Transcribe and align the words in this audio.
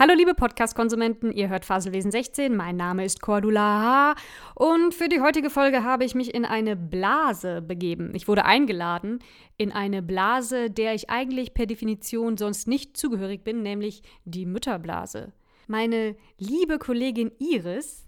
Hallo 0.00 0.14
liebe 0.14 0.34
Podcast-Konsumenten, 0.34 1.32
ihr 1.32 1.48
hört 1.48 1.64
Faselwesen 1.64 2.12
16, 2.12 2.54
mein 2.54 2.76
Name 2.76 3.04
ist 3.04 3.20
Cordula 3.20 4.14
H. 4.14 4.14
und 4.54 4.94
für 4.94 5.08
die 5.08 5.20
heutige 5.20 5.50
Folge 5.50 5.82
habe 5.82 6.04
ich 6.04 6.14
mich 6.14 6.32
in 6.32 6.44
eine 6.44 6.76
Blase 6.76 7.62
begeben. 7.62 8.14
Ich 8.14 8.28
wurde 8.28 8.44
eingeladen 8.44 9.18
in 9.56 9.72
eine 9.72 10.00
Blase, 10.00 10.70
der 10.70 10.94
ich 10.94 11.10
eigentlich 11.10 11.52
per 11.52 11.66
Definition 11.66 12.36
sonst 12.36 12.68
nicht 12.68 12.96
zugehörig 12.96 13.42
bin, 13.42 13.64
nämlich 13.64 14.04
die 14.24 14.46
Mütterblase. 14.46 15.32
Meine 15.66 16.14
liebe 16.38 16.78
Kollegin 16.78 17.32
Iris 17.40 18.04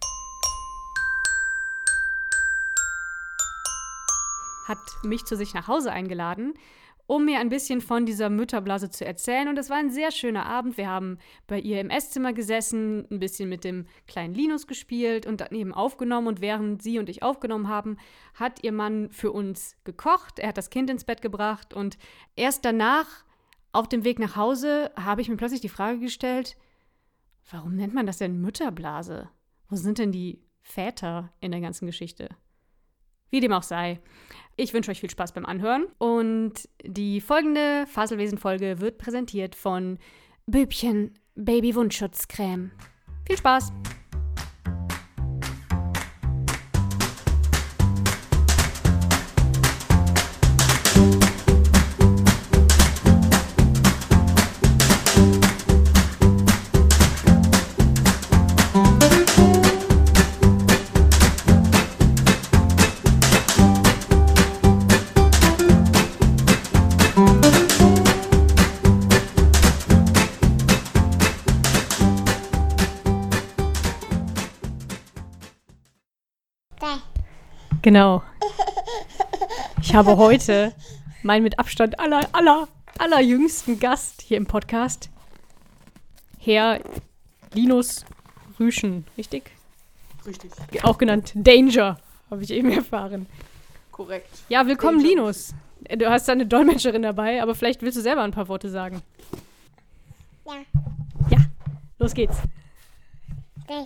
hat 4.69 4.79
mich 5.03 5.25
zu 5.25 5.35
sich 5.35 5.55
nach 5.55 5.67
Hause 5.67 5.91
eingeladen 5.91 6.55
um 7.11 7.25
mir 7.25 7.41
ein 7.41 7.49
bisschen 7.49 7.81
von 7.81 8.07
dieser 8.07 8.31
Mütterblase 8.31 8.89
zu 8.89 9.05
erzählen. 9.05 9.49
Und 9.49 9.59
es 9.59 9.69
war 9.69 9.79
ein 9.79 9.91
sehr 9.91 10.13
schöner 10.13 10.47
Abend. 10.47 10.77
Wir 10.77 10.89
haben 10.89 11.19
bei 11.49 11.59
ihr 11.59 11.81
im 11.81 11.91
Esszimmer 11.91 12.33
gesessen, 12.33 13.05
ein 13.11 13.19
bisschen 13.19 13.49
mit 13.49 13.65
dem 13.65 13.87
kleinen 14.07 14.33
Linus 14.33 14.69
gespielt 14.69 15.27
und 15.27 15.41
daneben 15.41 15.75
aufgenommen. 15.75 16.29
Und 16.29 16.41
während 16.41 16.85
sie 16.85 17.01
und 17.01 17.09
ich 17.09 17.25
aufgenommen 17.25 17.67
haben, 17.67 17.97
hat 18.35 18.63
ihr 18.63 18.71
Mann 18.71 19.11
für 19.11 19.33
uns 19.33 19.77
gekocht. 19.83 20.39
Er 20.39 20.51
hat 20.51 20.57
das 20.57 20.71
Kind 20.71 20.89
ins 20.89 21.03
Bett 21.03 21.21
gebracht. 21.21 21.75
Und 21.75 21.99
erst 22.37 22.65
danach, 22.65 23.25
auf 23.73 23.89
dem 23.89 24.05
Weg 24.05 24.21
nach 24.21 24.37
Hause, 24.37 24.93
habe 24.95 25.21
ich 25.21 25.29
mir 25.29 25.37
plötzlich 25.37 25.61
die 25.61 25.69
Frage 25.69 25.99
gestellt, 25.99 26.57
warum 27.51 27.75
nennt 27.75 27.93
man 27.93 28.07
das 28.07 28.19
denn 28.19 28.41
Mütterblase? 28.41 29.29
Wo 29.69 29.75
sind 29.75 29.99
denn 29.99 30.13
die 30.13 30.45
Väter 30.61 31.33
in 31.41 31.51
der 31.51 31.61
ganzen 31.61 31.87
Geschichte? 31.87 32.29
Wie 33.31 33.41
dem 33.41 33.53
auch 33.53 33.65
sei. 33.65 34.01
Ich 34.61 34.75
wünsche 34.75 34.91
euch 34.91 35.01
viel 35.01 35.09
Spaß 35.09 35.33
beim 35.33 35.47
Anhören. 35.47 35.87
Und 35.97 36.69
die 36.85 37.23
folgende 37.23 37.87
Faselwesen-Folge 37.87 38.79
wird 38.81 38.99
präsentiert 38.99 39.55
von 39.55 39.99
Bübchen 40.45 41.15
Baby 41.35 41.75
Wundschutzcreme. 41.75 42.71
Viel 43.27 43.39
Spaß! 43.39 43.73
Genau. 77.91 78.23
Ich 79.83 79.97
habe 79.97 80.17
heute 80.17 80.73
meinen 81.25 81.43
mit 81.43 81.59
Abstand 81.59 81.99
aller, 81.99 82.21
aller, 82.31 82.69
allerjüngsten 82.99 83.81
Gast 83.81 84.23
hier 84.23 84.37
im 84.37 84.47
Podcast, 84.47 85.11
Herr 86.39 86.79
Linus 87.53 88.05
Rüschen, 88.61 89.09
richtig? 89.19 89.51
Richtig. 90.25 90.53
Auch 90.85 90.99
genannt 90.99 91.33
Danger, 91.35 91.99
habe 92.31 92.45
ich 92.45 92.53
eben 92.53 92.71
erfahren. 92.71 93.27
Korrekt. 93.91 94.39
Ja, 94.49 94.69
willkommen 94.69 94.99
Danger. 94.99 95.11
Linus. 95.11 95.55
Du 95.89 96.09
hast 96.09 96.29
da 96.29 96.33
eine 96.35 96.47
Dolmetscherin 96.47 97.03
dabei, 97.03 97.43
aber 97.43 97.57
vielleicht 97.57 97.83
willst 97.83 97.99
du 97.99 98.03
selber 98.03 98.23
ein 98.23 98.31
paar 98.31 98.47
Worte 98.47 98.71
sagen. 98.71 99.03
Ja. 100.47 100.61
Ja, 101.29 101.39
los 101.99 102.15
geht's. 102.15 102.37
Okay. 103.67 103.85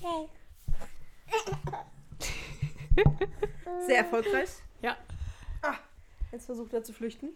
Okay. 0.00 0.28
Sehr 3.86 3.98
erfolgreich. 3.98 4.50
Ja. 4.82 4.96
Jetzt 6.32 6.46
versucht 6.46 6.72
er 6.74 6.82
zu 6.82 6.92
flüchten. 6.92 7.30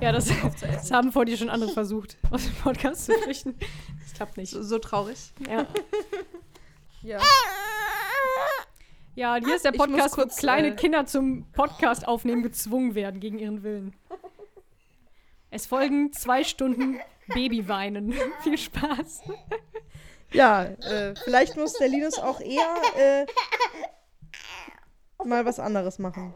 Ja, 0.00 0.12
das, 0.12 0.30
das 0.60 0.90
haben 0.90 1.12
vor 1.12 1.24
dir 1.24 1.36
schon 1.36 1.50
andere 1.50 1.72
versucht, 1.72 2.16
aus 2.30 2.44
dem 2.44 2.54
Podcast 2.54 3.06
zu 3.06 3.12
flüchten. 3.12 3.56
Das 4.00 4.14
klappt 4.14 4.36
nicht. 4.36 4.50
So, 4.50 4.62
so 4.62 4.78
traurig. 4.78 5.32
Ja. 5.48 5.66
Ja. 7.04 7.20
Ja, 9.16 9.34
hier 9.34 9.56
ist 9.56 9.64
der 9.64 9.72
Podcast, 9.72 10.14
kurz, 10.14 10.36
wo 10.36 10.40
kleine 10.40 10.68
äh, 10.68 10.76
Kinder 10.76 11.04
zum 11.04 11.50
Podcast 11.50 12.06
aufnehmen 12.06 12.44
gezwungen 12.44 12.94
werden 12.94 13.18
gegen 13.18 13.40
ihren 13.40 13.64
Willen. 13.64 13.92
Es 15.50 15.66
folgen 15.66 16.12
zwei 16.12 16.44
Stunden 16.44 17.00
Babyweinen. 17.26 18.14
Viel 18.44 18.56
Spaß. 18.56 19.22
Ja, 20.32 20.64
äh, 20.64 21.14
vielleicht 21.24 21.56
muss 21.56 21.74
der 21.74 21.88
Linus 21.88 22.18
auch 22.18 22.40
eher 22.40 22.76
äh, 22.96 23.26
mal 25.24 25.44
was 25.44 25.58
anderes 25.60 25.98
machen. 25.98 26.34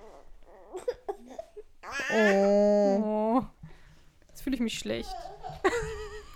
Oh. 2.12 3.02
Oh. 3.04 3.42
Jetzt 4.28 4.42
fühle 4.42 4.54
ich 4.56 4.60
mich 4.62 4.78
schlecht. 4.78 5.14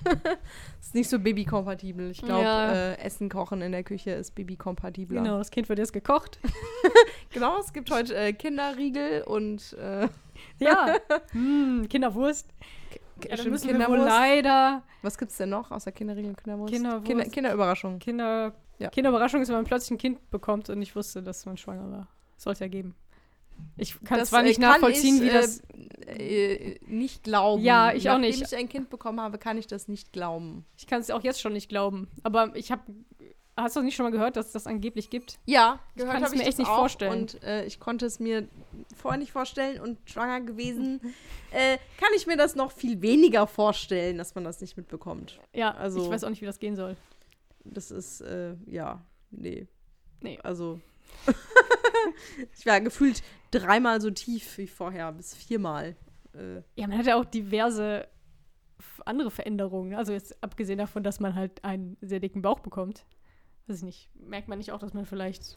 Ist 0.81 0.95
nicht 0.95 1.11
so 1.11 1.19
babykompatibel. 1.19 2.11
Ich 2.11 2.23
glaube, 2.23 2.43
Ja. 2.43 2.73
äh, 2.73 2.99
Essen 2.99 3.29
kochen 3.29 3.61
in 3.63 3.71
der 3.73 3.85
Küche 3.85 4.11
ist 4.13 4.35
babykompatibler. 4.35 5.23
Genau, 5.23 5.39
das 5.39 5.51
Kind 5.51 5.69
wird 5.69 5.79
jetzt 5.79 5.93
gekocht. 5.93 6.39
Genau, 7.33 7.61
es 7.61 7.73
gibt 7.73 7.93
heute 7.93 8.17
äh, 8.17 8.33
Kinderriegel 8.33 9.23
und 9.23 9.73
äh, 9.75 10.09
Ja. 10.59 10.97
hm, 11.31 11.87
Kinderwurst. 11.89 12.49
Ja, 13.29 13.37
dann 13.37 13.51
müssen 13.51 13.79
wir 13.79 13.89
wohl 13.89 13.99
leider 13.99 14.83
Was 15.03 15.19
gibt's 15.19 15.37
denn 15.37 15.51
noch 15.51 15.71
außer 15.71 15.93
Kinderriegel 15.93 16.31
und 16.31 16.37
Kinderwurst? 16.37 16.73
Kinderwurst. 16.73 17.05
Kinder, 17.05 17.25
Kinderüberraschung. 17.25 17.99
Kinder. 17.99 18.55
Ja. 18.79 18.89
Kinderüberraschung 18.91 19.43
ist, 19.43 19.49
wenn 19.49 19.57
man 19.57 19.65
plötzlich 19.65 19.93
ein 19.93 19.99
Kind 19.99 20.31
bekommt 20.31 20.71
und 20.71 20.79
nicht 20.79 20.97
wusste, 20.97 21.23
dass 21.23 21.45
man 21.47 21.57
schwanger 21.57 21.91
war. 21.91 22.09
Soll 22.37 22.55
es 22.55 22.61
ja 22.61 22.69
geben. 22.69 22.95
Ich 23.77 24.01
kann 24.05 24.19
Das, 24.19 24.31
zwar 24.31 24.41
äh, 24.41 24.45
nicht 24.45 24.61
kann 24.61 24.71
nachvollziehen, 24.71 25.17
ich, 25.17 25.23
wie 25.23 25.29
das. 25.29 25.63
Äh, 26.07 26.55
äh, 26.55 26.81
nicht 26.87 27.25
glauben. 27.25 27.63
Ja, 27.63 27.93
ich 27.93 28.09
auch 28.09 28.15
Nachdem 28.15 28.31
nicht. 28.31 28.43
ich 28.43 28.57
ein 28.57 28.69
Kind 28.69 28.91
bekommen 28.91 29.21
habe, 29.21 29.39
kann 29.39 29.59
ich 29.59 29.67
das 29.67 29.89
nicht 29.89 30.13
glauben. 30.13 30.65
Ich 30.77 30.87
kann 30.87 31.01
es 31.01 31.11
auch 31.11 31.23
jetzt 31.23 31.41
schon 31.41 31.53
nicht 31.53 31.69
glauben. 31.69 32.09
Aber 32.23 32.55
ich 32.57 32.71
habe. 32.73 32.83
Hast 33.63 33.77
du 33.77 33.83
nicht 33.83 33.95
schon 33.97 34.05
mal 34.05 34.11
gehört, 34.11 34.37
dass 34.37 34.47
es 34.47 34.53
das 34.53 34.67
angeblich 34.67 35.11
gibt? 35.11 35.39
Ja, 35.47 35.79
Ich 35.95 36.03
gehört 36.03 36.17
habe 36.23 36.31
mir 36.31 36.37
ich 36.37 36.41
echt 36.49 36.49
das 36.49 36.59
nicht 36.59 36.69
vorstellen. 36.69 37.13
Und 37.23 37.43
äh, 37.43 37.65
ich 37.65 37.81
konnte 37.81 38.07
es 38.07 38.21
mir 38.21 38.49
vorher 38.97 39.19
nicht 39.19 39.33
vorstellen 39.33 39.81
und 39.81 39.99
schwanger 40.09 40.41
gewesen, 40.41 41.01
äh, 41.53 41.79
kann 41.99 42.09
ich 42.17 42.27
mir 42.27 42.37
das 42.37 42.55
noch 42.55 42.73
viel 42.73 43.01
weniger 43.03 43.47
vorstellen, 43.47 44.19
dass 44.19 44.35
man 44.35 44.45
das 44.45 44.61
nicht 44.61 44.77
mitbekommt. 44.77 45.39
Ja, 45.53 45.73
Also- 45.73 46.03
ich 46.05 46.11
weiß 46.11 46.25
auch 46.25 46.31
nicht, 46.31 46.43
wie 46.43 46.47
das 46.47 46.59
gehen 46.59 46.77
soll. 46.77 46.97
Das 47.65 47.91
ist, 47.91 48.21
äh, 48.23 48.55
ja, 48.67 49.05
nee. 49.31 49.67
Nee. 50.23 50.39
Also, 50.43 50.81
ich 52.59 52.67
war 52.67 52.81
gefühlt 52.81 53.23
dreimal 53.51 54.01
so 54.01 54.11
tief 54.11 54.59
wie 54.59 54.67
vorher, 54.67 55.13
bis 55.13 55.35
viermal. 55.35 55.97
Äh, 56.35 56.57
Ja, 56.77 56.87
man 56.87 56.97
hat 56.99 57.07
ja 57.07 57.17
auch 57.17 57.25
diverse 57.25 58.07
andere 59.05 59.31
Veränderungen. 59.31 59.95
Also 59.95 60.13
jetzt 60.13 60.43
abgesehen 60.43 60.79
davon, 60.79 61.03
dass 61.03 61.21
man 61.21 61.35
halt 61.35 61.63
einen 61.65 61.97
sehr 62.01 62.21
dicken 62.21 62.43
Bauch 62.43 62.61
bekommt. 62.61 63.05
Weiß 63.71 63.79
ich 63.79 63.83
nicht. 63.85 64.11
Merkt 64.15 64.49
man 64.49 64.59
nicht 64.59 64.73
auch, 64.73 64.81
dass 64.81 64.95
man 64.95 65.07
vielleicht 65.07 65.57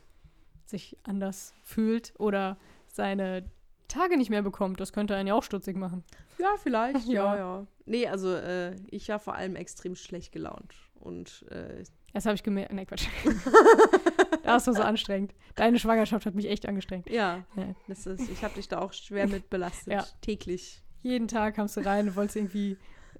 sich 0.66 0.97
anders 1.03 1.53
fühlt 1.63 2.13
oder 2.19 2.57
seine 2.88 3.50
Tage 3.88 4.18
nicht 4.18 4.29
mehr 4.29 4.44
bekommt? 4.44 4.79
Das 4.79 4.94
könnte 4.94 5.16
einen 5.16 5.28
ja 5.28 5.34
auch 5.34 5.44
stutzig 5.44 5.75
machen. 5.75 6.03
ja, 6.38 6.56
vielleicht, 6.62 7.06
Ja. 7.07 7.34
ja, 7.34 7.38
ja. 7.38 7.68
Nee, 7.85 8.07
also, 8.07 8.34
äh, 8.34 8.75
ich 8.91 9.09
war 9.09 9.19
vor 9.19 9.35
allem 9.35 9.56
extrem 9.56 9.96
schlecht 9.96 10.31
gelaunt. 10.31 10.74
Und 10.96 11.44
äh, 11.50 11.84
Das 12.13 12.25
habe 12.25 12.35
ich 12.35 12.44
gemerkt. 12.44 12.72
Nee, 12.72 12.85
Quatsch. 12.85 13.07
das 14.44 14.68
war 14.68 14.74
so 14.75 14.81
anstrengend. 14.84 15.34
Deine 15.56 15.80
Schwangerschaft 15.80 16.25
hat 16.25 16.35
mich 16.35 16.47
echt 16.50 16.68
angestrengt. 16.68 17.09
ja, 17.09 17.44
Nee. 17.56 17.75
das 17.88 18.06
ist, 18.06 18.30
ich 18.30 18.44
habe 18.44 18.53
dich 18.56 18.68
da 18.68 18.80
auch 18.80 18.94
schwer 18.94 19.28
mit 19.28 19.50
belastet. 19.50 19.94
Ja. 19.94 20.06
Täglich. 20.22 20.81
Jeden 21.01 21.28
Tag 21.28 21.56
kamst 21.56 21.75
du 21.75 21.81
rein 21.81 22.07
und 22.07 22.16
wolltest 22.16 22.38
irgendwie 22.38 22.77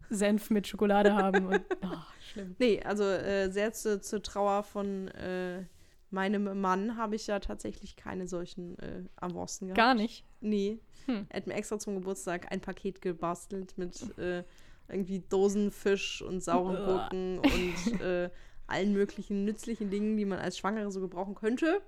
Senf 0.10 0.50
mit 0.50 0.68
Schokolade 0.68 1.14
haben. 1.16 1.48
Und, 1.48 1.62
oh, 1.84 1.88
schlimm. 2.32 2.56
Nee, 2.60 2.82
also 2.84 3.04
äh, 3.04 3.50
sehr 3.50 3.74
zu, 3.74 4.02
zur 4.02 4.22
Trauer 4.22 4.64
von 4.64 5.08
äh, 5.10 5.64
meinem 6.10 6.62
Mann 6.62 6.96
habe 6.98 7.16
ich 7.16 7.28
ja 7.28 7.40
tatsächlich 7.40 7.96
keine 7.96 8.28
solchen 8.28 8.78
äh, 8.80 9.04
Avancen 9.16 9.68
gehabt. 9.68 9.78
Gar 9.78 9.96
nicht. 9.96 10.26
Nee. 10.42 10.80
Hm. 11.06 11.26
Er 11.30 11.38
hat 11.38 11.48
mir 11.48 11.56
extra 11.56 11.80
zum 11.80 11.96
Geburtstag 11.96 12.52
ein 12.52 12.62
Paket 12.62 13.02
gebastelt 13.02 13.78
mit 13.78 14.18
äh, 14.18 14.44
irgendwie 14.88 15.20
Dosenfisch 15.28 16.22
und 16.22 16.44
sauren. 16.44 16.86
Gurken 16.86 17.40
und 17.40 18.02
äh, 18.02 18.30
allen 18.68 18.94
möglichen 18.94 19.44
nützlichen 19.44 19.90
Dingen, 19.90 20.18
die 20.18 20.26
man 20.26 20.40
als 20.40 20.58
Schwangere 20.58 20.92
so 20.92 21.02
gebrauchen 21.02 21.36
könnte. 21.36 21.82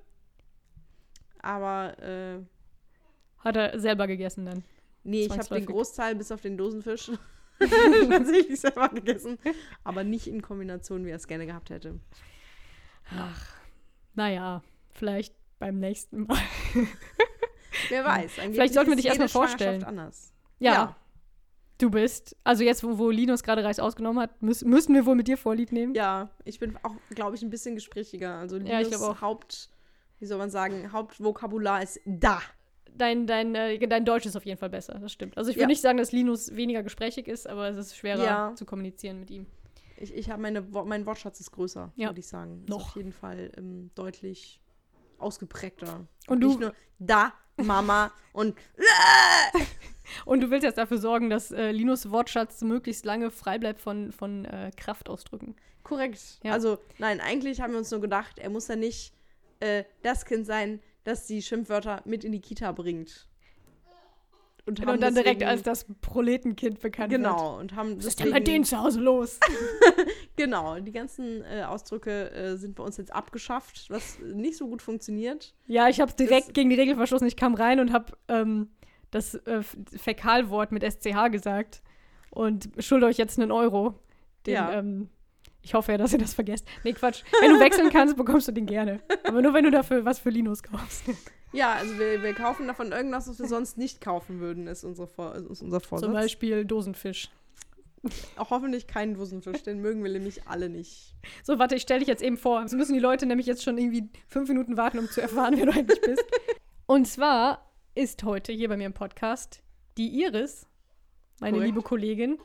Aber 1.40 1.98
äh, 2.00 2.40
Hat 3.40 3.56
er 3.56 3.80
selber 3.80 4.08
gegessen 4.08 4.46
dann. 4.46 4.64
nee, 5.04 5.26
ich 5.26 5.38
habe 5.38 5.56
den. 5.56 5.66
Großteil 5.66 6.16
bis 6.16 6.32
auf 6.32 6.42
den 6.42 6.58
Dosenfisch 6.58 7.12
tatsächlich 8.10 8.60
selber 8.60 8.90
gegessen. 8.90 9.38
Aber 9.84 10.04
nicht 10.04 10.28
in 10.28 10.42
Kombination, 10.42 11.06
wie 11.06 11.10
er 11.10 11.16
es 11.16 11.28
gerne 11.28 11.46
gehabt 11.46 11.70
hätte. 11.70 12.00
Naja, 14.16 14.64
vielleicht 14.94 15.36
beim 15.60 15.80
nächsten 15.80 16.24
Mal. 16.24 16.38
Wer 17.90 18.06
weiß. 18.06 18.34
Vielleicht 18.34 18.74
sollten 18.74 18.92
wir 18.92 18.96
dich 18.96 19.06
erstmal 19.06 19.30
vorstellen. 19.30 19.84
Anders. 19.84 20.34
Ja. 20.60 20.74
Ja. 20.74 20.96
du 21.78 21.90
bist. 21.90 22.36
Also 22.44 22.64
jetzt, 22.64 22.84
wo, 22.84 22.98
wo 22.98 23.10
Linus 23.10 23.44
gerade 23.44 23.64
Reis 23.64 23.80
ausgenommen 23.80 24.22
hat, 24.22 24.42
müß, 24.42 24.64
müssen 24.64 24.96
wir 24.96 25.06
wohl 25.06 25.16
mit 25.16 25.28
dir 25.28 25.38
Vorlieb 25.38 25.72
nehmen. 25.72 25.94
Ja, 25.94 26.30
ich 26.46 26.60
bin 26.60 26.78
auch, 26.84 26.96
glaube 27.10 27.36
ich, 27.36 27.42
ein 27.44 27.50
bisschen 27.50 27.76
gesprächiger. 27.76 28.36
Also 28.36 28.58
Ja, 28.58 28.80
ich 28.80 28.88
Linus 28.88 29.02
auch. 29.04 29.22
Haupt, 29.22 29.70
wie 30.20 30.26
soll 30.26 30.38
man 30.38 30.50
sagen, 30.50 30.92
Hauptvokabular 30.92 31.84
ist 31.84 32.00
da. 32.06 32.42
Dein, 32.98 33.28
dein, 33.28 33.54
äh, 33.56 33.78
dein 33.88 34.06
Deutsch 34.06 34.26
ist 34.26 34.36
auf 34.36 34.46
jeden 34.46 34.58
Fall 34.58 34.70
besser, 34.70 34.98
das 35.00 35.12
stimmt. 35.12 35.38
Also 35.38 35.50
ich 35.50 35.56
würde 35.58 35.64
Ja. 35.64 35.68
nicht 35.68 35.82
sagen, 35.82 35.98
dass 35.98 36.12
Linus 36.12 36.56
weniger 36.56 36.82
gesprächig 36.84 37.28
ist, 37.28 37.48
aber 37.48 37.68
es 37.70 37.78
ist 37.78 37.96
schwerer 37.98 38.24
Ja. 38.24 38.54
zu 38.56 38.66
kommunizieren 38.66 39.20
mit 39.20 39.30
ihm. 39.32 39.46
Ich, 39.98 40.14
ich 40.14 40.30
habe 40.30 40.42
meine, 40.42 40.62
mein 40.62 41.06
Wortschatz 41.06 41.40
ist 41.40 41.52
größer, 41.52 41.92
Ja. 41.96 42.10
würde 42.10 42.20
ich 42.20 42.28
sagen. 42.28 42.62
Ist 42.64 42.70
Noch. 42.70 42.90
auf 42.90 42.96
jeden 42.96 43.14
Fall 43.14 43.52
ähm, 43.58 43.92
deutlich 43.96 44.60
ausgeprägter. 45.18 46.08
Und 46.28 46.40
Nicht 46.44 46.56
du, 46.56 46.60
nur 46.60 46.74
da, 47.00 47.34
Mama 47.58 48.12
und 48.34 48.56
und 50.26 50.42
du 50.42 50.50
willst 50.52 50.64
jetzt 50.64 50.78
dafür 50.78 50.98
sorgen, 50.98 51.30
dass 51.30 51.52
äh, 51.52 51.72
Linus 51.72 52.12
Wortschatz 52.12 52.62
möglichst 52.62 53.06
lange 53.06 53.32
frei 53.32 53.58
bleibt 53.58 53.82
von, 53.82 54.12
von 54.12 54.46
äh, 54.46 54.72
Kraftausdrücken. 54.76 55.56
korrekt. 55.84 56.20
Ja. 56.44 56.52
Also, 56.52 56.78
nein, 56.98 57.20
eigentlich 57.22 57.62
haben 57.62 57.72
wir 57.74 57.80
uns 57.80 57.92
nur 57.92 58.02
gedacht, 58.02 58.40
er 58.40 58.50
muss 58.50 58.68
ja 58.68 58.76
nicht 58.76 59.14
äh, 59.60 59.84
das 60.04 60.26
Kind 60.26 60.46
sein, 60.46 60.80
das 61.06 61.26
die 61.28 61.42
Schimpfwörter 61.42 62.02
mit 62.04 62.26
in 62.26 62.34
die 62.34 62.42
Kita 62.42 62.74
bringt. 62.74 63.28
Und, 64.68 64.82
haben 64.82 64.90
Und 64.94 65.02
dann 65.02 65.14
direkt 65.14 65.44
als 65.44 65.62
das 65.62 65.86
Proletenkind 66.02 66.80
bekannt 66.80 67.12
wird. 67.12 67.22
Genau, 67.22 67.60
und 67.60 67.76
haben 67.76 67.98
Was 67.98 68.06
ist 68.06 68.20
denn 68.20 68.32
bei 68.32 68.40
denen 68.40 68.66
zu 68.66 68.78
Hause 68.80 69.00
los? 69.00 69.40
Genau, 70.38 70.80
die 70.80 70.92
ganzen 70.92 71.44
äh, 71.46 71.64
Ausdrücke 71.64 72.32
äh, 72.32 72.58
sind 72.58 72.76
bei 72.76 72.84
uns 72.84 72.98
jetzt 72.98 73.14
abgeschafft, 73.14 73.86
was 73.90 74.20
nicht 74.20 74.58
so 74.58 74.68
gut 74.68 74.82
funktioniert. 74.82 75.54
Ja, 75.68 75.88
ich 75.88 76.02
habe 76.02 76.12
direkt 76.14 76.48
Das- 76.48 76.54
gegen 76.54 76.70
die 76.70 76.76
Regel 76.76 76.96
verstoßen. 76.96 77.26
Ich 77.28 77.38
kam 77.38 77.54
rein 77.54 77.80
und 77.80 77.94
habe 77.94 78.14
ähm, 78.28 78.70
das 79.12 79.36
äh, 79.36 79.62
Fäkalwort 79.96 80.72
mit 80.74 80.84
SCH 80.84 81.30
gesagt 81.32 81.82
und 82.32 82.68
schulde 82.80 83.06
euch 83.06 83.18
jetzt 83.18 83.40
einen 83.40 83.52
Euro. 83.52 83.94
Den, 84.46 84.54
Ja. 84.56 84.74
ähm, 84.80 85.10
ich 85.66 85.74
hoffe 85.74 85.92
ja, 85.92 85.98
dass 85.98 86.14
ihr 86.14 86.20
das 86.20 86.36
vergesst. 86.36 86.68
Nee, 86.84 86.94
Quatsch. 86.94 87.24
Wenn 87.42 87.52
du 87.52 87.60
wechseln 87.60 87.90
kannst, 87.90 88.16
bekommst 88.16 88.48
du 88.48 88.52
den 88.52 88.68
gerne. 88.68 89.02
Aber 89.24 89.42
nur, 89.42 89.52
wenn 89.56 89.64
du 89.64 89.72
dafür 89.72 90.06
was 90.06 90.20
für 90.20 90.30
Linus 90.30 90.62
kaufst. 90.62 91.06
Ja, 91.54 91.74
also 91.74 91.98
wir, 91.98 92.22
wir 92.22 92.34
kaufen 92.36 92.68
davon 92.68 92.92
irgendwas, 92.92 93.28
was 93.28 93.40
wir 93.40 93.48
sonst 93.48 93.76
nicht 93.76 94.00
kaufen 94.00 94.40
würden, 94.40 94.68
ist, 94.68 94.84
unsere 94.84 95.08
Vor 95.08 95.34
ist 95.34 95.64
unser 95.64 95.80
Vorsatz. 95.80 96.06
Zum 96.06 96.14
Beispiel 96.14 96.66
Dosenfisch. 96.66 97.32
Auch 98.36 98.52
hoffentlich 98.52 98.86
keinen 98.86 99.16
Dosenfisch, 99.16 99.64
den 99.64 99.82
mögen 99.82 100.04
wir 100.04 100.12
nämlich 100.12 100.48
alle 100.48 100.70
nicht. 100.70 101.16
So, 101.44 101.58
warte, 101.58 101.74
ich 101.76 101.82
stelle 101.82 102.02
dich 102.02 102.08
jetzt 102.08 102.22
eben 102.22 102.38
vor. 102.38 102.68
So 102.68 102.78
müssen 102.78 102.94
die 102.94 103.00
Leute 103.00 103.26
nämlich 103.26 103.48
jetzt 103.48 103.64
schon 103.64 103.80
irgendwie 103.80 104.10
fünf 104.28 104.48
Minuten 104.48 104.78
warten, 104.78 105.00
um 105.00 105.10
zu 105.10 105.20
erfahren, 105.20 105.56
wer 105.58 105.66
du 105.66 105.72
eigentlich 105.72 106.02
bist. 106.02 106.24
Und 106.86 107.08
zwar 107.08 107.72
ist 107.96 108.22
heute 108.24 108.54
hier 108.54 108.70
bei 108.70 108.78
mir 108.78 108.86
im 108.86 108.94
Podcast 108.94 109.64
die 109.98 110.22
Iris, 110.22 110.68
meine 111.40 111.58
Korrekt. 111.58 111.74
liebe 111.74 111.82
Kollegin, 111.82 112.38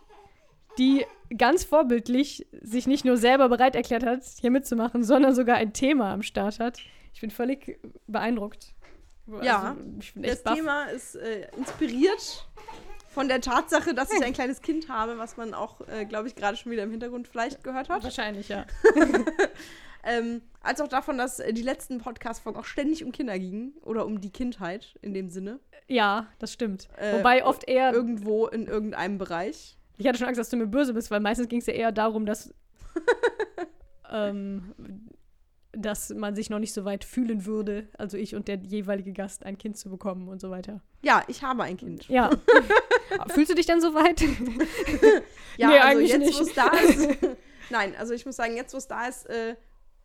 die 0.79 1.05
ganz 1.37 1.65
vorbildlich 1.65 2.47
sich 2.61 2.87
nicht 2.87 3.05
nur 3.05 3.17
selber 3.17 3.49
bereit 3.49 3.77
erklärt 3.77 4.05
hat, 4.05 4.23
hier 4.41 4.51
mitzumachen, 4.51 5.05
sondern 5.05 5.35
sogar 5.35 5.57
ein 5.57 5.73
Thema 5.73 6.13
am 6.13 6.23
Start 6.23 6.59
hat. 6.61 6.79
Ich 7.13 7.21
bin 7.21 7.31
völlig 7.31 7.79
beeindruckt. 8.07 8.75
Ja, 9.43 9.71
Also, 9.71 9.81
ich 10.01 10.15
bin 10.15 10.23
Das 10.25 10.43
baff. 10.43 10.55
Thema 10.57 10.85
ist 10.87 11.15
äh, 11.15 11.49
inspiriert 11.57 12.47
von 13.09 13.29
der 13.29 13.41
Tatsache, 13.41 13.95
dass 13.95 14.13
ich 14.13 14.25
ein 14.25 14.33
kleines 14.33 14.61
Kind 14.61 14.89
habe, 14.89 15.19
was 15.19 15.37
man 15.37 15.55
auch, 15.55 15.81
äh, 15.89 16.05
glaube 16.05 16.29
ich, 16.29 16.35
gerade 16.35 16.57
schon 16.57 16.73
wieder 16.73 16.83
im 16.83 16.91
Hintergrund 16.91 17.29
vielleicht 17.29 17.63
gehört 17.63 17.89
hat. 17.89 18.03
Wahrscheinlich, 18.03 18.49
ja. 18.49 18.67
Ähm, 20.03 20.41
als 20.63 20.81
auch 20.81 20.89
davon, 20.89 21.19
dass 21.19 21.41
äh, 21.41 21.53
die 21.53 21.63
letzten 21.63 21.99
Podcast-Folgen 21.99 22.59
auch 22.59 22.65
ständig 22.65 23.05
um 23.05 23.13
Kinder 23.13 23.39
gingen 23.39 23.75
oder 23.83 24.07
um 24.07 24.21
die 24.21 24.31
Kindheit 24.31 24.99
in 25.03 25.13
dem 25.13 25.29
Sinne. 25.29 25.61
Ja, 25.89 26.29
das 26.39 26.53
stimmt. 26.53 26.89
Äh, 26.97 27.19
Wobei 27.19 27.45
oft 27.45 27.69
eher 27.69 27.93
Irgendwo 27.93 28.47
in 28.47 28.67
irgendeinem 28.67 29.19
Bereich. 29.19 29.77
Ich 30.01 30.07
hatte 30.09 30.19
schon 30.19 30.27
Angst, 30.29 30.39
dass 30.41 30.49
du 30.51 30.57
mir 30.57 30.67
böse 30.67 30.95
bist, 30.95 31.11
weil 31.11 31.21
meistens 31.21 31.49
ging 31.49 31.61
es 31.61 31.67
ja 31.67 31.75
eher 31.75 31.93
darum, 31.93 32.25
dass, 32.27 32.53
ähm, 34.11 34.73
dass 35.73 36.11
man 36.11 36.35
sich 36.35 36.51
noch 36.51 36.59
nicht 36.59 36.73
so 36.73 36.85
weit 36.85 37.05
fühlen 37.05 37.45
würde, 37.47 37.89
also 37.97 38.17
ich 38.17 38.35
und 38.35 38.49
der 38.49 38.57
jeweilige 38.57 39.13
Gast, 39.13 39.45
ein 39.47 39.57
Kind 39.59 39.77
zu 39.77 39.89
bekommen 39.89 40.29
und 40.29 40.41
so 40.41 40.51
weiter. 40.51 40.83
Ja, 41.03 41.23
ich 41.29 41.43
habe 41.43 41.63
ein 41.63 41.77
Kind. 41.77 42.09
Ja. 42.09 42.31
Fühlst 43.29 43.51
du 43.51 43.55
dich 43.55 43.67
dann 43.67 43.81
so 43.81 43.95
weit? 43.95 44.23
Ja, 45.57 45.69
Nee, 45.69 45.79
also 45.79 46.01
jetzt, 46.01 46.19
nicht. 46.19 46.39
wo 46.39 46.43
es 46.45 46.55
da 46.55 46.69
ist. 46.69 47.09
Nein, 47.71 47.95
also 47.99 48.15
ich 48.15 48.25
muss 48.25 48.37
sagen, 48.37 48.57
jetzt, 48.57 48.73
wo 48.73 48.79
es 48.79 48.87
da 48.89 49.07
ist, 49.07 49.27
äh, 49.29 49.57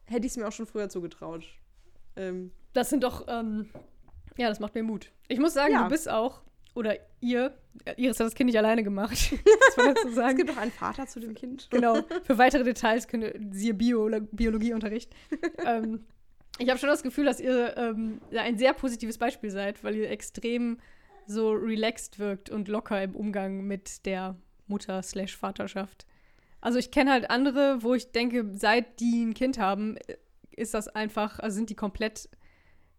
hätte 0.05 0.25
ich 0.25 0.33
es 0.33 0.37
mir 0.37 0.45
auch 0.47 0.51
schon 0.51 0.65
früher 0.65 0.89
zugetraut. 0.89 1.45
Ähm, 2.17 2.51
Das 2.73 2.89
sind 2.89 3.03
doch, 3.03 3.25
ähm, 3.29 3.69
ja, 4.37 4.49
das 4.49 4.59
macht 4.59 4.75
mir 4.75 4.83
Mut. 4.83 5.11
Ich 5.29 5.39
muss 5.39 5.53
sagen, 5.53 5.73
Ja. 5.73 5.83
du 5.83 5.89
bist 5.89 6.09
auch, 6.09 6.41
oder 6.75 6.97
ihr, 7.21 7.57
äh, 7.85 7.93
Iris 7.97 8.19
hat 8.19 8.27
das 8.27 8.35
Kind 8.35 8.47
nicht 8.47 8.57
alleine 8.57 8.83
gemacht, 8.83 9.31
das 9.67 9.77
man 9.77 9.95
dazu 9.95 10.09
es 10.09 10.15
sagen. 10.15 10.37
gibt 10.37 10.51
auch 10.51 10.57
einen 10.57 10.71
Vater 10.71 11.07
zu 11.07 11.19
dem 11.19 11.33
Kind. 11.33 11.67
Genau. 11.71 12.01
Für 12.23 12.37
weitere 12.37 12.63
Details 12.63 13.07
könnt 13.07 13.23
ihr, 13.23 13.33
siehe 13.51 13.73
Bio 13.73 14.09
Biologieunterricht. 14.31 15.11
ähm, 15.65 16.05
ich 16.59 16.69
habe 16.69 16.79
schon 16.79 16.89
das 16.89 17.03
Gefühl, 17.03 17.25
dass 17.25 17.39
ihr 17.39 17.75
ähm, 17.77 18.21
ein 18.31 18.57
sehr 18.57 18.73
positives 18.73 19.17
Beispiel 19.17 19.49
seid, 19.49 19.83
weil 19.83 19.95
ihr 19.95 20.09
extrem 20.09 20.77
so 21.27 21.51
relaxed 21.51 22.19
wirkt 22.19 22.49
und 22.49 22.67
locker 22.67 23.01
im 23.01 23.15
Umgang 23.15 23.65
mit 23.65 24.05
der 24.05 24.35
Mutter-Vaterschaft. 24.67 26.05
Also 26.61 26.79
ich 26.79 26.91
kenne 26.91 27.11
halt 27.11 27.29
andere, 27.29 27.83
wo 27.83 27.93
ich 27.93 28.11
denke, 28.11 28.49
seit 28.53 28.99
die 28.99 29.23
ein 29.23 29.33
Kind 29.33 29.57
haben, 29.57 29.97
äh, 29.97 30.17
ist 30.51 30.73
das 30.73 30.87
einfach, 30.87 31.39
also 31.39 31.55
sind 31.55 31.69
die 31.69 31.75
komplett 31.75 32.29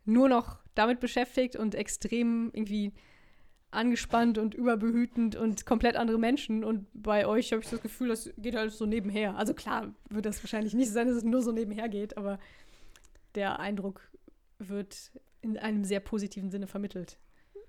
nur 0.05 0.28
noch 0.28 0.58
damit 0.75 1.00
beschäftigt 1.00 1.56
und 1.56 1.75
extrem 1.75 2.50
irgendwie 2.52 2.93
angespannt 3.76 4.38
und 4.38 4.55
überbehütend 4.55 5.37
und 5.37 5.67
komplett 5.67 5.96
andere 5.96 6.19
Menschen. 6.19 6.64
Und 6.64 6.87
bei 6.94 7.26
euch 7.26 7.52
habe 7.52 7.62
ich 7.62 7.69
das 7.70 7.81
Gefühl, 7.82 8.08
das 8.08 8.31
geht 8.38 8.55
halt 8.56 8.73
so 8.73 8.87
nebenher. 8.87 9.37
Also 9.37 9.55
klar 9.55 9.94
wird 10.11 10.26
das 10.26 10.43
wahrscheinlich 10.43 10.75
nicht 10.75 10.90
sein, 10.90 11.06
dass 11.06 11.17
es 11.17 11.25
nur 11.25 11.43
so 11.43 11.52
nebenher 11.52 11.88
geht, 11.88 12.17
aber 12.17 12.38
der 13.34 13.61
Eindruck 13.61 14.00
wird 14.58 15.12
in 15.43 15.58
einem 15.58 15.84
sehr 15.84 16.00
positiven 16.00 16.50
Sinne 16.50 16.67
vermittelt. 16.67 17.19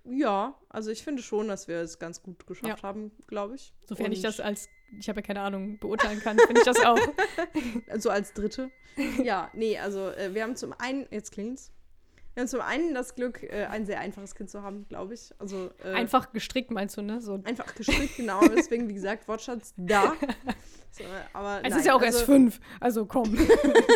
Ja, 0.10 0.58
also 0.70 0.90
ich 0.90 1.04
finde 1.04 1.22
schon, 1.22 1.50
dass 1.50 1.68
wir 1.68 1.78
es 1.82 2.00
ganz 2.00 2.24
gut 2.24 2.48
geschafft 2.48 2.82
Ja. 2.82 2.82
haben, 2.84 3.12
glaube 3.28 3.56
ich. 3.56 3.74
Sofern 3.84 4.12
ich 4.14 4.20
Und- 4.20 4.24
das 4.26 4.40
als, 4.40 4.70
ich 4.98 5.10
habe 5.10 5.20
ja 5.20 5.26
keine 5.28 5.42
Ahnung, 5.42 5.78
beurteilen 5.80 6.22
kann, 6.22 6.38
finde 6.40 6.62
ich 6.62 6.66
das 6.66 6.80
auch. 6.86 6.98
So 8.00 8.10
als 8.10 8.34
Dritte. 8.34 8.72
ja, 9.22 9.52
nee, 9.54 9.78
also 9.78 10.08
äh, 10.12 10.34
wir 10.34 10.44
haben 10.44 10.56
zum 10.56 10.74
einen, 10.80 11.06
jetzt 11.12 11.32
klingt's. 11.34 11.72
Wir 12.38 12.42
haben 12.42 12.50
zum 12.50 12.62
einen 12.62 12.94
das 12.94 13.16
Glück, 13.16 13.42
äh, 13.42 13.66
ein 13.66 13.88
sehr 13.88 14.00
einfaches 14.00 14.36
Kind 14.36 14.52
zu 14.52 14.62
haben, 14.62 14.88
glaube 14.90 15.16
ich. 15.16 15.34
Also 15.40 15.72
äh, 15.84 15.94
Einfach 15.94 16.34
gestrickt, 16.34 16.70
meinst 16.70 16.96
du, 16.96 17.02
ne? 17.02 17.20
So. 17.20 17.42
einfach 17.44 17.74
gestrickt, 17.74 18.18
genau. 18.18 18.42
Deswegen, 18.56 18.88
wie 18.88 18.94
gesagt, 18.94 19.28
Wortschatz 19.28 19.74
da. 19.76 20.14
So, 20.92 21.04
aber 21.34 21.58
Es 21.64 21.70
nein, 21.70 21.80
ist 21.80 21.86
ja 21.86 21.94
auch 21.94 22.02
also, 22.02 22.18
erst 22.18 22.26
fünf, 22.26 22.60
also 22.80 23.06
komm. 23.06 23.38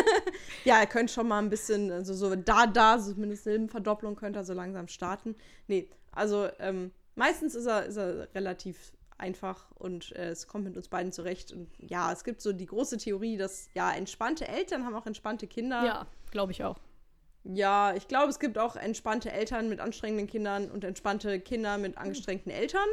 Ja, 0.64 0.80
ihr 0.80 0.86
könnt 0.86 1.10
schon 1.10 1.26
mal 1.26 1.40
ein 1.40 1.50
bisschen, 1.50 1.90
also 1.90 2.14
so 2.14 2.36
da, 2.36 2.66
da, 2.66 2.98
so 3.00 3.12
zumindest 3.12 3.42
Silbenverdopplung 3.42 4.14
könnt 4.14 4.36
ihr 4.36 4.44
so 4.44 4.52
langsam 4.52 4.86
starten. 4.86 5.34
Nee, 5.66 5.88
also 6.12 6.48
ähm, 6.60 6.92
meistens 7.16 7.56
ist 7.56 7.66
er, 7.66 7.86
ist 7.86 7.96
er 7.96 8.28
relativ 8.36 8.92
einfach 9.18 9.70
und 9.78 10.12
äh, 10.12 10.30
es 10.30 10.46
kommt 10.46 10.64
mit 10.64 10.76
uns 10.76 10.88
beiden 10.88 11.10
zurecht. 11.10 11.50
Und 11.50 11.68
ja, 11.78 12.12
es 12.12 12.22
gibt 12.22 12.40
so 12.40 12.52
die 12.52 12.66
große 12.66 12.98
Theorie, 12.98 13.36
dass 13.36 13.68
ja, 13.74 13.90
entspannte 13.92 14.46
Eltern 14.46 14.84
haben 14.84 14.94
auch 14.94 15.06
entspannte 15.06 15.48
Kinder. 15.48 15.84
ja, 15.84 16.06
glaube 16.30 16.52
ich 16.52 16.62
auch. 16.62 16.78
Ja, 17.44 17.94
ich 17.94 18.06
glaube, 18.06 18.30
es 18.30 18.38
gibt 18.38 18.56
auch 18.56 18.76
entspannte 18.76 19.32
Eltern 19.32 19.68
mit 19.68 19.80
anstrengenden 19.80 20.28
Kindern 20.28 20.70
und 20.70 20.84
entspannte 20.84 21.40
Kinder 21.40 21.76
mit 21.76 21.98
angestrengten 21.98 22.52
Eltern. 22.52 22.86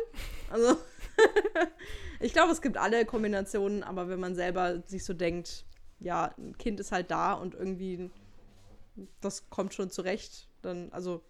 Also, 0.50 0.76
ich 2.20 2.34
glaube, 2.34 2.52
es 2.52 2.62
gibt 2.62 2.78
alle 2.78 3.06
Kombinationen, 3.06 3.84
aber 3.84 4.10
wenn 4.10 4.20
man 4.20 4.34
selber 4.34 4.82
sich 4.88 5.06
so 5.06 5.14
denkt, 5.14 5.66
ja, 6.00 6.34
ein 6.38 6.58
Kind 6.58 6.80
ist 6.80 6.92
halt 6.92 7.12
da 7.12 7.34
und 7.34 7.54
irgendwie 7.54 8.10
das 9.22 9.50
kommt 9.50 9.74
schon 9.74 9.90
zurecht, 9.90 10.48
dann, 10.62 10.92
also, 10.92 11.24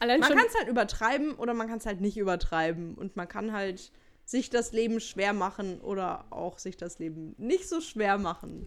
Allein 0.00 0.20
man 0.20 0.30
kann 0.30 0.46
es 0.46 0.58
halt 0.58 0.68
übertreiben 0.68 1.34
oder 1.34 1.54
man 1.54 1.68
kann 1.68 1.78
es 1.78 1.86
halt 1.86 2.00
nicht 2.00 2.16
übertreiben 2.16 2.96
und 2.96 3.16
man 3.16 3.28
kann 3.28 3.52
halt 3.52 3.92
sich 4.24 4.50
das 4.50 4.72
Leben 4.72 5.00
schwer 5.00 5.32
machen 5.32 5.80
oder 5.80 6.24
auch 6.30 6.58
sich 6.58 6.76
das 6.76 6.98
Leben 6.98 7.34
nicht 7.38 7.68
so 7.68 7.80
schwer 7.80 8.18
machen. 8.18 8.66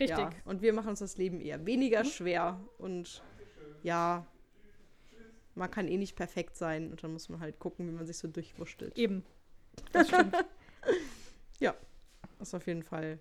Richtig. 0.00 0.18
Ja, 0.18 0.30
und 0.44 0.62
wir 0.62 0.72
machen 0.72 0.88
uns 0.88 0.98
das 1.00 1.16
Leben 1.16 1.40
eher 1.40 1.64
weniger 1.66 2.04
schwer 2.04 2.60
und 2.78 3.22
ja, 3.82 4.26
man 5.54 5.70
kann 5.70 5.88
eh 5.88 5.96
nicht 5.96 6.16
perfekt 6.16 6.56
sein 6.56 6.90
und 6.90 7.02
dann 7.02 7.12
muss 7.12 7.28
man 7.28 7.40
halt 7.40 7.58
gucken, 7.58 7.86
wie 7.86 7.92
man 7.92 8.06
sich 8.06 8.18
so 8.18 8.28
durchwurschtelt. 8.28 8.96
Eben. 8.98 9.24
Das 9.92 10.08
stimmt. 10.08 10.34
Das 12.40 12.48
ist 12.48 12.54
auf 12.54 12.66
jeden 12.66 12.82
Fall, 12.82 13.20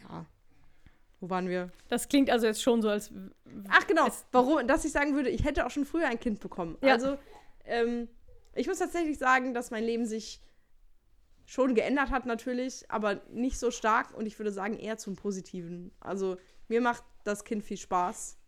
ja. 0.00 0.26
Wo 1.20 1.30
waren 1.30 1.48
wir? 1.48 1.70
Das 1.88 2.08
klingt 2.08 2.30
also 2.30 2.46
jetzt 2.46 2.60
schon 2.60 2.82
so, 2.82 2.88
als 2.88 3.12
Ach 3.68 3.86
genau, 3.86 4.08
warum, 4.32 4.66
dass 4.66 4.84
ich 4.84 4.90
sagen 4.90 5.14
würde, 5.14 5.30
ich 5.30 5.44
hätte 5.44 5.64
auch 5.64 5.70
schon 5.70 5.84
früher 5.84 6.08
ein 6.08 6.18
Kind 6.18 6.40
bekommen. 6.40 6.76
Ja. 6.82 6.94
Also, 6.94 7.16
ähm, 7.64 8.08
ich 8.56 8.66
muss 8.66 8.80
tatsächlich 8.80 9.18
sagen, 9.18 9.54
dass 9.54 9.70
mein 9.70 9.84
Leben 9.84 10.04
sich 10.04 10.40
schon 11.52 11.74
geändert 11.74 12.10
hat 12.10 12.24
natürlich, 12.24 12.90
aber 12.90 13.20
nicht 13.30 13.58
so 13.58 13.70
stark 13.70 14.16
und 14.16 14.24
ich 14.24 14.38
würde 14.38 14.50
sagen 14.50 14.78
eher 14.78 14.96
zum 14.96 15.16
Positiven. 15.16 15.90
Also 16.00 16.38
mir 16.68 16.80
macht 16.80 17.04
das 17.24 17.44
Kind 17.44 17.62
viel 17.62 17.76
Spaß 17.76 18.38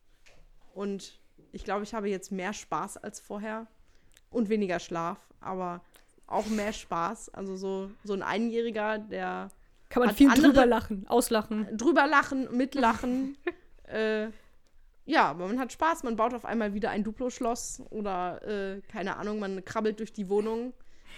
und 0.75 1.21
ich 1.53 1.65
glaube, 1.65 1.83
ich 1.83 1.93
habe 1.93 2.09
jetzt 2.09 2.33
mehr 2.33 2.55
Spaß 2.55 2.97
als 2.97 3.21
vorher 3.21 3.67
und 4.31 4.49
weniger 4.49 4.79
Schlaf, 4.81 5.19
aber 5.43 5.83
auch 6.27 6.47
mehr 6.47 6.73
Spaß. 6.73 7.29
Also 7.35 7.57
so, 7.57 7.91
so 8.05 8.15
ein 8.15 8.23
Einjähriger, 8.23 8.99
der 8.99 9.51
Kann 9.91 10.07
man 10.07 10.15
viel 10.15 10.31
andere- 10.31 10.47
drüber 10.47 10.65
lachen, 10.65 11.07
auslachen. 11.07 11.77
drüber 11.77 12.07
lachen, 12.07 12.57
mitlachen. 12.57 13.37
äh, 13.85 14.29
ja, 15.05 15.25
aber 15.27 15.47
man 15.47 15.59
hat 15.61 15.73
Spaß, 15.73 16.05
man 16.05 16.17
baut 16.17 16.33
auf 16.33 16.47
einmal 16.47 16.73
wieder 16.73 16.89
ein 16.89 17.05
Duplo-Schloss 17.05 17.83
oder 17.91 18.43
äh, 18.49 18.81
keine 18.91 19.19
Ahnung, 19.19 19.39
man 19.41 19.63
krabbelt 19.63 20.01
durch 20.01 20.15
die 20.15 20.31
Wohnung. 20.31 20.73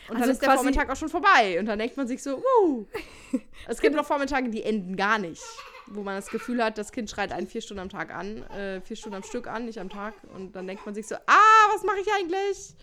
Und 0.09 0.15
dann 0.15 0.23
Also 0.23 0.33
ist 0.33 0.43
der 0.43 0.53
Vormittag 0.53 0.91
auch 0.91 0.97
schon 0.97 1.09
vorbei. 1.09 1.59
Und 1.59 1.67
dann 1.67 1.79
denkt 1.79 1.97
man 1.97 2.07
sich 2.07 2.23
so, 2.23 2.38
wuh. 2.38 2.87
Es 3.69 3.81
gibt 3.81 3.97
noch 3.97 4.07
Vormittage, 4.07 4.49
die 4.50 4.62
enden 4.62 4.97
gar 4.97 5.19
nicht. 5.19 5.43
Wo 5.87 6.03
man 6.03 6.17
das 6.17 6.29
Gefühl 6.29 6.62
hat, 6.62 6.79
das 6.79 6.93
Kind 6.93 7.11
schreit 7.11 7.33
einen 7.33 7.47
vier 7.47 7.61
Stunden 7.61 7.81
am 7.81 7.88
Tag 7.88 8.15
an, 8.15 8.43
äh, 8.50 8.81
vier 8.81 8.97
Stunden 8.97 9.17
am 9.17 9.23
Stück 9.23 9.47
an, 9.47 9.67
nicht 9.67 9.79
am 9.79 9.88
Tag. 9.88 10.15
Und 10.35 10.55
dann 10.55 10.67
denkt 10.67 10.85
man 10.85 10.95
sich 10.95 11.07
so, 11.07 11.15
ah, 11.15 11.73
was 11.73 11.83
mache 11.85 11.99
ich 12.00 12.09
eigentlich? 12.12 12.75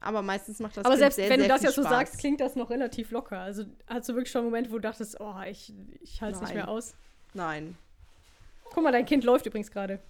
Aber 0.00 0.22
meistens 0.22 0.58
macht 0.58 0.76
das 0.76 0.84
Aber 0.84 0.94
Kind 0.94 1.00
selbst 1.00 1.16
sehr, 1.16 1.30
wenn 1.30 1.40
sehr 1.40 1.48
du 1.48 1.54
das 1.54 1.62
jetzt 1.62 1.76
so 1.76 1.82
sagst, 1.82 2.18
klingt 2.18 2.40
das 2.40 2.56
noch 2.56 2.70
relativ 2.70 3.10
locker. 3.12 3.38
Also 3.38 3.64
hast 3.86 4.08
du 4.08 4.14
wirklich 4.14 4.30
schon 4.30 4.40
einen 4.40 4.50
Moment, 4.50 4.70
wo 4.70 4.74
du 4.74 4.80
dachtest, 4.80 5.20
oh, 5.20 5.34
ich, 5.48 5.72
ich 6.00 6.20
halte 6.20 6.36
es 6.36 6.42
nicht 6.42 6.54
mehr 6.54 6.68
aus. 6.68 6.94
Nein. 7.34 7.76
Guck 8.64 8.82
mal, 8.82 8.92
dein 8.92 9.06
Kind 9.06 9.22
läuft 9.24 9.46
übrigens 9.46 9.70
gerade. 9.70 10.00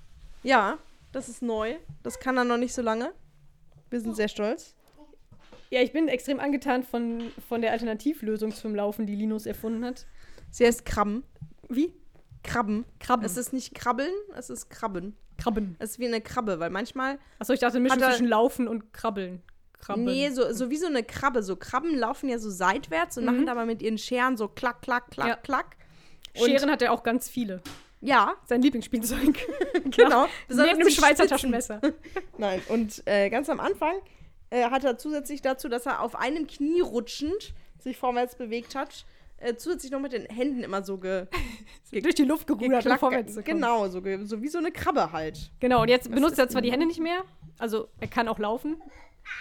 Ja, 0.42 0.78
das 1.12 1.28
ist 1.28 1.42
neu. 1.42 1.76
Das 2.02 2.18
kann 2.18 2.36
er 2.36 2.44
noch 2.44 2.56
nicht 2.56 2.72
so 2.74 2.80
lange. 2.80 3.12
Wir 3.90 4.00
sind 4.00 4.16
sehr 4.16 4.28
stolz. 4.28 4.74
Ja, 5.72 5.80
ich 5.80 5.92
bin 5.92 6.06
extrem 6.08 6.38
angetan 6.38 6.82
von, 6.82 7.32
von 7.48 7.62
der 7.62 7.72
Alternativlösung 7.72 8.52
zum 8.54 8.74
Laufen, 8.74 9.06
die 9.06 9.14
Linus 9.16 9.46
erfunden 9.46 9.86
hat. 9.86 10.04
Sie 10.50 10.66
heißt 10.66 10.84
Krabben. 10.84 11.24
Wie? 11.70 11.94
Krabben. 12.42 12.84
Krabben. 13.00 13.24
Es 13.24 13.38
ist 13.38 13.54
nicht 13.54 13.74
Krabbeln, 13.74 14.12
es 14.36 14.50
ist 14.50 14.68
Krabben. 14.68 15.16
Krabben. 15.38 15.76
Es 15.78 15.92
ist 15.92 15.98
wie 15.98 16.06
eine 16.06 16.20
Krabbe, 16.20 16.60
weil 16.60 16.68
manchmal. 16.68 17.18
Achso, 17.38 17.54
ich 17.54 17.60
dachte, 17.60 17.80
Mischung 17.80 18.02
er- 18.02 18.10
zwischen 18.10 18.26
Laufen 18.28 18.68
und 18.68 18.92
Krabbeln. 18.92 19.40
Krabben. 19.78 20.04
Nee, 20.04 20.28
so, 20.28 20.52
so 20.52 20.68
wie 20.68 20.76
so 20.76 20.88
eine 20.88 21.02
Krabbe. 21.04 21.42
So 21.42 21.56
Krabben 21.56 21.96
laufen 21.96 22.28
ja 22.28 22.38
so 22.38 22.50
seitwärts 22.50 23.16
und 23.16 23.24
Mhm. 23.24 23.30
machen 23.32 23.46
dabei 23.46 23.64
mit 23.64 23.80
ihren 23.80 23.96
Scheren 23.96 24.36
so 24.36 24.48
klack, 24.48 24.82
klack, 24.82 25.10
klack, 25.10 25.26
Ja. 25.28 25.36
klack. 25.36 25.76
Und- 26.38 26.50
Scheren 26.50 26.70
hat 26.70 26.82
er 26.82 26.92
auch 26.92 27.02
ganz 27.02 27.30
viele. 27.30 27.62
Ja, 28.02 28.34
Sein 28.44 28.60
Lieblingsspielzeug. 28.60 29.38
genau. 29.90 30.26
Neben 30.50 30.80
dem 30.80 30.90
Schweizer 30.90 31.24
Spitzen. 31.24 31.28
Taschenmesser. 31.28 31.80
Nein, 32.36 32.60
und 32.68 33.02
äh, 33.06 33.30
ganz 33.30 33.48
am 33.48 33.58
Anfang 33.58 33.94
äh, 34.52 34.64
hat 34.70 34.84
er 34.84 34.98
zusätzlich 34.98 35.40
dazu, 35.40 35.68
dass 35.68 35.86
er 35.86 36.00
auf 36.02 36.14
einem 36.14 36.46
Knie 36.46 36.80
rutschend 36.82 37.54
sich 37.78 37.96
vorwärts 37.96 38.36
bewegt 38.36 38.74
hat, 38.74 39.06
äh, 39.38 39.54
zusätzlich 39.56 39.90
noch 39.90 40.00
mit 40.00 40.12
den 40.12 40.26
Händen 40.26 40.62
immer 40.62 40.84
so 40.84 40.98
ge 40.98 41.26
Durch 41.90 42.14
die 42.14 42.24
Luft 42.24 42.46
gerudert, 42.46 42.86
um 42.86 42.98
vorwärts 42.98 43.34
zu 43.34 43.42
kommen. 43.42 43.56
Genau, 43.56 43.88
so, 43.88 44.00
so 44.24 44.42
wie 44.42 44.48
so 44.48 44.58
eine 44.58 44.70
Krabbe 44.70 45.10
halt. 45.12 45.50
Genau, 45.60 45.82
und 45.82 45.88
jetzt 45.88 46.10
benutzt 46.10 46.34
ist 46.34 46.38
er 46.38 46.48
zwar 46.48 46.62
die 46.62 46.70
Hände 46.70 46.86
nicht 46.86 47.00
mehr, 47.00 47.24
also 47.58 47.88
er 47.98 48.08
kann 48.08 48.28
auch 48.28 48.38
laufen, 48.38 48.80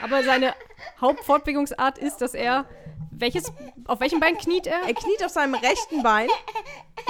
aber 0.02 0.24
seine 0.24 0.54
Hauptfortbewegungsart 1.00 1.98
ist, 1.98 2.18
dass 2.22 2.34
er 2.34 2.66
welches 3.12 3.52
auf 3.86 4.00
welchem 4.00 4.20
Bein 4.20 4.38
kniet 4.38 4.66
er? 4.66 4.80
Er 4.88 4.94
kniet 4.94 5.24
auf 5.24 5.32
seinem 5.32 5.54
rechten 5.56 6.02
Bein. 6.02 6.28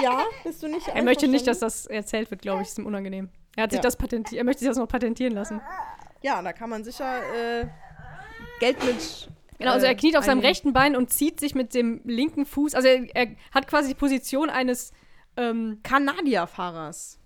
Ja, 0.02 0.24
bist 0.44 0.62
du 0.62 0.68
nicht 0.68 0.88
Er 0.88 1.02
möchte 1.02 1.28
nicht, 1.28 1.46
dass 1.46 1.60
das 1.60 1.86
erzählt 1.86 2.30
wird, 2.30 2.42
glaube 2.42 2.62
ich, 2.62 2.68
ist 2.68 2.78
ihm 2.78 2.86
unangenehm. 2.86 3.30
Er 3.56 3.64
hat 3.64 3.70
sich 3.70 3.78
Ja. 3.78 3.82
das 3.82 3.96
patentiert, 3.96 4.38
er 4.38 4.44
möchte 4.44 4.60
sich 4.60 4.68
das 4.68 4.76
noch 4.76 4.88
patentieren 4.88 5.32
lassen. 5.32 5.60
Ja, 6.22 6.40
da 6.40 6.52
kann 6.52 6.70
man 6.70 6.84
sicher 6.84 7.20
äh, 7.34 7.66
Geld 8.62 8.84
mit. 8.84 9.28
Genau, 9.58 9.72
also 9.72 9.86
er 9.86 9.96
kniet 9.96 10.16
auf 10.16 10.24
seinem 10.24 10.38
rechten 10.38 10.72
Bein 10.72 10.94
und 10.94 11.10
zieht 11.10 11.40
sich 11.40 11.56
mit 11.56 11.74
dem 11.74 12.00
linken 12.04 12.46
Fuß, 12.46 12.76
also 12.76 12.86
er, 12.86 13.04
er 13.12 13.34
hat 13.50 13.66
quasi 13.66 13.88
die 13.88 13.94
Position 13.96 14.50
eines 14.50 14.92
ähm, 15.36 15.80
Kanadierfahrers. 15.82 17.18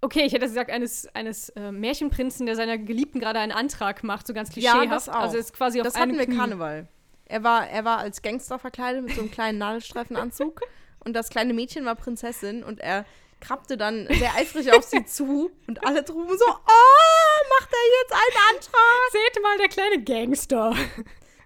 Okay, 0.00 0.22
ich 0.24 0.32
hätte 0.32 0.46
gesagt, 0.46 0.70
eines, 0.70 1.08
eines 1.12 1.48
äh, 1.50 1.72
Märchenprinzen, 1.72 2.46
der 2.46 2.54
seiner 2.54 2.78
Geliebten 2.78 3.18
gerade 3.18 3.40
einen 3.40 3.50
Antrag 3.50 4.04
macht, 4.04 4.28
so 4.28 4.32
ganz 4.32 4.50
klischeehaft. 4.50 4.92
das 4.92 5.08
auch. 5.08 5.14
Also 5.14 5.38
ist 5.38 5.54
quasi 5.54 5.80
auf 5.80 5.84
Das 5.86 5.98
hatten 5.98 6.16
wir 6.16 6.26
Knie. 6.26 6.36
Karneval. 6.36 6.86
Er 7.24 7.42
war, 7.42 7.68
er 7.68 7.84
war 7.84 7.98
als 7.98 8.22
Gangster 8.22 8.60
verkleidet 8.60 9.02
mit 9.02 9.14
so 9.14 9.22
einem 9.22 9.32
kleinen 9.32 9.58
Nadelstreifenanzug 9.58 10.60
und 11.04 11.14
das 11.14 11.30
kleine 11.30 11.52
Mädchen 11.52 11.84
war 11.84 11.96
Prinzessin 11.96 12.62
und 12.62 12.78
er 12.78 13.06
krabbte 13.44 13.76
dann 13.76 14.06
sehr 14.08 14.34
eifrig 14.34 14.72
auf 14.72 14.84
sie 14.84 15.04
zu 15.06 15.50
und 15.66 15.86
alle 15.86 16.04
trugen 16.04 16.36
so, 16.36 16.44
oh, 16.46 17.60
macht 17.60 17.70
er 17.72 18.02
jetzt 18.02 18.12
einen 18.12 18.56
Antrag? 18.56 19.12
Seht 19.12 19.42
mal, 19.42 19.58
der 19.58 19.68
kleine 19.68 20.02
Gangster. 20.02 20.74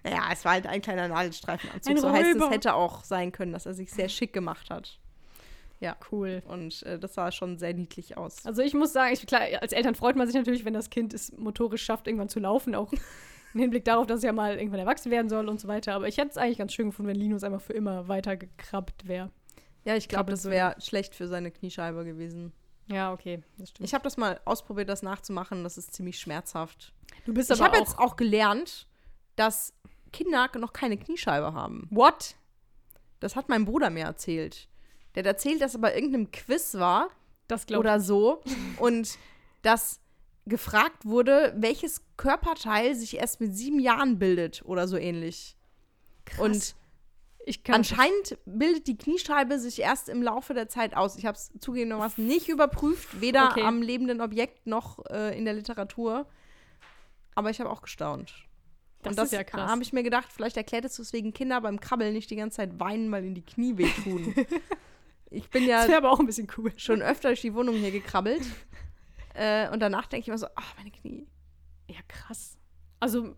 Ja, 0.05 0.29
es 0.33 0.45
war 0.45 0.53
halt 0.53 0.67
ein 0.67 0.81
kleiner 0.81 1.09
Nadelstreifenanzug. 1.09 1.91
Ein 1.91 1.99
so 1.99 2.11
heißt 2.11 2.37
es, 2.37 2.51
hätte 2.51 2.75
auch 2.75 3.05
sein 3.05 3.33
können, 3.33 3.53
dass 3.53 3.67
er 3.67 3.75
sich 3.75 3.91
sehr 3.91 4.09
schick 4.09 4.33
gemacht 4.33 4.71
hat. 4.71 4.99
Cool. 6.11 6.43
Und 6.47 6.83
äh, 6.85 6.99
das 6.99 7.15
sah 7.15 7.31
schon 7.31 7.59
sehr 7.59 7.75
niedlich 7.75 8.17
aus. 8.17 8.45
Also 8.45 8.63
ich 8.63 8.75
muss 8.75 8.93
sagen, 8.93 9.13
ich, 9.13 9.27
klar, 9.27 9.43
als 9.61 9.73
Eltern 9.73 9.95
freut 9.95 10.17
man 10.17 10.27
sich 10.27 10.35
natürlich, 10.35 10.65
wenn 10.65 10.75
das 10.75 10.91
Kind 10.91 11.15
es 11.15 11.37
motorisch 11.37 11.85
schafft, 11.85 12.07
irgendwann 12.07 12.29
zu 12.29 12.41
laufen, 12.41 12.75
auch 12.75 12.93
im 13.55 13.61
Hinblick 13.61 13.85
darauf, 13.85 14.07
dass 14.07 14.19
es 14.19 14.25
ja 14.25 14.33
mal 14.33 14.57
irgendwann 14.57 14.81
erwachsen 14.81 15.11
werden 15.11 15.29
soll 15.29 15.49
und 15.49 15.61
so 15.61 15.69
weiter. 15.69 15.95
Aber 15.95 16.09
ich 16.09 16.19
hätte 16.19 16.31
es 16.31 16.37
eigentlich 16.37 16.59
ganz 16.59 16.73
schön 16.73 16.87
gefunden, 16.87 17.11
wenn 17.11 17.19
Linus 17.19 17.45
einfach 17.45 17.61
für 17.61 17.75
immer 17.75 18.09
weiter 18.09 18.37
gekrabbt 18.37 19.07
wäre. 19.07 19.31
Ja, 19.89 19.97
ich 19.97 20.07
glaube, 20.07 20.25
Krabbelt 20.27 20.45
das 20.45 20.51
wäre 20.51 20.79
schlecht 20.83 21.15
für 21.15 21.29
seine 21.29 21.51
Kniescheibe 21.51 22.05
gewesen. 22.05 22.53
Ja, 22.89 23.11
okay, 23.11 23.43
das 23.57 23.71
stimmt. 23.71 23.89
Ich 23.89 23.95
habe 23.95 24.05
das 24.05 24.19
mal 24.19 24.39
ausprobiert, 24.45 24.91
das 24.91 25.03
nachzumachen. 25.03 25.65
Das 25.65 25.79
ist 25.79 25.95
ziemlich 25.95 26.21
schmerzhaft. 26.21 26.93
du 27.25 27.33
bist 27.33 27.51
Ich 27.51 27.57
aber 27.57 27.69
habe 27.73 27.79
auch... 27.79 27.81
jetzt 27.81 27.99
auch 27.99 28.17
gelernt, 28.17 28.87
dass 29.35 29.73
Kinder 30.13 30.51
noch 30.59 30.75
keine 30.75 30.99
Kniescheibe 30.99 31.55
haben. 31.55 31.87
What? 31.89 32.35
Das 33.21 33.35
hat 33.35 33.49
mein 33.49 33.65
Bruder 33.65 33.89
mir 33.89 34.05
erzählt. 34.05 34.69
Der 35.15 35.23
hat 35.23 35.27
erzählt, 35.27 35.63
dass 35.63 35.73
er 35.75 35.81
bei 35.81 35.95
irgendeinem 35.95 36.31
Quiz 36.33 36.75
war 36.75 37.09
Das 37.47 37.65
glaube 37.65 37.81
oder 37.81 37.99
so 37.99 38.43
und 38.79 39.17
dass 39.63 40.01
gefragt 40.45 41.07
wurde, 41.07 41.55
welches 41.57 42.03
Körperteil 42.19 42.95
sich 42.95 43.17
erst 43.17 43.41
mit 43.41 43.57
sieben 43.57 43.81
Jahren 43.81 44.19
bildet 44.19 44.63
oder 44.67 44.87
so 44.87 44.99
ähnlich. 44.99 45.57
ich. 46.31 46.39
Und 46.39 46.57
ich 46.57 46.75
anscheinend 47.69 48.39
bildet 48.45 48.87
die 48.87 48.97
Kniescheibe 48.97 49.59
sich 49.59 49.81
erst 49.81 50.09
im 50.09 50.23
Laufe 50.23 50.55
der 50.55 50.69
Zeit 50.69 50.97
aus. 50.97 51.17
Ich 51.17 51.27
habe 51.27 51.37
es 51.37 51.51
zugegebenermaßen 51.61 52.27
nicht 52.27 52.49
überprüft, 52.49 53.21
weder 53.21 53.51
Okay. 53.51 53.63
am 53.63 53.83
lebenden 53.83 54.21
Objekt 54.21 54.67
noch 54.67 55.05
äh, 55.11 55.37
in 55.37 55.45
der 55.45 55.55
Literatur. 55.55 56.27
Aber 57.35 57.51
ich 57.51 57.61
habe 57.61 57.71
auch 57.71 57.83
gestaunt. 57.83 58.35
Das 59.03 59.13
und 59.13 59.19
das 59.19 59.27
ist 59.27 59.33
ja 59.33 59.45
krass. 59.45 59.71
habe 59.71 59.83
ich 59.83 59.93
mir 59.93 60.03
gedacht, 60.03 60.27
vielleicht 60.33 60.57
erklärt 60.57 60.85
es 60.85 60.99
weswegen 60.99 61.33
Kinder 61.33 61.61
beim 61.61 61.79
Krabbeln 61.79 62.13
nicht 62.13 62.31
die 62.31 62.37
ganze 62.37 62.57
Zeit 62.57 62.81
weinen, 62.81 63.13
weil 63.13 63.25
ihnen 63.25 63.35
die 63.37 63.45
Knie 63.47 63.77
wehtun. 63.79 64.35
ich 65.31 65.49
bin 65.51 65.65
ja 65.67 65.87
Das 65.87 65.97
aber 65.97 66.11
auch 66.11 66.19
ein 66.19 66.27
bisschen 66.27 66.49
cool. 66.57 66.73
schon 66.77 67.01
öfter 67.01 67.29
durch 67.29 67.41
die 67.43 67.55
Wohnung 67.55 67.77
hier 67.77 67.93
gekrabbelt. 67.93 68.43
äh, 69.35 69.71
und 69.71 69.81
danach 69.81 70.07
denke 70.07 70.23
ich 70.23 70.29
immer 70.29 70.39
so, 70.39 70.49
ach, 70.57 70.75
meine 70.77 70.91
Knie. 70.91 71.29
Ja, 71.89 72.01
krass. 72.09 72.59
Also, 73.01 73.37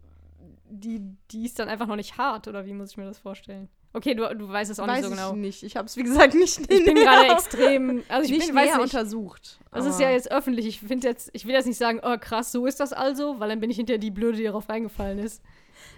die, 0.71 1.02
die 1.31 1.45
ist 1.45 1.59
dann 1.59 1.69
einfach 1.69 1.87
noch 1.87 1.97
nicht 1.97 2.17
hart, 2.17 2.49
oder 2.49 2.64
wie 2.64 2.73
muss 2.73 2.93
ich 2.93 2.97
mir 2.97 3.05
das 3.05 3.19
vorstellen? 3.19 3.69
Okay, 3.92 4.14
du, 4.14 4.23
du 4.37 4.49
weißt 4.49 4.70
es 4.70 4.78
auch 4.78 4.87
weiß 4.87 4.99
nicht 5.00 5.04
so 5.04 5.11
genau. 5.11 5.30
ich 5.30 5.37
nicht. 5.37 5.62
Ich 5.64 5.76
habe 5.76 5.87
es, 5.87 5.97
wie 5.97 6.04
gesagt, 6.04 6.35
nicht 6.35 6.61
Ich 6.61 6.85
bin 6.85 6.94
gerade 6.94 7.32
extrem. 7.32 8.04
Also, 8.09 8.25
ich 8.30 8.38
nicht 8.38 8.47
bin, 8.49 8.56
weiß 8.56 8.75
nicht. 8.75 8.82
untersucht. 8.82 9.59
Das 9.73 9.85
ist 9.85 9.99
ja 9.99 10.11
jetzt 10.11 10.30
öffentlich. 10.30 10.66
Ich 10.66 10.80
finde 10.80 11.09
jetzt, 11.09 11.30
ich 11.32 11.44
will 11.44 11.54
jetzt 11.54 11.66
nicht 11.66 11.78
sagen, 11.78 12.00
oh 12.02 12.16
krass, 12.18 12.52
so 12.52 12.66
ist 12.66 12.78
das 12.78 12.92
also, 12.92 13.40
weil 13.40 13.49
dann 13.49 13.59
bin 13.61 13.68
ich 13.70 13.76
hinterher 13.76 13.99
die 13.99 14.11
Blöde, 14.12 14.37
die 14.38 14.44
darauf 14.44 14.68
reingefallen 14.68 15.18
ist. 15.18 15.42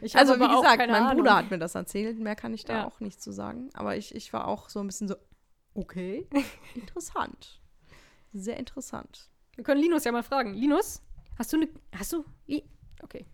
Ich 0.00 0.16
Also, 0.16 0.34
wie 0.40 0.48
gesagt, 0.48 0.78
mein 0.78 0.90
Ahnung. 0.90 1.16
Bruder 1.16 1.36
hat 1.36 1.50
mir 1.50 1.58
das 1.58 1.74
erzählt. 1.74 2.18
Mehr 2.18 2.34
kann 2.34 2.54
ich 2.54 2.64
da 2.64 2.74
Ja. 2.78 2.86
auch 2.86 3.00
nicht 3.00 3.20
zu 3.22 3.30
sagen. 3.30 3.68
Aber 3.74 3.96
ich, 3.96 4.14
ich 4.14 4.32
war 4.32 4.48
auch 4.48 4.68
so 4.70 4.80
ein 4.80 4.86
bisschen 4.86 5.08
so, 5.08 5.16
okay, 5.74 6.26
interessant. 6.74 7.60
Sehr 8.32 8.56
interessant. 8.56 9.28
Wir 9.54 9.64
können 9.64 9.82
Linus 9.82 10.04
ja 10.04 10.12
mal 10.12 10.22
fragen. 10.22 10.54
Linus, 10.54 11.02
hast 11.38 11.52
du 11.52 11.58
eine. 11.58 11.68
Hast 11.94 12.12
du. 12.14 12.24
Okay. 13.02 13.26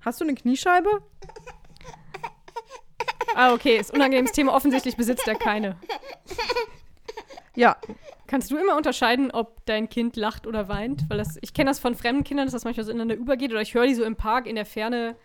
Hast 0.00 0.20
du 0.20 0.24
eine 0.24 0.34
Kniescheibe? 0.34 1.02
Ah, 3.34 3.52
okay, 3.52 3.76
ist 3.76 3.92
unangenehmes 3.92 4.32
Thema. 4.32 4.54
Offensichtlich 4.54 4.96
besitzt 4.96 5.26
er 5.28 5.34
keine. 5.34 5.76
Ja. 7.56 7.76
Kannst 8.26 8.50
du 8.50 8.56
immer 8.56 8.76
unterscheiden, 8.76 9.30
ob 9.32 9.64
dein 9.66 9.88
Kind 9.88 10.14
lacht 10.16 10.46
oder 10.46 10.68
weint? 10.68 11.08
Weil 11.08 11.18
das, 11.18 11.36
ich 11.40 11.52
kenne 11.52 11.70
das 11.70 11.80
von 11.80 11.96
fremden 11.96 12.22
Kindern, 12.22 12.46
dass 12.46 12.52
das 12.52 12.64
manchmal 12.64 12.84
so 12.84 12.92
ineinander 12.92 13.16
übergeht. 13.16 13.50
Oder 13.50 13.60
ich 13.60 13.74
höre 13.74 13.86
die 13.86 13.94
so 13.94 14.04
im 14.04 14.16
Park 14.16 14.46
in 14.46 14.54
der 14.54 14.66
Ferne 14.66 15.16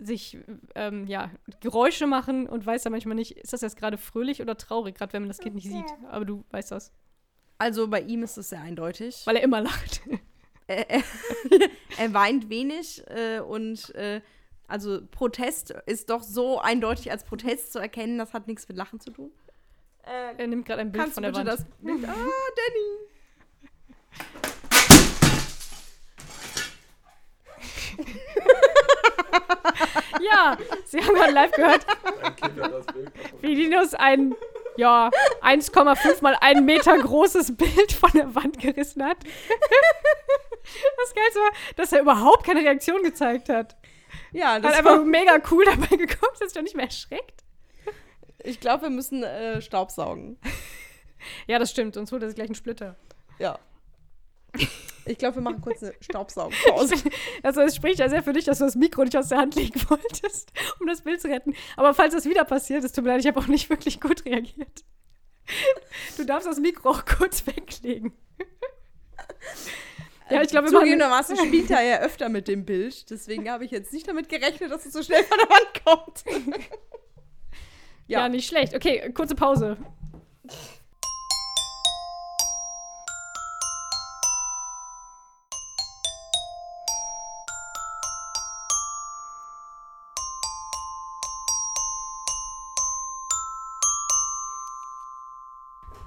sich 0.00 0.38
ähm, 0.74 1.06
ja, 1.06 1.30
Geräusche 1.60 2.06
machen 2.06 2.48
und 2.48 2.64
weiß 2.64 2.82
dann 2.82 2.92
manchmal 2.92 3.16
nicht, 3.16 3.32
ist 3.32 3.52
das 3.52 3.60
jetzt 3.62 3.76
gerade 3.76 3.98
fröhlich 3.98 4.40
oder 4.42 4.56
traurig, 4.56 4.96
gerade 4.96 5.12
wenn 5.12 5.22
man 5.22 5.28
das 5.28 5.38
Kind 5.38 5.54
nicht 5.54 5.68
sieht. 5.68 5.86
Aber 6.10 6.24
du 6.24 6.44
weißt 6.50 6.72
das. 6.72 6.92
Also 7.58 7.88
bei 7.88 8.00
ihm 8.00 8.22
ist 8.22 8.36
es 8.36 8.50
sehr 8.50 8.60
eindeutig. 8.60 9.22
Weil 9.24 9.36
er 9.36 9.42
immer 9.42 9.60
lacht. 9.60 10.00
er, 10.68 10.88
er, 10.90 11.02
er 11.98 12.14
weint 12.14 12.48
wenig 12.48 13.02
äh, 13.08 13.40
und 13.40 13.94
äh, 13.94 14.20
also 14.68 15.00
Protest 15.10 15.70
ist 15.86 16.10
doch 16.10 16.22
so 16.22 16.60
eindeutig 16.60 17.10
als 17.10 17.24
Protest 17.24 17.72
zu 17.72 17.78
erkennen, 17.78 18.18
das 18.18 18.34
hat 18.34 18.46
nichts 18.46 18.68
mit 18.68 18.76
Lachen 18.76 19.00
zu 19.00 19.10
tun. 19.10 19.32
Äh, 20.04 20.34
Er 20.40 20.46
nimmt 20.46 20.66
gerade 20.66 20.82
ein 20.82 20.92
Bild 20.92 21.04
kannst 21.04 21.14
von 21.14 21.22
der 21.22 21.30
bitte 21.32 21.46
Wand. 21.46 21.60
das 21.60 21.66
Bild? 21.80 22.04
Ah, 22.04 22.14
Danny. 22.56 22.98
Ja, 30.20 30.56
Sie 30.84 30.98
haben 31.00 31.14
gerade 31.14 31.32
live 31.32 31.52
gehört, 31.52 31.86
wie 33.40 33.54
Linus 33.54 33.94
ein, 33.94 34.34
ja, 34.76 35.10
1,5 35.42 36.22
mal 36.22 36.36
1 36.40 36.60
Meter 36.62 36.98
großes 36.98 37.56
Bild 37.56 37.92
von 37.92 38.10
der 38.12 38.34
Wand 38.34 38.58
gerissen 38.58 39.04
hat. 39.04 39.18
Das 41.00 41.14
Geilste 41.14 41.40
war, 41.40 41.50
dass 41.76 41.92
er 41.92 42.02
überhaupt 42.02 42.44
keine 42.44 42.60
Reaktion 42.60 43.02
gezeigt 43.02 43.48
hat. 43.48 43.77
Ja, 44.32 44.54
Hat 44.54 44.64
das 44.64 44.74
einfach 44.76 44.98
war, 44.98 45.04
mega 45.04 45.40
cool 45.50 45.64
dabei 45.64 45.96
geguckt, 45.96 46.40
dass 46.40 46.48
ich 46.48 46.54
doch 46.54 46.62
nicht 46.62 46.76
mehr 46.76 46.86
erschreckt. 46.86 47.44
ich 48.44 48.60
glaube, 48.60 48.84
wir 48.84 48.90
müssen 48.90 49.22
äh, 49.22 49.60
Staubsaugen. 49.62 50.38
Ja, 51.46 51.58
das 51.58 51.70
stimmt, 51.70 51.94
sonst 51.94 52.12
holt 52.12 52.22
er 52.22 52.28
sich 52.28 52.36
gleich 52.36 52.48
einen 52.48 52.54
Splitter. 52.54 52.96
Ja. 53.38 53.58
Ich 55.04 55.18
glaube, 55.18 55.36
wir 55.36 55.42
machen 55.42 55.60
kurz 55.60 55.82
eine 55.82 55.94
Staubsaugpause. 56.00 56.96
Also 57.42 57.62
es 57.62 57.74
spricht 57.76 57.98
ja 57.98 58.08
sehr 58.08 58.22
für 58.22 58.32
dich, 58.32 58.44
dass 58.44 58.58
du 58.58 58.64
das 58.64 58.76
Mikro 58.76 59.04
nicht 59.04 59.16
aus 59.16 59.28
der 59.28 59.38
Hand 59.38 59.54
legen 59.54 59.80
wolltest, 59.88 60.52
um 60.80 60.86
das 60.86 61.02
Bild 61.02 61.20
zu 61.20 61.28
retten. 61.28 61.54
Aber 61.76 61.94
falls 61.94 62.14
das 62.14 62.24
wieder 62.26 62.44
passiert, 62.44 62.84
es 62.84 62.92
tut 62.92 63.04
mir 63.04 63.10
leid, 63.10 63.20
ich 63.20 63.26
habe 63.26 63.40
auch 63.40 63.46
nicht 63.46 63.70
wirklich 63.70 64.00
gut 64.00 64.24
reagiert. 64.24 64.84
Du 66.16 66.24
darfst 66.24 66.46
das 66.46 66.60
Mikro 66.60 66.90
auch 66.90 67.04
kurz 67.06 67.46
weglegen. 67.46 68.12
Ja, 70.30 70.42
ich 70.42 70.48
glaube. 70.48 70.68
Zugegebenermaßen 70.68 71.36
spielt 71.36 71.70
er 71.70 71.82
ja 71.82 71.98
öfter 72.00 72.28
mit 72.28 72.48
dem 72.48 72.64
Bild. 72.64 73.10
Deswegen 73.10 73.50
habe 73.50 73.64
ich 73.64 73.70
jetzt 73.70 73.92
nicht 73.92 74.08
damit 74.08 74.28
gerechnet, 74.28 74.70
dass 74.70 74.84
es 74.84 74.92
so 74.92 75.02
schnell 75.02 75.24
von 75.24 75.38
der 75.38 75.48
Wand 75.48 75.84
kommt. 75.84 76.24
Ja. 76.26 76.44
Ja. 78.10 78.28
nicht 78.30 78.48
schlecht. 78.48 78.74
Okay, 78.74 79.12
kurze 79.12 79.34
Pause. 79.34 79.76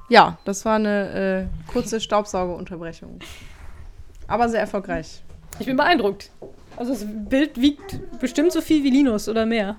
Ja, 0.09 0.37
das 0.43 0.65
war 0.65 0.75
eine 0.75 1.49
äh, 1.67 1.71
kurze 1.71 2.01
Staubsaugerunterbrechung. 2.01 3.19
Aber 4.27 4.49
sehr 4.49 4.59
erfolgreich. 4.61 5.21
Ich 5.59 5.65
bin 5.65 5.75
beeindruckt. 5.77 6.29
Also 6.77 6.93
das 6.93 7.05
Bild 7.07 7.59
wiegt 7.59 7.99
bestimmt 8.19 8.51
so 8.53 8.61
viel 8.61 8.83
wie 8.83 8.89
Linus 8.89 9.27
oder 9.27 9.45
mehr. 9.45 9.75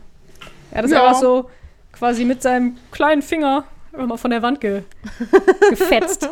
Er 0.71 0.79
hat 0.79 0.85
das 0.85 0.93
Ja. 0.93 1.07
einfach 1.07 1.21
so 1.21 1.51
quasi 1.93 2.25
mit 2.25 2.43
seinem 2.43 2.77
kleinen 2.91 3.23
Finger 3.23 3.65
mal 3.97 4.17
von 4.17 4.31
der 4.31 4.43
Wand 4.43 4.61
ge 4.61 4.83
gefetzt. 5.71 6.29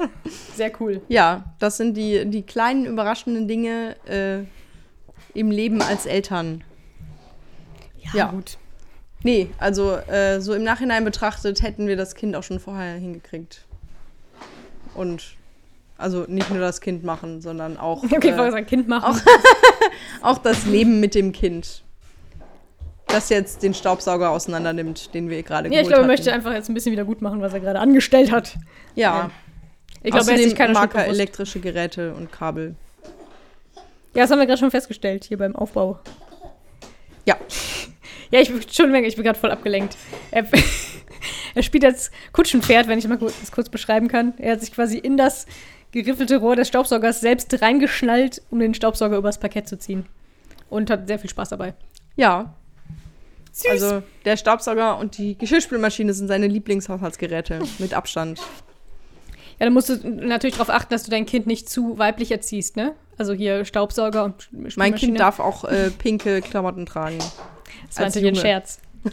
Sehr 0.55 0.73
cool. 0.81 1.03
Ja, 1.09 1.45
das 1.59 1.77
sind 1.77 1.95
die, 1.97 2.25
die 2.27 2.43
kleinen 2.43 2.87
überraschenden 2.87 3.49
Dinge 3.49 3.97
äh, 4.07 4.45
im 5.39 5.51
Leben 5.51 5.83
als 5.83 6.07
Eltern. 6.07 6.63
Ja. 8.15 8.27
gut. 8.31 8.57
Nee, 9.23 9.51
also 9.59 9.97
äh, 9.97 10.41
so 10.41 10.55
im 10.55 10.63
Nachhinein 10.63 11.05
betrachtet 11.05 11.63
hätten 11.63 11.87
wir 11.87 11.97
das 11.97 12.15
Kind 12.15 12.35
auch 12.35 12.43
schon 12.43 12.59
vorher 12.59 12.95
hingekriegt. 12.95 13.67
Und 14.95 15.37
also 16.01 16.25
nicht 16.27 16.51
nur 16.51 16.61
das 16.61 16.81
Kind 16.81 17.05
machen, 17.05 17.41
sondern 17.41 17.77
auch, 17.77 18.03
Okay, 18.05 18.17
ich 18.17 18.37
wollte 18.37 18.49
äh, 18.49 18.51
sagen, 18.53 18.67
Kind 18.67 18.89
machen. 18.89 19.21
auch 20.23 20.39
das 20.39 20.67
Leben 20.67 21.01
mit 21.01 21.15
dem 21.15 21.33
Kind. 21.33 21.83
Das 23.07 23.29
jetzt 23.29 23.63
den 23.63 23.75
Staubsauger 23.75 24.31
auseinander 24.31 24.73
nimmt, 24.73 25.15
den 25.15 25.29
wir 25.29 25.43
gerade 25.43 25.69
ja, 25.73 25.81
ich 25.81 25.89
glaube, 25.89 26.03
er 26.03 26.07
möchte 26.07 26.33
einfach 26.33 26.53
jetzt 26.53 26.69
ein 26.69 26.75
bisschen 26.75 26.93
wieder 26.93 27.05
gut 27.05 27.23
machen, 27.23 27.41
was 27.41 27.53
er 27.53 27.61
gerade 27.61 27.81
angestellt 27.81 28.31
hat. 28.31 28.57
Ja, 28.95 29.31
Ich 30.03 30.13
glaube, 30.13 30.31
er 30.31 30.37
ist 30.37 30.45
sich 30.45 30.55
keiner 30.55 30.75
mag 30.75 30.93
Schuld 30.93 30.95
er 30.95 31.05
bewusst. 31.05 31.21
elektrische 31.21 31.61
Geräte 31.61 32.15
und 32.15 32.31
Kabel. 32.31 32.77
Ja, 34.15 34.23
das 34.23 34.31
haben 34.31 34.39
wir 34.39 34.47
gerade 34.47 34.59
schon 34.59 34.71
festgestellt, 34.71 35.25
hier 35.25 35.39
beim 35.39 35.57
Aufbau. 35.57 35.99
Ja. 37.27 37.37
Ja, 38.33 38.39
ich 38.39 38.49
bin 38.49 38.63
schon 38.71 38.95
ich 38.95 39.17
bin 39.17 39.25
gerade 39.25 39.41
voll 39.41 39.51
abgelenkt. 39.51 39.97
Er, 40.31 40.47
er 41.57 41.63
spielt 41.65 41.83
jetzt 41.83 42.13
Kutschenpferd, 42.33 42.87
wenn 42.87 42.97
ich 42.97 43.09
mal 43.09 43.19
kurz, 43.19 43.35
das 43.41 43.51
kurz 43.51 43.69
beschreiben 43.69 44.07
kann. 44.07 44.35
Er 44.39 44.53
hat 44.53 44.61
sich 44.61 44.73
quasi 44.73 44.99
in 44.99 45.17
das 45.17 45.47
geriffelte 45.93 46.37
Rohr 46.39 46.57
des 46.57 46.69
Staubsaugers 46.69 47.21
selbst 47.21 47.61
reingeschnallt, 47.61 48.43
um 48.51 48.59
den 48.61 48.75
Staubsauger 48.75 49.17
übers 49.17 49.39
Parkett 49.39 49.69
zu 49.69 49.79
ziehen. 49.79 50.07
Und 50.69 50.91
hat 50.91 51.09
sehr 51.09 51.19
viel 51.19 51.31
Spaß 51.31 51.49
dabei. 51.49 51.75
Ja, 52.17 52.55
Süß. 53.53 53.71
also 53.71 54.03
der 54.25 54.37
Staubsauger 54.37 54.99
und 54.99 55.19
die 55.19 55.37
Geschirrspülmaschine 55.37 56.13
sind 56.15 56.29
seine 56.29 56.47
Lieblingshaushaltsgeräte 56.47 57.61
mit 57.79 57.95
Abstand. 57.95 58.39
ja, 59.59 59.67
dann 59.67 59.73
musst 59.73 59.89
du 59.89 59.97
natürlich 60.09 60.57
darauf 60.57 60.71
achten, 60.71 60.93
dass 60.93 61.03
du 61.03 61.11
dein 61.11 61.27
Kind 61.27 61.47
nicht 61.47 61.69
zu 61.69 61.99
weiblich 61.99 62.31
erziehst, 62.31 62.77
ne? 62.77 62.95
Also 63.19 63.33
hier 63.33 63.65
Staubsauger 63.65 64.25
und 64.25 64.43
Spülmaschine. 64.43 64.83
Mein 64.83 64.95
Kind 64.95 65.19
darf 65.19 65.41
auch 65.41 65.65
äh, 65.65 65.91
pinke 65.91 66.41
Klamotten 66.41 66.87
tragen. 66.87 67.19
Das 67.89 67.99
war 67.99 68.07
natürlich 68.07 68.29
ein. 68.29 68.37
Scherz. 68.37 68.81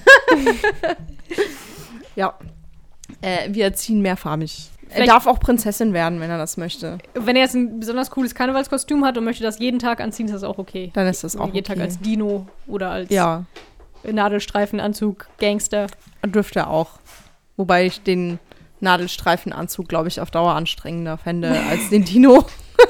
Ja. 2.17 2.33
Äh, 3.21 3.53
wir 3.53 3.65
erziehen 3.65 4.01
mehrfarbig. 4.01 4.71
Er 4.89 5.05
darf 5.05 5.27
auch 5.27 5.39
Prinzessin 5.39 5.93
werden, 5.93 6.19
wenn 6.19 6.29
er 6.29 6.37
das 6.37 6.57
möchte. 6.57 6.97
Wenn 7.13 7.35
er 7.35 7.43
jetzt 7.43 7.55
ein 7.55 7.79
besonders 7.79 8.09
cooles 8.09 8.35
Karnevalskostüm 8.35 9.05
hat 9.05 9.17
und 9.17 9.23
möchte 9.23 9.43
das 9.43 9.59
jeden 9.59 9.79
Tag 9.79 9.99
anziehen, 9.99 10.27
ist 10.27 10.33
das 10.33 10.43
auch 10.43 10.57
okay. 10.57 10.91
Dann 10.93 11.07
ist 11.07 11.23
das 11.23 11.35
auch 11.35 11.53
jeden 11.53 11.65
Tag 11.65 11.77
okay. 11.77 11.85
als 11.85 11.99
Dino 11.99 12.47
oder 12.67 12.91
als 12.91 13.09
Ja, 13.09 13.45
Nadelstreifenanzug, 14.03 15.27
Gangster. 15.39 15.87
dürfte 16.25 16.59
er 16.59 16.69
auch. 16.69 16.99
Wobei 17.57 17.85
ich 17.85 18.01
den 18.01 18.39
Nadelstreifenanzug, 18.79 19.87
glaube 19.89 20.07
ich, 20.07 20.21
auf 20.21 20.31
Dauer 20.31 20.53
anstrengender 20.53 21.17
fände 21.17 21.49
als 21.69 21.89
den 21.89 22.05
Dino. 22.05 22.45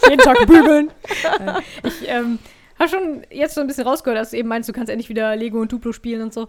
jeden 0.10 0.22
Tag 0.22 0.46
bügeln. 0.46 0.92
Ich 1.84 2.08
ähm, 2.10 2.40
habe 2.78 2.90
schon 2.90 3.24
jetzt 3.32 3.56
so 3.56 3.62
ein 3.62 3.68
bisschen 3.68 3.88
rausgehört, 3.88 4.20
dass 4.20 4.32
du 4.32 4.38
eben 4.38 4.50
meinst, 4.50 4.68
du 4.68 4.74
kannst 4.74 4.90
endlich 4.90 5.10
wieder 5.10 5.36
Lego 5.36 5.60
und 5.60 5.72
Duplo 5.72 5.94
spielen 5.94 6.22
und 6.22 6.34
so. 6.34 6.48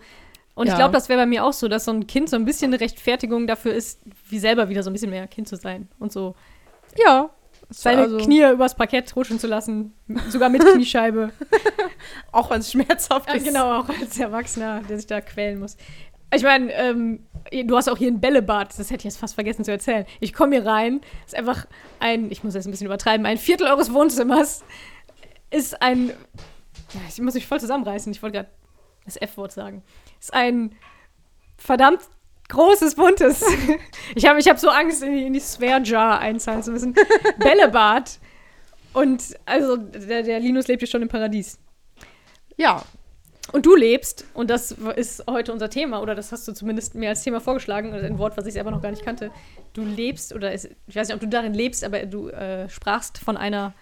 Und 0.59 0.66
ich 0.66 0.73
Ja. 0.73 0.77
glaube, 0.79 0.92
das 0.92 1.09
wäre 1.09 1.21
bei 1.21 1.27
mir 1.27 1.44
auch 1.44 1.53
so, 1.53 1.68
dass 1.68 1.85
so 1.85 1.92
ein 1.92 2.07
Kind 2.09 2.29
so 2.29 2.35
ein 2.37 2.44
bisschen 2.44 2.73
eine 2.73 2.81
Rechtfertigung 2.81 3.47
dafür 3.47 3.73
ist, 3.73 4.01
wie 4.29 4.40
selber 4.40 4.68
wieder 4.68 4.83
so 4.83 4.90
ein 4.90 4.92
bisschen 4.92 5.11
mehr 5.11 5.27
Kind 5.29 5.47
zu 5.47 5.55
sein 5.57 5.88
und 6.01 6.11
so 6.12 6.35
Ja. 6.97 7.31
seine 7.71 8.03
also, 8.03 8.18
Knie 8.18 8.42
übers 8.51 8.75
Parkett 8.75 9.14
rutschen 9.14 9.38
zu 9.38 9.47
lassen, 9.47 9.92
sogar 10.31 10.49
mit 10.49 10.61
Kniescheibe. 10.75 11.31
Auch 12.33 12.51
wenn 12.51 12.61
es 12.61 12.73
schmerzhaft 12.73 13.29
Ja, 13.29 13.35
ist. 13.37 13.44
genau, 13.44 13.79
auch 13.81 13.88
als 13.88 14.18
Erwachsener, 14.18 14.83
der 14.88 14.97
sich 14.97 15.07
da 15.07 15.21
quälen 15.21 15.61
muss. 15.61 15.77
Ich 16.35 16.42
meine, 16.42 16.73
ähm, 16.73 17.25
du 17.64 17.77
hast 17.77 17.88
auch 17.88 17.97
hier 17.97 18.09
ein 18.11 18.21
Bällebad, 18.21 18.71
das 18.77 18.90
hätte 18.90 18.97
ich 18.97 19.05
jetzt 19.05 19.18
fast 19.18 19.35
vergessen 19.35 19.64
zu 19.64 19.71
erzählen. 19.71 20.07
Ich 20.18 20.33
komme 20.35 20.57
hier 20.57 20.66
rein, 20.66 21.01
ist 21.25 21.37
einfach 21.37 21.66
ein, 22.01 22.31
ich 22.33 22.42
muss 22.42 22.55
jetzt 22.55 22.66
ein 22.66 22.73
bisschen 22.73 22.87
übertreiben, 22.88 23.25
ein 23.27 23.38
Viertel 23.38 23.68
eures 23.68 23.92
Wohnzimmers 23.94 24.64
ist 25.51 25.81
ein, 25.81 26.12
ich 27.09 27.21
muss 27.23 27.35
mich 27.35 27.47
voll 27.47 27.61
zusammenreißen, 27.61 28.11
ich 28.12 28.23
wollte 28.23 28.38
gerade 28.38 28.49
das 29.07 29.16
F-Wort 29.16 29.53
sagen, 29.53 29.83
ist 30.20 30.35
ein 30.35 30.74
verdammt 31.57 32.00
großes, 32.48 32.94
buntes. 32.94 33.44
ich 34.14 34.26
habe 34.26 34.38
ich 34.40 34.48
hab 34.48 34.59
so 34.59 34.68
Angst, 34.68 35.02
in 35.02 35.12
die, 35.12 35.26
in 35.26 35.33
die 35.33 35.40
Sphere-Jar 35.40 36.18
einzahlen 36.18 36.62
zu 36.62 36.72
müssen. 36.72 36.94
Bällebad. 37.38 38.18
Und 38.94 39.22
also, 39.44 39.76
der, 39.76 40.22
der 40.22 40.40
Linus 40.40 40.66
lebt 40.66 40.81
hier 40.81 40.88
schon 40.88 41.02
im 41.02 41.09
Paradies. 41.09 41.59
Ja. 42.57 42.83
Und 43.52 43.64
du 43.64 43.74
lebst, 43.74 44.26
und 44.35 44.50
das 44.50 44.72
ist 44.72 45.24
heute 45.28 45.52
unser 45.52 45.70
Thema, 45.70 46.02
oder 46.02 46.14
das 46.14 46.33
hast 46.33 46.46
du 46.46 46.52
zumindest 46.52 46.94
mir 46.94 47.09
als 47.09 47.22
Thema 47.22 47.40
vorgeschlagen, 47.40 47.94
ein 47.94 48.18
Wort, 48.18 48.37
was 48.37 48.44
ich 48.44 48.52
selber 48.52 48.70
noch 48.70 48.83
gar 48.83 48.90
nicht 48.90 49.02
kannte. 49.02 49.31
Du 49.72 49.83
lebst, 49.83 50.35
oder 50.35 50.52
es, 50.52 50.68
ich 50.87 50.96
weiß 50.96 51.09
nicht, 51.09 51.14
ob 51.14 51.20
du 51.20 51.28
darin 51.28 51.54
lebst, 51.54 51.83
aber 51.83 52.04
du 52.04 52.28
äh, 52.28 52.68
sprachst 52.68 53.16
von 53.16 53.38
einer 53.38 53.72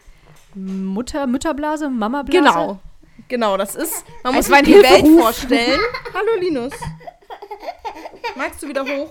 Mutter, 0.54 1.26
Mütterblase, 1.26 1.90
Mamablase. 1.90 2.38
Genau. 2.38 2.80
Genau, 3.28 3.56
das 3.56 3.74
ist. 3.74 4.04
Man 4.22 4.34
muss 4.34 4.46
sich 4.46 4.62
die 4.62 4.74
Welt 4.74 5.06
vorstellen. 5.20 5.80
Hallo 6.14 6.40
Linus. 6.40 6.72
Magst 8.36 8.62
du 8.62 8.68
wieder 8.68 8.84
hoch? 8.84 9.10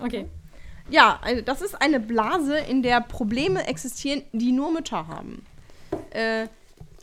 Okay. 0.00 0.26
Ja, 0.88 1.18
also 1.22 1.42
das 1.42 1.62
ist 1.62 1.80
eine 1.80 1.98
Blase, 1.98 2.58
in 2.58 2.82
der 2.82 3.00
Probleme 3.00 3.66
existieren, 3.66 4.22
die 4.32 4.52
nur 4.52 4.70
Mütter 4.70 5.08
haben. 5.08 5.44
Äh, 6.10 6.48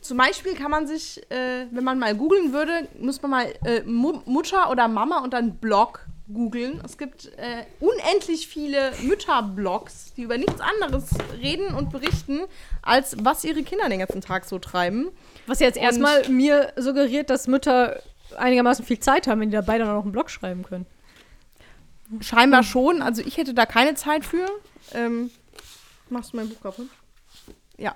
zum 0.02 0.18
Beispiel 0.18 0.56
kann 0.56 0.72
man 0.72 0.88
sich, 0.88 1.22
äh, 1.32 1.68
wenn 1.72 1.84
man 1.84 2.00
mal 2.00 2.16
googeln 2.16 2.54
würde, 2.54 2.88
muss 3.00 3.22
man 3.22 3.32
mal 3.32 3.54
äh, 3.66 3.82
Mu 3.84 4.22
Mutter 4.26 4.70
oder 4.70 4.88
Mama 4.88 5.20
und 5.20 5.34
dann 5.34 5.58
Blog 5.58 6.06
googeln. 6.34 6.82
Es 6.86 6.98
gibt 6.98 7.26
äh, 7.38 7.66
unendlich 7.80 8.48
viele 8.48 8.92
Mütterblogs, 9.04 10.14
die 10.16 10.24
über 10.24 10.38
nichts 10.38 10.60
anderes 10.62 11.10
reden 11.42 11.74
und 11.76 11.92
berichten, 11.92 12.42
als 12.82 13.16
was 13.20 13.44
ihre 13.44 13.64
Kinder 13.64 13.90
den 13.90 14.00
ganzen 14.00 14.22
Tag 14.22 14.46
so 14.46 14.60
treiben. 14.60 15.10
Was 15.48 15.60
jetzt 15.60 15.78
Und- 15.78 15.84
erstmal 15.84 16.28
mir 16.30 16.74
suggeriert, 16.78 17.30
dass 17.30 17.48
Mütter 17.48 18.02
einigermaßen 18.38 18.86
viel 18.86 19.00
Zeit 19.00 19.28
haben, 19.28 19.42
wenn 19.42 19.50
die 19.50 19.56
dabei 19.58 19.78
dann 19.78 19.90
auch 19.90 19.96
noch 19.96 20.04
einen 20.04 20.12
Blog 20.12 20.30
schreiben 20.30 20.64
können. 20.64 20.86
Scheinbar 22.20 22.64
schon. 22.64 23.02
Also 23.02 23.22
ich 23.22 23.38
hätte 23.38 23.54
da 23.54 23.66
keine 23.66 23.96
Zeit 23.96 24.26
für. 24.26 24.46
Ähm, 24.94 25.32
machst 26.10 26.34
du 26.34 26.38
mein 26.38 26.50
Buch 26.50 26.62
kaputt? 26.62 26.88
Ja. 27.78 27.96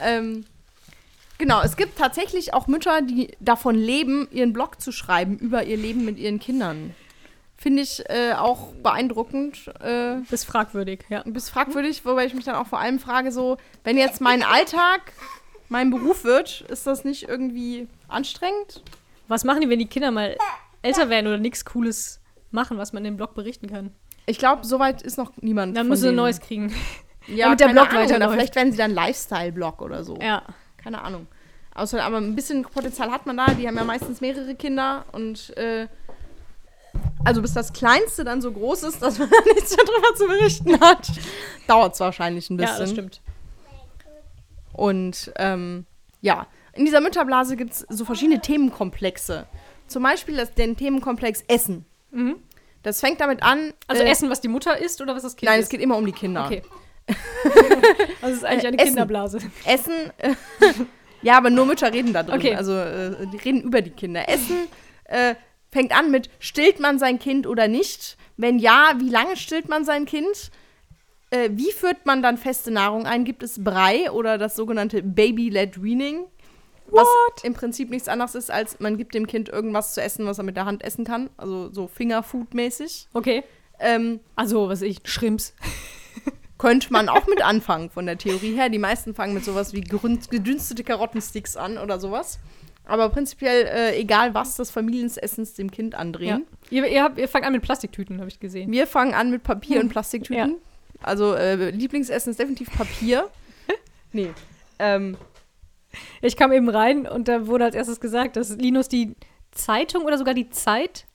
Ähm, 0.00 0.44
genau, 1.38 1.62
es 1.62 1.76
gibt 1.76 1.96
tatsächlich 1.98 2.54
auch 2.54 2.66
Mütter, 2.66 3.02
die 3.02 3.32
davon 3.40 3.76
leben, 3.76 4.28
ihren 4.32 4.52
Blog 4.52 4.80
zu 4.80 4.90
schreiben 4.92 5.38
über 5.38 5.62
ihr 5.64 5.76
Leben 5.76 6.04
mit 6.04 6.18
ihren 6.18 6.40
Kindern. 6.40 6.94
Finde 7.62 7.82
ich 7.82 8.02
äh, 8.10 8.32
auch 8.32 8.72
beeindruckend. 8.82 9.72
Äh, 9.80 10.20
ist 10.22 10.44
fragwürdig, 10.44 11.04
ja. 11.08 11.22
bisschen 11.22 11.52
fragwürdig, 11.52 12.04
wobei 12.04 12.26
ich 12.26 12.34
mich 12.34 12.44
dann 12.44 12.56
auch 12.56 12.66
vor 12.66 12.80
allem 12.80 12.98
frage, 12.98 13.30
so, 13.30 13.56
wenn 13.84 13.96
jetzt 13.96 14.20
mein 14.20 14.42
Alltag 14.42 15.12
mein 15.68 15.90
Beruf 15.90 16.24
wird, 16.24 16.62
ist 16.62 16.88
das 16.88 17.04
nicht 17.04 17.28
irgendwie 17.28 17.86
anstrengend? 18.08 18.82
Was 19.28 19.44
machen 19.44 19.60
die, 19.60 19.68
wenn 19.68 19.78
die 19.78 19.86
Kinder 19.86 20.10
mal 20.10 20.36
älter 20.82 21.08
werden 21.08 21.28
oder 21.28 21.38
nichts 21.38 21.64
Cooles 21.64 22.20
machen, 22.50 22.78
was 22.78 22.92
man 22.92 23.04
im 23.04 23.16
Blog 23.16 23.36
berichten 23.36 23.68
kann? 23.68 23.92
Ich 24.26 24.38
glaube, 24.38 24.66
soweit 24.66 25.00
ist 25.02 25.16
noch 25.16 25.30
niemand. 25.40 25.76
Dann 25.76 25.84
von 25.84 25.90
musst 25.90 26.02
du 26.02 26.08
ein 26.08 26.16
neues 26.16 26.40
kriegen. 26.40 26.74
Ja, 27.28 27.44
damit 27.44 27.60
der 27.60 27.68
Blog 27.68 27.90
Ahnung, 27.90 27.94
oder 27.94 28.10
weiterläuft. 28.10 28.32
vielleicht 28.32 28.56
werden 28.56 28.72
sie 28.72 28.78
dann 28.78 28.90
Lifestyle-Blog 28.90 29.80
oder 29.82 30.02
so. 30.02 30.16
Ja. 30.20 30.42
Keine 30.78 31.00
Ahnung. 31.00 31.28
Außer, 31.76 32.02
aber 32.02 32.16
ein 32.16 32.34
bisschen 32.34 32.62
Potenzial 32.62 33.12
hat 33.12 33.24
man 33.26 33.36
da. 33.36 33.46
Die 33.54 33.68
haben 33.68 33.76
ja 33.76 33.84
meistens 33.84 34.20
mehrere 34.20 34.56
Kinder 34.56 35.04
und 35.12 35.56
äh, 35.56 35.86
also 37.24 37.42
bis 37.42 37.52
das 37.54 37.72
Kleinste 37.72 38.24
dann 38.24 38.40
so 38.42 38.52
groß 38.52 38.82
ist, 38.84 39.02
dass 39.02 39.18
man 39.18 39.30
da 39.30 39.52
nichts 39.54 39.76
mehr 39.76 39.84
drüber 39.84 40.14
zu 40.16 40.26
berichten 40.26 40.80
hat, 40.80 41.08
dauert 41.66 41.94
es 41.94 42.00
wahrscheinlich 42.00 42.50
ein 42.50 42.56
bisschen. 42.56 42.74
Ja, 42.74 42.80
das 42.80 42.90
stimmt. 42.90 43.20
Und 44.72 45.32
ähm, 45.36 45.86
ja, 46.20 46.46
in 46.72 46.84
dieser 46.84 47.00
Mütterblase 47.00 47.56
gibt 47.56 47.72
es 47.72 47.86
so 47.88 48.04
verschiedene 48.04 48.40
Themenkomplexe. 48.40 49.46
Zum 49.86 50.02
Beispiel 50.02 50.36
das, 50.36 50.54
den 50.54 50.76
Themenkomplex 50.76 51.44
Essen. 51.48 51.84
Mhm. 52.10 52.36
Das 52.82 53.00
fängt 53.00 53.20
damit 53.20 53.42
an. 53.42 53.74
Also 53.86 54.02
äh, 54.02 54.08
Essen, 54.10 54.30
was 54.30 54.40
die 54.40 54.48
Mutter 54.48 54.78
isst 54.78 55.00
oder 55.02 55.14
was 55.14 55.22
das 55.22 55.36
Kind 55.36 55.48
Nein, 55.50 55.58
es 55.58 55.64
isst? 55.64 55.70
geht 55.70 55.80
immer 55.80 55.96
um 55.96 56.06
die 56.06 56.12
Kinder. 56.12 56.46
Okay. 56.46 56.62
also 58.22 58.32
es 58.32 58.36
ist 58.38 58.44
eigentlich 58.44 58.64
Äh, 58.64 58.68
eine 58.68 58.78
Essen. 58.78 58.86
Kinderblase. 58.88 59.38
Essen, 59.66 59.92
äh, 60.18 60.34
ja, 61.22 61.36
aber 61.36 61.50
nur 61.50 61.66
Mütter 61.66 61.92
reden 61.92 62.12
da 62.12 62.22
drin. 62.22 62.34
Okay. 62.36 62.54
Also 62.54 62.72
äh, 62.76 63.26
die 63.32 63.36
reden 63.36 63.62
über 63.62 63.82
die 63.82 63.90
Kinder. 63.90 64.28
Essen 64.28 64.68
äh, 65.04 65.34
fängt 65.72 65.96
an 65.96 66.10
mit, 66.10 66.30
stillt 66.38 66.78
man 66.78 66.98
sein 66.98 67.18
Kind 67.18 67.46
oder 67.46 67.66
nicht? 67.66 68.16
Wenn 68.36 68.58
ja, 68.58 68.94
wie 68.98 69.08
lange 69.08 69.36
stillt 69.36 69.68
man 69.68 69.84
sein 69.84 70.04
Kind? 70.04 70.50
Äh, 71.30 71.50
wie 71.52 71.72
führt 71.72 72.06
man 72.06 72.22
dann 72.22 72.36
feste 72.36 72.70
Nahrung 72.70 73.06
ein? 73.06 73.24
Gibt 73.24 73.42
es 73.42 73.64
Brei 73.64 74.10
oder 74.10 74.38
das 74.38 74.54
sogenannte 74.54 75.02
Baby-led 75.02 75.82
Weaning? 75.82 76.26
Was 76.88 77.08
im 77.42 77.54
Prinzip 77.54 77.88
nichts 77.88 78.06
anderes 78.06 78.34
ist, 78.34 78.50
als 78.50 78.78
man 78.78 78.98
gibt 78.98 79.14
dem 79.14 79.26
Kind 79.26 79.48
irgendwas 79.48 79.94
zu 79.94 80.02
essen, 80.02 80.26
was 80.26 80.36
er 80.36 80.44
mit 80.44 80.56
der 80.56 80.66
Hand 80.66 80.84
essen 80.84 81.06
kann. 81.06 81.30
Also 81.38 81.72
so 81.72 81.88
Fingerfood-mäßig. 81.88 83.06
Okay. 83.14 83.44
Ähm, 83.78 84.20
Also, 84.36 84.68
was 84.68 84.82
ich, 84.82 85.00
Shrimps. 85.04 85.54
könnte 86.62 86.92
man 86.92 87.08
auch 87.08 87.26
mit 87.26 87.42
anfangen 87.42 87.90
von 87.90 88.06
der 88.06 88.18
Theorie 88.18 88.54
her. 88.54 88.68
Die 88.68 88.78
meisten 88.78 89.14
fangen 89.14 89.34
mit 89.34 89.44
sowas 89.44 89.72
wie 89.72 89.80
gedünstete 89.80 90.84
Karottensticks 90.84 91.56
an 91.56 91.76
oder 91.76 91.98
sowas. 91.98 92.38
Aber 92.84 93.08
prinzipiell, 93.10 93.66
äh, 93.66 93.96
egal 94.00 94.34
was, 94.34 94.56
das 94.56 94.70
Familienessens 94.70 95.54
dem 95.54 95.70
Kind 95.70 95.94
Ja. 95.94 96.00
andrehen. 96.00 96.46
Ihr, 96.70 96.86
ihr, 96.86 97.02
habt, 97.02 97.18
ihr 97.18 97.28
fangt 97.28 97.44
an 97.44 97.52
mit 97.52 97.62
Plastiktüten, 97.62 98.18
habe 98.18 98.28
ich 98.28 98.40
gesehen. 98.40 98.70
Wir 98.72 98.86
fangen 98.86 99.14
an 99.14 99.30
mit 99.30 99.42
Papier 99.42 99.76
Hm. 99.76 99.82
und 99.86 99.88
Plastiktüten. 99.92 100.56
Also 101.02 101.34
äh, 101.34 101.70
Lieblingsessen 101.70 102.30
ist 102.30 102.38
definitiv 102.40 102.70
Papier. 102.76 103.28
nee. 104.12 104.30
Ähm, 104.78 105.16
Ich 106.20 106.36
kam 106.36 106.52
eben 106.52 106.68
rein 106.68 107.06
und 107.06 107.28
da 107.28 107.46
wurde 107.46 107.64
als 107.64 107.74
erstes 107.74 108.00
gesagt, 108.00 108.36
dass 108.36 108.50
Linus 108.56 108.88
die 108.88 109.14
Zeitung 109.52 110.04
oder 110.04 110.16
sogar 110.18 110.34
die 110.34 110.48
Zeit 110.50 111.06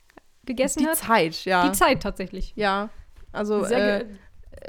gegessen 0.46 0.80
die 0.80 0.88
hat. 0.88 0.96
Zeit, 0.98 1.46
ja. 1.46 1.68
Die 1.68 1.72
Zeit 1.78 2.02
tatsächlich. 2.04 2.54
Ja. 2.56 2.90
Also 3.34 3.64
Sehr 3.66 4.02
äh, 4.02 4.06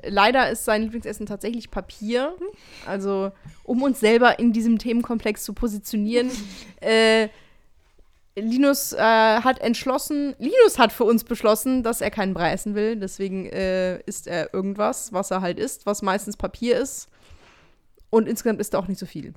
leider 0.04 0.50
ist 0.50 0.64
sein 0.64 0.82
Lieblingsessen 0.82 1.26
tatsächlich 1.26 1.70
Papier. 1.70 2.34
Also, 2.86 3.32
um 3.64 3.82
uns 3.82 4.00
selber 4.00 4.38
in 4.38 4.52
diesem 4.52 4.78
Themenkomplex 4.78 5.44
zu 5.44 5.52
positionieren. 5.52 6.30
äh, 6.80 7.28
Linus 8.34 8.92
äh, 8.92 8.98
hat 8.98 9.60
entschlossen, 9.60 10.34
Linus 10.38 10.78
hat 10.78 10.92
für 10.92 11.04
uns 11.04 11.24
beschlossen, 11.24 11.82
dass 11.82 12.00
er 12.00 12.10
keinen 12.10 12.34
Brei 12.34 12.52
essen 12.52 12.74
will. 12.74 12.96
Deswegen 12.96 13.46
äh, 13.46 13.98
isst 14.00 14.26
er 14.26 14.54
irgendwas, 14.54 15.12
was 15.12 15.30
er 15.30 15.40
halt 15.40 15.58
isst, 15.58 15.86
was 15.86 16.02
meistens 16.02 16.36
Papier 16.36 16.78
ist. 16.78 17.08
Und 18.10 18.28
insgesamt 18.28 18.60
isst 18.60 18.74
er 18.74 18.80
auch 18.80 18.88
nicht 18.88 18.98
so 18.98 19.06
viel. 19.06 19.34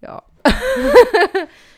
Ja. 0.00 0.22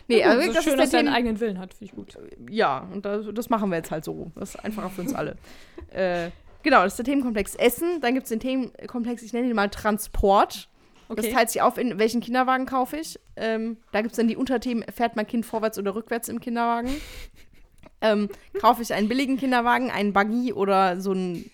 nee, 0.08 0.20
Ja, 0.20 0.30
also 0.30 0.40
gut, 0.40 0.48
so 0.48 0.54
das 0.54 0.64
schön, 0.64 0.78
dass 0.78 0.92
er 0.92 1.00
einen 1.00 1.08
Themen 1.08 1.16
eigenen 1.16 1.40
Willen 1.40 1.58
hat, 1.58 1.74
finde 1.74 1.84
ich 1.84 1.96
gut. 1.96 2.16
ja, 2.50 2.88
und 2.92 3.04
das, 3.04 3.26
das 3.32 3.50
machen 3.50 3.70
wir 3.70 3.76
jetzt 3.76 3.90
halt 3.90 4.04
so. 4.04 4.32
Das 4.34 4.54
ist 4.54 4.64
einfacher 4.64 4.90
für 4.90 5.02
uns 5.02 5.14
alle. 5.14 5.36
äh, 5.90 6.30
genau, 6.64 6.82
das 6.82 6.94
ist 6.94 6.96
der 6.98 7.04
Themenkomplex 7.04 7.54
Essen. 7.54 8.00
Dann 8.00 8.14
gibt 8.14 8.24
es 8.24 8.30
den 8.30 8.40
Themenkomplex, 8.40 9.22
ich 9.22 9.32
nenne 9.32 9.46
ihn 9.48 9.54
mal 9.54 9.68
Transport. 9.68 10.68
Das 11.08 11.18
Okay. 11.26 11.32
teilt 11.32 11.50
sich 11.50 11.60
auf, 11.62 11.76
in 11.78 11.98
welchen 11.98 12.20
Kinderwagen 12.22 12.66
kaufe 12.66 12.96
ich. 12.96 13.20
Ähm, 13.36 13.76
da 13.92 14.00
gibt 14.00 14.12
es 14.12 14.16
dann 14.16 14.26
die 14.26 14.36
Unterthemen, 14.36 14.84
fährt 14.92 15.14
mein 15.16 15.26
Kind 15.26 15.44
vorwärts 15.46 15.78
oder 15.78 15.94
rückwärts 15.94 16.28
im 16.28 16.40
Kinderwagen? 16.40 16.90
ähm, 18.00 18.28
kaufe 18.58 18.82
ich 18.82 18.92
einen 18.92 19.06
billigen 19.08 19.36
Kinderwagen, 19.36 19.90
einen 19.90 20.12
Buggy 20.12 20.52
oder 20.54 21.00
so 21.00 21.12
einen 21.12 21.50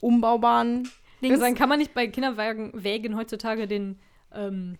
umbaubaren 0.00 0.88
Dings? 1.22 1.40
sagen, 1.40 1.54
kann 1.54 1.68
man 1.68 1.78
nicht 1.78 1.94
bei 1.94 2.06
Kinderwagen 2.06 2.72
Wägen 2.74 3.16
heutzutage 3.16 3.66
den, 3.66 3.98
ähm, 4.34 4.76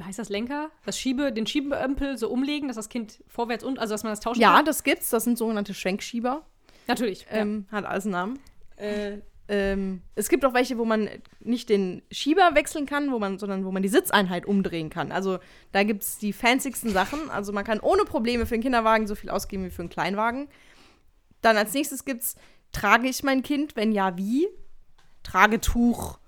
heißt 0.00 0.18
das 0.18 0.28
Lenker? 0.28 0.70
Das 0.84 0.98
Schiebe, 0.98 1.32
den 1.32 1.46
Schiebeömpel 1.46 2.16
so 2.18 2.28
umlegen, 2.28 2.68
dass 2.68 2.76
das 2.76 2.88
Kind 2.90 3.24
vorwärts 3.28 3.64
und, 3.64 3.78
also 3.78 3.94
dass 3.94 4.02
man 4.04 4.12
das 4.12 4.20
tauschen 4.20 4.40
Ja, 4.40 4.56
kann? 4.56 4.66
das 4.66 4.84
gibt's. 4.84 5.08
Das 5.10 5.24
sind 5.24 5.38
sogenannte 5.38 5.72
Schwenkschieber. 5.74 6.42
Natürlich. 6.86 7.26
Ähm, 7.30 7.66
Hat 7.72 7.84
alles 7.86 8.04
einen 8.04 8.12
Namen. 8.12 8.38
Äh, 8.78 9.18
ähm, 9.48 10.02
es 10.14 10.28
gibt 10.28 10.44
auch 10.44 10.52
welche, 10.52 10.76
wo 10.76 10.84
man 10.84 11.08
nicht 11.40 11.70
den 11.70 12.02
Schieber 12.10 12.50
wechseln 12.54 12.84
kann, 12.84 13.10
wo 13.10 13.18
man, 13.18 13.38
sondern 13.38 13.64
wo 13.64 13.70
man 13.70 13.82
die 13.82 13.88
Sitzeinheit 13.88 14.44
umdrehen 14.44 14.90
kann. 14.90 15.10
Also 15.10 15.38
da 15.72 15.82
gibt 15.84 16.02
es 16.02 16.18
die 16.18 16.34
fancysten 16.34 16.90
Sachen. 16.90 17.30
Also 17.30 17.52
man 17.52 17.64
kann 17.64 17.80
ohne 17.80 18.04
Probleme 18.04 18.44
für 18.44 18.54
einen 18.54 18.62
Kinderwagen 18.62 19.06
so 19.06 19.14
viel 19.14 19.30
ausgeben 19.30 19.64
wie 19.64 19.70
für 19.70 19.82
einen 19.82 19.88
Kleinwagen. 19.88 20.48
Dann 21.40 21.56
als 21.56 21.72
nächstes 21.72 22.04
gibt 22.04 22.22
es, 22.22 22.36
trage 22.72 23.08
ich 23.08 23.22
mein 23.22 23.42
Kind? 23.42 23.74
Wenn 23.74 23.92
ja, 23.92 24.18
wie? 24.18 24.48
Tragetuch 25.22 26.18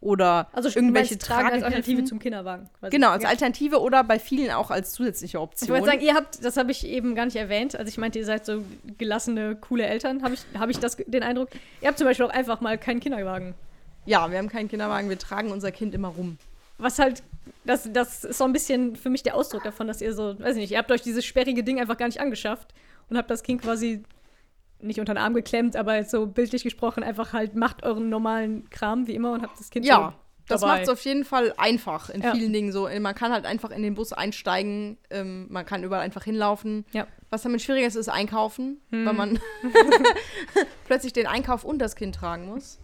oder 0.00 0.48
Also 0.52 0.68
irgendwelche 0.70 1.14
meinst 1.14 1.26
Tragen 1.26 1.48
als 1.50 1.62
Alternative 1.62 2.04
zum 2.04 2.18
Kinderwagen. 2.18 2.68
quasi. 2.78 2.90
Genau, 2.90 3.10
als 3.10 3.22
Ja. 3.22 3.28
Alternative 3.28 3.80
oder 3.80 4.02
bei 4.02 4.18
vielen 4.18 4.50
auch 4.50 4.70
als 4.70 4.92
zusätzliche 4.92 5.36
Ich 5.36 5.42
Option. 5.42 5.68
wollte 5.70 5.86
sagen, 5.86 6.00
ihr 6.00 6.14
habt, 6.14 6.42
das 6.44 6.56
habe 6.56 6.70
ich 6.70 6.86
eben 6.86 7.14
gar 7.14 7.26
nicht 7.26 7.36
erwähnt, 7.36 7.76
als 7.76 7.88
ich 7.90 7.98
meinte, 7.98 8.18
ihr 8.18 8.24
seid 8.24 8.46
so 8.46 8.64
gelassene, 8.98 9.56
coole 9.56 9.84
Eltern, 9.84 10.22
habe 10.22 10.34
ich, 10.34 10.40
hab 10.58 10.70
ich 10.70 10.78
das, 10.78 10.96
den 10.96 11.22
Eindruck. 11.22 11.48
Ihr 11.82 11.88
habt 11.88 11.98
zum 11.98 12.06
Beispiel 12.06 12.24
auch 12.26 12.30
einfach 12.30 12.60
mal 12.62 12.78
keinen 12.78 13.00
Kinderwagen. 13.00 13.54
ja, 14.06 14.30
wir 14.30 14.38
haben 14.38 14.48
keinen 14.48 14.68
Kinderwagen, 14.68 15.08
wir 15.10 15.18
tragen 15.18 15.50
unser 15.52 15.70
Kind 15.70 15.94
immer 15.94 16.08
rum. 16.08 16.38
Was 16.78 16.98
halt, 16.98 17.22
das, 17.66 17.92
das 17.92 18.24
ist 18.24 18.38
so 18.38 18.44
ein 18.44 18.54
bisschen 18.54 18.96
für 18.96 19.10
mich 19.10 19.22
der 19.22 19.34
Ausdruck 19.36 19.64
davon, 19.64 19.86
dass 19.86 20.00
ihr 20.00 20.14
so, 20.14 20.38
weiß 20.40 20.56
ich 20.56 20.62
nicht, 20.62 20.72
ihr 20.72 20.78
habt 20.78 20.90
euch 20.90 21.02
dieses 21.02 21.26
sperrige 21.26 21.62
Ding 21.62 21.78
einfach 21.78 21.98
gar 21.98 22.06
nicht 22.06 22.20
angeschafft 22.20 22.72
und 23.10 23.18
habt 23.18 23.30
das 23.30 23.42
Kind 23.42 23.60
quasi 23.60 24.02
nicht 24.82 25.00
unter 25.00 25.14
den 25.14 25.18
Arm 25.18 25.34
geklemmt, 25.34 25.76
aber 25.76 26.02
so 26.04 26.26
bildlich 26.26 26.62
gesprochen, 26.62 27.02
einfach 27.02 27.32
halt 27.32 27.54
macht 27.54 27.82
euren 27.82 28.08
normalen 28.08 28.68
Kram 28.70 29.06
wie 29.06 29.14
immer 29.14 29.32
und 29.32 29.42
habt 29.42 29.58
das 29.58 29.70
Kind 29.70 29.84
Ja, 29.86 29.96
so 30.48 30.54
das 30.54 30.62
macht 30.62 30.82
es 30.82 30.88
auf 30.88 31.00
jeden 31.04 31.24
Fall 31.24 31.54
einfach 31.58 32.10
in 32.10 32.22
Ja. 32.22 32.32
vielen 32.34 32.52
Dingen 32.52 32.72
so. 32.72 32.88
Man 32.98 33.14
kann 33.14 33.32
halt 33.32 33.44
einfach 33.46 33.70
in 33.70 33.82
den 33.82 33.94
Bus 33.94 34.12
einsteigen, 34.12 34.98
ähm, 35.10 35.46
man 35.48 35.64
kann 35.64 35.84
überall 35.84 36.02
einfach 36.02 36.24
hinlaufen. 36.24 36.84
Ja. 36.92 37.06
Was 37.30 37.42
damit 37.42 37.62
schwieriger 37.62 37.86
ist, 37.86 37.94
ist 37.94 38.08
einkaufen, 38.08 38.80
Hm. 38.90 39.06
weil 39.06 39.12
man 39.14 39.38
plötzlich 40.86 41.12
den 41.12 41.26
Einkauf 41.26 41.64
und 41.64 41.78
das 41.78 41.94
Kind 41.96 42.14
tragen 42.16 42.46
muss. 42.46 42.78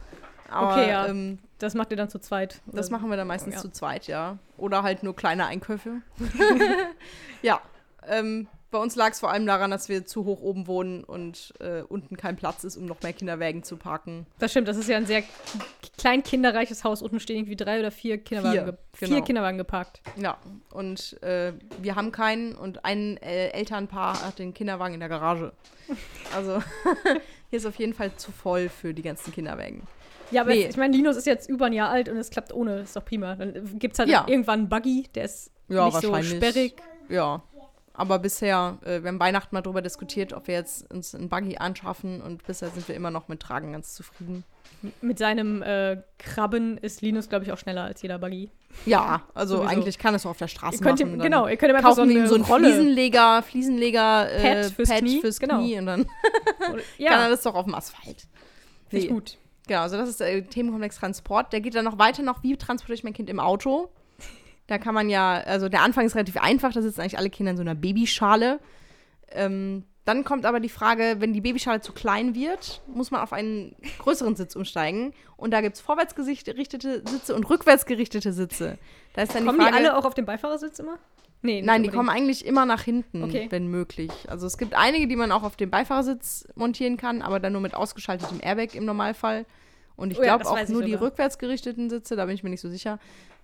Aber, 0.48 0.72
Okay, 0.74 0.88
ja. 0.90 1.06
ähm, 1.06 1.38
Das 1.58 1.74
macht 1.74 1.90
ihr 1.90 1.96
dann 1.96 2.08
zu 2.08 2.18
zweit. 2.20 2.60
das 2.66 2.86
Oder- 2.88 2.98
machen 2.98 3.10
wir 3.10 3.16
dann 3.16 3.26
meistens 3.26 3.54
Ja. 3.56 3.60
zu 3.62 3.70
zweit, 3.70 4.06
ja. 4.06 4.38
Oder 4.58 4.82
halt 4.84 5.02
nur 5.02 5.16
kleine 5.16 5.46
Einkäufe. 5.46 6.02
ja. 7.42 7.60
Ähm, 8.06 8.46
bei 8.70 8.78
uns 8.78 8.96
lag 8.96 9.12
es 9.12 9.20
vor 9.20 9.30
allem 9.30 9.46
daran, 9.46 9.70
dass 9.70 9.88
wir 9.88 10.06
zu 10.06 10.24
hoch 10.24 10.40
oben 10.42 10.66
wohnen 10.66 11.04
und 11.04 11.54
äh, 11.60 11.82
unten 11.82 12.16
kein 12.16 12.36
Platz 12.36 12.64
ist, 12.64 12.76
um 12.76 12.86
noch 12.86 13.00
mehr 13.02 13.12
Kinderwägen 13.12 13.62
zu 13.62 13.76
parken. 13.76 14.26
Das 14.38 14.50
stimmt, 14.50 14.68
das 14.68 14.76
ist 14.76 14.88
ja 14.88 14.96
ein 14.96 15.06
sehr 15.06 15.22
klein 15.96 16.22
kinderreiches 16.22 16.84
Haus. 16.84 17.00
Unten 17.02 17.20
stehen 17.20 17.36
irgendwie 17.38 17.56
drei 17.56 17.78
oder 17.80 17.90
vier 17.90 18.18
Kinderwagen, 18.18 18.52
Vier, 18.64 18.64
ge 18.72 18.74
genau. 19.00 19.14
vier 19.14 19.24
Kinderwagen 19.24 19.58
geparkt. 19.58 20.00
Ja, 20.16 20.38
und 20.70 21.22
äh, 21.22 21.52
wir 21.78 21.94
haben 21.96 22.12
keinen 22.12 22.54
und 22.54 22.84
ein 22.84 23.16
äh, 23.18 23.48
Elternpaar 23.50 24.24
hat 24.26 24.38
den 24.38 24.52
Kinderwagen 24.52 24.94
in 24.94 25.00
der 25.00 25.08
Garage. 25.08 25.52
Also 26.34 26.60
hier 27.50 27.56
ist 27.58 27.66
auf 27.66 27.76
jeden 27.76 27.94
Fall 27.94 28.10
zu 28.16 28.32
voll 28.32 28.68
für 28.68 28.92
die 28.92 29.02
ganzen 29.02 29.32
Kinderwagen. 29.32 29.82
Ja, 30.32 30.42
aber 30.42 30.50
Nee. 30.50 30.62
jetzt, 30.62 30.70
ich 30.70 30.76
meine, 30.76 30.96
Linus 30.96 31.16
ist 31.16 31.26
jetzt 31.26 31.48
über 31.48 31.66
ein 31.66 31.72
Jahr 31.72 31.90
alt 31.90 32.08
und 32.08 32.16
es 32.16 32.30
klappt 32.30 32.52
ohne, 32.52 32.80
ist 32.80 32.96
doch 32.96 33.04
prima. 33.04 33.36
Dann 33.36 33.78
gibt 33.78 33.94
es 33.94 34.00
halt 34.00 34.08
Ja. 34.08 34.24
irgendwann 34.26 34.60
einen 34.60 34.68
Buggy, 34.68 35.04
der 35.14 35.24
ist 35.26 35.52
Ja, 35.68 35.86
nicht 35.86 36.00
so 36.00 36.20
sperrig. 36.22 36.74
Ja, 37.08 37.42
aber 37.96 38.18
bisher, 38.18 38.78
äh, 38.84 39.02
wir 39.02 39.08
haben 39.08 39.20
Weihnachten 39.20 39.54
mal 39.54 39.62
drüber 39.62 39.82
diskutiert, 39.82 40.32
ob 40.32 40.46
wir 40.48 40.54
jetzt 40.54 40.90
uns 40.92 41.14
einen 41.14 41.28
Buggy 41.28 41.56
anschaffen 41.58 42.20
und 42.20 42.44
bisher 42.46 42.68
sind 42.70 42.86
wir 42.88 42.94
immer 42.94 43.10
noch 43.10 43.28
mit 43.28 43.40
Tragen 43.40 43.72
ganz 43.72 43.94
zufrieden. 43.94 44.44
Mit 45.00 45.18
seinem 45.18 45.62
äh, 45.62 46.02
Krabben 46.18 46.76
ist 46.78 47.00
Linus, 47.02 47.28
glaube 47.28 47.44
ich, 47.44 47.52
auch 47.52 47.58
schneller 47.58 47.84
als 47.84 48.02
jeder 48.02 48.18
Buggy. 48.18 48.50
Ja, 48.84 49.22
also 49.34 49.56
Sowieso. 49.56 49.70
eigentlich 49.72 49.98
kann 49.98 50.14
es 50.14 50.26
auch 50.26 50.30
auf 50.30 50.36
der 50.38 50.48
Straße 50.48 50.76
Ihr 50.76 50.82
könnt 50.82 51.00
machen. 51.00 51.14
ihm, 51.14 51.18
genau, 51.20 51.48
ihr 51.48 51.56
könnt 51.56 51.70
ihm 51.72 51.76
einfach 51.76 51.94
so 51.94 52.02
eine 52.02 52.26
so 52.28 52.34
einen 52.34 52.44
Rolle. 52.44 52.68
Fliesenleger, 52.68 53.42
Fliesenleger 53.42 54.30
äh, 54.30 54.62
Pad 54.62 54.72
fürs 54.72 54.90
Knie, 54.90 55.20
fürs 55.20 55.40
genau. 55.40 55.58
Knie 55.60 55.78
und 55.78 55.86
dann 55.86 56.00
Oder- 56.02 56.08
kann 56.68 56.76
er 56.76 56.82
Ja, 56.98 57.28
das 57.30 57.42
doch 57.42 57.54
auf 57.54 57.64
dem 57.64 57.74
Asphalt. 57.74 58.26
finde 58.88 59.06
Nee. 59.06 59.12
gut. 59.12 59.38
Genau, 59.66 59.80
also 59.80 59.96
das 59.96 60.08
ist 60.10 60.20
der 60.20 60.46
Themenkomplex 60.48 60.96
Transport. 60.98 61.52
Der 61.52 61.60
geht 61.60 61.74
dann 61.74 61.84
noch 61.86 61.98
weiter 61.98 62.22
noch, 62.22 62.42
wie 62.42 62.56
transportiere 62.56 62.94
ich 62.94 63.02
mein 63.04 63.14
Kind 63.14 63.30
im 63.30 63.40
Auto? 63.40 63.88
Da 64.66 64.78
kann 64.78 64.94
man 64.94 65.08
ja, 65.08 65.34
also 65.34 65.68
der 65.68 65.82
Anfang 65.82 66.06
ist 66.06 66.14
relativ 66.14 66.36
einfach, 66.38 66.72
da 66.72 66.82
sitzen 66.82 67.00
eigentlich 67.00 67.18
alle 67.18 67.30
Kinder 67.30 67.50
in 67.52 67.56
so 67.56 67.62
einer 67.62 67.74
Babyschale. 67.74 68.58
Ähm, 69.30 69.84
dann 70.04 70.24
kommt 70.24 70.46
aber 70.46 70.60
die 70.60 70.68
Frage, 70.68 71.16
wenn 71.18 71.32
die 71.32 71.40
Babyschale 71.40 71.80
zu 71.80 71.92
klein 71.92 72.34
wird, 72.34 72.80
muss 72.86 73.10
man 73.10 73.20
auf 73.20 73.32
einen 73.32 73.74
größeren 73.98 74.36
Sitz 74.36 74.54
umsteigen. 74.54 75.12
Und 75.36 75.50
da 75.52 75.60
gibt 75.60 75.74
es 75.76 75.80
vorwärts 75.80 76.14
gerichtete 76.14 77.02
Sitze 77.08 77.34
und 77.34 77.48
rückwärts 77.50 77.86
gerichtete 77.86 78.32
Sitze. 78.32 78.78
Da 79.14 79.22
ist 79.22 79.34
dann 79.34 79.44
Kommen 79.44 79.58
die 79.58 79.64
die 79.64 79.70
Frage, 79.72 79.84
alle 79.88 79.96
auch 79.98 80.04
auf 80.04 80.14
den 80.14 80.24
Beifahrersitz 80.24 80.78
immer? 80.78 80.98
Nee, 81.42 81.60
Nein, 81.60 81.82
die 81.82 81.88
unbedingt. 81.88 81.94
kommen 81.94 82.08
eigentlich 82.08 82.46
immer 82.46 82.66
nach 82.66 82.82
hinten, 82.82 83.22
Okay. 83.24 83.46
wenn 83.50 83.66
möglich. 83.68 84.10
Also 84.28 84.46
es 84.46 84.58
gibt 84.58 84.74
einige, 84.74 85.06
die 85.06 85.16
man 85.16 85.32
auch 85.32 85.42
auf 85.42 85.56
dem 85.56 85.70
Beifahrersitz 85.70 86.48
montieren 86.54 86.96
kann, 86.96 87.20
aber 87.20 87.40
dann 87.40 87.52
nur 87.52 87.60
mit 87.60 87.74
ausgeschaltetem 87.74 88.40
Airbag 88.42 88.74
im 88.74 88.84
Normalfall. 88.84 89.44
Und 89.96 90.12
ich 90.12 90.18
Oh 90.18 90.22
ja, 90.22 90.36
glaube 90.36 90.48
auch 90.50 90.68
nur 90.68 90.82
die 90.82 90.92
sogar. 90.92 91.08
rückwärts 91.08 91.38
gerichteten 91.38 91.90
Sitze, 91.90 92.16
da 92.16 92.26
bin 92.26 92.34
ich 92.34 92.42
mir 92.42 92.50
nicht 92.50 92.60
so 92.60 92.68
sicher. 92.68 92.98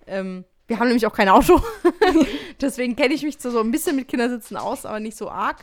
Ähm, 0.06 0.44
wir 0.72 0.78
haben 0.78 0.87
nämlich 0.88 1.06
auch 1.06 1.12
kein 1.12 1.28
Auto. 1.28 1.61
Deswegen 2.62 2.96
kenne 2.96 3.12
ich 3.12 3.22
mich 3.22 3.38
so 3.38 3.61
ein 3.61 3.70
bisschen 3.70 3.94
mit 3.94 4.08
Kindersitzen 4.08 4.56
aus, 4.56 4.87
aber 4.87 5.00
nicht 5.00 5.16
so 5.18 5.30
arg. 5.30 5.56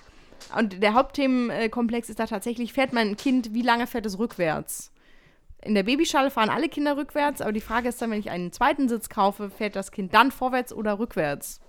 Und 0.56 0.84
der 0.84 0.94
Hauptthemenkomplex 0.94 2.10
ist 2.10 2.20
da 2.20 2.28
tatsächlich, 2.28 2.74
fährt 2.74 2.94
mein 2.94 3.18
Kind, 3.18 3.54
wie 3.56 3.64
lange 3.64 3.88
fährt 3.88 4.06
es 4.06 4.20
rückwärts? 4.20 4.92
In 5.64 5.74
der 5.74 5.82
Babyschale 5.84 6.30
fahren 6.30 6.50
alle 6.50 6.70
Kinder 6.70 6.96
rückwärts, 6.96 7.42
aber 7.42 7.52
die 7.52 7.60
Frage 7.60 7.90
ist 7.90 8.00
dann, 8.02 8.12
wenn 8.12 8.20
ich 8.20 8.30
einen 8.30 8.52
zweiten 8.52 8.88
Sitz 8.88 9.10
kaufe, 9.10 9.50
fährt 9.50 9.76
das 9.76 9.92
Kind 9.92 10.14
dann 10.14 10.32
vorwärts 10.32 10.72
oder 10.72 11.00
rückwärts? 11.00 11.60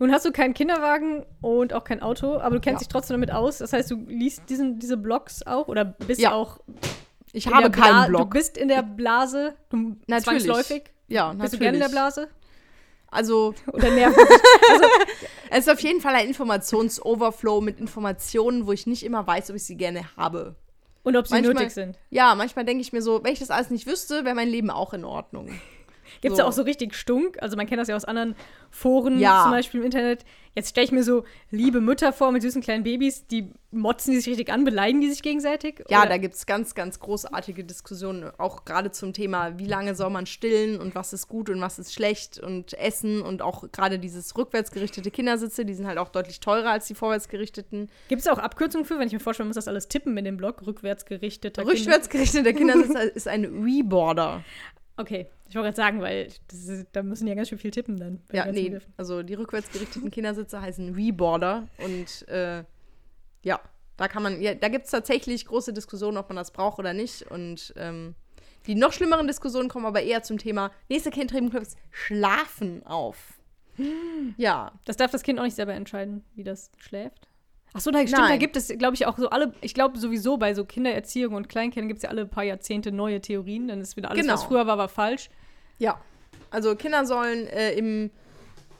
Nun 0.00 0.12
hast 0.12 0.24
du 0.26 0.32
keinen 0.32 0.54
Kinderwagen 0.54 1.24
und 1.40 1.72
auch 1.72 1.84
kein 1.84 2.02
Auto, 2.02 2.38
aber 2.38 2.56
du 2.56 2.60
kennst 2.60 2.80
Ja. 2.82 2.86
dich 2.86 2.88
trotzdem 2.88 3.14
damit 3.14 3.30
aus. 3.30 3.58
Das 3.58 3.72
heißt, 3.72 3.90
du 3.92 3.94
liest 4.08 4.42
diesen, 4.50 4.80
diese 4.80 4.96
Blogs 4.96 5.46
auch 5.46 5.68
oder 5.68 5.84
bist 5.84 6.20
Ja. 6.20 6.32
auch. 6.32 6.58
Ich 7.32 7.46
habe 7.46 7.70
keinen 7.70 8.02
Du 8.02 8.08
Blog. 8.08 8.30
bist 8.34 8.58
in 8.58 8.66
der 8.68 8.82
Blase, 8.82 9.54
du 9.70 9.96
Natürlich. 10.08 10.42
zwangsläufig. 10.44 10.82
Ja, 11.06 11.28
Bist 11.28 11.38
natürlich. 11.38 11.52
du 11.52 11.58
gerne 11.60 11.76
in 11.78 11.82
der 11.82 11.88
Blase? 11.90 12.28
Also, 13.10 13.54
Oder 13.72 13.90
nervt 13.90 14.18
es 15.50 15.60
ist 15.60 15.70
auf 15.70 15.80
jeden 15.80 16.00
Fall 16.00 16.14
ein 16.14 16.28
Informationsoverflow 16.28 17.60
mit 17.60 17.80
Informationen, 17.80 18.66
wo 18.66 18.72
ich 18.72 18.86
nicht 18.86 19.02
immer 19.02 19.26
weiß, 19.26 19.50
ob 19.50 19.56
ich 19.56 19.64
sie 19.64 19.76
gerne 19.76 20.04
habe. 20.16 20.56
Und 21.04 21.16
ob 21.16 21.26
sie 21.26 21.34
Manchmal- 21.34 21.54
nötig 21.54 21.70
sind. 21.72 21.98
Ja, 22.10 22.34
manchmal 22.34 22.64
denke 22.66 22.82
ich 22.82 22.92
mir 22.92 23.00
so, 23.02 23.24
wenn 23.24 23.32
ich 23.32 23.38
das 23.38 23.50
alles 23.50 23.70
nicht 23.70 23.86
wüsste, 23.86 24.24
wäre 24.24 24.34
mein 24.34 24.48
Leben 24.48 24.70
auch 24.70 24.92
in 24.92 25.04
Ordnung. 25.04 25.58
Gibt 26.20 26.32
es 26.32 26.36
So. 26.38 26.42
ja 26.42 26.48
auch 26.48 26.52
so 26.52 26.62
richtig 26.62 26.94
Stunk? 26.94 27.36
Also 27.42 27.56
man 27.56 27.66
kennt 27.66 27.80
das 27.80 27.88
ja 27.88 27.96
aus 27.96 28.04
anderen 28.04 28.34
Foren, 28.70 29.18
Ja. 29.18 29.42
zum 29.44 29.52
Beispiel 29.52 29.80
im 29.80 29.86
Internet. 29.86 30.24
Jetzt 30.54 30.70
stelle 30.70 30.84
ich 30.86 30.92
mir 30.92 31.04
so 31.04 31.24
liebe 31.50 31.80
Mütter 31.80 32.12
vor 32.12 32.32
mit 32.32 32.42
süßen 32.42 32.60
kleinen 32.62 32.82
Babys, 32.82 33.26
die 33.28 33.52
motzen 33.70 34.10
die 34.10 34.16
sich 34.18 34.26
richtig 34.28 34.50
an, 34.52 34.64
beleidigen 34.64 35.00
die 35.00 35.08
sich 35.10 35.22
gegenseitig? 35.22 35.84
Ja, 35.88 36.00
Oder- 36.00 36.08
da 36.08 36.16
gibt 36.16 36.34
es 36.34 36.46
ganz, 36.46 36.74
ganz 36.74 36.98
großartige 36.98 37.62
Diskussionen, 37.64 38.30
auch 38.38 38.64
gerade 38.64 38.90
zum 38.90 39.12
Thema, 39.12 39.56
wie 39.58 39.66
lange 39.66 39.94
soll 39.94 40.10
man 40.10 40.26
stillen 40.26 40.80
und 40.80 40.94
was 40.96 41.12
ist 41.12 41.28
gut 41.28 41.48
und 41.50 41.60
was 41.60 41.78
ist 41.78 41.92
schlecht 41.92 42.40
und 42.40 42.74
Essen 42.74 43.22
und 43.22 43.40
auch 43.42 43.70
gerade 43.70 43.98
dieses 44.00 44.36
rückwärts 44.36 44.72
gerichtete 44.72 45.10
Kindersitze, 45.12 45.64
die 45.64 45.74
sind 45.74 45.86
halt 45.86 45.98
auch 45.98 46.08
deutlich 46.08 46.40
teurer 46.40 46.70
als 46.70 46.86
die 46.86 46.94
vorwärts 46.94 47.28
gerichteten. 47.28 47.88
Gibt 48.08 48.22
es 48.22 48.26
auch 48.26 48.38
Abkürzungen 48.38 48.84
für, 48.86 48.98
wenn 48.98 49.06
ich 49.06 49.12
mir 49.12 49.20
vorstelle, 49.20 49.44
man 49.44 49.50
muss 49.50 49.56
das 49.56 49.68
alles 49.68 49.86
tippen 49.86 50.16
in 50.16 50.24
dem 50.24 50.38
Blog, 50.38 50.66
rückwärts 50.66 51.04
gerichteter 51.04 51.64
Rückwärts 51.66 52.08
gerichteter 52.08 52.52
Kindersitz 52.52 52.94
ist 53.14 53.28
ein 53.28 53.44
Reboarder. 53.44 54.42
Okay, 54.98 55.28
ich 55.48 55.54
wollte 55.54 55.66
gerade 55.66 55.76
sagen, 55.76 56.00
weil 56.00 56.26
ist, 56.26 56.88
da 56.90 57.04
müssen 57.04 57.28
ja 57.28 57.34
ganz 57.34 57.48
schön 57.48 57.58
viel 57.58 57.70
tippen 57.70 57.98
dann. 57.98 58.20
Ja, 58.32 58.46
nee, 58.46 58.64
Begriffen. 58.64 58.92
also 58.96 59.22
die 59.22 59.34
rückwärts 59.34 59.70
gerichteten 59.70 60.10
Kindersitze 60.10 60.60
heißen 60.60 60.92
Reboarder 60.92 61.68
und 61.78 62.26
äh, 62.28 62.64
ja, 63.42 63.60
da 63.96 64.08
kann 64.08 64.24
man, 64.24 64.42
ja, 64.42 64.54
da 64.54 64.68
gibt 64.68 64.86
es 64.86 64.90
tatsächlich 64.90 65.46
große 65.46 65.72
Diskussionen, 65.72 66.16
ob 66.16 66.28
man 66.28 66.36
das 66.36 66.50
braucht 66.50 66.80
oder 66.80 66.94
nicht 66.94 67.30
und 67.30 67.72
ähm, 67.76 68.16
die 68.66 68.74
noch 68.74 68.92
schlimmeren 68.92 69.28
Diskussionen 69.28 69.68
kommen 69.68 69.86
aber 69.86 70.02
eher 70.02 70.24
zum 70.24 70.36
Thema 70.36 70.72
nächste 70.88 71.10
Kind 71.10 71.32
Schlafen 71.92 72.84
auf. 72.84 73.38
Ja, 74.36 74.72
Das 74.84 74.96
darf 74.96 75.12
das 75.12 75.22
Kind 75.22 75.38
auch 75.38 75.44
nicht 75.44 75.54
selber 75.54 75.74
entscheiden, 75.74 76.24
wie 76.34 76.42
das 76.42 76.72
schläft. 76.78 77.27
Ach 77.74 77.80
so, 77.80 77.90
da, 77.90 77.98
stimmt, 78.00 78.14
da 78.18 78.22
Nein. 78.28 78.38
gibt 78.38 78.56
es, 78.56 78.68
glaube 78.78 78.94
ich, 78.94 79.06
auch 79.06 79.18
so 79.18 79.30
alle, 79.30 79.52
ich 79.60 79.74
glaube 79.74 79.98
sowieso 79.98 80.36
bei 80.36 80.54
so 80.54 80.64
Kindererziehung 80.64 81.34
und 81.34 81.48
Kleinkindern 81.48 81.88
gibt 81.88 81.98
es 81.98 82.02
ja 82.04 82.08
alle 82.10 82.26
paar 82.26 82.44
Jahrzehnte 82.44 82.92
neue 82.92 83.20
Theorien, 83.20 83.68
dann 83.68 83.80
ist 83.80 83.96
wieder 83.96 84.10
alles, 84.10 84.20
Genau. 84.22 84.34
was 84.34 84.44
früher 84.44 84.66
war, 84.66 84.78
war 84.78 84.88
falsch. 84.88 85.28
Ja. 85.78 86.00
Also 86.50 86.74
Kinder 86.76 87.04
sollen 87.04 87.46
äh, 87.46 87.72
im 87.74 88.10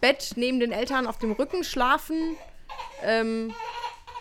Bett 0.01 0.33
neben 0.37 0.59
den 0.59 0.73
Eltern 0.73 1.07
auf 1.07 1.19
dem 1.19 1.33
Rücken 1.33 1.65
schlafen. 1.65 2.37
Ähm, 3.05 3.53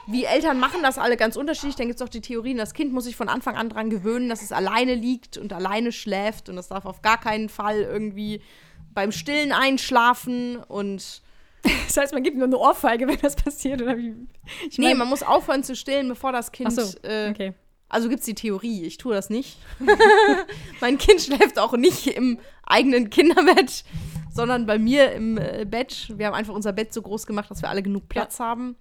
wie 0.06 0.24
Eltern 0.26 0.60
machen 0.60 0.82
das 0.84 0.98
alle 0.98 1.18
ganz 1.18 1.36
unterschiedlich. 1.36 1.76
Dann 1.76 1.88
gibt 1.88 2.00
es 2.00 2.06
auch 2.06 2.10
die 2.10 2.22
Theorien, 2.22 2.58
das 2.58 2.74
Kind 2.74 2.94
muss 2.94 3.06
sich 3.06 3.16
von 3.16 3.30
Anfang 3.30 3.56
an 3.56 3.70
dran 3.70 3.90
gewöhnen, 3.90 4.30
dass 4.30 4.42
es 4.42 4.52
alleine 4.52 4.96
liegt 4.96 5.38
und 5.38 5.54
alleine 5.54 5.92
schläft. 5.92 6.50
Und 6.50 6.56
das 6.56 6.68
darf 6.70 6.86
auf 6.86 7.02
gar 7.02 7.20
keinen 7.20 7.50
Fall 7.50 7.82
irgendwie 7.82 8.42
beim 8.94 9.12
Stillen 9.12 9.52
einschlafen. 9.52 10.58
Und 10.58 11.22
Das 11.64 11.98
heißt, 11.98 12.14
man 12.14 12.24
gibt 12.24 12.38
nur 12.38 12.46
eine 12.46 12.58
Ohrfeige, 12.58 13.08
wenn 13.08 13.18
das 13.20 13.36
passiert, 13.36 13.82
oder 13.82 13.98
wie? 13.98 14.16
Ich 14.70 14.78
nee, 14.78 14.90
mein- 14.90 15.00
man 15.00 15.10
muss 15.10 15.24
aufhören 15.24 15.64
zu 15.64 15.76
stillen, 15.76 16.08
bevor 16.08 16.32
das 16.32 16.52
Kind. 16.52 16.72
So, 16.74 16.98
äh, 17.04 17.30
okay. 17.30 17.54
Also 17.90 18.10
gibt 18.10 18.20
es 18.20 18.26
die 18.26 18.36
Theorie, 18.36 18.84
ich 18.84 18.98
tue 18.98 19.14
das 19.14 19.30
nicht. 19.30 19.58
mein 20.82 20.98
Kind 20.98 21.22
schläft 21.22 21.58
auch 21.58 21.74
nicht 21.74 22.08
im 22.08 22.38
eigenen 22.66 23.10
Kinderbett, 23.10 23.86
sondern 24.34 24.66
bei 24.66 24.78
mir 24.78 25.14
im 25.14 25.38
äh, 25.38 25.66
Bett. 25.66 26.12
Wir 26.18 26.28
haben 26.28 26.34
einfach 26.34 26.54
unser 26.54 26.74
Bett 26.74 26.94
so 26.94 27.02
groß 27.02 27.26
gemacht, 27.26 27.50
dass 27.50 27.62
wir 27.62 27.70
alle 27.70 27.82
genug 27.84 28.10
Platz 28.10 28.40
haben. 28.40 28.76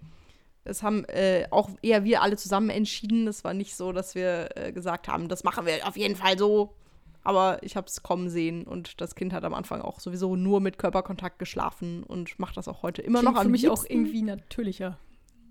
Das 0.65 0.83
haben 0.83 1.05
äh, 1.05 1.47
auch 1.53 1.71
eher 1.83 2.03
wir 2.03 2.23
alle 2.23 2.37
zusammen 2.37 2.71
entschieden. 2.71 3.27
Das 3.27 3.45
war 3.45 3.55
nicht 3.55 3.77
so, 3.77 3.93
dass 3.93 4.17
wir 4.17 4.49
äh, 4.57 4.73
gesagt 4.73 5.07
haben, 5.07 5.29
das 5.29 5.45
machen 5.45 5.65
wir 5.67 5.87
auf 5.87 5.97
jeden 5.97 6.17
Fall 6.17 6.37
so. 6.37 6.75
Aber 7.27 7.61
ich 7.65 7.77
habe 7.77 7.89
es 7.89 8.05
kommen 8.05 8.29
sehen 8.29 8.65
und 8.69 9.01
das 9.01 9.17
Kind 9.17 9.33
hat 9.33 9.43
am 9.43 9.53
Anfang 9.53 9.81
auch 9.83 9.99
sowieso 9.99 10.37
nur 10.37 10.61
mit 10.61 10.79
Körperkontakt 10.79 11.41
geschlafen 11.41 12.05
und 12.05 12.39
macht 12.39 12.57
das 12.57 12.69
auch 12.69 12.83
heute 12.85 13.03
immer 13.03 13.19
Klingt 13.19 13.35
noch 13.35 13.43
für 13.43 13.49
mich 13.49 13.69
auch 13.69 13.83
liebsten. 13.83 13.93
irgendwie 13.93 14.23
natürlicher, 14.23 14.97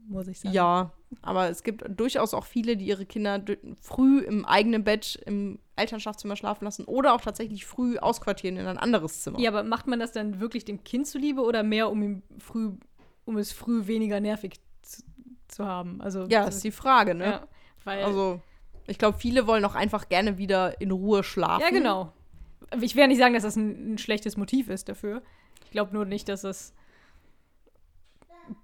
muss 0.07 0.29
ich 0.29 0.39
sagen. 0.39 0.55
Ja, 0.55 0.91
aber 1.21 1.49
es 1.49 1.63
gibt 1.63 1.83
durchaus 1.89 2.33
auch 2.33 2.45
viele, 2.45 2.77
die 2.77 2.85
ihre 2.85 3.05
Kinder 3.05 3.41
früh 3.81 4.19
im 4.19 4.45
eigenen 4.45 4.85
Bett 4.85 5.21
im 5.25 5.59
Elternschaftszimmer 5.75 6.37
schlafen 6.37 6.63
lassen 6.63 6.85
oder 6.85 7.13
auch 7.13 7.19
tatsächlich 7.19 7.65
früh 7.65 7.97
ausquartieren 7.97 8.55
in 8.55 8.67
ein 8.67 8.77
anderes 8.77 9.21
Zimmer. 9.23 9.37
Ja, 9.39 9.49
aber 9.51 9.63
macht 9.63 9.87
man 9.87 9.99
das 9.99 10.13
dann 10.13 10.39
wirklich 10.39 10.63
dem 10.63 10.85
Kind 10.85 11.07
zuliebe 11.07 11.41
oder 11.41 11.61
mehr, 11.63 11.89
um 11.91 12.01
ihm 12.01 12.23
früh, 12.39 12.69
um 13.25 13.35
es 13.35 13.51
früh 13.51 13.85
weniger 13.87 14.21
nervig 14.21 14.61
zu, 14.81 15.03
zu 15.49 15.65
haben? 15.65 15.99
Also 16.01 16.23
Ja, 16.27 16.45
ist 16.45 16.63
die 16.63 16.71
Frage, 16.71 17.15
ne? 17.15 17.25
ja, 17.25 17.47
weil 17.83 18.01
Also, 18.03 18.39
ich 18.87 18.97
glaube, 18.97 19.17
viele 19.17 19.47
wollen 19.47 19.65
auch 19.65 19.75
einfach 19.75 20.09
gerne 20.09 20.37
wieder 20.37 20.79
in 20.79 20.91
Ruhe 20.91 21.23
schlafen. 21.23 21.61
Ja, 21.61 21.69
genau. 21.69 22.13
Ich 22.81 22.95
werde 22.95 23.09
nicht 23.09 23.19
sagen, 23.19 23.33
dass 23.33 23.43
das 23.43 23.55
ein, 23.55 23.93
ein 23.93 23.97
schlechtes 23.97 24.37
Motiv 24.37 24.69
ist 24.69 24.89
dafür. 24.89 25.21
Ich 25.63 25.71
glaube 25.71 25.93
nur 25.93 26.05
nicht, 26.05 26.29
dass 26.29 26.41
das 26.41 26.73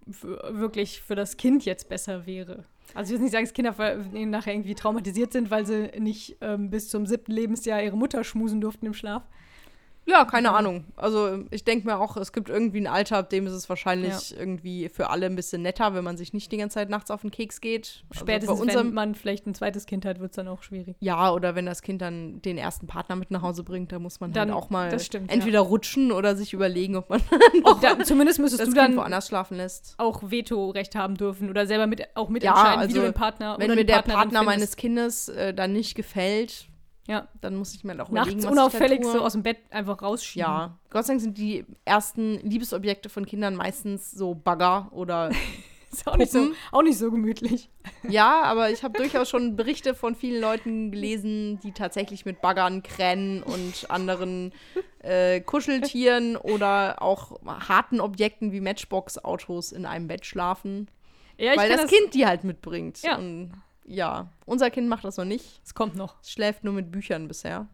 für, 0.09 0.39
wirklich 0.53 1.01
für 1.01 1.15
das 1.15 1.37
Kind 1.37 1.65
jetzt 1.65 1.89
besser 1.89 2.25
wäre. 2.25 2.65
Also 2.93 3.13
ich 3.13 3.19
will 3.19 3.23
nicht 3.23 3.31
sagen, 3.31 3.45
dass 3.45 3.53
Kinder 3.53 4.25
nachher 4.25 4.53
irgendwie 4.53 4.75
traumatisiert 4.75 5.31
sind, 5.31 5.49
weil 5.49 5.65
sie 5.65 5.91
nicht 5.99 6.37
ähm, 6.41 6.69
bis 6.69 6.89
zum 6.89 7.05
siebten 7.05 7.31
Lebensjahr 7.31 7.81
ihre 7.81 7.95
Mutter 7.95 8.23
schmusen 8.23 8.61
durften 8.61 8.85
im 8.85 8.93
Schlaf. 8.93 9.23
Ja, 10.07 10.25
keine 10.25 10.51
Ahnung. 10.53 10.85
Also, 10.95 11.43
ich 11.51 11.63
denke 11.63 11.85
mir 11.87 11.99
auch, 11.99 12.17
es 12.17 12.33
gibt 12.33 12.49
irgendwie 12.49 12.79
ein 12.81 12.87
Alter, 12.87 13.19
ab 13.19 13.29
dem 13.29 13.45
ist 13.45 13.53
es 13.53 13.69
wahrscheinlich 13.69 14.35
irgendwie 14.37 14.89
für 14.89 15.09
alle 15.11 15.27
ein 15.27 15.35
bisschen 15.35 15.61
netter, 15.61 15.93
wenn 15.93 16.03
man 16.03 16.17
sich 16.17 16.33
nicht 16.33 16.51
die 16.51 16.57
ganze 16.57 16.73
Zeit 16.75 16.89
nachts 16.89 17.11
auf 17.11 17.21
den 17.21 17.29
Keks 17.31 17.61
geht. 17.61 18.03
Also 18.09 18.21
Spätestens, 18.21 18.57
bei 18.57 18.61
unserem, 18.63 18.87
wenn 18.87 18.93
man 18.95 19.15
vielleicht 19.15 19.45
ein 19.45 19.53
zweites 19.53 19.85
Kind 19.85 20.03
hat, 20.05 20.19
wird 20.19 20.31
es 20.31 20.35
dann 20.35 20.47
auch 20.47 20.63
schwierig. 20.63 20.95
Ja, 21.01 21.31
oder 21.31 21.53
wenn 21.55 21.67
das 21.67 21.81
Kind 21.83 22.01
dann 22.01 22.41
den 22.41 22.57
ersten 22.57 22.87
Partner 22.87 23.15
mit 23.15 23.29
nach 23.29 23.43
Hause 23.43 23.63
bringt, 23.63 23.91
da 23.91 23.99
muss 23.99 24.19
man 24.19 24.33
Dann- 24.33 24.47
dann 24.49 24.57
auch 24.57 24.69
mal 24.71 24.99
stimmt, 24.99 25.31
entweder 25.31 25.59
rutschen 25.59 26.11
oder 26.11 26.35
sich 26.35 26.53
überlegen, 26.53 26.95
ob 26.95 27.09
man 27.09 27.21
Auch 27.63 27.79
da, 27.79 27.99
zumindest 28.03 28.39
müsstest 28.39 28.61
das 28.61 28.69
du 28.69 28.75
Kind 28.75 28.89
dann 28.89 28.97
woanders 28.97 29.27
schlafen 29.27 29.57
lässt. 29.57 29.93
auch 29.97 30.23
Vetorecht 30.31 30.95
haben 30.95 31.15
dürfen 31.15 31.49
oder 31.49 31.67
selber 31.67 31.85
mit, 31.85 32.07
auch 32.15 32.27
Ja, 32.27 32.31
mitentscheiden, 32.31 32.89
wie 32.89 32.93
du 32.93 32.99
also, 33.01 33.11
den 33.11 33.13
Partner 33.13 33.55
Wenn 33.59 33.75
mir 33.75 33.85
der 33.85 34.01
Partner 34.01 34.41
meines. 34.43 34.75
Kindes 34.75 35.29
äh, 35.29 35.53
dann 35.53 35.73
nicht 35.73 35.93
gefällt, 35.95 36.65
ja. 37.07 37.27
dann 37.41 37.55
muss 37.55 37.73
ich 37.73 37.83
mir 37.83 37.93
auch 38.01 38.09
überlegen, 38.09 38.15
nachts 38.15 38.35
ich 38.35 38.43
da 38.43 38.49
unauffällig 38.51 39.01
tue. 39.01 39.11
so 39.11 39.21
aus 39.21 39.33
dem 39.33 39.43
Bett 39.43 39.57
einfach 39.69 40.01
rausschieben. 40.01 40.47
Ja, 40.47 40.77
Gott 40.89 41.05
sei 41.05 41.13
Dank 41.13 41.21
sind 41.21 41.37
die 41.37 41.65
ersten 41.85 42.39
Liebesobjekte 42.39 43.09
von 43.09 43.25
Kindern 43.25 43.55
meistens 43.55 44.11
so 44.11 44.35
Bagger 44.35 44.89
oder 44.91 45.31
Ist 45.91 46.07
auch 46.07 46.15
nicht, 46.15 46.31
so, 46.31 46.51
auch 46.71 46.83
nicht 46.83 46.97
so 46.97 47.11
gemütlich. 47.11 47.69
ja, 48.09 48.43
aber 48.43 48.69
ich 48.71 48.83
habe 48.83 48.97
durchaus 48.97 49.29
schon 49.29 49.57
Berichte 49.57 49.93
von 49.93 50.15
vielen 50.15 50.41
Leuten 50.41 50.89
gelesen, 50.91 51.59
die 51.63 51.73
tatsächlich 51.73 52.25
mit 52.25 52.41
Baggern, 52.41 52.81
Kränen 52.81 53.43
und 53.43 53.89
anderen 53.89 54.53
äh, 54.99 55.41
Kuscheltieren 55.41 56.37
oder 56.37 57.01
auch 57.01 57.39
harten 57.45 57.99
Objekten 57.99 58.53
wie 58.53 58.61
Matchbox-Autos 58.61 59.73
in 59.73 59.85
einem 59.85 60.07
Bett 60.07 60.25
schlafen, 60.25 60.89
Ja, 61.37 61.51
ich 61.51 61.59
weil 61.59 61.69
kenn 61.69 61.77
das, 61.79 61.91
Kind 61.91 62.13
die 62.13 62.25
halt 62.25 62.45
mitbringt. 62.45 63.01
Ja. 63.01 63.17
Und 63.17 63.51
ja, 63.91 64.31
unser 64.45 64.69
Kind 64.71 64.87
macht 64.87 65.03
das 65.03 65.17
noch 65.17 65.25
nicht. 65.25 65.61
Es 65.63 65.73
kommt 65.73 65.95
noch. 65.95 66.21
Es 66.21 66.31
schläft 66.31 66.63
nur 66.63 66.73
mit 66.73 66.91
Büchern 66.91 67.27
bisher. 67.27 67.67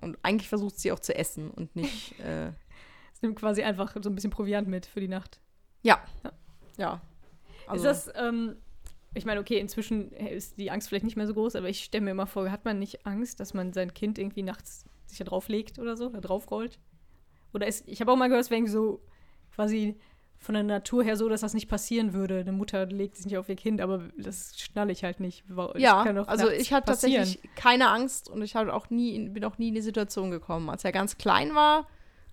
Und 0.00 0.18
eigentlich 0.22 0.48
versucht 0.48 0.78
sie 0.78 0.92
auch 0.92 1.00
zu 1.00 1.14
essen 1.14 1.50
und 1.50 1.74
nicht. 1.76 2.14
Äh, 2.24 2.48
Es 3.14 3.22
nimmt 3.22 3.36
quasi 3.38 3.62
einfach 3.62 3.94
so 4.02 4.10
ein 4.10 4.14
bisschen 4.14 4.30
Proviant 4.30 4.68
mit 4.68 4.86
für 4.86 5.00
die 5.00 5.08
Nacht. 5.08 5.40
ja. 5.82 6.02
Ja. 6.24 6.32
Ja. 6.78 7.00
Also, 7.66 7.88
ist 7.88 8.08
das, 8.08 8.14
ähm, 8.16 8.56
ich 9.14 9.24
meine, 9.24 9.40
okay, 9.40 9.58
inzwischen 9.58 10.10
ist 10.12 10.58
die 10.58 10.70
Angst 10.70 10.88
vielleicht 10.88 11.04
nicht 11.04 11.16
mehr 11.16 11.26
so 11.26 11.34
groß, 11.34 11.54
aber 11.56 11.68
ich 11.68 11.84
stelle 11.84 12.02
mir 12.04 12.10
immer 12.12 12.26
vor, 12.26 12.50
hat 12.50 12.64
man 12.64 12.78
nicht 12.78 13.06
Angst, 13.06 13.40
dass 13.40 13.54
man 13.54 13.72
sein 13.72 13.94
Kind 13.94 14.18
irgendwie 14.18 14.42
nachts 14.42 14.84
sich 15.06 15.18
da 15.18 15.24
drauflegt 15.24 15.78
oder 15.78 15.96
so, 15.96 16.08
da 16.08 16.20
drauf 16.20 16.50
rollt? 16.50 16.78
Oder 17.52 17.66
ist, 17.66 17.86
ich 17.86 18.00
habe 18.00 18.10
auch 18.10 18.16
mal 18.16 18.28
gehört, 18.28 18.44
es 18.44 18.50
wäre 18.50 18.58
irgendwie 18.58 18.72
so 18.72 19.02
quasi 19.54 19.96
von 20.42 20.54
der 20.54 20.64
Natur 20.64 21.02
her 21.04 21.16
so, 21.16 21.28
dass 21.28 21.40
das 21.42 21.54
nicht 21.54 21.68
passieren 21.68 22.12
würde. 22.12 22.40
Eine 22.40 22.52
Mutter 22.52 22.86
legt 22.86 23.16
sich 23.16 23.26
nicht 23.26 23.38
auf 23.38 23.48
ihr 23.48 23.56
Kind, 23.56 23.80
aber 23.80 24.02
das 24.18 24.58
schnalle 24.58 24.92
ich 24.92 25.04
halt 25.04 25.20
nicht. 25.20 25.44
Das 25.48 25.70
ja, 25.76 26.02
also 26.26 26.50
ich 26.50 26.72
hatte 26.72 26.86
passieren. 26.92 27.22
tatsächlich 27.24 27.54
keine 27.54 27.88
Angst 27.88 28.28
und 28.28 28.42
ich 28.42 28.56
auch 28.56 28.90
nie, 28.90 29.14
in- 29.14 29.32
bin 29.32 29.44
auch 29.44 29.58
nie 29.58 29.68
in 29.68 29.74
die 29.74 29.80
Situation 29.80 30.30
gekommen. 30.30 30.68
Als 30.70 30.84
er 30.84 30.92
ganz 30.92 31.16
klein 31.18 31.54
war, 31.54 31.86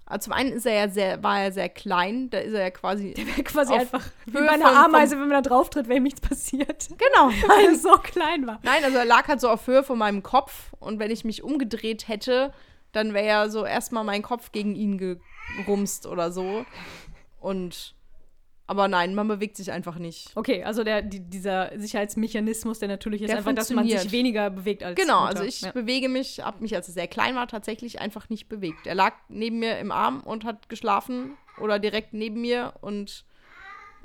Also 0.05 0.25
zum 0.25 0.33
einen 0.33 0.51
ist 0.53 0.65
er 0.65 0.73
ja 0.73 0.89
sehr, 0.89 1.21
war 1.21 1.39
er 1.39 1.51
sehr 1.51 1.69
klein, 1.69 2.31
da 2.31 2.39
ist 2.39 2.53
er 2.53 2.61
ja 2.61 2.69
quasi. 2.71 3.13
Quasi 3.43 3.73
Auf 3.73 3.79
einfach 3.79 4.05
wie 4.25 4.31
bei 4.33 4.49
einer 4.49 4.85
Ameise, 4.85 5.11
wenn 5.19 5.27
man 5.27 5.43
da 5.43 5.47
drauf 5.47 5.69
tritt, 5.69 5.87
wenn 5.87 5.97
ihm 5.97 6.03
nichts 6.03 6.19
passiert. 6.21 6.87
Genau. 6.89 7.27
Weil 7.47 7.65
er 7.67 7.75
so 7.75 7.91
klein 8.01 8.47
war. 8.47 8.59
Nein, 8.63 8.83
also 8.83 8.97
er 8.97 9.05
lag 9.05 9.27
halt 9.27 9.39
so 9.39 9.49
auf 9.49 9.67
Höhe 9.67 9.83
von 9.83 9.99
meinem 9.99 10.23
Kopf 10.23 10.73
und 10.79 10.97
wenn 10.97 11.11
ich 11.11 11.25
mich 11.25 11.43
umgedreht 11.43 12.07
hätte, 12.07 12.51
dann 12.91 13.13
wäre 13.13 13.27
ja 13.27 13.49
so 13.49 13.65
erstmal 13.65 14.03
mein 14.03 14.23
Kopf 14.23 14.51
gegen 14.51 14.73
ihn 14.75 14.97
gerumst 15.57 16.07
oder 16.07 16.31
so. 16.31 16.65
Und 17.39 17.93
aber 18.69 18.87
nein, 18.87 19.15
man 19.15 19.27
bewegt 19.27 19.57
sich 19.57 19.71
einfach 19.71 19.97
nicht. 19.97 20.31
Okay, 20.35 20.63
also 20.63 20.83
der, 20.83 21.01
die, 21.01 21.19
dieser 21.21 21.71
Sicherheitsmechanismus, 21.77 22.77
der 22.79 22.87
natürlich 22.87 23.21
ist 23.23 23.29
Der 23.29 23.37
einfach, 23.37 23.53
dass 23.55 23.71
man 23.71 23.87
sich 23.87 24.11
weniger 24.11 24.49
bewegt 24.51 24.83
als 24.83 24.95
Genau, 24.99 25.21
Mutter. 25.21 25.29
also 25.31 25.43
ich 25.43 25.61
Ja. 25.61 25.71
bewege 25.71 26.07
mich, 26.07 26.39
habe 26.41 26.61
mich, 26.61 26.75
als 26.75 26.87
er 26.87 26.93
sehr 26.93 27.07
klein 27.07 27.35
war, 27.35 27.47
tatsächlich 27.47 27.99
einfach 27.99 28.29
nicht 28.29 28.47
bewegt. 28.47 28.85
Er 28.85 28.93
lag 28.95 29.13
neben 29.27 29.57
mir 29.59 29.79
im 29.79 29.91
Arm 29.91 30.21
und 30.21 30.45
hat 30.45 30.69
geschlafen 30.69 31.35
oder 31.59 31.79
direkt 31.79 32.13
neben 32.13 32.41
mir 32.41 32.73
und 32.81 33.25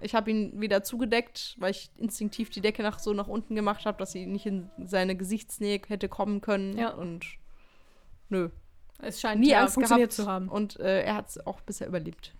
ich 0.00 0.14
habe 0.14 0.30
ihn 0.30 0.60
wieder 0.60 0.82
zugedeckt, 0.82 1.56
weil 1.58 1.70
ich 1.70 1.90
instinktiv 1.96 2.50
die 2.50 2.60
Decke 2.60 2.82
nach 2.82 2.98
so 2.98 3.12
nach 3.12 3.28
unten 3.28 3.54
gemacht 3.54 3.84
habe, 3.86 3.98
dass 3.98 4.12
sie 4.12 4.26
nicht 4.26 4.46
in 4.46 4.70
seine 4.82 5.14
Gesichtsnähe 5.14 5.80
hätte 5.88 6.08
kommen 6.08 6.40
können 6.40 6.76
Ja. 6.78 6.88
und 6.94 7.24
nö, 8.30 8.48
Es 8.98 9.20
scheint 9.20 9.40
nie 9.40 9.50
ja 9.50 9.60
Angst 9.60 9.74
funktioniert 9.74 10.10
gehabt 10.10 10.26
zu 10.26 10.26
haben. 10.26 10.48
und 10.48 10.80
äh, 10.80 11.02
er 11.02 11.14
hat 11.16 11.28
es 11.28 11.46
auch 11.46 11.60
bisher 11.60 11.86
überlebt. 11.86 12.32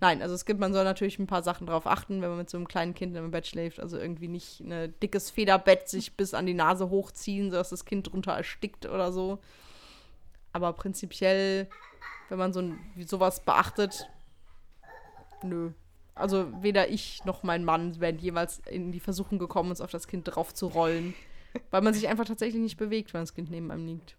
Nein, 0.00 0.20
also 0.22 0.34
es 0.34 0.44
gibt, 0.44 0.58
man 0.60 0.72
soll 0.72 0.84
natürlich 0.84 1.18
ein 1.18 1.26
paar 1.26 1.42
Sachen 1.42 1.66
drauf 1.66 1.86
achten, 1.86 2.20
wenn 2.22 2.28
man 2.30 2.38
mit 2.38 2.50
so 2.50 2.56
einem 2.56 2.66
kleinen 2.68 2.94
Kind 2.94 3.16
im 3.16 3.30
Bett 3.30 3.46
schläft. 3.46 3.78
Also 3.80 3.98
irgendwie 3.98 4.28
nicht 4.28 4.60
ein 4.60 4.94
dickes 5.00 5.30
Federbett 5.30 5.88
sich 5.88 6.16
bis 6.16 6.34
an 6.34 6.46
die 6.46 6.54
Nase 6.54 6.90
hochziehen, 6.90 7.50
sodass 7.50 7.70
das 7.70 7.84
Kind 7.84 8.10
drunter 8.12 8.32
erstickt 8.32 8.86
oder 8.86 9.12
so. 9.12 9.38
Aber 10.52 10.72
prinzipiell, 10.72 11.68
wenn 12.28 12.38
man 12.38 12.52
so 12.52 12.60
ein, 12.60 12.78
sowas 13.06 13.40
beachtet, 13.40 14.08
nö. 15.42 15.70
Also 16.14 16.52
weder 16.62 16.90
ich 16.90 17.24
noch 17.24 17.42
mein 17.42 17.64
Mann 17.64 17.98
wären 18.00 18.18
jeweils 18.18 18.58
in 18.68 18.92
die 18.92 19.00
Versuchung 19.00 19.38
gekommen, 19.38 19.70
uns 19.70 19.80
auf 19.80 19.90
das 19.90 20.06
Kind 20.06 20.24
drauf 20.24 20.52
zu 20.52 20.66
rollen. 20.66 21.14
Weil 21.70 21.82
man 21.82 21.94
sich 21.94 22.08
einfach 22.08 22.24
tatsächlich 22.26 22.60
nicht 22.60 22.76
bewegt, 22.76 23.14
wenn 23.14 23.22
das 23.22 23.34
Kind 23.34 23.50
neben 23.50 23.70
einem 23.70 23.86
liegt. 23.86 24.16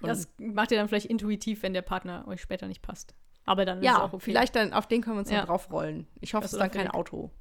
Und- 0.00 0.08
Das 0.08 0.28
macht 0.38 0.70
ihr 0.72 0.78
dann 0.78 0.88
vielleicht 0.88 1.06
intuitiv, 1.06 1.62
wenn 1.62 1.74
der 1.74 1.82
Partner 1.82 2.26
euch 2.26 2.40
später 2.40 2.66
nicht 2.66 2.82
passt. 2.82 3.14
Aber 3.46 3.64
dann 3.64 3.78
ist 3.78 3.84
Ja, 3.84 4.02
auch 4.02 4.12
okay. 4.12 4.22
vielleicht 4.24 4.56
dann, 4.56 4.72
auf 4.72 4.86
den 4.86 5.02
können 5.02 5.16
wir 5.16 5.20
uns 5.20 5.30
Ja. 5.30 5.38
dann 5.38 5.46
draufrollen. 5.46 6.06
Ich 6.20 6.34
hoffe, 6.34 6.46
es 6.46 6.52
ist 6.52 6.58
dann 6.60 6.70
ist 6.70 6.76
kein 6.76 6.90
Auto. 6.90 7.30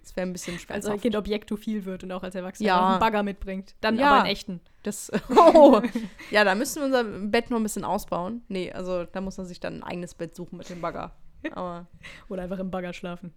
Das 0.00 0.16
wäre 0.16 0.26
ein 0.26 0.32
bisschen 0.32 0.54
Als 0.54 0.62
euer 0.64 0.66
schmerzhaft. 0.80 1.02
Kind 1.02 1.14
objektophil 1.16 1.84
wird 1.84 2.02
und 2.02 2.10
auch 2.10 2.24
als 2.24 2.34
Erwachsener 2.34 2.66
Ja. 2.66 2.90
einen 2.90 2.98
Bagger 2.98 3.22
mitbringt. 3.22 3.76
Dann 3.80 3.96
Ja. 3.98 4.08
aber 4.08 4.16
einen 4.22 4.26
echten. 4.32 4.60
Das, 4.82 5.12
oh, 5.54 5.80
ja, 6.32 6.42
da 6.42 6.54
müssen 6.56 6.80
wir 6.80 6.86
unser 6.86 7.04
Bett 7.04 7.50
noch 7.50 7.58
ein 7.58 7.62
bisschen 7.62 7.84
ausbauen. 7.84 8.42
Nee, 8.48 8.72
also 8.72 9.04
da 9.04 9.20
muss 9.20 9.36
man 9.38 9.46
sich 9.46 9.60
dann 9.60 9.74
ein 9.76 9.82
eigenes 9.84 10.14
Bett 10.14 10.34
suchen 10.34 10.56
mit 10.58 10.68
dem 10.70 10.80
Bagger. 10.80 11.12
Aber, 11.52 11.86
Oder 12.28 12.42
einfach 12.42 12.58
im 12.58 12.72
Bagger 12.72 12.92
schlafen. 12.92 13.32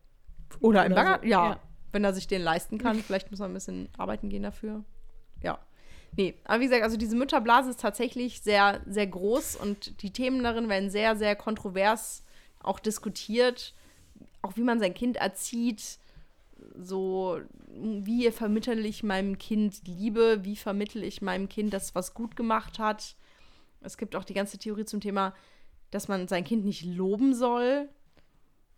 oder 0.60 0.86
im 0.86 0.94
Oder 0.94 1.04
Bagger, 1.04 1.20
so, 1.22 1.28
ja, 1.30 1.50
ja. 1.52 1.60
Wenn 1.92 2.04
er 2.04 2.14
sich 2.14 2.26
den 2.28 2.42
leisten 2.42 2.78
kann. 2.80 2.96
Vielleicht 2.98 3.30
muss 3.30 3.40
er 3.40 3.46
ein 3.48 3.54
bisschen 3.54 3.90
arbeiten 3.98 4.30
gehen 4.30 4.42
dafür. 4.44 4.84
Ja. 5.44 5.60
Nee, 6.18 6.36
aber 6.44 6.60
wie 6.60 6.66
gesagt, 6.66 6.84
also 6.84 6.98
diese 6.98 7.16
Mütterblase 7.16 7.70
ist 7.70 7.80
tatsächlich 7.80 8.42
sehr, 8.42 8.82
sehr 8.88 9.08
groß 9.08 9.56
und 9.56 10.02
die 10.02 10.12
Themen 10.12 10.44
darin 10.44 10.70
werden 10.70 10.90
sehr, 10.90 11.16
sehr 11.16 11.36
kontrovers 11.36 12.24
auch 12.62 12.80
diskutiert. 12.80 13.74
Auch 14.42 14.56
wie 14.58 14.64
man 14.64 14.80
sein 14.80 14.94
Kind 14.94 15.18
erzieht, 15.18 16.00
so 16.78 17.40
wie 17.74 18.32
vermittle 18.32 18.82
ich 18.82 19.04
meinem 19.04 19.38
Kind 19.38 19.82
Liebe, 19.86 20.44
wie 20.44 20.56
vermittle 20.56 21.06
ich 21.06 21.22
meinem 21.22 21.48
Kind, 21.48 21.74
dass 21.74 21.96
was 21.96 22.14
gut 22.14 22.36
gemacht 22.36 22.80
hat. 22.80 23.16
Es 23.82 23.98
gibt 23.98 24.16
auch 24.16 24.24
die 24.24 24.34
ganze 24.34 24.58
Theorie 24.58 24.86
zum 24.86 25.02
Thema, 25.02 25.34
dass 25.92 26.08
man 26.08 26.28
sein 26.28 26.44
Kind 26.44 26.66
nicht 26.66 26.84
loben 26.84 27.34
soll, 27.34 27.90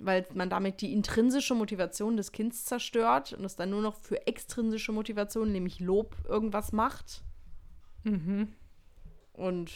weil 0.03 0.25
man 0.33 0.49
damit 0.49 0.81
die 0.81 0.93
intrinsische 0.93 1.55
Motivation 1.55 2.17
des 2.17 2.31
Kindes 2.31 2.65
zerstört 2.65 3.33
und 3.33 3.45
es 3.45 3.55
dann 3.55 3.69
nur 3.69 3.81
noch 3.81 3.95
für 3.95 4.27
extrinsische 4.27 4.91
Motivation, 4.91 5.51
nämlich 5.51 5.79
Lob, 5.79 6.15
irgendwas 6.27 6.71
macht. 6.71 7.21
Mhm. 8.03 8.49
Und 9.33 9.71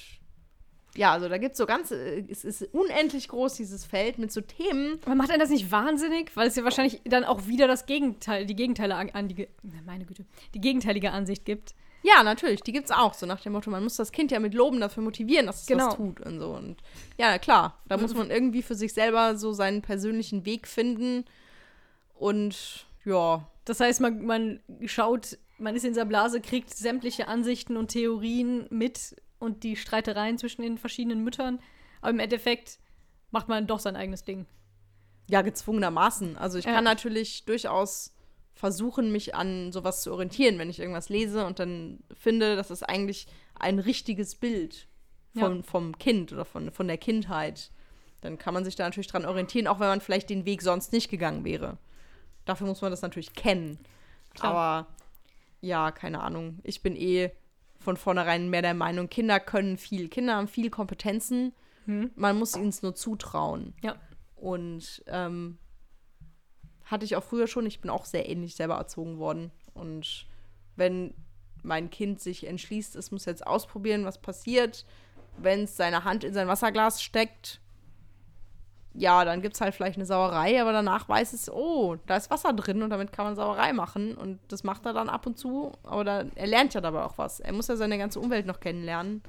ja, 0.95 1.11
also 1.11 1.27
da 1.27 1.37
gibt 1.37 1.53
es 1.53 1.57
so 1.57 1.65
ganz, 1.65 1.91
äh, 1.91 2.23
es 2.29 2.45
ist 2.45 2.61
unendlich 2.73 3.27
groß, 3.27 3.55
dieses 3.55 3.85
Feld 3.85 4.17
mit 4.17 4.31
so 4.31 4.41
Themen. 4.41 4.99
Aber 5.05 5.15
macht 5.15 5.29
einen 5.29 5.39
das 5.39 5.49
nicht 5.49 5.71
wahnsinnig? 5.71 6.35
Weil 6.35 6.47
es 6.47 6.55
ja 6.55 6.63
wahrscheinlich 6.63 7.01
dann 7.05 7.23
auch 7.23 7.47
wieder 7.47 7.67
das 7.67 7.85
Gegenteil, 7.85 8.45
die 8.45 8.55
Gegenteile 8.55 8.95
an, 8.95 9.27
die, 9.27 9.47
meine 9.85 10.05
Güte, 10.05 10.25
die 10.53 10.61
gegenteilige 10.61 11.11
Ansicht 11.11 11.45
gibt. 11.45 11.75
Ja, 12.07 12.21
natürlich, 12.23 12.61
die 12.61 12.71
gibt 12.71 12.85
es 12.85 12.91
auch, 12.91 13.13
so 13.15 13.25
nach 13.25 13.41
dem 13.41 13.53
Motto, 13.53 13.71
man 13.71 13.81
muss 13.83 13.95
das 13.95 14.11
Kind 14.11 14.29
ja 14.31 14.39
mit 14.39 14.53
Loben 14.53 14.79
dafür 14.79 15.01
motivieren, 15.01 15.47
dass 15.47 15.61
es 15.61 15.65
Genau. 15.67 15.87
was 15.87 15.95
tut 15.95 16.21
und 16.21 16.39
so. 16.39 16.49
Und 16.51 16.77
ja, 17.17 17.39
klar, 17.39 17.79
da 17.87 17.97
muss 17.97 18.13
man 18.13 18.29
irgendwie 18.29 18.61
für 18.61 18.75
sich 18.75 18.93
selber 18.93 19.37
so 19.37 19.53
seinen 19.53 19.81
persönlichen 19.81 20.45
Weg 20.45 20.67
finden. 20.67 21.25
Und 22.13 22.85
ja, 23.05 23.47
Das 23.65 23.79
heißt, 23.79 24.01
man, 24.01 24.23
man 24.25 24.59
schaut, 24.85 25.37
man 25.57 25.75
ist 25.75 25.83
in 25.83 25.91
dieser 25.93 26.05
Blase, 26.05 26.41
kriegt 26.41 26.69
sämtliche 26.75 27.27
Ansichten 27.27 27.77
und 27.77 27.87
Theorien 27.89 28.67
mit 28.69 29.15
und 29.39 29.63
die 29.63 29.75
Streitereien 29.75 30.37
zwischen 30.37 30.61
den 30.61 30.77
verschiedenen 30.77 31.23
Müttern. 31.23 31.59
Aber 32.01 32.11
im 32.11 32.19
Endeffekt 32.19 32.77
macht 33.31 33.47
man 33.47 33.65
doch 33.67 33.79
sein 33.79 33.95
eigenes 33.95 34.23
Ding. 34.23 34.45
Ja, 35.27 35.41
gezwungenermaßen. 35.41 36.37
Also 36.37 36.59
ich 36.59 36.65
Ja. 36.65 36.73
kann 36.73 36.83
natürlich 36.83 37.45
durchaus 37.45 38.13
versuchen, 38.55 39.11
mich 39.11 39.35
an 39.35 39.71
sowas 39.71 40.01
zu 40.01 40.11
orientieren, 40.11 40.57
wenn 40.57 40.69
ich 40.69 40.79
irgendwas 40.79 41.09
lese 41.09 41.45
und 41.45 41.59
dann 41.59 41.99
finde, 42.13 42.55
das 42.55 42.71
ist 42.71 42.83
eigentlich 42.83 43.27
ein 43.59 43.79
richtiges 43.79 44.35
Bild 44.35 44.87
von, 45.33 45.63
vom 45.63 45.97
Kind 45.97 46.31
oder 46.31 46.45
von, 46.45 46.71
von 46.71 46.87
der 46.87 46.97
Kindheit. 46.97 47.71
Dann 48.21 48.37
kann 48.37 48.53
man 48.53 48.63
sich 48.63 48.75
da 48.75 48.85
natürlich 48.85 49.07
dran 49.07 49.25
orientieren, 49.25 49.67
auch 49.67 49.79
wenn 49.79 49.87
man 49.87 50.01
vielleicht 50.01 50.29
den 50.29 50.45
Weg 50.45 50.61
sonst 50.61 50.93
nicht 50.93 51.09
gegangen 51.09 51.43
wäre. 51.43 51.77
Dafür 52.45 52.67
muss 52.67 52.81
man 52.81 52.91
das 52.91 53.01
natürlich 53.01 53.33
kennen. 53.33 53.77
Klar. 54.33 54.51
Aber 54.51 54.87
ja, 55.61 55.91
keine 55.91 56.21
Ahnung. 56.21 56.59
Ich 56.63 56.81
bin 56.81 56.95
eh 56.95 57.31
von 57.79 57.97
vornherein 57.97 58.49
mehr 58.49 58.61
der 58.61 58.73
Meinung, 58.73 59.09
Kinder 59.09 59.39
können 59.39 59.77
viel. 59.77 60.07
Kinder 60.07 60.35
haben 60.35 60.47
viel 60.47 60.69
Kompetenzen. 60.69 61.53
Hm? 61.85 62.11
Man 62.15 62.37
muss 62.37 62.55
ihnen 62.55 62.69
es 62.69 62.81
nur 62.81 62.95
zutrauen. 62.95 63.73
Ja. 63.83 63.95
Und 64.35 65.03
ähm, 65.07 65.57
hatte 66.85 67.05
ich 67.05 67.15
auch 67.15 67.23
früher 67.23 67.47
schon. 67.47 67.65
Ich 67.65 67.81
bin 67.81 67.89
auch 67.89 68.05
sehr 68.05 68.29
ähnlich 68.29 68.55
selber 68.55 68.75
erzogen 68.75 69.17
worden. 69.17 69.51
Und 69.73 70.25
wenn 70.75 71.13
mein 71.63 71.89
Kind 71.89 72.21
sich 72.21 72.45
entschließt, 72.47 72.95
es 72.95 73.11
muss 73.11 73.25
jetzt 73.25 73.45
ausprobieren, 73.45 74.05
was 74.05 74.19
passiert, 74.19 74.85
wenn 75.37 75.63
es 75.63 75.75
seine 75.75 76.03
Hand 76.03 76.23
in 76.23 76.33
sein 76.33 76.47
Wasserglas 76.47 77.01
steckt, 77.01 77.59
ja, 78.97 79.25
dann 79.25 79.41
gibt 79.41 79.55
es 79.55 79.61
halt 79.61 79.75
vielleicht 79.75 79.97
eine 79.97 80.05
Sauerei, 80.05 80.61
aber 80.61 80.71
danach 80.71 81.09
weiß 81.09 81.33
es, 81.33 81.51
oh, 81.51 81.97
da 82.05 82.15
ist 82.15 82.29
Wasser 82.31 82.53
drin 82.53 82.81
und 82.81 82.91
damit 82.91 83.11
kann 83.11 83.25
man 83.25 83.35
Sauerei 83.35 83.73
machen. 83.73 84.15
Und 84.15 84.39
das 84.47 84.63
macht 84.63 84.85
er 84.85 84.93
dann 84.93 85.09
ab 85.09 85.25
und 85.27 85.37
zu. 85.37 85.73
Aber 85.83 86.05
da, 86.05 86.23
er 86.35 86.47
lernt 86.47 86.73
ja 86.75 86.79
dabei 86.79 87.03
auch 87.03 87.17
was. 87.17 87.41
Er 87.41 87.51
muss 87.51 87.67
ja 87.67 87.75
seine 87.75 87.97
ganze 87.97 88.21
Umwelt 88.21 88.45
noch 88.45 88.61
kennenlernen. 88.61 89.21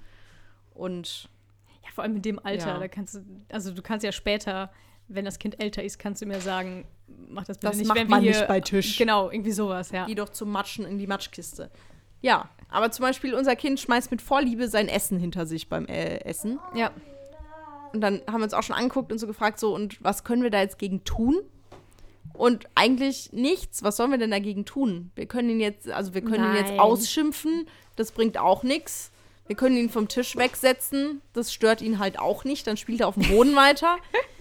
Und 0.74 1.28
Ja, 1.84 1.90
vor 1.92 2.04
allem 2.04 2.16
in 2.16 2.22
dem 2.22 2.38
Alter, 2.44 2.74
Ja. 2.74 2.78
da 2.78 2.86
kannst 2.88 3.14
du, 3.14 3.20
also 3.50 3.72
du 3.72 3.82
kannst 3.82 4.04
ja 4.04 4.12
später, 4.12 4.70
wenn 5.08 5.24
das 5.24 5.38
Kind 5.38 5.60
älter 5.60 5.82
ist, 5.82 5.98
kannst 5.98 6.22
du 6.22 6.26
mir 6.26 6.40
sagen, 6.40 6.86
mach 7.28 7.44
das 7.44 7.58
bitte 7.58 7.68
Das 7.70 7.76
nicht, 7.76 7.88
macht 7.88 7.98
wenn 7.98 8.08
wir 8.08 8.16
man 8.16 8.22
hier, 8.22 8.32
nicht 8.32 8.48
bei 8.48 8.60
Tisch. 8.60 8.98
Genau, 8.98 9.30
irgendwie 9.30 9.52
sowas, 9.52 9.90
ja. 9.90 10.06
geh 10.06 10.14
doch 10.14 10.28
zum 10.28 10.50
Matschen 10.50 10.84
in 10.84 10.98
die 10.98 11.06
Matschkiste. 11.06 11.70
Ja, 12.22 12.48
aber 12.68 12.90
zum 12.90 13.04
Beispiel 13.04 13.34
unser 13.34 13.54
Kind 13.56 13.78
schmeißt 13.78 14.10
mit 14.10 14.22
Vorliebe 14.22 14.68
sein 14.68 14.88
Essen 14.88 15.18
hinter 15.18 15.46
sich 15.46 15.68
beim 15.68 15.86
äh, 15.86 16.18
Essen. 16.24 16.58
Ja, 16.74 16.90
Und 17.92 18.00
dann 18.00 18.20
haben 18.26 18.38
wir 18.40 18.44
uns 18.44 18.54
auch 18.54 18.62
schon 18.62 18.74
angeguckt 18.74 19.12
und 19.12 19.18
so 19.18 19.26
gefragt, 19.26 19.60
so, 19.60 19.74
und 19.74 20.02
was 20.02 20.24
können 20.24 20.42
wir 20.42 20.50
da 20.50 20.60
jetzt 20.60 20.78
gegen 20.78 21.04
tun? 21.04 21.36
Und 22.32 22.66
eigentlich 22.74 23.32
nichts. 23.32 23.82
Was 23.82 23.96
sollen 23.96 24.10
wir 24.10 24.18
denn 24.18 24.30
dagegen 24.30 24.64
tun? 24.64 25.10
Wir 25.14 25.26
können 25.26 25.48
ihn 25.48 25.60
jetzt, 25.60 25.88
also 25.88 26.12
wir 26.12 26.20
können 26.22 26.44
ihn 26.44 26.52
Nein. 26.52 26.66
jetzt 26.66 26.78
ausschimpfen, 26.78 27.66
das 27.94 28.12
bringt 28.12 28.36
auch 28.38 28.62
nichts. 28.62 29.10
Wir 29.46 29.56
können 29.56 29.76
ihn 29.76 29.88
vom 29.88 30.08
Tisch 30.08 30.36
wegsetzen, 30.36 31.22
das 31.32 31.52
stört 31.52 31.80
ihn 31.80 31.98
halt 32.00 32.18
auch 32.18 32.44
nicht, 32.44 32.66
dann 32.66 32.76
spielt 32.76 33.00
er 33.00 33.08
auf 33.08 33.14
dem 33.14 33.28
Boden 33.28 33.54
weiter. 33.54 33.96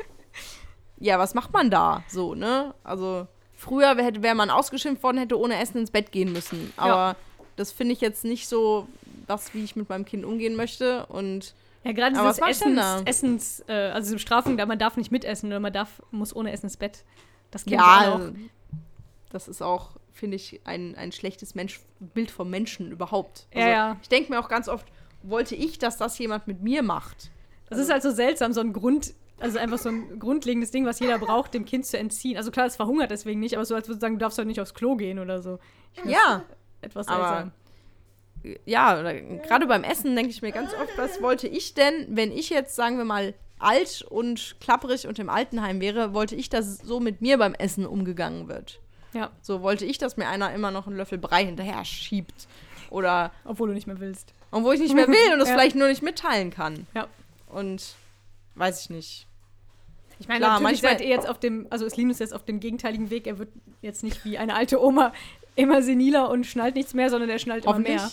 Ja, 0.99 1.19
was 1.19 1.33
macht 1.33 1.53
man 1.53 1.69
da? 1.69 2.03
So, 2.07 2.35
ne? 2.35 2.73
Also, 2.83 3.27
früher 3.53 3.97
wäre 3.97 4.23
wär 4.23 4.35
man 4.35 4.49
ausgeschimpft 4.49 5.03
worden, 5.03 5.17
hätte 5.17 5.39
ohne 5.39 5.59
Essen 5.59 5.79
ins 5.79 5.91
Bett 5.91 6.11
gehen 6.11 6.31
müssen. 6.31 6.73
Aber 6.77 7.15
das 7.55 7.71
finde 7.71 7.93
ich 7.93 8.01
jetzt 8.01 8.23
nicht 8.23 8.47
so 8.47 8.87
das, 9.27 9.53
wie 9.53 9.63
ich 9.63 9.75
mit 9.75 9.89
meinem 9.89 10.05
Kind 10.05 10.25
umgehen 10.25 10.55
möchte. 10.55 11.05
Und 11.07 11.53
ja 11.83 11.91
gerade 11.91 12.15
dieses 12.15 12.25
was 12.25 12.39
Essens, 12.39 12.75
da? 12.75 13.01
Essens 13.05 13.63
äh, 13.67 13.73
also 13.73 14.05
diese 14.05 14.15
Bestrafung, 14.15 14.57
da 14.57 14.65
man 14.65 14.79
darf 14.79 14.97
nicht 14.97 15.11
mitessen 15.11 15.49
oder 15.49 15.59
man 15.59 15.73
darf, 15.73 16.01
muss 16.11 16.35
ohne 16.35 16.51
Essen 16.51 16.67
ins 16.67 16.77
Bett. 16.77 17.03
Das 17.51 17.63
kennt 17.63 17.81
ja, 17.81 18.15
auch. 18.15 18.19
das 19.31 19.47
ist 19.47 19.61
auch, 19.61 19.91
finde 20.11 20.35
ich, 20.35 20.61
ein, 20.65 20.95
ein 20.95 21.11
schlechtes 21.11 21.55
Mensch 21.55 21.79
Bild 21.99 22.31
vom 22.31 22.49
Menschen 22.49 22.91
überhaupt. 22.91 23.47
Ja, 23.53 23.69
ja. 23.69 23.97
Ich 24.01 24.09
denke 24.09 24.31
mir 24.31 24.39
auch 24.39 24.49
ganz 24.49 24.67
oft, 24.67 24.87
wollte 25.23 25.55
ich, 25.55 25.79
dass 25.79 25.97
das 25.97 26.17
jemand 26.19 26.47
mit 26.47 26.61
mir 26.61 26.83
macht? 26.83 27.31
Das 27.69 27.79
ist 27.79 27.89
halt 27.89 28.03
so 28.03 28.11
seltsam, 28.11 28.53
so 28.53 28.61
ein 28.61 28.73
Grund, 28.73 29.13
also 29.39 29.57
einfach 29.59 29.77
so 29.77 29.89
ein 29.89 30.19
grundlegendes 30.19 30.71
Ding, 30.71 30.85
was 30.85 30.99
jeder 30.99 31.17
braucht, 31.19 31.53
dem 31.53 31.65
Kind 31.65 31.85
zu 31.85 31.97
entziehen. 31.97 32.37
Also 32.37 32.51
klar, 32.51 32.65
es 32.67 32.75
verhungert 32.75 33.11
deswegen 33.11 33.39
nicht, 33.39 33.55
aber 33.55 33.65
so 33.65 33.75
als 33.75 33.87
würde 33.87 33.99
sagen, 33.99 34.15
du 34.15 34.19
darfst 34.19 34.37
heute 34.37 34.47
nicht 34.47 34.61
aufs 34.61 34.73
Klo 34.73 34.95
gehen 34.95 35.19
oder 35.19 35.41
so. 35.41 35.59
Ich 35.93 35.99
find's 36.01 36.15
Ja, 36.17 36.43
Etwas 36.81 37.07
aber 37.07 37.27
seltsam. 38.43 38.59
ja, 38.65 39.01
gerade 39.47 39.67
beim 39.67 39.83
Essen 39.83 40.15
denke 40.15 40.31
ich 40.31 40.41
mir 40.41 40.51
ganz 40.51 40.73
oft, 40.73 40.97
was 40.97 41.21
wollte 41.21 41.47
ich 41.47 41.73
denn, 41.73 42.07
wenn 42.09 42.31
ich 42.31 42.49
jetzt, 42.49 42.75
sagen 42.75 42.97
wir 42.97 43.05
mal, 43.05 43.33
alt 43.59 44.03
und 44.09 44.57
klapprig 44.59 45.07
und 45.07 45.17
im 45.19 45.29
Altenheim 45.29 45.79
wäre, 45.81 46.13
wollte 46.13 46.35
ich, 46.35 46.49
dass 46.49 46.77
so 46.77 46.99
mit 46.99 47.21
mir 47.21 47.37
beim 47.37 47.53
Essen 47.53 47.85
umgegangen 47.85 48.47
wird. 48.47 48.79
Ja, 49.13 49.31
So 49.41 49.61
wollte 49.61 49.85
ich, 49.85 49.97
dass 49.97 50.17
mir 50.17 50.27
einer 50.27 50.53
immer 50.53 50.71
noch 50.71 50.87
einen 50.87 50.97
Löffel 50.97 51.17
Brei 51.17 51.45
hinterher 51.45 51.83
schiebt. 51.85 52.47
Oder, 52.91 53.31
obwohl 53.45 53.69
du 53.69 53.73
nicht 53.73 53.87
mehr 53.87 53.99
willst. 53.99 54.33
obwohl 54.51 54.75
ich 54.75 54.81
nicht 54.81 54.93
mehr 54.93 55.07
will 55.07 55.33
und 55.33 55.39
es 55.41 55.47
Ja. 55.49 55.55
vielleicht 55.55 55.75
nur 55.75 55.87
nicht 55.87 56.01
mitteilen 56.03 56.51
kann. 56.51 56.85
Ja. 56.93 57.07
Und 57.47 57.95
weiß 58.55 58.81
ich 58.81 58.89
nicht. 58.89 59.27
Ich 60.19 60.27
meine, 60.27 60.39
Klar, 60.39 60.59
natürlich 60.59 60.81
manchmal- 60.81 60.91
seid 60.93 61.01
ihr 61.01 61.09
jetzt 61.13 61.27
auf 61.27 61.39
dem, 61.39 61.67
also 61.69 61.85
ist 61.85 61.97
Linus 61.97 62.19
jetzt 62.19 62.33
auf 62.33 62.45
dem 62.45 62.59
gegenteiligen 62.59 63.09
Weg. 63.09 63.27
Er 63.27 63.37
wird 63.37 63.49
jetzt 63.81 64.03
nicht 64.03 64.23
wie 64.23 64.37
eine 64.37 64.55
alte 64.55 64.81
Oma 64.81 65.11
immer 65.55 65.81
seniler 65.81 66.29
und 66.29 66.45
schnallt 66.45 66.75
nichts 66.75 66.93
mehr, 66.93 67.09
sondern 67.09 67.29
er 67.29 67.39
schnallt 67.39 67.65
immer 67.65 67.79
mehr. 67.79 68.09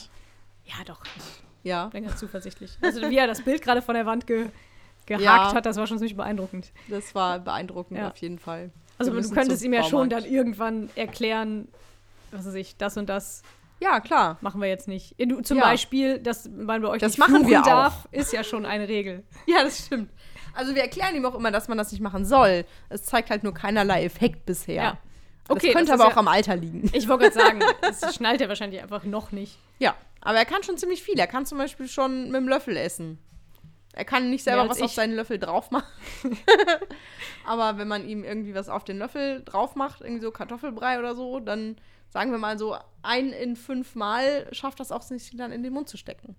Ja, 0.64 0.74
doch. 0.86 1.00
Ich 1.16 1.68
Ja. 1.70 1.86
bin 1.86 2.04
ganz 2.04 2.18
zuversichtlich. 2.18 2.76
Also 2.82 3.08
wie 3.08 3.16
er 3.16 3.26
das 3.28 3.42
Bild 3.42 3.62
gerade 3.62 3.82
von 3.82 3.94
der 3.94 4.04
Wand 4.06 4.26
ge 4.26 4.46
gehakt 5.06 5.24
Ja. 5.24 5.54
hat, 5.54 5.66
das 5.66 5.76
war 5.76 5.86
schon 5.88 5.98
ziemlich 5.98 6.16
beeindruckend. 6.16 6.72
Das 6.88 7.14
war 7.14 7.38
beeindruckend 7.40 7.98
Ja. 7.98 8.08
auf 8.10 8.16
jeden 8.18 8.38
Fall. 8.38 8.70
Also 8.98 9.12
du 9.12 9.30
könntest 9.30 9.62
ihm 9.64 9.72
ja 9.72 9.82
schon 9.82 10.08
dann 10.10 10.24
irgendwann 10.24 10.90
erklären, 10.94 11.66
was 12.30 12.46
weiß 12.46 12.54
ich, 12.54 12.76
das 12.76 12.96
und 12.96 13.08
das 13.08 13.42
Ja, 13.80 13.98
klar. 13.98 14.38
machen 14.42 14.60
wir 14.60 14.68
jetzt 14.68 14.86
nicht. 14.86 15.16
Du, 15.18 15.40
zum 15.40 15.58
Ja. 15.58 15.64
Beispiel, 15.64 16.18
dass 16.20 16.48
man 16.48 16.82
bei 16.82 16.88
euch 16.88 17.00
Das 17.00 17.12
nicht 17.12 17.18
machen 17.18 17.48
wir 17.48 17.60
auch. 17.62 17.64
darf, 17.66 18.08
ist 18.12 18.32
ja 18.32 18.44
schon 18.44 18.64
eine 18.64 18.88
Regel. 18.88 19.24
Ja, 19.46 19.64
das 19.64 19.86
stimmt. 19.86 20.10
Also 20.54 20.74
wir 20.74 20.82
erklären 20.82 21.14
ihm 21.14 21.24
auch 21.24 21.34
immer, 21.34 21.50
dass 21.50 21.68
man 21.68 21.78
das 21.78 21.92
nicht 21.92 22.00
machen 22.00 22.24
soll. 22.24 22.64
Es 22.88 23.04
zeigt 23.04 23.30
halt 23.30 23.42
nur 23.42 23.54
keinerlei 23.54 24.04
Effekt 24.04 24.46
bisher. 24.46 24.82
Ja. 24.82 24.98
Okay, 25.48 25.66
das 25.68 25.74
könnte 25.74 25.92
das 25.92 26.00
aber 26.00 26.08
ja- 26.08 26.14
auch 26.14 26.18
am 26.18 26.28
Alter 26.28 26.56
liegen. 26.56 26.90
Ich 26.92 27.08
wollte 27.08 27.30
gerade 27.30 27.34
sagen, 27.34 27.60
das 27.80 28.14
schnallt 28.14 28.40
er 28.40 28.48
wahrscheinlich 28.48 28.80
einfach 28.80 29.04
noch 29.04 29.32
nicht. 29.32 29.58
Ja, 29.78 29.94
aber 30.20 30.38
er 30.38 30.44
kann 30.44 30.62
schon 30.62 30.76
ziemlich 30.78 31.02
viel. 31.02 31.18
Er 31.18 31.26
kann 31.26 31.46
zum 31.46 31.58
Beispiel 31.58 31.88
schon 31.88 32.26
mit 32.26 32.36
dem 32.36 32.48
Löffel 32.48 32.76
essen. 32.76 33.18
Er 33.94 34.04
kann 34.04 34.30
nicht 34.30 34.44
selber 34.44 34.68
was 34.68 34.80
auf 34.80 34.90
ich. 34.90 34.94
seinen 34.94 35.14
Löffel 35.14 35.38
drauf 35.38 35.70
machen. 35.70 35.86
aber 37.46 37.76
wenn 37.78 37.88
man 37.88 38.08
ihm 38.08 38.24
irgendwie 38.24 38.54
was 38.54 38.68
auf 38.68 38.84
den 38.84 38.98
Löffel 38.98 39.42
drauf 39.44 39.74
macht, 39.74 40.00
irgendwie 40.00 40.22
so 40.22 40.30
Kartoffelbrei 40.30 40.98
oder 40.98 41.14
so, 41.14 41.40
dann 41.40 41.76
sagen 42.08 42.30
wir 42.30 42.38
mal 42.38 42.58
so 42.58 42.76
ein 43.02 43.30
in 43.30 43.56
fünf 43.56 43.94
Mal 43.94 44.46
schafft 44.52 44.80
das 44.80 44.92
auch 44.92 45.08
nicht, 45.10 45.38
dann 45.38 45.52
in 45.52 45.62
den 45.62 45.72
Mund 45.72 45.88
zu 45.88 45.96
stecken. 45.96 46.36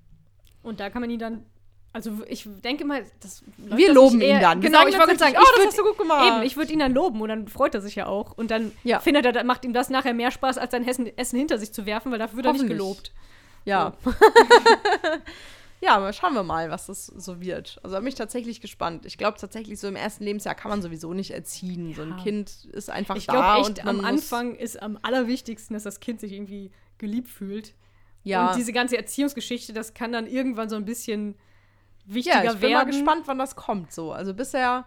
Und 0.64 0.80
da 0.80 0.90
kann 0.90 1.02
man 1.02 1.10
ihn 1.10 1.20
dann. 1.20 1.46
Also 1.94 2.12
ich 2.28 2.48
denke 2.64 2.86
mal, 2.86 3.06
das 3.22 3.44
Wir 3.58 3.94
loben 3.94 4.16
ihn 4.16 4.22
eher- 4.22 4.40
dann. 4.42 4.62
Genau, 4.62 4.80
sagen 4.80 4.90
ich 4.90 4.98
wollte 4.98 5.16
sagen, 5.18 5.34
ich 5.34 5.40
oh, 5.40 5.58
das 5.58 5.68
hast 5.68 5.78
du 5.78 5.84
gut 5.84 5.98
gemacht. 6.00 6.26
Eben, 6.28 6.42
ich 6.44 6.58
würde 6.58 6.74
ihn 6.74 6.80
dann 6.80 6.92
loben 6.92 7.22
und 7.22 7.30
dann 7.30 7.48
freut 7.48 7.76
er 7.76 7.82
sich 7.82 7.94
ja 7.96 8.08
auch. 8.08 8.32
Und 8.36 8.50
dann 8.50 8.72
Ja. 8.84 9.00
findet 9.00 9.26
er, 9.28 9.44
macht 9.44 9.64
ihm 9.64 9.74
das 9.74 9.90
nachher 9.92 10.16
mehr 10.16 10.32
Spaß, 10.32 10.58
als 10.58 10.72
sein 10.72 10.88
Essen, 10.88 11.16
Essen 11.18 11.38
hinter 11.38 11.60
sich 11.60 11.72
zu 11.72 11.86
werfen, 11.86 12.12
weil 12.12 12.18
dafür 12.20 12.38
wird 12.38 12.48
er 12.48 12.54
nicht 12.54 12.68
gelobt. 12.68 13.12
Ja. 13.66 13.94
ja, 15.82 15.96
aber 15.98 16.14
schauen 16.14 16.34
wir 16.34 16.44
mal, 16.44 16.70
was 16.72 16.86
das 16.88 17.06
so 17.08 17.42
wird. 17.42 17.80
Also 17.84 17.96
bin 17.98 18.08
ich 18.08 18.16
tatsächlich 18.16 18.62
gespannt. 18.62 19.06
Ich 19.06 19.18
glaube 19.18 19.38
tatsächlich, 19.38 19.80
so 19.80 19.88
im 19.88 19.96
ersten 19.96 20.24
Lebensjahr 20.24 20.56
kann 20.56 20.70
man 20.72 20.82
sowieso 20.82 21.14
nicht 21.14 21.32
erziehen. 21.32 21.94
So 21.94 22.04
ein 22.04 22.16
Ja. 22.18 22.24
Kind 22.24 22.66
ist 22.72 22.90
einfach 22.90 23.16
Ich 23.18 23.26
da 23.26 23.34
glaube 23.34 23.68
und 23.68 23.80
echt, 23.80 23.88
am 23.88 24.04
Anfang 24.06 24.56
ist 24.56 24.82
am 24.82 24.98
allerwichtigsten, 25.02 25.74
dass 25.74 25.84
das 25.84 26.00
Kind 26.00 26.22
sich 26.22 26.32
irgendwie 26.32 26.72
geliebt 26.98 27.28
fühlt. 27.30 27.74
Ja, 28.24 28.50
Und 28.52 28.58
diese 28.58 28.72
ganze 28.72 28.96
Erziehungsgeschichte, 28.98 29.74
das 29.74 29.94
kann 29.94 30.14
dann 30.14 30.28
irgendwann 30.28 30.70
so 30.70 30.78
ein 30.78 30.86
bisschen 30.86 31.36
wichtiger 32.06 32.44
ja, 32.44 32.54
ich 32.54 32.60
bin 32.60 32.70
werden. 32.70 32.74
mal 32.74 32.86
gespannt, 32.86 33.24
wann 33.28 33.38
das 33.40 33.56
kommt. 33.56 33.92
So, 33.92 34.12
also 34.12 34.34
bisher, 34.34 34.86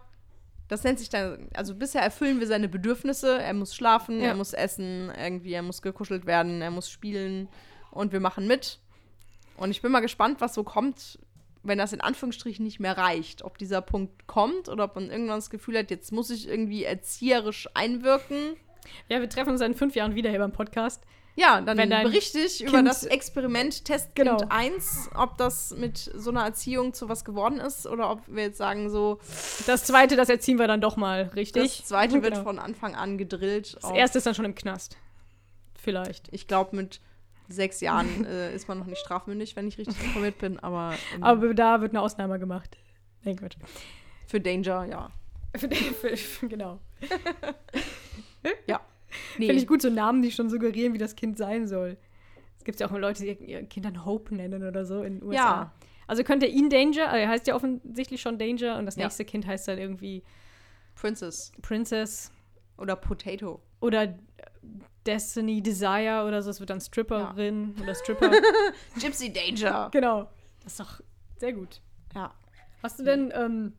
das 0.67 0.83
nennt 0.83 0.99
sich 0.99 1.09
dann, 1.09 1.49
also 1.55 1.75
bisher 1.75 2.01
erfüllen 2.01 2.39
wir 2.39 2.47
seine 2.47 2.67
Bedürfnisse. 2.69 3.41
Er 3.41 3.53
muss 3.53 3.75
schlafen, 3.75 4.19
Ja. 4.19 4.27
er 4.27 4.35
muss 4.35 4.53
essen, 4.53 5.11
irgendwie, 5.17 5.53
er 5.53 5.63
muss 5.63 5.81
gekuschelt 5.81 6.25
werden, 6.25 6.61
er 6.61 6.71
muss 6.71 6.89
spielen 6.89 7.47
und 7.91 8.11
wir 8.11 8.19
machen 8.19 8.47
mit. 8.47 8.79
Und 9.57 9.71
ich 9.71 9.81
bin 9.81 9.91
mal 9.91 10.01
gespannt, 10.01 10.39
was 10.41 10.53
so 10.53 10.63
kommt, 10.63 11.19
wenn 11.63 11.77
das 11.79 11.91
in 11.93 12.01
Anführungsstrichen 12.01 12.63
nicht 12.63 12.79
mehr 12.79 12.97
reicht. 12.97 13.43
Ob 13.43 13.57
dieser 13.57 13.81
Punkt 13.81 14.27
kommt 14.27 14.69
oder 14.69 14.83
ob 14.85 14.95
man 14.95 15.09
irgendwann 15.09 15.37
das 15.37 15.49
Gefühl 15.49 15.77
hat, 15.77 15.89
jetzt 15.89 16.11
muss 16.11 16.29
ich 16.29 16.47
irgendwie 16.47 16.83
erzieherisch 16.83 17.67
einwirken. 17.73 18.55
Ja, 19.09 19.19
wir 19.19 19.29
treffen 19.29 19.49
uns 19.51 19.61
in 19.61 19.73
fünf 19.73 19.95
Jahren 19.95 20.15
wieder 20.15 20.29
hier 20.29 20.39
beim 20.39 20.53
Podcast. 20.53 21.03
Ja, 21.39 21.61
dann 21.61 21.77
berichte 21.77 22.39
ich 22.39 22.61
über 22.63 22.71
Kind- 22.77 22.87
das 22.87 23.03
Experiment 23.03 23.85
Testkind 23.85 24.15
Genau. 24.39 24.43
1, 24.49 25.11
ob 25.15 25.37
das 25.37 25.69
mit 25.77 25.97
so 25.97 26.31
einer 26.31 26.43
Erziehung 26.43 26.93
zu 26.95 27.09
was 27.09 27.23
geworden 27.23 27.59
ist 27.59 27.85
oder 27.85 28.09
ob 28.09 28.21
wir 28.27 28.43
jetzt 28.43 28.57
sagen, 28.57 28.89
so, 28.89 29.19
Das 29.67 29.83
zweite, 29.85 30.15
das 30.15 30.29
erziehen 30.29 30.57
wir 30.57 30.67
dann 30.67 30.81
doch 30.81 30.97
mal, 30.97 31.29
richtig? 31.35 31.77
das 31.77 31.85
zweite 31.87 32.23
wird 32.23 32.33
Genau. 32.33 32.43
von 32.43 32.57
Anfang 32.57 32.95
an 32.95 33.19
gedrillt. 33.19 33.77
Das 33.81 33.91
erste 33.91 34.17
ist 34.17 34.25
dann 34.25 34.33
schon 34.33 34.45
im 34.45 34.55
Knast. 34.55 34.97
Vielleicht. 35.79 36.27
Ich 36.31 36.47
glaube, 36.47 36.75
mit 36.75 36.99
sechs 37.49 37.81
Jahren 37.81 38.25
äh, 38.25 38.53
ist 38.55 38.67
man 38.67 38.79
noch 38.79 38.87
nicht 38.87 38.99
strafmündig, 38.99 39.55
wenn 39.55 39.67
ich 39.67 39.77
richtig 39.77 40.03
informiert 40.03 40.39
bin, 40.39 40.57
aber, 40.59 40.95
ähm, 41.15 41.23
Aber 41.23 41.53
da 41.53 41.81
wird 41.81 41.91
eine 41.91 42.01
Ausnahme 42.01 42.39
gemacht. 42.39 42.75
Nein, 43.23 43.35
Quatsch. 43.37 43.57
für 44.25 44.41
Danger, 44.41 44.85
ja. 44.85 45.11
Für, 45.57 45.69
für, 46.17 46.47
genau. 46.49 46.79
Nee, 49.37 49.45
Finde 49.47 49.61
ich 49.61 49.67
gut, 49.67 49.81
so 49.81 49.89
Namen, 49.89 50.21
die 50.21 50.31
schon 50.31 50.49
suggerieren, 50.49 50.93
wie 50.93 50.97
das 50.97 51.15
Kind 51.15 51.37
sein 51.37 51.67
soll. 51.67 51.97
Es 52.57 52.63
gibt 52.65 52.79
ja 52.79 52.87
auch 52.87 52.91
mal 52.91 52.99
Leute, 53.01 53.23
die 53.23 53.45
ihr 53.45 53.63
Kind 53.63 53.85
dann 53.85 54.03
Hope 54.05 54.35
nennen 54.35 54.63
oder 54.67 54.85
so 54.85 55.01
in 55.03 55.19
den 55.19 55.23
USA. 55.23 55.35
Ja. 55.37 55.73
Also 56.07 56.23
könnt 56.23 56.43
ihr 56.43 56.49
ihn 56.49 56.69
Danger, 56.69 57.07
also 57.07 57.17
er 57.17 57.29
heißt 57.29 57.47
ja 57.47 57.55
offensichtlich 57.55 58.21
schon 58.21 58.37
Danger 58.37 58.77
und 58.77 58.85
das 58.85 58.95
Ja. 58.95 59.03
nächste 59.05 59.25
Kind 59.25 59.45
heißt 59.47 59.67
dann 59.67 59.77
irgendwie 59.77 60.23
Princess 60.95 61.51
Princess 61.61 62.31
oder 62.77 62.95
Potato. 62.95 63.61
oder 63.81 64.15
Destiny 65.05 65.61
Desire 65.61 66.25
oder 66.27 66.41
so. 66.41 66.49
Es 66.49 66.59
wird 66.59 66.69
dann 66.69 66.81
Stripperin 66.81 67.75
oder 67.81 67.95
Stripper. 67.95 68.31
Gypsy 68.99 69.31
Danger. 69.31 69.89
genau. 69.91 70.29
Das 70.63 70.73
ist 70.73 70.79
doch 70.81 71.01
sehr 71.37 71.53
gut. 71.53 71.81
Ja. 72.13 72.33
Hast 72.83 72.99
du 72.99 73.03
denn 73.03 73.31
ähm, 73.33 73.73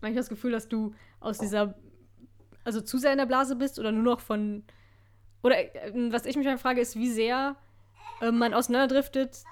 manchmal 0.00 0.14
das 0.22 0.28
Gefühl, 0.28 0.52
dass 0.52 0.68
du 0.68 0.94
aus 1.18 1.38
dieser, 1.38 1.74
also 2.64 2.80
zu 2.80 2.98
sehr 2.98 3.12
in 3.12 3.18
der 3.18 3.26
Blase 3.26 3.56
bist 3.56 3.78
oder 3.78 3.92
nur 3.92 4.02
noch 4.02 4.20
von, 4.20 4.64
oder 5.42 5.58
äh, 5.58 5.92
was 6.12 6.26
ich 6.26 6.36
mich 6.36 6.46
dann 6.46 6.58
frage, 6.58 6.80
ist, 6.80 6.96
wie 6.96 7.10
sehr 7.10 7.56
äh, 8.20 8.30
man 8.30 8.54
auseinanderdriftet. 8.54 9.44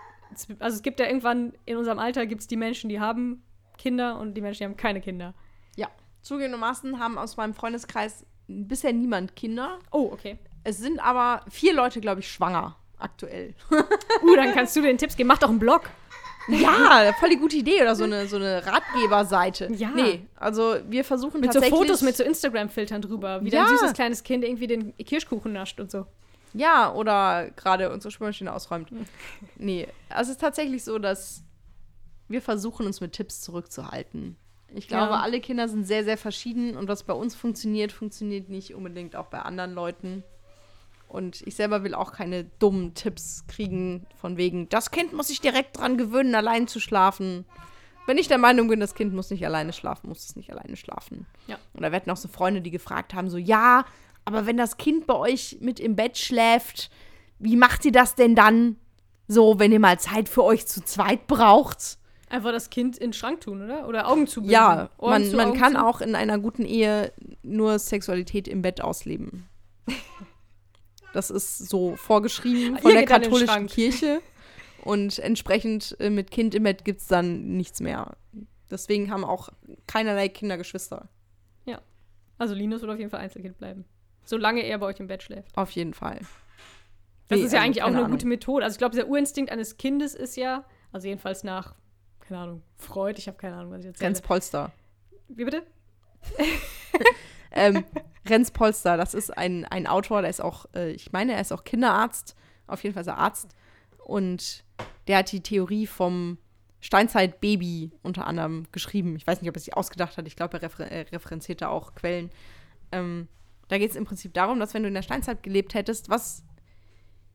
Also 0.58 0.76
es 0.76 0.82
gibt 0.82 1.00
ja 1.00 1.06
irgendwann, 1.06 1.54
in 1.64 1.76
unserem 1.76 1.98
Alter 1.98 2.26
gibt 2.26 2.42
es 2.42 2.46
die 2.46 2.56
Menschen, 2.56 2.88
die 2.88 3.00
haben 3.00 3.42
Kinder 3.78 4.18
und 4.18 4.34
die 4.34 4.40
Menschen, 4.40 4.58
die 4.58 4.64
haben 4.64 4.76
keine 4.76 5.00
Kinder. 5.00 5.34
Ja. 5.76 5.88
Zugegebenermaßen 6.22 6.98
haben 6.98 7.16
aus 7.16 7.36
meinem 7.36 7.54
Freundeskreis 7.54 8.26
bisher 8.46 8.92
niemand 8.92 9.36
Kinder. 9.36 9.78
Oh, 9.90 10.10
okay. 10.12 10.38
Es 10.64 10.78
sind 10.78 11.00
aber 11.00 11.44
vier 11.48 11.74
Leute, 11.74 12.00
glaube 12.00 12.20
ich, 12.20 12.30
schwanger 12.30 12.76
aktuell. 12.98 13.54
Uh, 14.20 14.34
dann 14.34 14.52
kannst 14.52 14.74
du 14.74 14.82
den 14.82 14.98
Tipps 14.98 15.16
geben. 15.16 15.28
Mach 15.28 15.38
doch 15.38 15.48
einen 15.48 15.60
Blog. 15.60 15.90
Ja, 16.48 17.12
voll 17.20 17.30
die 17.30 17.36
gute 17.36 17.56
Idee 17.56 17.82
oder 17.82 17.94
so 17.94 18.04
eine, 18.04 18.26
so 18.26 18.36
eine 18.36 18.64
Ratgeberseite. 18.66 19.68
Ja. 19.74 19.90
Nee, 19.90 20.22
also 20.36 20.76
wir 20.88 21.04
versuchen 21.04 21.40
Mit 21.40 21.52
so 21.52 21.60
tatsächlich. 21.60 21.78
Fotos 21.78 22.02
mit 22.02 22.16
so 22.16 22.24
Instagram-Filtern 22.24 23.02
drüber, 23.02 23.44
wie 23.44 23.50
Ja. 23.50 23.64
dein 23.66 23.76
süßes 23.76 23.92
kleines 23.92 24.22
Kind 24.22 24.44
irgendwie 24.44 24.66
den 24.66 24.96
Kirschkuchen 24.96 25.52
nascht 25.52 25.78
und 25.80 25.90
so. 25.90 26.06
Ja, 26.54 26.92
oder 26.94 27.50
gerade 27.56 27.90
unsere 27.92 28.10
Spülmaschine 28.10 28.52
ausräumt. 28.52 28.90
Nee, 29.56 29.86
also 30.08 30.30
es 30.30 30.36
ist 30.36 30.40
tatsächlich 30.40 30.82
so, 30.84 30.98
dass 30.98 31.42
wir 32.28 32.40
versuchen, 32.42 32.86
uns 32.86 33.00
mit 33.00 33.12
Tipps 33.12 33.40
zurückzuhalten. 33.42 34.36
Ich 34.74 34.88
glaube, 34.88 35.12
Ja. 35.14 35.20
alle 35.20 35.40
Kinder 35.40 35.68
sind 35.68 35.84
sehr, 35.86 36.04
sehr 36.04 36.18
verschieden 36.18 36.76
und 36.76 36.88
was 36.88 37.02
bei 37.02 37.14
uns 37.14 37.34
funktioniert, 37.34 37.92
funktioniert 37.92 38.48
nicht 38.48 38.74
unbedingt 38.74 39.16
auch 39.16 39.26
bei 39.26 39.40
anderen 39.40 39.72
Leuten. 39.74 40.24
Und 41.08 41.42
ich 41.46 41.54
selber 41.56 41.82
will 41.84 41.94
auch 41.94 42.12
keine 42.12 42.44
dummen 42.44 42.94
Tipps 42.94 43.44
kriegen, 43.48 44.06
von 44.14 44.36
wegen, 44.36 44.68
das 44.68 44.90
Kind 44.90 45.14
muss 45.14 45.28
sich 45.28 45.40
direkt 45.40 45.78
dran 45.78 45.96
gewöhnen, 45.96 46.34
allein 46.34 46.68
zu 46.68 46.80
schlafen. 46.80 47.46
Wenn 48.06 48.18
ich 48.18 48.28
der 48.28 48.38
Meinung 48.38 48.68
bin, 48.68 48.78
das 48.80 48.94
Kind 48.94 49.14
muss 49.14 49.30
nicht 49.30 49.44
alleine 49.44 49.72
schlafen, 49.72 50.08
muss 50.08 50.24
es 50.24 50.36
nicht 50.36 50.50
alleine 50.52 50.76
schlafen. 50.76 51.26
Ja. 51.46 51.56
Und 51.72 51.82
da 51.82 51.92
werden 51.92 52.10
auch 52.10 52.16
so 52.16 52.28
Freunde, 52.28 52.60
die 52.60 52.70
gefragt 52.70 53.14
haben, 53.14 53.30
so, 53.30 53.38
ja, 53.38 53.84
aber 54.26 54.44
wenn 54.44 54.58
das 54.58 54.76
Kind 54.76 55.06
bei 55.06 55.14
euch 55.14 55.56
mit 55.60 55.80
im 55.80 55.96
Bett 55.96 56.18
schläft, 56.18 56.90
wie 57.38 57.56
macht 57.56 57.84
ihr 57.86 57.92
das 57.92 58.14
denn 58.14 58.34
dann 58.34 58.76
so, 59.26 59.58
wenn 59.58 59.72
ihr 59.72 59.80
mal 59.80 59.98
Zeit 59.98 60.28
für 60.28 60.44
euch 60.44 60.66
zu 60.66 60.84
zweit 60.84 61.26
braucht? 61.26 61.98
Einfach 62.28 62.52
das 62.52 62.68
Kind 62.68 62.98
in 62.98 63.08
den 63.08 63.12
Schrank 63.14 63.40
tun, 63.40 63.62
oder? 63.62 63.88
Oder 63.88 64.06
Augen 64.08 64.26
zu 64.26 64.42
Ja, 64.42 64.90
Ohren 64.98 65.10
man, 65.10 65.24
zu, 65.24 65.36
man 65.36 65.48
Augen 65.48 65.58
kann 65.58 65.72
zu. 65.72 65.86
auch 65.86 66.02
in 66.02 66.14
einer 66.14 66.38
guten 66.38 66.66
Ehe 66.66 67.12
nur 67.42 67.78
Sexualität 67.78 68.46
im 68.48 68.60
Bett 68.60 68.82
ausleben. 68.82 69.48
Das 71.18 71.30
ist 71.30 71.68
so 71.68 71.96
vorgeschrieben 71.96 72.78
von 72.78 72.90
Ihr 72.92 72.98
der 72.98 73.06
katholischen. 73.06 73.66
Kirche. 73.66 74.20
Und 74.82 75.18
entsprechend 75.18 75.96
äh, 75.98 76.10
mit 76.10 76.30
Kind 76.30 76.54
im 76.54 76.62
Bett 76.62 76.84
gibt 76.84 77.00
es 77.00 77.08
dann 77.08 77.56
nichts 77.56 77.80
mehr. 77.80 78.16
Deswegen 78.70 79.10
haben 79.10 79.24
auch 79.24 79.48
keinerlei 79.86 80.28
Kinder 80.28 80.56
Geschwister. 80.56 81.08
Also 82.38 82.54
Linus 82.54 82.80
wird 82.80 82.92
auf 82.92 82.98
jeden 82.98 83.10
Fall 83.10 83.20
Einzelkind 83.20 83.58
bleiben. 83.58 83.84
Solange 84.24 84.62
er 84.62 84.78
bei 84.78 84.86
euch 84.86 85.00
im 85.00 85.08
Bett 85.08 85.22
schläft. 85.22 85.56
Auf 85.56 85.72
jeden 85.72 85.92
Fall. 85.92 86.20
Das 87.26 87.38
Nee, 87.38 87.44
ist 87.44 87.52
ja 87.52 87.58
also 87.58 87.66
eigentlich 87.66 87.82
auch 87.82 87.88
eine 87.88 87.98
Ahnung. 87.98 88.12
gute 88.12 88.26
Methode. 88.26 88.64
Also 88.64 88.74
ich 88.76 88.78
glaube, 88.78 88.94
der 88.94 89.08
Urinstinkt 89.08 89.50
eines 89.50 89.76
Kindes 89.76 90.14
ist 90.14 90.36
ja, 90.36 90.64
also 90.92 91.08
jedenfalls 91.08 91.44
nach, 91.44 91.74
keine 92.20 92.40
Ahnung, 92.40 92.62
Freud, 92.76 93.18
ich 93.18 93.26
habe 93.26 93.36
keine 93.36 93.56
Ahnung, 93.56 93.72
was 93.72 93.80
ich 93.80 93.86
jetzt 93.86 94.00
Renz 94.00 94.20
Polster. 94.20 94.72
Wie 95.28 95.44
bitte? 95.44 95.62
ähm, 97.50 97.84
Renz 98.28 98.50
Polster, 98.50 98.96
das 98.96 99.14
ist 99.14 99.36
ein, 99.36 99.64
ein 99.64 99.86
Autor, 99.86 100.22
der 100.22 100.30
ist 100.30 100.40
auch, 100.40 100.66
äh, 100.74 100.90
ich 100.90 101.12
meine, 101.12 101.34
er 101.34 101.40
ist 101.40 101.52
auch 101.52 101.64
Kinderarzt. 101.64 102.36
Auf 102.66 102.82
jeden 102.82 102.94
Fall 102.94 103.02
ist 103.02 103.08
er 103.08 103.18
Arzt. 103.18 103.54
Und 104.04 104.64
der 105.06 105.18
hat 105.18 105.32
die 105.32 105.42
Theorie 105.42 105.86
vom 105.86 106.38
Steinzeit-Baby 106.80 107.92
unter 108.02 108.26
anderem 108.26 108.66
geschrieben. 108.72 109.16
Ich 109.16 109.26
weiß 109.26 109.40
nicht, 109.40 109.50
ob 109.50 109.56
er 109.56 109.60
sich 109.60 109.76
ausgedacht 109.76 110.16
hat. 110.16 110.26
Ich 110.26 110.36
glaube, 110.36 110.58
er 110.58 110.62
refer 110.62 110.90
äh, 110.90 111.00
referenziert 111.12 111.62
da 111.62 111.68
auch 111.68 111.94
Quellen. 111.94 112.30
Ähm, 112.92 113.28
da 113.68 113.78
geht 113.78 113.90
es 113.90 113.96
im 113.96 114.04
Prinzip 114.04 114.32
darum, 114.34 114.60
dass 114.60 114.74
wenn 114.74 114.82
du 114.82 114.88
in 114.88 114.94
der 114.94 115.02
Steinzeit 115.02 115.42
gelebt 115.42 115.74
hättest, 115.74 116.08
was, 116.08 116.44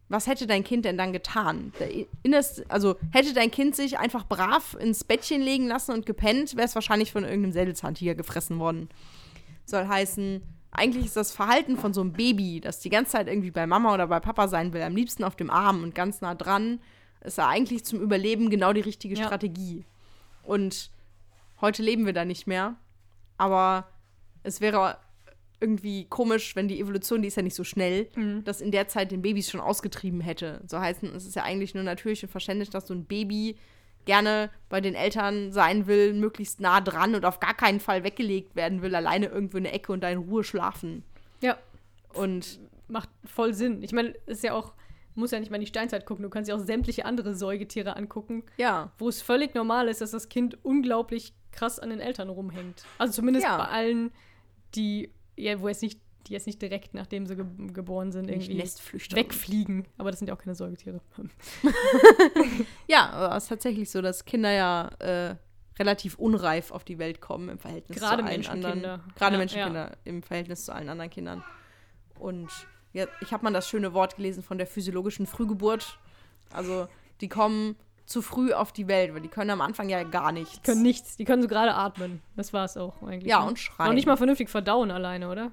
was 0.10 0.28
hätte 0.28 0.48
dein 0.48 0.64
Kind 0.64 0.86
denn 0.86 0.98
dann 0.98 1.14
getan? 1.14 1.74
Der 1.80 1.89
innerste, 2.24 2.66
also 2.70 2.96
hätte 3.12 3.34
dein 3.34 3.52
Kind 3.52 3.76
sich 3.76 4.00
einfach 4.00 4.26
brav 4.26 4.76
ins 4.80 5.04
Bettchen 5.04 5.41
legen 5.41 5.68
lassen 5.68 5.91
und 5.91 6.06
gepennt, 6.06 6.56
wäre 6.56 6.68
es 6.68 6.76
wahrscheinlich 6.76 7.12
von 7.12 7.24
irgendeinem 7.24 7.52
Säbelzahntiger 7.52 8.16
gefressen 8.16 8.60
worden. 8.60 8.89
Soll 9.66 9.88
heißen, 9.88 10.41
eigentlich 10.76 11.06
ist 11.06 11.18
das 11.18 11.32
Verhalten 11.32 11.78
von 11.78 11.94
so 11.94 12.02
einem 12.02 12.14
Baby, 12.14 12.60
das 12.60 12.80
die 12.80 12.90
ganze 12.90 13.14
Zeit 13.14 13.28
irgendwie 13.28 13.52
bei 13.52 13.68
Mama 13.68 13.94
oder 13.94 14.08
bei 14.08 14.20
Papa 14.20 14.48
sein 14.48 14.74
will, 14.74 14.82
am 14.82 14.96
liebsten 14.96 15.24
auf 15.24 15.36
dem 15.36 15.50
Arm 15.50 15.84
und 15.84 15.96
ganz 15.96 16.22
nah 16.22 16.36
dran, 16.36 16.80
ist 17.22 17.38
ja 17.38 17.48
eigentlich 17.48 17.86
zum 17.86 18.02
Überleben 18.02 18.50
genau 18.50 18.74
die 18.74 18.82
richtige 18.82 19.16
Ja. 19.16 19.26
Strategie. 19.26 19.86
Und 20.44 20.92
heute 21.62 21.84
leben 21.84 22.06
wir 22.06 22.14
da 22.14 22.26
nicht 22.26 22.48
mehr. 22.48 22.76
Aber 23.38 23.88
es 24.44 24.62
wäre 24.62 24.98
irgendwie 25.60 26.06
komisch, 26.06 26.56
wenn 26.56 26.68
die 26.68 26.80
Evolution, 26.80 27.22
die 27.22 27.30
ist 27.30 27.38
ja 27.38 27.44
nicht 27.44 27.56
so 27.56 27.64
schnell, 27.64 28.10
das 28.44 28.60
in 28.60 28.72
der 28.72 28.90
Zeit 28.90 29.12
den 29.12 29.22
Babys 29.22 29.50
schon 29.50 29.62
ausgetrieben 29.62 30.20
hätte. 30.20 30.62
So 30.68 30.80
heißen, 30.80 31.16
es 31.16 31.26
ist 31.26 31.36
ja 31.36 31.44
eigentlich 31.44 31.74
nur 31.74 31.84
natürlich 31.84 32.24
und 32.24 32.30
verständlich, 32.30 32.70
dass 32.70 32.88
so 32.88 32.94
ein 32.94 33.06
Baby 33.06 33.56
gerne 34.06 34.49
bei 34.70 34.82
den 34.82 34.95
Eltern 34.95 35.51
sein 35.51 35.88
will, 35.88 36.14
möglichst 36.14 36.60
nah 36.60 36.82
dran 36.82 37.16
und 37.16 37.26
auf 37.26 37.39
gar 37.39 37.54
keinen 37.54 37.80
Fall 37.80 38.04
weggelegt 38.04 38.56
werden 38.56 38.82
will, 38.82 38.95
alleine 38.95 39.28
irgendwo 39.28 39.58
in 39.58 39.64
der 39.64 39.74
Ecke 39.74 39.91
und 39.91 40.01
da 40.01 40.10
in 40.10 40.18
Ruhe 40.20 40.43
schlafen. 40.43 41.04
Ja, 41.41 41.58
Und 42.14 42.60
macht 42.88 43.10
voll 43.26 43.54
Sinn. 43.54 43.82
Ich 43.84 43.91
meine, 43.91 44.10
ist 44.28 44.43
ja 44.43 44.54
auch, 44.54 44.74
muss 45.16 45.32
ja 45.32 45.39
nicht 45.39 45.49
mal 45.49 45.56
in 45.58 45.62
die 45.62 45.68
Steinzeit 45.68 46.06
gucken, 46.06 46.24
du 46.24 46.30
kannst 46.30 46.49
ja 46.49 46.56
auch 46.56 46.60
sämtliche 46.60 47.06
andere 47.06 47.34
Säugetiere 47.36 47.95
angucken, 47.95 48.43
ja, 48.58 48.91
wo 48.97 49.10
es 49.10 49.22
völlig 49.22 49.54
normal 49.56 49.88
ist, 49.88 50.01
dass 50.01 50.12
das 50.12 50.30
Kind 50.30 50.58
unglaublich 50.64 51.34
krass 51.51 51.80
an 51.80 51.89
den 51.91 51.99
Eltern 51.99 52.30
rumhängt. 52.30 52.84
Also 52.97 53.14
zumindest 53.14 53.45
Ja. 53.45 53.58
bei 53.58 53.66
allen, 53.66 54.12
die, 54.76 55.12
ja, 55.36 55.60
wo 55.62 55.68
jetzt 55.68 55.82
nicht, 55.82 55.99
die 56.28 56.34
jetzt 56.34 56.48
nicht 56.48 56.62
direkt 56.62 56.94
nachdem 56.94 57.26
sie 57.26 57.36
ge 57.36 57.46
geboren 57.74 58.12
sind, 58.12 58.30
irgendwie 58.30 58.60
wegfliegen. 59.16 59.86
Aber 59.98 60.12
das 60.12 60.20
sind 60.20 60.28
ja 60.28 60.34
auch 60.36 60.40
keine 60.40 60.56
Säugetiere. 60.56 61.02
Ja, 62.88 63.10
aber 63.10 63.36
es 63.36 63.44
ist 63.44 63.50
tatsächlich 63.50 63.90
so, 63.90 64.02
dass 64.02 64.26
Kinder 64.26 64.52
ja 64.52 64.88
äh, 65.00 65.36
relativ 65.80 66.16
unreif 66.16 66.72
auf 66.72 66.84
die 66.84 67.00
Welt 67.00 67.22
kommen 67.22 67.50
im 67.50 67.60
Verhältnis 67.60 67.98
Gerade 67.98 68.24
zu 68.24 68.28
allen 68.28 68.36
Menschenkinder. 68.36 68.72
anderen. 68.72 69.02
Gerade 69.16 69.34
Ja, 69.34 69.40
Menschenkinder 69.40 69.98
im 70.04 70.24
Verhältnis 70.24 70.66
zu 70.66 70.74
allen 70.74 70.90
anderen 70.90 71.10
Kindern. 71.10 71.44
Und 72.20 72.50
ja, 72.94 73.08
ich 73.22 73.34
habe 73.34 73.44
mal 73.44 73.54
das 73.54 73.68
schöne 73.68 73.94
Wort 73.94 74.16
gelesen 74.16 74.44
von 74.44 74.58
der 74.58 74.68
physiologischen 74.68 75.26
Frühgeburt. 75.26 75.98
Also 76.52 76.88
die 77.22 77.30
kommen 77.30 77.76
zu 78.06 78.22
früh 78.22 78.54
auf 78.54 78.72
die 78.72 78.88
Welt, 78.88 79.14
weil 79.14 79.22
die 79.22 79.30
können 79.30 79.50
am 79.50 79.62
Anfang 79.62 79.90
ja 79.90 80.04
gar 80.04 80.32
nichts. 80.32 80.56
Die 80.56 80.62
können 80.62 80.82
nichts, 80.84 81.18
die 81.18 81.26
können 81.26 81.42
so 81.42 81.48
gerade 81.48 81.74
atmen. 81.74 82.22
Das 82.36 82.54
war 82.54 82.66
es 82.66 82.78
auch 82.78 83.02
eigentlich. 83.02 83.30
ja, 83.30 83.42
ne? 83.42 83.48
und 83.48 83.60
schreien. 83.60 83.90
Noch 83.90 83.96
nicht 83.96 84.06
mal 84.06 84.18
vernünftig 84.18 84.50
verdauen 84.50 84.92
alleine, 84.92 85.30
oder? 85.30 85.52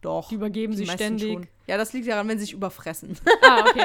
Doch. 0.00 0.28
Die 0.28 0.34
übergeben 0.36 0.74
sich 0.74 0.90
ständig. 0.90 1.32
schon. 1.32 1.46
Ja, 1.66 1.76
das 1.76 1.92
liegt 1.92 2.08
daran, 2.08 2.26
wenn 2.28 2.38
sie 2.38 2.46
sich 2.46 2.54
überfressen. 2.54 3.16
Ah, 3.42 3.60
okay. 3.68 3.84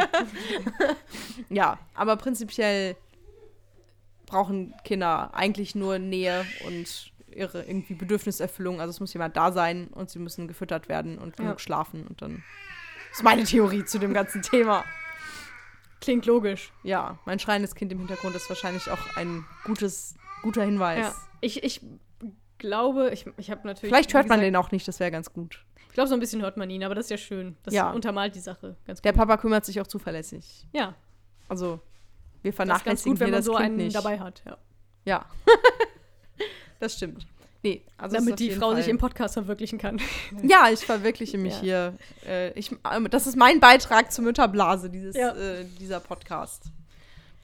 ja, 1.50 1.78
aber 1.94 2.16
prinzipiell 2.16 2.96
brauchen 4.26 4.74
Kinder 4.84 5.34
eigentlich 5.34 5.76
nur 5.76 6.00
Nähe 6.00 6.46
und 6.66 7.12
ihre 7.32 7.64
irgendwie 7.64 7.94
Bedürfniserfüllung. 7.94 8.80
Also 8.80 8.92
es 8.92 9.00
muss 9.00 9.14
jemand 9.14 9.36
da 9.36 9.52
sein 9.52 9.88
und 9.90 10.10
sie 10.10 10.20
müssen 10.20 10.48
gefüttert 10.48 10.88
werden 10.90 11.18
und 11.18 11.36
genug 11.38 11.54
Ja. 11.54 11.60
schlafen 11.60 12.08
und 12.08 12.22
dann 12.22 12.44
ist 13.12 13.24
meine 13.24 13.44
Theorie 13.44 13.86
zu 13.86 14.00
dem 14.00 14.14
ganzen 14.14 14.42
Thema. 14.42 14.84
Klingt 16.02 16.26
logisch. 16.26 16.72
Ja, 16.84 17.18
mein 17.26 17.40
schreiendes 17.40 17.76
Kind 17.76 17.92
im 17.92 18.00
Hintergrund 18.00 18.36
ist 18.36 18.48
wahrscheinlich 18.50 18.90
auch 18.90 19.16
ein 19.18 19.46
gutes, 19.64 20.16
guter 20.44 20.64
Hinweis. 20.64 21.00
Ja. 21.08 21.16
Ich, 21.42 21.64
ich 21.64 21.82
glaube, 22.58 23.10
ich, 23.12 23.26
ich 23.38 23.52
habe 23.52 23.68
natürlich. 23.68 23.92
Vielleicht 23.94 24.14
hört 24.14 24.28
man 24.28 24.40
gesagt, 24.40 24.48
den 24.48 24.56
auch 24.56 24.72
nicht, 24.72 24.88
das 24.88 25.00
wäre 25.00 25.12
ganz 25.12 25.32
gut. 25.34 25.64
Ich 25.88 25.94
glaube, 25.94 26.08
so 26.10 26.14
ein 26.14 26.20
bisschen 26.20 26.42
hört 26.42 26.58
man 26.58 26.70
ihn, 26.70 26.84
aber 26.84 26.94
das 26.96 27.06
ist 27.06 27.10
ja 27.12 27.18
schön. 27.18 27.56
Das 27.64 27.74
Ja. 27.74 27.92
untermalt 27.92 28.36
die 28.36 28.40
Sache 28.42 28.76
ganz 28.86 29.02
Der 29.02 29.14
gut. 29.14 29.20
Papa 29.20 29.38
kümmert 29.38 29.66
sich 29.66 29.80
auch 29.80 29.88
zuverlässig. 29.88 30.66
Ja, 30.74 30.94
Also, 31.48 31.80
wir 32.42 32.52
das 32.52 32.54
ist 32.54 32.58
ganz 32.58 32.68
vernachlässigen 32.68 33.14
gut, 33.14 33.20
wenn 33.22 33.28
man 33.32 33.38
das 33.40 33.46
so 33.46 33.52
kind 33.54 33.64
einen 33.66 33.76
nicht. 33.78 33.96
dabei 33.96 34.20
hat. 34.20 34.42
Ja. 34.46 34.58
Ja. 35.06 35.26
das 36.80 36.96
stimmt. 36.96 37.26
Nee, 37.64 37.82
also 37.98 38.16
Damit 38.18 38.40
die 38.40 38.52
Frau 38.52 38.76
sich 38.76 38.84
Fall- 38.84 38.92
im 38.92 38.98
Podcast 39.00 39.34
verwirklichen 39.34 39.80
kann. 39.80 40.00
Ja, 40.44 40.70
ich 40.72 40.82
verwirkliche 40.86 41.38
mich 41.40 41.54
Ja. 41.56 41.60
hier. 41.62 41.98
Äh, 42.28 42.52
ich, 42.60 42.72
ähm, 42.94 43.10
das 43.10 43.26
ist 43.26 43.36
mein 43.38 43.60
Beitrag 43.60 44.12
zur 44.12 44.24
Mütterblase, 44.24 44.90
dieses, 44.90 45.16
Ja. 45.16 45.34
äh, 45.36 45.66
dieser 45.80 46.00
Podcast. 46.00 46.64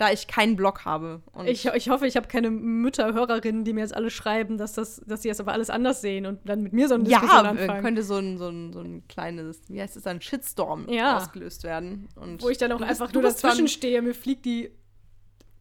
Da 0.02 0.12
ich 0.12 0.26
keinen 0.26 0.56
Blog 0.56 0.84
habe. 0.84 1.22
Ich, 1.45 1.68
ich 1.68 1.89
hoffe, 1.89 2.08
ich 2.08 2.16
habe 2.16 2.28
keine 2.28 2.49
Mütter-Hörerinnen, 2.49 3.64
die 3.64 3.72
mir 3.72 3.82
jetzt 3.82 3.95
alle 3.95 4.10
schreiben, 4.10 4.58
dass, 4.58 4.74
das, 4.74 4.99
dass 5.06 5.22
sie 5.22 5.28
das 5.30 5.39
aber 5.39 5.54
alles 5.54 5.70
anders 5.70 6.02
sehen 6.02 6.26
und 6.26 6.39
dann 6.43 6.64
mit 6.64 6.74
mir 6.74 6.88
so 6.88 6.95
eine 6.95 7.04
Diskussion 7.04 7.43
ja, 7.45 7.52
anfangen. 7.52 7.84
könnte 7.84 8.02
so 8.02 8.16
ein, 8.16 8.39
so, 8.39 8.47
ein, 8.47 8.74
so 8.74 8.80
ein 8.80 9.08
kleines, 9.08 9.62
wie 9.68 9.80
heißt 9.80 9.95
es, 9.97 10.08
ein 10.08 10.20
Shitstorm 10.20 10.89
Ja. 10.89 11.18
ausgelöst 11.18 11.64
werden. 11.64 12.10
Und 12.16 12.41
Wo 12.41 12.49
ich 12.49 12.58
dann 12.58 12.72
auch 12.72 12.82
einfach 12.82 13.14
nur 13.14 13.22
dazwischen 13.22 13.68
stehe, 13.68 14.02
mir 14.02 14.16
fliegt 14.16 14.43
die. 14.45 14.72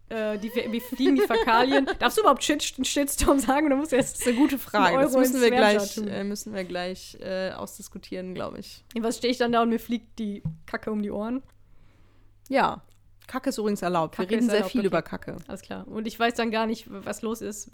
Äh, 0.08 0.38
die, 0.38 0.50
mir 0.70 0.80
fliegen 0.80 1.16
die 1.16 1.20
Fäkalien. 1.20 1.86
Darfst 1.98 2.16
du 2.16 2.22
überhaupt 2.22 2.42
Shit, 2.42 2.62
Shitstorm 2.62 3.40
sagen? 3.40 3.66
Oder 3.66 3.76
musst 3.76 3.92
du 3.92 3.96
jetzt 3.96 4.14
Das 4.14 4.20
ist 4.22 4.26
eine 4.26 4.38
gute 4.38 4.58
Frage. 4.58 4.96
Das 4.96 5.14
müssen 5.14 5.42
wir 5.42 5.50
gleich, 5.50 5.98
äh, 5.98 6.24
müssen 6.24 6.54
wir 6.54 6.64
gleich 6.64 7.18
äh, 7.20 7.50
ausdiskutieren, 7.50 8.34
glaube 8.34 8.60
ich. 8.60 8.86
Was 9.00 9.18
stehe 9.18 9.30
ich 9.30 9.36
dann 9.36 9.52
da 9.52 9.60
und 9.60 9.68
mir 9.68 9.78
fliegt 9.78 10.18
die 10.18 10.42
Kacke 10.64 10.90
um 10.90 11.02
die 11.02 11.10
Ohren? 11.10 11.42
Ja. 12.48 12.82
Kacke 13.30 13.50
ist 13.50 13.58
übrigens 13.58 13.80
erlaubt. 13.80 14.16
Kacke 14.16 14.30
wir 14.30 14.36
reden 14.38 14.46
sehr 14.46 14.56
erlaubt, 14.56 14.72
viel 14.72 14.80
okay. 14.80 14.86
über 14.88 15.02
Kacke. 15.02 15.36
Alles 15.46 15.62
klar. 15.62 15.86
Und 15.86 16.08
ich 16.08 16.18
weiß 16.18 16.34
dann 16.34 16.50
gar 16.50 16.66
nicht, 16.66 16.86
was 16.88 17.22
los 17.22 17.40
ist. 17.40 17.70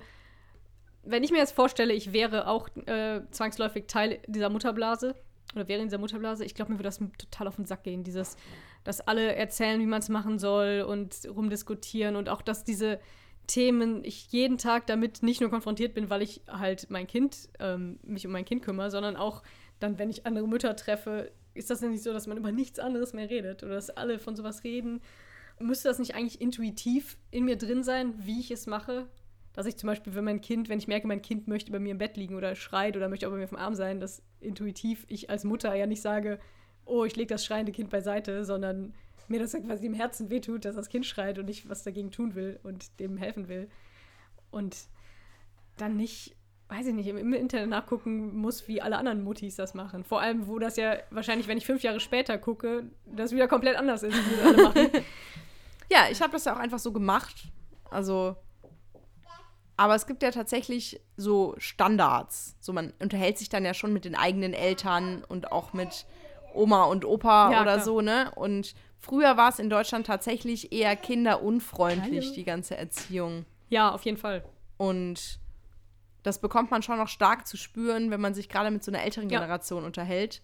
Wenn 1.03 1.25
ich 1.25 1.31
mir 1.31 1.39
jetzt 1.39 1.53
vorstelle, 1.53 1.95
ich 1.95 2.13
wäre 2.13 2.47
auch 2.47 2.69
äh, 2.85 3.23
zwangsläufig 3.31 3.87
Teil 3.87 4.19
dieser 4.27 4.51
Mutterblase 4.51 5.15
oder 5.55 5.67
wäre 5.67 5.81
in 5.81 5.89
dieser 5.89 5.97
Mutterblase, 5.97 6.45
ich 6.45 6.55
glaube, 6.55 6.73
mir 6.73 6.79
würde 6.79 6.89
das 6.89 6.99
total 7.17 7.49
auf 7.49 7.57
den 7.57 7.65
Sack 7.65 7.85
gehen. 7.85 8.05
Dieses, 8.05 8.37
dass 8.85 9.01
alle 9.01 9.35
erzählen, 9.35 9.81
wie 9.81 9.87
man 9.87 10.01
es 10.01 10.11
machen 10.11 10.39
soll 10.39 10.85
und 10.87 11.17
rumdiskutieren 11.27 12.17
und 12.17 12.29
auch, 12.29 12.43
dass 12.43 12.63
diese 12.63 13.01
Themen, 13.47 14.05
ich 14.05 14.27
jeden 14.33 14.59
Tag 14.59 14.87
damit 14.87 15.23
nicht 15.23 15.41
nur 15.41 15.49
konfrontiert 15.49 15.95
bin, 15.95 16.11
weil 16.11 16.21
ich 16.21 16.43
halt 16.49 16.91
mein 16.91 17.07
Kind, 17.07 17.49
ähm, 17.61 17.99
mich 18.03 18.27
um 18.27 18.33
mein 18.33 18.45
Kind 18.45 18.63
kümmere, 18.63 18.91
sondern 18.91 19.17
auch 19.17 19.43
dann, 19.79 19.99
wenn 19.99 20.11
ich 20.11 20.27
andere 20.27 20.47
Mütter 20.47 20.77
treffe, 20.77 21.31
ist 21.55 21.71
das 21.71 21.81
denn 21.81 21.93
nicht 21.93 22.03
so, 22.03 22.13
dass 22.13 22.27
man 22.27 22.37
über 22.37 22.53
nichts 22.53 22.79
anderes 22.79 23.15
mehr 23.15 23.31
redet 23.31 23.63
oder 23.63 23.77
dass 23.77 23.89
alle 23.89 24.19
von 24.19 24.37
sowas 24.37 24.65
reden? 24.65 25.01
Müsste 25.59 25.89
das 25.89 25.99
nicht 25.99 26.15
eigentlich 26.15 26.41
intuitiv 26.41 27.17
in 27.31 27.45
mir 27.45 27.57
drin 27.57 27.83
sein, 27.83 28.15
wie 28.19 28.41
ich 28.41 28.51
es 28.51 28.67
mache? 28.67 29.09
Dass 29.53 29.67
ich 29.67 29.77
zum 29.77 29.87
Beispiel, 29.87 30.15
wenn 30.15 30.25
mein 30.25 30.43
Kind, 30.43 30.69
wenn 30.69 30.79
ich 30.79 30.89
merke, 30.89 31.07
mein 31.07 31.23
Kind 31.23 31.49
möchte 31.49 31.73
bei 31.73 31.79
mir 31.79 31.93
im 31.93 31.99
Bett 31.99 32.17
liegen 32.17 32.35
oder 32.35 32.55
schreit 32.55 32.97
oder 32.97 33.09
möchte 33.09 33.27
auch 33.27 33.31
bei 33.31 33.39
mir 33.39 33.45
auf 33.45 33.51
dem 33.51 33.59
Arm 33.59 33.75
sein, 33.75 34.01
dass 34.01 34.23
intuitiv 34.41 35.07
ich 35.09 35.31
als 35.31 35.45
Mutter 35.45 35.75
ja 35.75 35.87
nicht 35.87 36.03
sage, 36.03 36.39
oh, 36.85 37.05
ich 37.05 37.17
lege 37.17 37.29
das 37.29 37.45
schreiende 37.45 37.73
Kind 37.73 37.89
beiseite, 37.89 38.45
sondern 38.45 38.95
mir 39.29 39.41
das 39.41 39.53
quasi 39.53 39.87
im 39.87 39.95
Herzen 39.95 40.31
wehtut, 40.31 40.65
dass 40.65 40.77
das 40.77 40.89
Kind 40.89 41.07
schreit 41.07 41.39
und 41.39 41.49
ich 41.49 41.69
was 41.69 41.83
dagegen 41.83 42.11
tun 42.11 42.35
will 42.35 42.61
und 42.63 43.01
dem 43.01 43.17
helfen 43.17 43.49
will. 43.49 43.69
Und 44.51 44.77
dann 45.79 45.97
nicht, 45.97 46.36
weiß 46.69 46.87
ich 46.89 46.95
nicht, 46.95 47.07
im, 47.07 47.17
im 47.17 47.33
Internet 47.33 47.69
nachgucken 47.69 48.37
muss, 48.37 48.67
wie 48.67 48.83
alle 48.83 48.97
anderen 48.99 49.23
Muttis 49.23 49.55
das 49.57 49.75
machen. 49.75 50.03
Vor 50.05 50.21
allem, 50.21 50.49
wo 50.49 50.59
das 50.59 50.77
ja 50.77 50.97
wahrscheinlich, 51.11 51.47
wenn 51.49 51.59
ich 51.59 51.67
fünf 51.67 51.83
Jahre 51.83 52.01
später 52.01 52.39
gucke, 52.39 52.85
das 53.05 53.33
wieder 53.33 53.47
komplett 53.49 53.77
anders 53.77 54.03
ist, 54.03 54.15
wie 54.17 54.37
das 54.37 54.47
alle 54.47 54.63
machen. 54.63 54.91
Ja, 55.89 56.07
ich 56.11 56.21
habe 56.21 56.33
das 56.33 56.45
ja 56.47 56.53
auch 56.53 56.59
einfach 56.59 56.81
so 56.81 56.93
gemacht. 56.93 57.45
Also, 57.93 58.35
aber 59.77 59.95
es 59.95 60.09
gibt 60.09 60.23
ja 60.25 60.33
tatsächlich 60.33 61.01
so 61.17 61.55
Standards. 61.59 62.57
So, 62.61 62.73
man 62.73 62.93
unterhält 62.99 63.39
sich 63.39 63.49
dann 63.51 63.65
ja 63.65 63.73
schon 63.73 63.93
mit 63.93 64.05
den 64.05 64.17
eigenen 64.17 64.53
Eltern 64.53 65.23
und 65.29 65.53
auch 65.53 65.73
mit 65.75 66.05
Oma 66.55 66.87
und 66.87 67.05
Opa 67.05 67.53
Ja, 67.53 67.63
oder 67.63 67.75
klar. 67.75 67.85
so, 67.85 68.01
ne? 68.01 68.33
Und 68.35 68.75
früher 68.99 69.37
war 69.37 69.51
es 69.51 69.61
in 69.61 69.71
Deutschland 69.71 70.09
tatsächlich 70.09 70.73
eher 70.73 70.97
kinderunfreundlich, 70.97 72.25
Hallo. 72.25 72.35
die 72.35 72.45
ganze 72.45 72.77
Erziehung. 72.77 73.45
Ja, 73.69 73.93
auf 73.93 74.03
jeden 74.05 74.17
Fall. 74.17 74.43
Und 74.79 75.39
das 76.27 76.41
bekommt 76.41 76.73
man 76.73 76.83
schon 76.83 76.99
noch 76.99 77.09
stark 77.09 77.47
zu 77.47 77.57
spüren, 77.57 78.11
wenn 78.11 78.21
man 78.21 78.35
sich 78.35 78.49
gerade 78.49 78.73
mit 78.73 78.83
so 78.83 78.91
einer 78.91 79.05
älteren 79.05 79.31
Ja. 79.31 79.39
Generation 79.39 79.85
unterhält. 79.85 80.43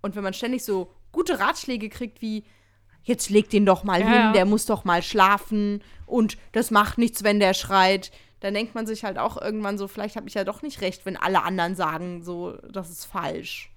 Und 0.00 0.16
wenn 0.16 0.24
man 0.24 0.34
ständig 0.34 0.64
so 0.64 0.92
gute 1.12 1.38
Ratschläge 1.38 1.88
kriegt 1.88 2.20
wie, 2.20 2.44
jetzt 3.04 3.30
leg 3.30 3.48
den 3.48 3.64
doch 3.64 3.84
mal 3.84 4.00
Ja, 4.00 4.06
hin, 4.06 4.14
ja. 4.14 4.32
der 4.32 4.44
muss 4.44 4.66
doch 4.66 4.84
mal 4.84 5.00
schlafen 5.02 5.84
und 6.04 6.36
das 6.50 6.72
macht 6.72 6.98
nichts, 6.98 7.22
wenn 7.22 7.38
der 7.38 7.54
schreit. 7.54 8.10
Dann 8.40 8.54
denkt 8.54 8.74
man 8.74 8.88
sich 8.88 9.04
halt 9.04 9.18
auch 9.18 9.40
irgendwann 9.40 9.78
so, 9.78 9.86
vielleicht 9.86 10.16
habe 10.16 10.26
ich 10.26 10.34
ja 10.34 10.42
doch 10.42 10.62
nicht 10.62 10.80
recht, 10.80 11.06
wenn 11.06 11.16
alle 11.16 11.44
anderen 11.44 11.76
sagen, 11.76 12.24
so, 12.24 12.56
das 12.68 12.90
ist 12.90 13.04
falsch. 13.04 13.70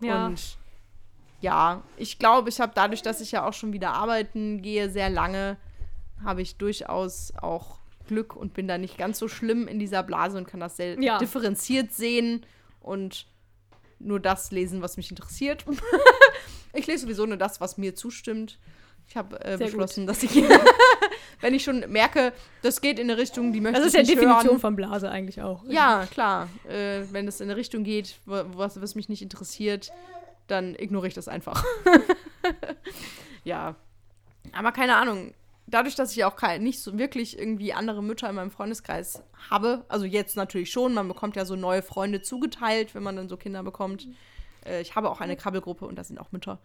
Ja. 0.00 0.26
Und 0.26 0.58
ja, 1.40 1.84
ich 1.96 2.18
glaube, 2.18 2.48
ich 2.48 2.60
habe 2.60 2.72
dadurch, 2.74 3.02
dass 3.02 3.20
ich 3.20 3.30
ja 3.30 3.46
auch 3.46 3.52
schon 3.52 3.72
wieder 3.72 3.92
arbeiten 3.92 4.62
gehe, 4.62 4.90
sehr 4.90 5.10
lange, 5.10 5.58
habe 6.24 6.42
ich 6.42 6.56
durchaus 6.56 7.32
auch 7.40 7.78
Glück 8.08 8.34
und 8.34 8.52
bin 8.54 8.66
da 8.66 8.76
nicht 8.78 8.98
ganz 8.98 9.18
so 9.20 9.28
schlimm 9.28 9.68
in 9.68 9.78
dieser 9.78 10.02
Blase 10.02 10.36
und 10.36 10.48
kann 10.48 10.58
das 10.60 10.76
sehr 10.76 11.00
Ja. 11.00 11.18
differenziert 11.18 11.92
sehen 11.92 12.44
und 12.80 13.26
nur 14.00 14.18
das 14.18 14.50
lesen, 14.50 14.82
was 14.82 14.96
mich 14.96 15.10
interessiert. 15.10 15.64
Ich 16.74 16.86
lese 16.86 17.04
sowieso 17.04 17.24
nur 17.24 17.38
das, 17.38 17.62
was 17.62 17.78
mir 17.78 17.94
zustimmt. 17.94 18.58
Ich 19.08 19.16
habe 19.16 19.42
äh, 19.42 19.56
beschlossen, 19.56 20.06
dass 20.06 20.22
ich, 20.22 20.30
wenn 21.40 21.54
ich 21.54 21.64
schon 21.64 21.80
merke, 21.90 22.32
das 22.60 22.82
geht 22.82 22.98
in 22.98 23.10
eine 23.10 23.18
Richtung, 23.18 23.54
die 23.54 23.60
möchte 23.62 23.78
Das 23.80 23.86
ist 23.88 23.94
ich 23.94 24.00
ja 24.00 24.02
nicht 24.02 24.16
Definition 24.20 24.50
hören. 24.50 24.60
von 24.60 24.76
Blase 24.76 25.10
eigentlich 25.10 25.40
auch. 25.40 25.64
Ja, 25.64 26.06
klar. 26.10 26.48
Äh, 26.68 27.04
wenn 27.10 27.26
es 27.26 27.40
in 27.40 27.48
eine 27.48 27.56
Richtung 27.56 27.84
geht, 27.84 28.16
was, 28.26 28.80
was 28.82 28.94
mich 28.94 29.08
nicht 29.08 29.22
interessiert, 29.22 29.90
dann 30.46 30.74
ignoriere 30.74 31.08
ich 31.08 31.14
das 31.14 31.26
einfach. 31.26 31.64
ja. 33.44 33.74
Aber 34.52 34.72
keine 34.72 34.96
Ahnung. 34.96 35.32
Dadurch, 35.70 35.94
dass 35.94 36.16
ich 36.16 36.24
auch 36.24 36.34
kein, 36.36 36.62
nicht 36.62 36.80
so 36.80 36.96
wirklich 36.96 37.38
irgendwie 37.38 37.74
andere 37.74 38.02
Mütter 38.02 38.28
in 38.28 38.36
meinem 38.36 38.50
Freundeskreis 38.50 39.22
habe, 39.50 39.84
also 39.88 40.06
jetzt 40.06 40.34
natürlich 40.36 40.70
schon, 40.70 40.94
man 40.94 41.06
bekommt 41.08 41.36
ja 41.36 41.44
so 41.44 41.56
neue 41.56 41.82
Freunde 41.82 42.22
zugeteilt, 42.22 42.94
wenn 42.94 43.02
man 43.02 43.16
dann 43.16 43.28
so 43.28 43.36
Kinder 43.36 43.62
bekommt. 43.62 44.08
Äh, 44.64 44.80
ich 44.80 44.96
habe 44.96 45.10
auch 45.10 45.20
eine 45.20 45.36
Krabbelgruppe 45.36 45.84
und 45.86 45.96
da 45.96 46.04
sind 46.04 46.18
auch 46.18 46.32
Mütter. 46.32 46.58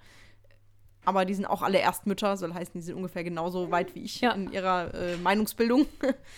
Aber 1.06 1.26
die 1.26 1.34
sind 1.34 1.46
auch 1.46 1.62
alle 1.62 1.80
Erstmütter, 1.80 2.38
soll 2.38 2.54
heißen, 2.54 2.74
die 2.76 2.82
sind 2.82 2.96
ungefähr 2.96 3.26
genauso 3.26 3.72
weit 3.72 3.94
wie 3.94 4.04
ich 4.04 4.22
Ja. 4.22 4.32
in 4.32 4.52
ihrer 4.54 4.94
äh, 4.94 5.18
Meinungsbildung. 5.18 5.86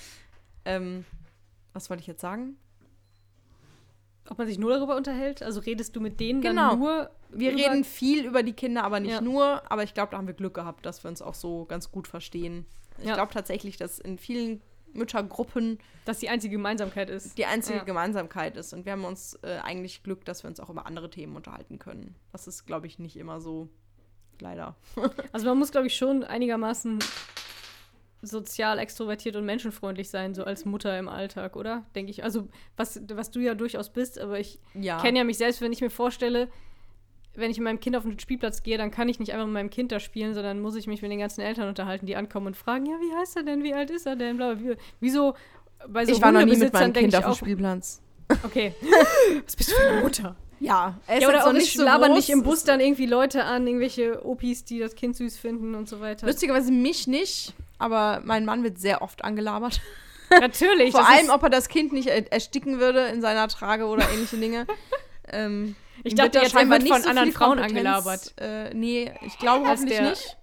ähm, 0.66 1.06
was 1.74 1.90
wollte 1.92 2.02
ich 2.02 2.08
jetzt 2.08 2.22
sagen? 2.22 2.58
Ob 4.30 4.38
man 4.40 4.48
sich 4.48 4.58
nur 4.58 4.72
darüber 4.72 4.96
unterhält? 4.96 5.44
Also 5.44 5.60
redest 5.60 5.96
du 5.96 6.02
mit 6.02 6.20
denen 6.20 6.42
Genau. 6.42 6.72
dann 6.72 6.80
nur 6.80 7.10
Wir 7.30 7.52
reden 7.52 7.84
viel 7.84 8.26
über 8.26 8.44
die 8.44 8.54
Kinder, 8.54 8.84
aber 8.84 9.00
nicht 9.00 9.12
Ja. 9.12 9.22
nur. 9.22 9.62
Aber 9.72 9.84
ich 9.84 9.94
glaube, 9.94 10.12
da 10.12 10.18
haben 10.18 10.28
wir 10.28 10.34
Glück 10.34 10.54
gehabt, 10.54 10.86
dass 10.86 11.04
wir 11.04 11.10
uns 11.10 11.22
auch 11.22 11.34
so 11.36 11.66
ganz 11.66 11.92
gut 11.92 12.08
verstehen. 12.08 12.66
Ich 12.98 13.06
Ja. 13.06 13.16
glaube 13.16 13.34
tatsächlich, 13.34 13.78
dass 13.78 14.00
in 14.00 14.18
vielen 14.18 14.62
Müttergruppen 14.94 15.80
dass 16.06 16.20
die 16.20 16.30
einzige 16.30 16.56
Gemeinsamkeit 16.56 17.10
ist. 17.10 17.38
die 17.38 17.46
einzige 17.46 17.80
Ja. 17.80 17.84
Gemeinsamkeit 17.84 18.56
ist. 18.58 18.74
Und 18.74 18.86
wir 18.86 18.94
haben 18.94 19.04
uns 19.06 19.38
äh, 19.44 19.58
eigentlich 19.64 20.02
Glück, 20.04 20.24
dass 20.26 20.44
wir 20.44 20.50
uns 20.50 20.60
auch 20.62 20.70
über 20.70 20.86
andere 20.86 21.10
Themen 21.10 21.36
unterhalten 21.36 21.80
können. 21.80 22.16
Das 22.32 22.48
ist, 22.48 22.66
glaube 22.66 22.88
ich, 22.88 22.98
nicht 23.00 23.18
immer 23.18 23.42
so. 23.42 23.68
Leider. 24.40 24.76
Also 25.34 25.48
man 25.48 25.58
muss, 25.60 25.72
glaube 25.72 25.88
ich, 25.88 25.96
schon 25.98 26.24
einigermaßen 26.24 27.00
sozial 28.26 28.80
extrovertiert 28.80 29.36
und 29.36 29.46
menschenfreundlich 29.46 30.10
sein, 30.10 30.34
so 30.34 30.44
als 30.44 30.66
Mutter 30.66 30.98
im 30.98 31.08
Alltag, 31.08 31.56
oder? 31.56 31.86
Denke 31.96 32.12
ich. 32.12 32.24
Also, 32.24 32.48
was, 32.78 33.00
was 33.14 33.32
du 33.32 33.40
ja 33.40 33.56
durchaus 33.56 33.90
bist, 33.90 34.20
aber 34.20 34.40
ich 34.40 34.60
Ja. 34.74 35.02
kenne 35.02 35.20
ja 35.20 35.24
mich 35.24 35.38
selbst, 35.38 35.62
wenn 35.62 35.72
ich 35.72 35.82
mir 35.82 35.90
vorstelle, 35.90 36.48
wenn 37.36 37.52
ich 37.52 37.58
mit 37.58 37.66
meinem 37.66 37.80
Kind 37.80 37.96
auf 37.96 38.04
den 38.04 38.18
Spielplatz 38.20 38.64
gehe, 38.64 38.78
dann 38.78 38.92
kann 38.92 39.10
ich 39.10 39.20
nicht 39.20 39.34
einfach 39.34 39.46
mit 39.46 39.54
meinem 39.54 39.70
Kind 39.70 39.92
da 39.92 40.00
spielen, 40.00 40.34
sondern 40.34 40.62
muss 40.62 40.76
ich 40.76 40.88
mich 40.88 41.02
mit 41.02 41.12
den 41.12 41.20
ganzen 41.20 41.42
Eltern 41.42 41.68
unterhalten, 41.68 42.06
die 42.06 42.16
ankommen 42.16 42.48
und 42.48 42.58
fragen, 42.58 42.86
ja, 42.86 42.94
wie 42.94 43.14
heißt 43.18 43.36
er 43.38 43.44
denn, 43.44 43.64
wie 43.64 43.74
alt 43.74 43.90
ist 43.90 44.06
er 44.06 44.16
denn, 44.16 44.38
bla, 44.38 44.54
bla, 44.54 44.72
wie, 44.72 44.76
wieso 45.02 45.36
bei 45.88 46.06
so 46.06 46.14
ich 46.14 46.22
war 46.22 46.32
noch 46.32 46.46
nie 46.46 46.56
mit 46.56 46.72
meinem 46.74 46.94
Kind 46.94 47.16
auf 47.16 47.26
dem 47.26 47.34
Spielplatz. 47.36 48.02
Okay. 48.44 48.74
Was 49.46 49.56
bist 49.56 49.70
du 49.72 49.76
für 49.76 49.88
eine 49.88 50.02
Mutter? 50.02 50.36
Ja, 50.60 50.98
er 51.06 51.18
ist 51.18 51.22
Ja, 51.24 51.28
oder 51.28 51.38
jetzt 51.38 51.48
auch 51.48 51.54
nicht 51.54 51.78
so 51.78 51.84
labern 51.84 52.14
nicht 52.14 52.30
im 52.30 52.42
Bus 52.42 52.64
dann 52.64 52.80
irgendwie 52.80 53.06
Leute 53.06 53.44
an, 53.44 53.68
irgendwelche 53.68 54.26
Opis, 54.26 54.64
die 54.64 54.80
das 54.80 54.96
Kind 54.96 55.16
süß 55.16 55.38
finden 55.38 55.76
und 55.76 55.90
so 55.90 56.00
weiter. 56.00 56.26
Lustigerweise 56.26 56.72
mich 56.72 57.08
nicht, 57.08 57.54
aber 57.80 58.22
mein 58.24 58.46
Mann 58.46 58.64
wird 58.64 58.78
sehr 58.80 59.02
oft 59.02 59.24
angelabert. 59.24 59.82
Natürlich. 60.30 60.92
Vor 60.92 61.08
allem, 61.08 61.30
ob 61.30 61.44
er 61.44 61.50
das 61.50 61.70
Kind 61.70 61.94
nicht 61.94 62.08
er 62.08 62.32
ersticken 62.32 62.80
würde 62.80 63.08
in 63.08 63.22
seiner 63.22 63.48
Trage 63.48 63.86
oder 63.86 64.10
ähnliche 64.12 64.38
Dinge. 64.38 64.66
ähm, 65.30 65.76
Ich 66.04 66.16
dachte 66.16 66.40
jetzt, 66.40 66.54
er 66.54 66.60
scheinbar 66.60 66.80
nicht 66.80 66.92
von 66.92 67.02
so 67.04 67.10
anderen 67.10 67.32
Frauen 67.32 67.60
Kompetenz- 67.60 67.70
angelabert. 67.70 68.34
Äh, 68.40 68.74
nee, 68.74 69.12
ich 69.22 69.38
glaube 69.38 69.68
hoffentlich 69.68 69.98
der- 70.00 70.10
nicht. 70.10 70.38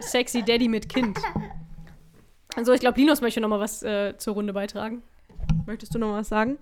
Sexy 0.00 0.42
Daddy 0.42 0.68
mit 0.68 0.88
Kind. 0.88 1.18
Also 2.56 2.72
ich 2.72 2.80
glaube, 2.80 2.98
Linus 2.98 3.20
möchte 3.20 3.40
noch 3.40 3.48
mal 3.48 3.60
was 3.60 3.82
äh, 3.82 4.16
zur 4.16 4.34
Runde 4.34 4.52
beitragen. 4.52 5.02
Möchtest 5.66 5.94
du 5.94 5.98
noch 5.98 6.12
was 6.14 6.28
sagen? 6.28 6.58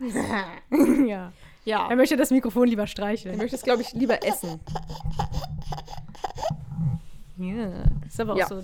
ja. 1.06 1.32
Ja. 1.64 1.88
Er 1.90 1.96
möchte 1.96 2.16
das 2.16 2.30
Mikrofon 2.30 2.66
lieber 2.68 2.84
Ich 2.84 2.90
streicheln. 2.92 3.36
möchte 3.36 3.56
es, 3.56 3.62
glaube 3.62 3.82
ich, 3.82 3.92
lieber 3.92 4.24
essen. 4.26 4.58
Ja. 7.38 7.84
Ist 8.06 8.20
aber 8.20 8.34
auch 8.34 8.38
Ja. 8.38 8.46
so. 8.46 8.62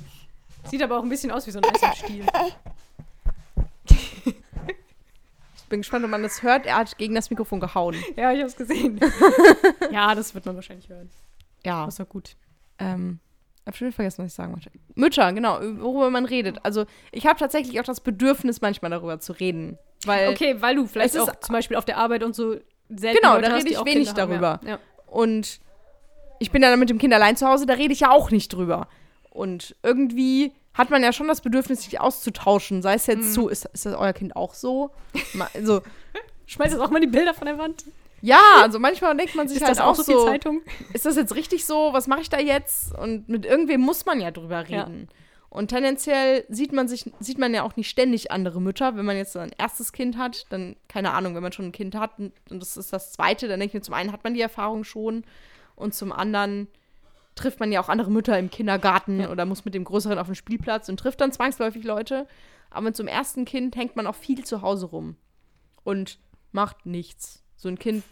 Sieht 0.65 0.83
aber 0.83 0.99
auch 0.99 1.03
ein 1.03 1.09
bisschen 1.09 1.31
aus 1.31 1.47
wie 1.47 1.51
so 1.51 1.61
ein 1.61 1.65
Eis 1.65 1.83
im 1.83 1.93
Stiel. 1.93 2.27
Ich 5.57 5.69
bin 5.71 5.81
gespannt, 5.81 6.05
ob 6.05 6.11
man 6.11 6.23
das 6.23 6.43
hört. 6.43 6.67
Er 6.67 6.77
hat 6.77 6.99
gegen 6.99 7.15
das 7.15 7.31
Mikrofon 7.31 7.59
gehauen. 7.59 7.97
Ja, 8.17 8.31
ich 8.33 8.43
hab's 8.43 8.55
gesehen. 8.55 9.01
ja, 9.91 10.15
das 10.15 10.35
wird 10.35 10.45
man 10.45 10.55
wahrscheinlich 10.55 10.89
hören. 10.91 11.11
Ja. 11.65 11.87
Das 11.87 11.95
ist 11.95 12.01
doch 12.01 12.09
gut. 12.09 12.37
Ähm, 12.79 13.19
hab 13.67 13.75
schon 13.75 13.91
vergessen, 13.91 14.23
was 14.23 14.33
ich 14.33 14.35
sagen 14.35 14.53
wollte. 14.53 14.71
Mütter, 14.95 15.33
genau, 15.33 15.59
worüber 15.81 16.11
man 16.11 16.27
redet. 16.27 16.59
Also, 16.65 16.85
ich 17.13 17.27
habe 17.27 17.39
tatsächlich 17.39 17.81
auch 17.81 17.85
das 17.85 18.01
Bedürfnis, 18.01 18.61
manchmal 18.61 18.91
darüber 18.91 19.19
zu 19.21 19.33
reden. 19.33 19.79
Weil 20.05 20.29
Okay, 20.29 20.57
weil 20.61 20.77
du 20.77 20.87
vielleicht 20.87 21.19
auch 21.19 21.35
zum 21.41 21.55
Beispiel 21.55 21.79
auf 21.79 21.87
der 21.87 21.97
Arbeit 21.97 22.23
und 22.23 22.35
so 22.37 22.57
selten 22.91 23.19
Genau, 23.21 23.37
Leute 23.37 23.49
da 23.49 23.57
rede 23.57 23.71
ich 23.71 23.85
wenig 23.85 24.09
haben, 24.11 24.17
darüber. 24.17 24.61
Ja. 24.65 24.71
Ja. 24.73 24.79
Und 25.07 25.61
ich 26.39 26.51
bin 26.51 26.63
dann 26.63 26.79
mit 26.79 26.91
dem 26.91 26.99
Kind 26.99 27.13
allein 27.15 27.37
zu 27.37 27.47
Hause, 27.47 27.67
da 27.67 27.75
rede 27.75 27.93
ich 27.93 28.01
ja 28.01 28.11
auch 28.11 28.31
nicht 28.31 28.53
drüber. 28.53 28.89
Und 29.31 29.75
irgendwie 29.83 30.53
hat 30.75 30.91
man 30.91 31.03
ja 31.03 31.13
schon 31.13 31.29
das 31.29 31.41
Bedürfnis, 31.41 31.83
sich 31.83 32.01
auszutauschen. 32.01 32.83
Sei 32.83 32.95
es 32.95 33.07
Mhm. 33.07 33.13
jetzt 33.15 33.35
so, 33.35 33.49
ist, 33.49 33.65
ist 33.67 33.87
das 33.87 33.95
euer 33.95 34.13
Kind 34.13 34.35
auch 34.37 34.55
so? 34.55 34.91
Ma- 35.35 35.49
Also, 35.55 35.83
Schmeiß 36.47 36.73
jetzt 36.73 36.81
auch 36.81 36.91
mal 36.91 37.01
die 37.01 37.07
Bilder 37.07 37.33
von 37.35 37.47
der 37.47 37.59
Wand. 37.59 37.85
ja, 38.21 38.41
also 38.61 38.79
manchmal 38.79 39.17
denkt 39.17 39.35
man 39.35 39.49
sich 39.49 39.57
Ist 39.59 39.63
halt 39.65 39.73
das 39.79 39.81
auch 39.81 39.99
auch 39.99 40.05
so 40.05 40.27
Zeitung? 40.27 40.63
ist 40.93 41.07
das 41.07 41.17
jetzt 41.17 41.35
richtig 41.35 41.65
so? 41.65 41.93
Was 41.93 42.07
mache 42.07 42.21
ich 42.23 42.29
da 42.31 42.39
jetzt? 42.39 42.93
Und 42.97 43.29
mit 43.29 43.47
irgendwem 43.47 43.81
muss 43.81 44.05
man 44.07 44.21
ja 44.21 44.31
drüber 44.31 44.65
Ja. 44.69 44.83
reden. 44.85 45.09
Und 45.51 45.69
tendenziell 45.69 46.45
sieht 46.49 46.73
man 46.73 46.89
sich, 46.89 47.09
sieht 47.21 47.39
man 47.39 47.55
ja 47.55 47.63
auch 47.63 47.77
nicht 47.77 47.89
ständig 47.89 48.33
andere 48.33 48.61
Mütter. 48.61 48.97
Wenn 48.97 49.05
man 49.05 49.17
jetzt 49.17 49.37
ein 49.37 49.53
erstes 49.57 49.93
Kind 49.93 50.19
hat, 50.19 50.47
dann, 50.51 50.75
keine 50.89 51.13
Ahnung, 51.13 51.37
wenn 51.37 51.45
man 51.45 51.53
schon 51.53 51.67
ein 51.67 51.73
Kind 51.73 51.95
hat 51.95 52.19
und 52.19 52.33
und 52.51 52.61
das 52.61 52.77
ist 52.77 52.93
das 52.93 53.13
zweite, 53.13 53.47
dann 53.47 53.61
denke 53.61 53.71
ich 53.71 53.75
mir, 53.75 53.83
zum 53.83 53.95
einen 53.95 54.11
hat 54.11 54.25
man 54.25 54.35
die 54.35 54.41
Erfahrung 54.41 54.83
schon 54.83 55.23
und 55.77 55.95
zum 55.95 56.13
anderen 56.13 56.69
trifft 57.35 57.59
man 57.61 57.73
ja 57.73 57.81
auch 57.81 57.89
andere 57.89 58.11
Mütter 58.11 58.39
im 58.39 58.51
Kindergarten 58.51 59.21
Ja. 59.21 59.31
oder 59.31 59.45
muss 59.45 59.65
mit 59.65 59.75
dem 59.75 59.85
Größeren 59.85 60.19
auf 60.19 60.27
den 60.27 60.37
Spielplatz 60.37 60.89
und 60.89 60.99
trifft 60.99 61.21
dann 61.21 61.33
zwangsläufig 61.33 61.85
Leute. 61.85 62.27
Aber 62.71 62.83
mit 62.83 62.97
so 62.97 63.03
einem 63.03 63.09
ersten 63.09 63.45
Kind 63.45 63.77
hängt 63.77 63.97
man 63.97 64.07
auch 64.07 64.15
viel 64.15 64.45
zu 64.45 64.63
Hause 64.63 64.87
rum 64.87 65.17
und 65.83 66.19
macht 66.53 66.87
nichts. 66.87 67.43
So 67.57 67.69
ein 67.69 67.79
Kind, 67.79 68.05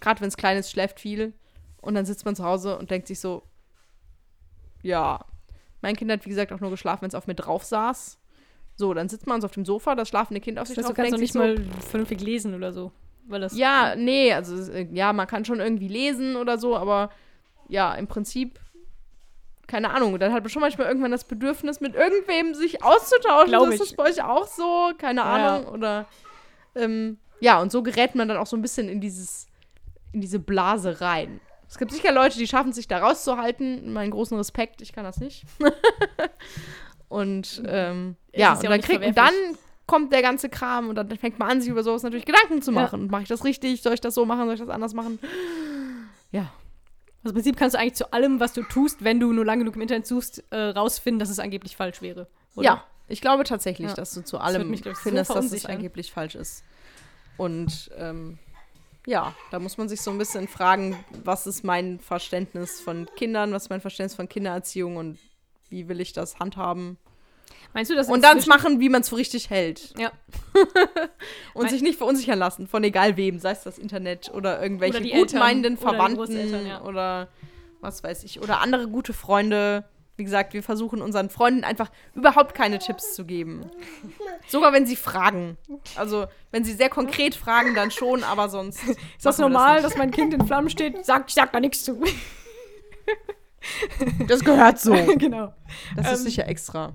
gerade 0.00 0.20
wenn 0.20 0.28
es 0.28 0.36
klein 0.36 0.56
ist, 0.56 0.70
schläft 0.70 1.00
viel 1.00 1.32
und 1.80 1.94
dann 1.94 2.06
sitzt 2.06 2.24
man 2.24 2.36
zu 2.36 2.44
Hause 2.44 2.78
und 2.78 2.90
denkt 2.90 3.08
sich 3.08 3.20
so, 3.20 3.42
ja, 4.82 5.24
mein 5.80 5.96
Kind 5.96 6.10
hat 6.10 6.24
wie 6.24 6.30
gesagt 6.30 6.52
auch 6.52 6.60
nur 6.60 6.70
geschlafen, 6.70 7.02
wenn 7.02 7.08
es 7.08 7.14
auf 7.14 7.26
mir 7.26 7.34
drauf 7.34 7.64
saß. 7.64 8.18
So, 8.74 8.94
dann 8.94 9.08
sitzt 9.08 9.26
man 9.26 9.40
so 9.40 9.46
auf 9.46 9.52
dem 9.52 9.64
Sofa, 9.64 9.94
das 9.94 10.08
schlafende 10.08 10.40
Kind 10.40 10.58
auf 10.58 10.68
Das 10.68 10.76
sich 10.76 10.78
heißt, 10.78 10.88
du 10.90 10.94
drauf 10.94 10.98
und 11.06 11.10
kannst 11.10 11.34
denkt 11.34 11.34
doch 11.34 11.56
nicht 11.56 11.66
so, 11.68 11.72
mal 11.74 11.80
vernünftig 11.82 12.20
lesen 12.20 12.54
oder 12.54 12.72
so. 12.72 12.92
Weil 13.28 13.40
das 13.40 13.56
ja, 13.56 13.94
nee, 13.96 14.32
also 14.32 14.72
äh, 14.72 14.88
ja, 14.92 15.12
man 15.12 15.26
kann 15.26 15.44
schon 15.44 15.60
irgendwie 15.60 15.88
lesen 15.88 16.36
oder 16.36 16.58
so, 16.58 16.76
aber 16.76 17.10
ja, 17.68 17.94
im 17.94 18.06
Prinzip 18.06 18.58
keine 19.72 19.90
Ahnung. 19.90 20.12
Und 20.12 20.20
dann 20.20 20.32
hat 20.34 20.42
man 20.42 20.50
schon 20.50 20.60
manchmal 20.60 20.86
irgendwann 20.86 21.12
das 21.12 21.24
Bedürfnis, 21.24 21.80
mit 21.80 21.94
irgendwem 21.94 22.54
sich 22.54 22.84
auszutauschen. 22.84 23.48
Glaub 23.48 23.68
ist 23.68 23.74
ich. 23.74 23.80
das 23.80 23.94
bei 23.94 24.04
euch 24.04 24.22
auch 24.22 24.46
so? 24.46 24.92
Keine 24.98 25.20
Ja. 25.22 25.56
Ahnung. 25.56 25.72
Oder 25.72 26.06
ähm, 26.74 27.18
ja, 27.40 27.60
und 27.60 27.72
so 27.72 27.82
gerät 27.82 28.14
man 28.14 28.28
dann 28.28 28.36
auch 28.36 28.46
so 28.46 28.56
ein 28.56 28.62
bisschen 28.62 28.88
in 28.90 29.00
dieses, 29.00 29.46
in 30.12 30.20
diese 30.20 30.38
Blase 30.38 31.00
rein. 31.00 31.40
Es 31.68 31.78
gibt 31.78 31.90
sicher 31.90 32.12
Leute, 32.12 32.36
die 32.36 32.46
schaffen 32.46 32.74
sich 32.74 32.86
da 32.86 32.98
rauszuhalten. 32.98 33.94
Meinen 33.94 34.10
großen 34.10 34.36
Respekt, 34.36 34.82
ich 34.82 34.92
kann 34.92 35.04
das 35.04 35.20
nicht. 35.20 35.44
und 37.08 37.62
ähm, 37.66 38.16
ja, 38.34 38.52
und 38.52 38.62
ja 38.62 38.68
dann, 38.70 38.80
kriegt, 38.82 39.04
und 39.04 39.16
dann. 39.16 39.32
Kommt 39.86 40.12
der 40.12 40.22
ganze 40.22 40.48
Kram 40.48 40.88
und 40.88 40.94
dann 40.94 41.08
fängt 41.16 41.38
man 41.38 41.50
an, 41.50 41.60
sich 41.60 41.70
über 41.70 41.82
sowas 41.82 42.02
natürlich 42.02 42.24
Gedanken 42.24 42.62
zu 42.62 42.70
Ja. 42.72 42.82
machen. 42.82 43.08
Mache 43.08 43.22
ich 43.22 43.28
das 43.28 43.44
richtig? 43.44 43.82
Soll 43.82 43.94
ich 43.94 44.00
das 44.00 44.14
so 44.14 44.24
machen? 44.24 44.44
Soll 44.46 44.54
ich 44.54 44.60
das 44.60 44.68
anders 44.68 44.94
machen? 44.94 45.18
Ja. 46.30 46.52
Also 47.24 47.30
im 47.30 47.34
Prinzip 47.34 47.56
kannst 47.56 47.74
du 47.74 47.78
eigentlich 47.78 47.94
zu 47.94 48.12
allem, 48.12 48.40
was 48.40 48.52
du 48.52 48.62
tust, 48.62 49.04
wenn 49.04 49.20
du 49.20 49.32
nur 49.32 49.44
lange 49.44 49.60
genug 49.60 49.76
im 49.76 49.82
Internet 49.82 50.06
suchst, 50.06 50.42
äh, 50.50 50.56
rausfinden, 50.70 51.18
dass 51.20 51.30
es 51.30 51.38
angeblich 51.38 51.76
falsch 51.76 52.02
wäre. 52.02 52.26
Oder? 52.56 52.64
Ja, 52.64 52.84
ich 53.08 53.20
glaube 53.20 53.44
tatsächlich, 53.44 53.88
Ja. 53.90 53.94
dass 53.94 54.12
du 54.14 54.24
zu 54.24 54.38
allem 54.38 54.68
mich, 54.70 54.82
glaub 54.82 54.94
ich, 54.94 55.00
findest, 55.00 55.30
dass 55.30 55.52
es 55.52 55.66
angeblich 55.66 56.10
falsch 56.12 56.34
ist. 56.34 56.64
Und 57.36 57.90
ähm, 57.96 58.38
ja, 59.06 59.34
da 59.50 59.58
muss 59.58 59.78
man 59.78 59.88
sich 59.88 60.00
so 60.00 60.10
ein 60.10 60.18
bisschen 60.18 60.48
fragen, 60.48 60.96
was 61.24 61.46
ist 61.46 61.64
mein 61.64 61.98
Verständnis 62.00 62.80
von 62.80 63.06
Kindern, 63.16 63.52
was 63.52 63.64
ist 63.64 63.70
mein 63.70 63.80
Verständnis 63.80 64.14
von 64.16 64.28
Kindererziehung 64.28 64.96
und 64.96 65.18
wie 65.68 65.88
will 65.88 66.00
ich 66.00 66.12
das 66.12 66.38
handhaben? 66.38 66.98
Meinst 67.74 67.90
du, 67.90 67.94
dass 67.94 68.08
Und 68.08 68.22
dann 68.22 68.36
inzwischen- 68.38 68.48
machen, 68.50 68.80
wie 68.80 68.88
man 68.88 69.00
es 69.00 69.08
für 69.08 69.16
richtig 69.16 69.48
hält. 69.50 69.94
Ja. 69.98 70.12
Und 71.54 71.70
sich 71.70 71.82
nicht 71.82 71.96
verunsichern 71.98 72.38
lassen 72.38 72.66
von 72.66 72.84
egal 72.84 73.16
wem, 73.16 73.38
sei 73.38 73.52
es 73.52 73.62
das 73.62 73.78
Internet 73.78 74.30
oder 74.34 74.62
irgendwelche 74.62 74.98
Oder 74.98 75.08
gutmeinenden 75.18 75.74
Eltern 75.74 75.88
oder 75.88 75.96
Verwandten 75.96 76.16
Großeltern, 76.18 76.66
ja. 76.66 76.82
oder 76.82 77.28
was 77.80 78.02
weiß 78.04 78.24
ich. 78.24 78.40
Oder 78.42 78.60
andere 78.60 78.88
gute 78.88 79.12
Freunde. 79.12 79.84
Wie 80.16 80.24
gesagt, 80.24 80.52
wir 80.52 80.62
versuchen 80.62 81.00
unseren 81.00 81.30
Freunden 81.30 81.64
einfach 81.64 81.90
überhaupt 82.14 82.54
keine 82.54 82.78
Tipps 82.78 83.14
zu 83.14 83.24
geben. 83.24 83.62
Sogar 84.46 84.74
wenn 84.74 84.84
sie 84.86 84.94
fragen. 84.94 85.56
Also, 85.96 86.26
wenn 86.50 86.64
sie 86.64 86.74
sehr 86.74 86.90
konkret 86.90 87.34
fragen, 87.34 87.74
dann 87.74 87.90
schon, 87.90 88.22
aber 88.22 88.50
sonst. 88.50 88.84
Ist 89.16 89.24
das 89.24 89.38
normal, 89.38 89.76
nicht. 89.76 89.86
dass 89.86 89.96
mein 89.96 90.10
Kind 90.10 90.34
in 90.34 90.46
Flammen 90.46 90.68
steht? 90.68 91.06
Sag, 91.06 91.24
ich 91.28 91.34
sag 91.34 91.50
da 91.52 91.60
nichts 91.60 91.82
zu. 91.84 92.02
Das 94.28 94.44
gehört 94.44 94.78
so. 94.78 94.92
genau. 95.18 95.54
Das 95.96 96.12
ist 96.12 96.18
Ähm, 96.20 96.24
sicher 96.26 96.48
extra. 96.48 96.94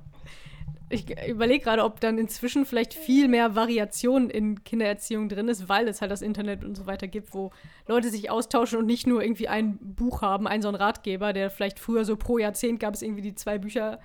Ich 0.90 1.06
überlege 1.28 1.66
gerade, 1.66 1.84
ob 1.84 2.00
dann 2.00 2.18
inzwischen 2.18 2.66
vielleicht 2.66 2.94
viel 2.94 3.28
mehr 3.28 3.56
Variation 3.56 4.30
in 4.30 4.64
Kindererziehung 4.64 5.28
drin 5.28 5.50
ist, 5.50 5.68
weil 5.68 5.88
es 5.88 6.00
halt 6.00 6.12
das 6.12 6.22
Internet 6.22 6.64
und 6.64 6.76
so 6.76 6.88
weiter 6.88 7.08
gibt, 7.08 7.34
wo 7.34 7.52
Leute 7.88 8.10
sich 8.10 8.30
austauschen 8.30 8.80
und 8.80 8.86
nicht 8.86 9.06
nur 9.06 9.22
irgendwie 9.22 9.50
ein 9.50 9.78
Buch 9.82 10.22
haben, 10.22 10.48
einen 10.48 10.62
so 10.62 10.70
einen 10.70 10.78
Ratgeber, 10.78 11.34
der 11.34 11.50
vielleicht 11.50 11.80
früher 11.80 12.06
so 12.06 12.16
pro 12.16 12.38
Jahrzehnt 12.38 12.80
gab 12.80 12.94
es 12.94 13.02
irgendwie 13.02 13.22
die 13.22 13.36
zwei 13.36 13.58
Bücher, 13.58 14.00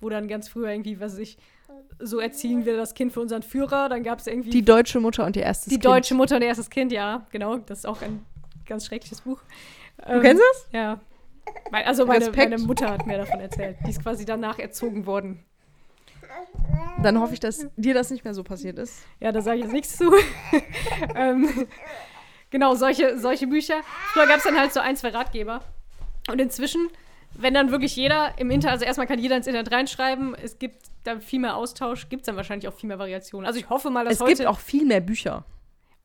wo 0.00 0.08
dann 0.08 0.28
ganz 0.28 0.48
früher 0.48 0.70
irgendwie, 0.70 1.00
was 1.00 1.18
ich, 1.18 1.38
so 1.98 2.20
erziehen 2.20 2.64
wir 2.64 2.76
das 2.76 2.94
Kind 2.94 3.12
für 3.12 3.20
unseren 3.20 3.42
Führer, 3.42 3.88
dann 3.88 4.04
gab 4.04 4.20
es 4.20 4.28
irgendwie 4.28 4.50
Die 4.50 4.64
deutsche 4.64 5.00
Mutter 5.00 5.26
und 5.26 5.34
ihr 5.34 5.42
erstes 5.42 5.70
die 5.70 5.76
Kind. 5.76 5.86
deutsche 5.86 6.14
Mutter 6.14 6.36
und 6.36 6.42
ihr 6.42 6.48
erstes 6.48 6.70
Kind, 6.70 6.92
ja, 6.92 7.26
genau, 7.30 7.56
das 7.56 7.78
ist 7.78 7.86
auch 7.86 8.00
ein 8.00 8.24
ganz 8.64 8.86
schreckliches 8.86 9.22
Buch. 9.22 9.40
Du 10.06 10.20
kennst 10.20 10.42
es? 10.52 10.68
Ja. 10.70 11.00
Also 11.72 12.06
meine, 12.06 12.30
meine 12.30 12.58
Mutter 12.58 12.90
hat 12.90 13.06
mir 13.06 13.18
davon 13.18 13.40
erzählt. 13.40 13.78
Die 13.84 13.90
ist 13.90 14.02
quasi 14.02 14.24
danach 14.24 14.58
erzogen 14.60 15.06
worden. 15.06 15.44
Dann 17.02 17.20
hoffe 17.20 17.34
ich, 17.34 17.40
dass 17.40 17.66
dir 17.76 17.94
das 17.94 18.10
nicht 18.10 18.24
mehr 18.24 18.34
so 18.34 18.42
passiert 18.42 18.78
ist. 18.78 19.02
Ja, 19.20 19.30
da 19.32 19.40
sage 19.40 19.58
ich 19.58 19.64
jetzt 19.64 19.72
nichts 19.72 19.96
zu. 19.96 20.12
ähm, 21.14 21.66
genau, 22.50 22.74
solche, 22.74 23.18
solche 23.18 23.46
Bücher. 23.46 23.80
Früher 24.12 24.26
gab 24.26 24.38
es 24.38 24.42
dann 24.44 24.58
halt 24.58 24.72
so 24.72 24.80
ein, 24.80 24.96
zwei 24.96 25.10
Ratgeber. 25.10 25.60
Und 26.30 26.40
inzwischen, 26.40 26.88
wenn 27.34 27.54
dann 27.54 27.70
wirklich 27.70 27.94
jeder 27.94 28.38
im 28.38 28.50
Internet, 28.50 28.72
also 28.74 28.84
erstmal 28.84 29.06
kann 29.06 29.18
jeder 29.18 29.36
ins 29.36 29.46
Internet 29.46 29.72
reinschreiben, 29.72 30.34
es 30.34 30.58
gibt 30.58 30.82
da 31.04 31.20
viel 31.20 31.38
mehr 31.40 31.56
Austausch, 31.56 32.08
gibt 32.08 32.22
es 32.22 32.26
dann 32.26 32.36
wahrscheinlich 32.36 32.68
auch 32.68 32.74
viel 32.74 32.88
mehr 32.88 32.98
Variationen. 32.98 33.46
Also 33.46 33.60
ich 33.60 33.70
hoffe 33.70 33.90
mal, 33.90 34.04
dass 34.04 34.14
Es 34.14 34.20
heute 34.20 34.34
gibt 34.34 34.48
auch 34.48 34.58
viel 34.58 34.84
mehr 34.84 35.00
Bücher. 35.00 35.44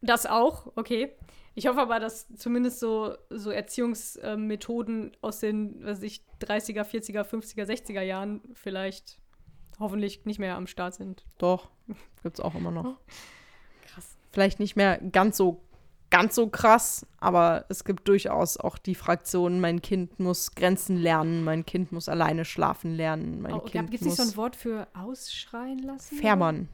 das 0.01 0.25
auch, 0.25 0.71
okay. 0.75 1.11
Ich 1.55 1.67
hoffe 1.67 1.81
aber, 1.81 1.99
dass 1.99 2.27
zumindest 2.36 2.79
so, 2.79 3.15
so 3.29 3.51
Erziehungsmethoden 3.51 5.11
aus 5.21 5.39
den, 5.39 5.84
was 5.84 5.97
weiß 5.97 6.03
ich, 6.03 6.23
30er, 6.41 6.84
40er, 6.84 7.23
50er, 7.23 7.65
60er 7.65 8.01
Jahren 8.01 8.41
vielleicht 8.53 9.19
hoffentlich 9.80 10.26
nicht 10.26 10.39
mehr 10.39 10.55
am 10.55 10.67
Start 10.67 10.93
sind. 10.95 11.26
Doch, 11.38 11.69
gibt's 12.24 12.39
auch 12.39 12.55
immer 12.55 12.71
noch. 12.71 12.97
Krass. 13.86 14.17
Vielleicht 14.32 14.59
nicht 14.59 14.76
mehr 14.76 14.97
ganz 14.99 15.38
so 15.38 15.61
ganz 16.09 16.36
so 16.36 16.47
krass, 16.47 17.07
aber 17.19 17.65
es 17.69 17.86
gibt 17.86 18.07
durchaus 18.07 18.57
auch 18.57 18.78
die 18.78 18.93
Fraktion, 18.93 19.59
mein 19.59 19.82
Kind 19.82 20.19
muss 20.19 20.53
Grenzen 20.53 20.95
lernen, 20.97 21.43
mein 21.43 21.65
Kind 21.65 21.91
muss 21.91 22.07
alleine 22.07 22.45
schlafen 22.45 22.93
lernen, 22.93 23.41
mein 23.41 23.53
Oh, 23.53 23.61
Kind 23.61 23.89
Gibt 23.89 24.01
es 24.03 24.07
nicht 24.07 24.17
so 24.17 24.21
ein 24.21 24.38
Wort 24.38 24.55
für 24.55 24.88
ausschreien 24.93 25.80
lassen? 25.80 26.15
färbern. 26.15 26.69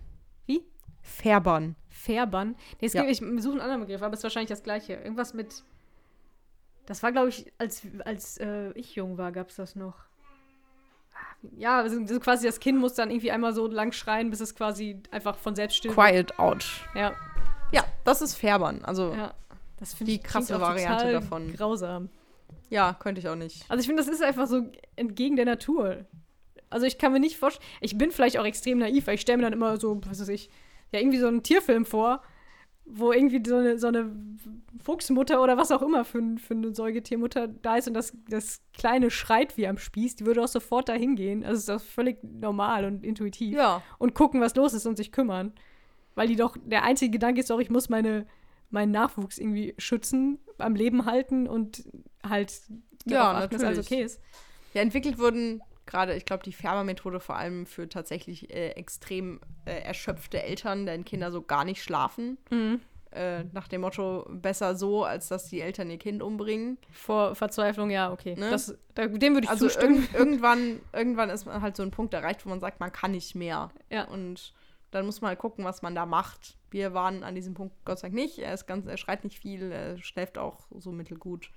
Wie? 0.46 0.62
Färbern. 1.02 1.78
Färbern. 1.88 2.58
Nee, 2.82 2.88
es 2.88 2.94
Ja. 2.94 3.04
gibt, 3.06 3.14
ich 3.14 3.20
suche 3.42 3.54
einen 3.54 3.62
anderen 3.62 3.80
Begriff, 3.80 4.02
aber 4.02 4.12
es 4.14 4.20
ist 4.20 4.24
wahrscheinlich 4.24 4.50
das 4.50 4.62
gleiche. 4.62 4.96
Irgendwas 4.96 5.34
mit. 5.34 5.64
Das 6.86 7.02
war, 7.02 7.14
glaube 7.14 7.30
ich, 7.30 7.50
als, 7.60 7.84
als 8.04 8.38
äh, 8.40 8.72
ich 8.74 8.96
jung 8.96 9.18
war, 9.18 9.32
gab 9.32 9.52
es 9.52 9.56
das 9.56 9.74
noch. 9.74 9.96
Ja, 11.58 11.80
also 11.80 12.06
so 12.06 12.20
quasi 12.20 12.46
das 12.46 12.60
Kind 12.60 12.80
muss 12.80 12.94
dann 12.96 13.10
irgendwie 13.12 13.32
einmal 13.32 13.54
so 13.54 13.68
lang 13.68 13.92
schreien, 13.92 14.30
bis 14.30 14.42
es 14.42 14.56
quasi 14.56 15.02
einfach 15.12 15.38
von 15.38 15.56
selbst 15.56 15.78
still 15.78 15.96
wird. 15.96 15.98
Quiet 15.98 16.40
out. 16.40 16.66
Ja, 16.96 17.14
Ja, 17.72 17.86
das 18.04 18.22
ist 18.22 18.36
Färbern. 18.36 18.84
Also, 18.84 19.12
ja, 19.12 19.18
ja. 19.18 19.34
Das 19.80 19.94
finde 19.94 20.12
Die 20.12 20.18
ich 20.18 20.24
krasse 20.24 20.60
Variante 20.60 20.98
total 20.98 21.14
davon. 21.14 21.54
Grausam. 21.54 22.10
könnte 22.94 23.22
ich 23.22 23.30
auch 23.30 23.36
nicht. 23.36 23.66
Also 23.70 23.82
ich 23.82 23.88
finde, 23.88 24.04
das 24.04 24.12
ist 24.12 24.22
einfach 24.22 24.48
so 24.48 24.70
entgegen 24.96 25.36
der 25.36 25.46
Natur. 25.46 26.06
Also 26.70 26.86
ich 26.86 26.98
kann 26.98 27.14
mir 27.14 27.20
nicht 27.20 27.38
vorstellen, 27.38 27.66
ich 27.82 27.98
bin 27.98 28.12
vielleicht 28.12 28.38
auch 28.38 28.46
extrem 28.46 28.78
naiv, 28.80 29.08
weil 29.08 29.16
ich 29.16 29.22
stelle 29.22 29.38
mir 29.38 29.44
dann 29.44 29.54
immer 29.54 29.78
so, 29.78 30.02
was 30.06 30.20
weiß 30.20 30.28
ich, 30.30 30.50
ja 30.92 31.00
irgendwie 31.00 31.18
so 31.20 31.28
einen 31.28 31.44
Tierfilm 31.44 31.86
vor, 31.86 32.22
wo 32.92 33.12
irgendwie 33.12 33.42
so 33.48 33.58
eine, 33.58 33.78
so 33.78 33.88
eine 33.88 34.12
Fuchsmutter 34.84 35.42
oder 35.42 35.58
was 35.58 35.72
auch 35.72 35.82
immer 35.82 36.06
für, 36.06 36.22
für 36.38 36.54
eine 36.54 36.74
Säugetiermutter 36.74 37.48
da 37.48 37.78
ist 37.78 37.88
und 37.88 37.94
das, 37.94 38.14
das 38.28 38.62
Kleine 38.74 39.12
schreit 39.12 39.58
wie 39.58 39.68
am 39.68 39.78
Spieß, 39.78 40.16
die 40.16 40.26
würde 40.26 40.44
auch 40.44 40.48
sofort 40.48 40.90
dahin 40.90 41.16
gehen. 41.16 41.44
Also 41.44 41.60
ist 41.60 41.70
das 41.70 41.84
völlig 41.84 42.18
normal 42.24 42.86
und 42.86 43.04
intuitiv. 43.04 43.56
Ja. 43.56 43.84
Und 43.98 44.16
gucken, 44.16 44.42
was 44.42 44.56
los 44.56 44.74
ist 44.74 44.86
und 44.86 44.98
sich 44.98 45.12
kümmern. 45.12 45.54
Weil 46.16 46.28
die 46.28 46.36
doch, 46.36 46.58
der 46.64 46.84
einzige 46.84 47.12
Gedanke 47.12 47.42
ist 47.42 47.50
doch, 47.50 47.60
ich 47.60 47.70
muss 47.70 47.90
meine, 47.90 48.26
meinen 48.72 48.92
Nachwuchs 48.92 49.38
irgendwie 49.38 49.76
schützen, 49.78 50.40
am 50.58 50.76
Leben 50.76 51.06
halten 51.06 51.48
und 51.48 51.84
halt 52.28 52.62
Ja, 53.06 53.34
achten, 53.34 53.56
dass 53.56 53.64
alles 53.64 53.86
okay 53.86 54.04
ist. 54.04 54.20
Ja, 54.74 54.82
entwickelt 54.82 55.20
wurden 55.20 55.62
gerade, 55.90 56.16
ich 56.16 56.26
glaube, 56.26 56.44
die 56.44 56.54
Färbermethode 56.54 57.20
vor 57.20 57.36
allem 57.36 57.66
für 57.66 57.90
tatsächlich 57.90 58.54
äh, 58.54 58.70
extrem 58.72 59.42
äh, 59.66 59.82
erschöpfte 59.82 60.42
Eltern, 60.42 60.86
deren 60.86 61.04
Kinder 61.04 61.32
so 61.32 61.42
gar 61.42 61.66
nicht 61.66 61.84
schlafen. 61.84 62.38
Mhm. 62.50 62.80
Äh, 63.12 63.46
nach 63.54 63.68
dem 63.68 63.82
Motto, 63.82 64.28
besser 64.30 64.76
so, 64.76 65.04
als 65.04 65.30
dass 65.30 65.50
die 65.50 65.62
Eltern 65.62 65.90
ihr 65.90 65.98
Kind 65.98 66.22
umbringen. 66.22 66.78
Vor 66.92 67.34
Verzweiflung, 67.34 67.90
ja, 67.90 68.12
okay. 68.12 68.36
Ne? 68.36 68.52
Das, 68.52 68.78
da, 68.94 69.08
dem 69.08 69.34
würde 69.34 69.46
ich 69.46 69.50
Also 69.50 69.66
zustimmen. 69.66 70.04
irg 70.04 70.14
irgendwann, 70.14 70.80
irgendwann 70.94 71.32
ist 71.32 71.46
man 71.46 71.62
halt 71.62 71.76
so 71.76 71.82
ein 71.82 71.90
Punkt 71.90 72.14
erreicht, 72.14 72.46
wo 72.46 72.50
man 72.50 72.60
sagt, 72.60 72.80
man 72.80 72.92
kann 72.92 73.12
nicht 73.12 73.34
mehr. 73.34 73.72
Ja. 73.90 74.04
Und 74.06 74.54
dann 74.92 75.08
muss 75.08 75.22
man 75.22 75.30
halt 75.30 75.40
gucken, 75.40 75.66
was 75.66 75.82
man 75.82 75.96
da 75.96 76.06
macht. 76.06 76.56
Wir 76.70 76.94
waren 76.94 77.24
an 77.24 77.34
diesem 77.34 77.56
Punkt 77.56 77.74
Gott 77.84 77.98
sei 77.98 78.10
Dank 78.10 78.16
nicht. 78.16 78.38
Er 78.38 78.54
ist 78.54 78.68
ganz, 78.68 78.86
er 78.86 78.98
schreit 78.98 79.24
nicht 79.24 79.40
viel, 79.40 79.72
er 79.72 79.98
schläft 79.98 80.38
auch 80.38 80.68
so 80.78 80.92
mittelgut. 80.92 81.50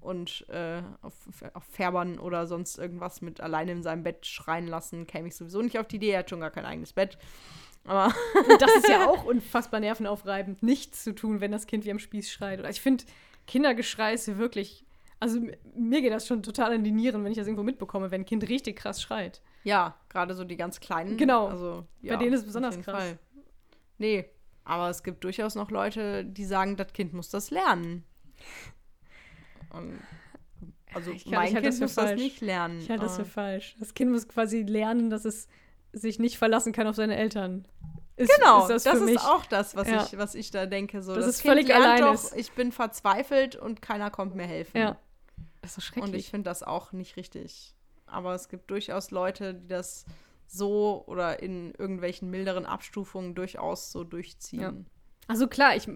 Und 0.00 0.48
äh, 0.48 0.82
auf, 1.02 1.14
auf 1.54 1.64
Färbern 1.64 2.18
oder 2.18 2.46
sonst 2.46 2.78
irgendwas 2.78 3.20
mit 3.22 3.40
alleine 3.40 3.72
in 3.72 3.82
seinem 3.82 4.02
Bett 4.02 4.26
schreien 4.26 4.66
lassen, 4.66 5.06
käme 5.06 5.28
ich 5.28 5.36
sowieso 5.36 5.62
nicht 5.62 5.78
auf 5.78 5.88
die 5.88 5.96
Idee. 5.96 6.10
Er 6.10 6.20
hat 6.20 6.30
schon 6.30 6.40
gar 6.40 6.50
kein 6.50 6.64
eigenes 6.64 6.92
Bett. 6.92 7.18
Aber 7.84 8.14
Und 8.48 8.60
das 8.60 8.74
ist 8.76 8.88
ja 8.88 9.06
auch 9.08 9.24
unfassbar 9.24 9.80
nervenaufreibend, 9.80 10.62
nichts 10.62 11.04
zu 11.04 11.14
tun, 11.14 11.40
wenn 11.40 11.52
das 11.52 11.66
Kind 11.66 11.84
wie 11.84 11.90
am 11.90 11.98
Spieß 11.98 12.30
schreit. 12.30 12.58
Oder 12.58 12.70
ich 12.70 12.80
finde, 12.80 13.04
Kindergeschrei 13.46 14.12
ist 14.14 14.38
wirklich. 14.38 14.84
Also 15.18 15.40
mir 15.74 16.02
geht 16.02 16.12
das 16.12 16.26
schon 16.26 16.42
total 16.42 16.74
in 16.74 16.84
die 16.84 16.90
Nieren, 16.90 17.24
wenn 17.24 17.32
ich 17.32 17.38
das 17.38 17.46
irgendwo 17.46 17.62
mitbekomme, 17.62 18.10
wenn 18.10 18.22
ein 18.22 18.26
Kind 18.26 18.46
richtig 18.48 18.76
krass 18.76 19.00
schreit. 19.00 19.40
ja, 19.64 19.96
gerade 20.10 20.34
so 20.34 20.44
die 20.44 20.56
ganz 20.56 20.78
Kleinen. 20.78 21.16
Genau. 21.16 21.46
Also, 21.46 21.86
Bei 22.02 22.08
ja, 22.08 22.16
denen 22.16 22.34
ist 22.34 22.40
es 22.40 22.46
besonders 22.46 22.78
krass. 22.80 23.02
Fall. 23.02 23.18
Nee, 23.96 24.26
aber 24.64 24.90
es 24.90 25.02
gibt 25.02 25.24
durchaus 25.24 25.54
noch 25.54 25.70
Leute, 25.70 26.24
die 26.24 26.44
sagen, 26.44 26.76
das 26.76 26.92
Kind 26.92 27.14
muss 27.14 27.30
das 27.30 27.50
lernen. 27.50 28.04
Und 29.76 30.00
also 30.94 31.10
Ich 31.10 31.26
mein 31.26 31.48
ich 31.48 31.54
halte 31.54 31.62
Kind 31.62 31.66
das 31.66 31.80
muss 31.80 31.94
das 31.94 32.04
falsch. 32.06 32.20
nicht 32.20 32.40
lernen. 32.40 32.80
Ich 32.80 32.88
halte 32.90 33.02
das 33.04 33.16
für 33.16 33.22
aber- 33.22 33.30
falsch. 33.30 33.76
Das 33.78 33.94
Kind 33.94 34.10
muss 34.12 34.26
quasi 34.28 34.62
lernen, 34.62 35.10
dass 35.10 35.24
es 35.24 35.48
sich 35.92 36.18
nicht 36.18 36.38
verlassen 36.38 36.72
kann 36.72 36.86
auf 36.86 36.96
seine 36.96 37.16
Eltern. 37.16 37.66
Ist, 38.16 38.34
Genau, 38.34 38.62
ist 38.62 38.68
das, 38.68 38.84
das, 38.84 39.00
ist 39.02 39.18
auch 39.26 39.44
das, 39.46 39.76
was, 39.76 39.88
Ja. 39.88 40.02
ich, 40.04 40.16
was 40.16 40.34
ich 40.34 40.50
da 40.50 40.64
denke. 40.64 41.02
So, 41.02 41.14
Dass 41.14 41.26
das 41.26 41.36
es 41.36 41.42
kind 41.42 41.52
völlig 41.52 41.68
lernt 41.68 41.84
allein 41.84 42.00
doch, 42.00 42.14
ist. 42.14 42.34
ich 42.36 42.50
bin 42.52 42.72
verzweifelt 42.72 43.56
und 43.56 43.82
keiner 43.82 44.10
kommt 44.10 44.34
mir 44.34 44.46
helfen. 44.46 44.78
Ja. 44.78 44.96
Das 45.60 45.72
ist 45.72 45.74
so 45.74 45.78
Und 46.00 46.04
schrecklich. 46.06 46.24
ich 46.24 46.30
finde 46.30 46.48
das 46.48 46.62
auch 46.62 46.92
nicht 46.92 47.16
richtig. 47.16 47.74
Aber 48.06 48.34
es 48.34 48.48
gibt 48.48 48.70
durchaus 48.70 49.10
Leute, 49.10 49.52
die 49.54 49.68
das 49.68 50.06
so 50.46 51.02
oder 51.06 51.42
in 51.42 51.74
irgendwelchen 51.74 52.30
milderen 52.30 52.64
Abstufungen 52.64 53.34
durchaus 53.34 53.90
so 53.92 54.04
durchziehen. 54.04 54.86
Also 55.28 55.48
klar, 55.48 55.74
ich, 55.76 55.88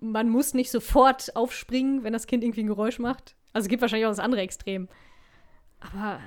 man 0.00 0.28
muss 0.28 0.54
nicht 0.54 0.70
sofort 0.70 1.34
aufspringen, 1.36 2.04
wenn 2.04 2.12
das 2.12 2.26
Kind 2.26 2.44
irgendwie 2.44 2.62
ein 2.62 2.68
Geräusch 2.68 2.98
macht. 2.98 3.36
Also 3.52 3.66
es 3.66 3.68
gibt 3.68 3.82
wahrscheinlich 3.82 4.06
auch 4.06 4.10
das 4.10 4.18
andere 4.18 4.40
Extrem. 4.40 4.88
Aber 5.80 6.20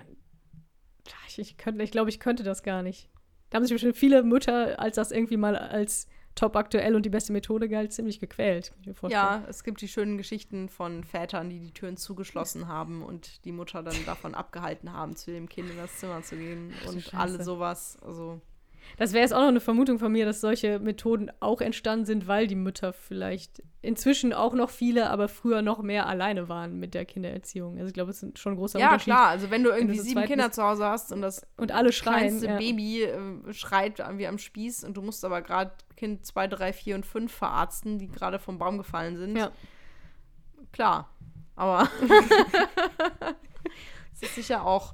ich, 1.28 1.40
ich, 1.40 1.58
könnte, 1.58 1.84
ich 1.84 1.92
glaube, 1.92 2.10
ich 2.10 2.20
könnte 2.20 2.44
das 2.44 2.64
gar 2.64 2.84
nicht. 2.84 3.10
Da 3.50 3.58
haben 3.58 3.66
sich 3.66 3.74
bestimmt 3.74 3.98
viele 3.98 4.24
Mütter, 4.24 4.80
als 4.80 4.96
das 4.96 5.12
irgendwie 5.12 5.38
mal 5.38 5.56
als 5.56 6.08
top 6.36 6.56
aktuell 6.56 6.96
und 6.96 7.06
die 7.06 7.10
beste 7.10 7.34
Methode 7.34 7.68
galt, 7.68 7.92
ziemlich 7.92 8.20
gequält. 8.20 8.74
Ja, 9.10 9.44
es 9.50 9.64
gibt 9.64 9.82
die 9.82 9.90
schönen 9.90 10.18
Geschichten 10.18 10.70
von 10.70 11.04
Vätern, 11.04 11.50
die 11.50 11.60
die 11.60 11.74
Türen 11.74 11.98
zugeschlossen 11.98 12.68
haben 12.68 13.04
und 13.04 13.44
die 13.44 13.52
Mutter 13.52 13.84
dann 13.84 13.96
davon 14.06 14.34
abgehalten 14.34 14.94
haben, 14.94 15.16
zu 15.16 15.32
dem 15.32 15.50
Kind 15.50 15.70
in 15.70 15.78
das 15.78 15.98
Zimmer 15.98 16.24
zu 16.24 16.38
gehen 16.38 16.74
und 16.88 17.14
alle 17.14 17.44
sowas. 17.44 17.98
Also 18.02 18.40
Das 18.98 19.14
wäre 19.14 19.24
jetzt 19.24 19.34
auch 19.34 19.42
noch 19.42 19.48
eine 19.48 19.60
Vermutung 19.60 20.00
von 20.00 20.12
mir, 20.12 20.26
dass 20.26 20.42
solche 20.42 20.80
Methoden 20.80 21.32
auch 21.40 21.62
entstanden 21.62 22.06
sind, 22.06 22.28
weil 22.28 22.48
die 22.48 22.56
Mütter 22.56 22.94
vielleicht 22.94 23.64
inzwischen 23.82 24.34
auch 24.34 24.54
noch 24.54 24.70
viele, 24.70 25.10
aber 25.10 25.28
früher 25.28 25.62
noch 25.62 25.82
mehr 25.82 26.08
alleine 26.08 26.50
waren 26.50 26.80
mit 26.80 26.94
der 26.94 27.06
Kindererziehung. 27.06 27.78
Also 27.78 27.88
ich 27.88 27.94
glaube, 27.94 28.12
es 28.12 28.22
ist 28.22 28.38
schon 28.38 28.54
ein 28.54 28.58
großer 28.58 28.80
ja, 28.80 28.88
Unterschied. 28.88 29.14
klar. 29.14 29.28
Also 29.30 29.50
wenn 29.50 29.64
du 29.64 29.72
irgendwie 29.72 29.98
zu 29.98 30.04
sieben 30.04 30.20
zweit 30.20 30.28
Kinder 30.28 30.46
bist. 30.46 30.56
zu 30.56 30.64
Hause 30.64 30.86
hast 30.86 31.12
und 31.12 31.22
das 31.22 31.48
Und 31.58 31.72
alle 31.72 31.92
schreien. 31.92 32.18
kleinste 32.20 32.48
Ja. 32.48 32.58
Baby 32.58 33.04
äh, 33.04 33.54
schreit 33.54 34.00
wie 34.18 34.28
am 34.28 34.38
Spieß 34.38 34.84
und 34.84 34.96
du 34.96 35.02
musst 35.02 35.26
aber 35.26 35.42
gerade 35.42 35.72
Kind 35.98 36.26
2, 36.26 36.48
3, 36.48 36.74
4 36.74 36.96
und 36.96 37.06
5 37.06 37.32
verarzten, 37.32 37.98
die 37.98 38.08
gerade 38.08 38.40
vom 38.40 38.60
Baum 38.60 38.78
gefallen 38.78 39.18
sind. 39.18 39.38
Ja. 39.38 39.52
Klar. 40.72 41.10
Aber 41.56 41.90
es 44.14 44.22
ist 44.22 44.36
sicher 44.36 44.66
auch 44.66 44.94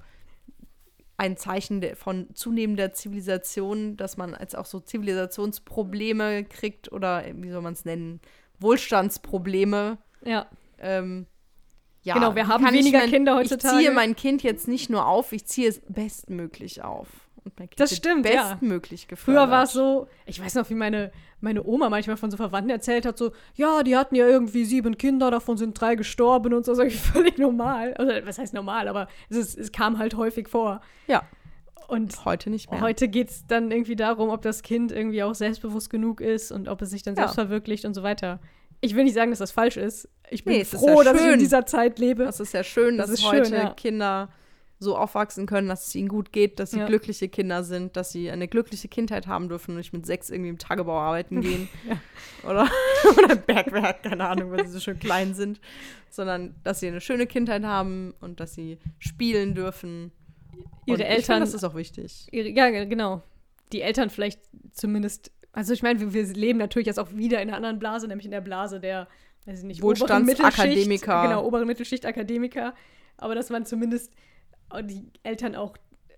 ein 1.17 1.35
Zeichen 1.35 1.83
von 1.95 2.27
zunehmender 2.35 2.93
Zivilisation, 2.93 3.97
dass 3.97 4.17
man 4.17 4.35
als 4.35 4.53
auch 4.55 4.65
so 4.65 4.79
Zivilisationsprobleme 4.79 6.43
kriegt 6.45 6.91
oder 6.91 7.25
äh, 7.25 7.33
wie 7.37 7.49
soll 7.49 7.61
man 7.61 7.73
es 7.73 7.85
nennen, 7.85 8.21
Wohlstandsprobleme. 8.59 9.97
ja. 10.23 10.47
Ähm, 10.79 11.25
ja, 12.03 12.13
Genau, 12.13 12.35
wir 12.35 12.47
haben 12.47 12.65
ich 12.67 12.71
weniger 12.71 12.99
mein, 12.99 13.09
Kinder 13.09 13.33
Ich 13.41 13.51
heutzutage. 13.51 13.77
ziehe 13.79 13.91
mein 13.91 14.15
Kind 14.15 14.41
jetzt 14.43 14.67
nicht 14.67 14.89
nur 14.89 15.07
auf, 15.07 15.33
ich 15.33 15.45
ziehe 15.45 15.67
es 15.67 15.81
bestmöglich 15.89 16.83
auf. 16.83 17.07
Und 17.47 17.57
mein 17.59 17.69
Kind 17.69 17.79
Das 17.79 17.95
stimmt, 17.95 18.27
ja. 18.29 18.49
bestmöglich 18.51 19.07
gefördert. 19.07 19.41
Früher 19.43 19.51
war 19.51 19.63
es 19.63 19.71
so, 19.73 20.07
ich 20.25 20.41
weiß 20.43 20.55
noch, 20.55 20.69
wie 20.69 20.75
meine, 20.75 21.11
meine 21.39 21.63
Oma 21.63 21.89
manchmal 21.89 22.17
von 22.17 22.29
so 22.29 22.37
Verwandten 22.37 22.69
erzählt 22.69 23.05
hat, 23.05 23.17
so, 23.17 23.31
ja, 23.55 23.83
die 23.83 23.95
hatten 23.95 24.15
ja 24.15 24.27
irgendwie 24.27 24.65
sieben 24.65 24.97
Kinder, 24.97 25.31
davon 25.31 25.57
sind 25.57 25.79
drei 25.79 25.95
gestorben 25.95 26.53
und 26.53 26.65
so, 26.65 26.75
das 26.75 26.85
ist 26.93 26.99
völlig 27.05 27.37
normal. 27.37 27.93
Also, 27.93 28.11
was 28.25 28.37
heißt 28.37 28.53
normal, 28.53 28.87
aber 28.87 29.07
es, 29.29 29.37
ist, 29.37 29.57
es 29.57 29.71
kam 29.71 29.97
halt 29.97 30.15
häufig 30.15 30.47
vor. 30.49 30.81
Ja. 31.07 31.23
Und 31.87 32.25
Heute 32.25 32.49
nicht 32.49 32.69
mehr. 32.69 32.81
heute 32.81 33.07
geht 33.07 33.29
es 33.29 33.47
dann 33.47 33.71
irgendwie 33.71 33.95
darum, 33.95 34.27
ob 34.29 34.41
das 34.41 34.61
Kind 34.61 34.91
irgendwie 34.91 35.23
auch 35.23 35.33
selbstbewusst 35.33 35.89
genug 35.89 36.19
ist 36.19 36.51
und 36.51 36.67
ob 36.67 36.81
es 36.81 36.89
sich 36.89 37.01
dann 37.01 37.15
Ja. 37.15 37.21
selbst 37.23 37.35
verwirklicht 37.35 37.85
und 37.85 37.93
so 37.93 38.03
weiter. 38.03 38.39
Ich 38.81 38.93
will 38.93 39.05
nicht 39.05 39.13
sagen, 39.13 39.31
dass 39.31 39.39
das 39.39 39.51
falsch 39.51 39.77
ist. 39.77 40.09
Ich 40.29 40.43
bin 40.43 40.53
Nee, 40.57 40.65
froh, 40.65 41.01
ja 41.01 41.13
dass 41.13 41.21
ich 41.21 41.31
in 41.31 41.39
dieser 41.39 41.65
Zeit 41.65 41.97
lebe. 41.97 42.25
Das 42.25 42.41
ist 42.41 42.53
ja 42.53 42.63
schön, 42.65 42.97
Das 42.97 43.09
dass 43.09 43.19
ist 43.19 43.25
heute 43.25 43.45
schön, 43.45 43.53
ja. 43.57 43.69
Kinder 43.73 44.29
so 44.79 44.95
aufwachsen 44.95 45.47
können, 45.47 45.67
dass 45.67 45.87
es 45.87 45.95
ihnen 45.95 46.07
gut 46.07 46.31
geht, 46.31 46.59
dass 46.59 46.71
sie 46.71 46.79
Ja. 46.79 46.85
glückliche 46.85 47.29
Kinder 47.29 47.63
sind, 47.63 47.95
dass 47.97 48.11
sie 48.11 48.29
eine 48.29 48.47
glückliche 48.47 48.87
Kindheit 48.87 49.25
haben 49.25 49.49
dürfen 49.49 49.71
und 49.71 49.77
nicht 49.77 49.91
mit 49.93 50.05
sechs 50.05 50.29
irgendwie 50.29 50.49
im 50.49 50.59
Tagebau 50.59 50.99
arbeiten 50.99 51.41
gehen. 51.41 51.67
Oder, 52.43 52.69
oder 53.17 53.35
Bergwerk, 53.35 54.03
keine 54.03 54.27
Ahnung, 54.27 54.51
weil 54.51 54.65
sie 54.67 54.73
so 54.73 54.79
schön 54.79 54.99
klein 54.99 55.33
sind. 55.33 55.59
Sondern, 56.09 56.55
dass 56.63 56.79
sie 56.79 56.87
eine 56.87 57.01
schöne 57.01 57.25
Kindheit 57.27 57.63
haben 57.63 58.13
und 58.21 58.39
dass 58.39 58.53
sie 58.53 58.77
spielen 58.99 59.55
dürfen. 59.55 60.11
Ihre 60.85 60.97
und 60.97 60.99
Ich 61.01 61.05
Eltern- 61.07 61.23
finde, 61.25 61.39
das 61.41 61.53
ist 61.55 61.63
auch 61.63 61.75
wichtig. 61.75 62.27
Ihre- 62.31 62.49
Ja, 62.49 62.69
ge- 62.69 62.85
genau. 62.85 63.23
Die 63.73 63.81
Eltern 63.81 64.09
vielleicht 64.11 64.39
zumindest. 64.71 65.31
Also 65.51 65.73
ich 65.73 65.81
meine, 65.81 65.99
wir, 65.99 66.13
wir 66.13 66.23
leben 66.35 66.59
natürlich 66.59 66.85
jetzt 66.85 66.99
auch 66.99 67.11
wieder 67.13 67.41
in 67.41 67.47
einer 67.49 67.57
anderen 67.57 67.79
Blase, 67.79 68.07
nämlich 68.07 68.25
in 68.25 68.31
der 68.31 68.41
Blase 68.41 68.79
der, 68.79 69.07
weiß 69.45 69.59
ich 69.59 69.65
nicht, 69.65 69.83
oberen 69.83 70.23
Mittelschicht. 70.25 71.03
Genau, 71.03 71.43
obere 71.45 71.65
Mittelschicht 71.65 72.05
Akademiker. 72.05 72.75
Aber 73.17 73.33
dass 73.35 73.49
man 73.49 73.65
zumindest 73.65 74.13
die 74.83 75.05
Eltern 75.23 75.55
auch 75.55 75.77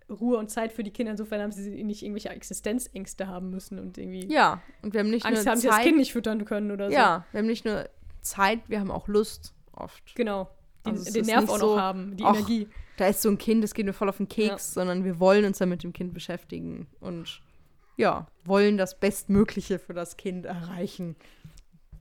Ruhe 0.09 0.37
und 0.37 0.49
Zeit 0.49 0.71
für 0.73 0.83
die 0.83 0.91
Kinder 0.91 1.11
insofern 1.11 1.41
haben, 1.41 1.51
sie 1.51 1.83
nicht 1.83 2.01
irgendwelche 2.01 2.29
Existenzängste 2.29 3.27
haben 3.27 3.51
müssen 3.51 3.77
und 3.79 3.97
irgendwie 3.97 4.25
Ja, 4.31 4.61
und 4.81 4.93
wir 4.93 5.01
haben 5.01 5.11
nicht 5.11 5.25
Angst 5.25 5.43
nur 5.45 5.51
haben, 5.51 5.59
sie 5.59 5.67
das 5.67 5.75
Zeit. 5.77 5.85
Kind 5.85 5.97
nicht 5.97 6.13
füttern 6.13 6.45
können 6.45 6.71
oder 6.71 6.87
so. 6.89 6.93
ja, 6.93 7.25
wir 7.31 7.39
haben 7.39 7.47
nicht 7.47 7.65
nur 7.65 7.87
Zeit, 8.21 8.61
wir 8.67 8.79
haben 8.79 8.91
auch 8.91 9.07
Lust 9.07 9.53
oft. 9.71 10.15
Genau. 10.15 10.49
Den, 10.85 10.93
Also 10.93 11.13
den 11.13 11.25
Nerv 11.25 11.49
auch 11.49 11.59
so, 11.59 11.75
noch 11.75 11.81
haben, 11.81 12.17
die 12.17 12.23
ach, 12.23 12.35
Energie. 12.35 12.67
da 12.97 13.07
ist 13.07 13.21
so 13.21 13.29
ein 13.29 13.37
Kind, 13.37 13.63
das 13.63 13.73
geht 13.73 13.85
mir 13.85 13.93
voll 13.93 14.09
auf 14.09 14.17
den 14.17 14.27
Keks, 14.29 14.73
sondern 14.73 15.03
wir 15.03 15.19
wollen 15.19 15.45
uns 15.45 15.59
dann 15.59 15.69
mit 15.69 15.83
dem 15.83 15.93
Kind 15.93 16.13
beschäftigen 16.13 16.87
und 16.99 17.41
ja, 17.97 18.27
wollen 18.45 18.77
das 18.77 18.97
Bestmögliche 18.99 19.77
für 19.77 19.93
das 19.93 20.15
Kind 20.17 20.45
erreichen. 20.45 21.17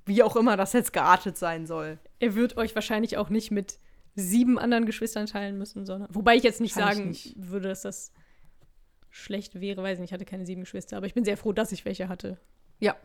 Wie 0.06 0.22
auch 0.22 0.36
immer 0.36 0.56
das 0.56 0.72
jetzt 0.72 0.92
geartet 0.92 1.36
sein 1.36 1.66
soll. 1.66 1.98
Ihr 2.20 2.34
würdet 2.34 2.56
euch 2.56 2.74
wahrscheinlich 2.74 3.18
auch 3.18 3.28
nicht 3.30 3.50
mit 3.50 3.78
sieben 4.18 4.58
anderen 4.58 4.86
Geschwistern 4.86 5.26
teilen 5.26 5.58
müssen, 5.58 5.86
sondern. 5.86 6.14
Wobei 6.14 6.36
ich 6.36 6.42
jetzt 6.42 6.60
nicht 6.60 6.76
ich 6.76 6.82
sagen 6.82 7.08
nicht. 7.08 7.34
würde, 7.36 7.68
dass 7.68 7.82
das 7.82 8.12
schlecht 9.10 9.60
wäre, 9.60 9.82
weiß 9.82 9.94
ich 9.94 10.00
nicht, 10.00 10.10
ich 10.10 10.12
hatte 10.12 10.24
keine 10.24 10.44
sieben 10.44 10.62
Geschwister, 10.62 10.96
aber 10.96 11.06
ich 11.06 11.14
bin 11.14 11.24
sehr 11.24 11.36
froh, 11.36 11.52
dass 11.52 11.72
ich 11.72 11.84
welche 11.84 12.08
hatte. 12.08 12.38
Ja. 12.78 12.96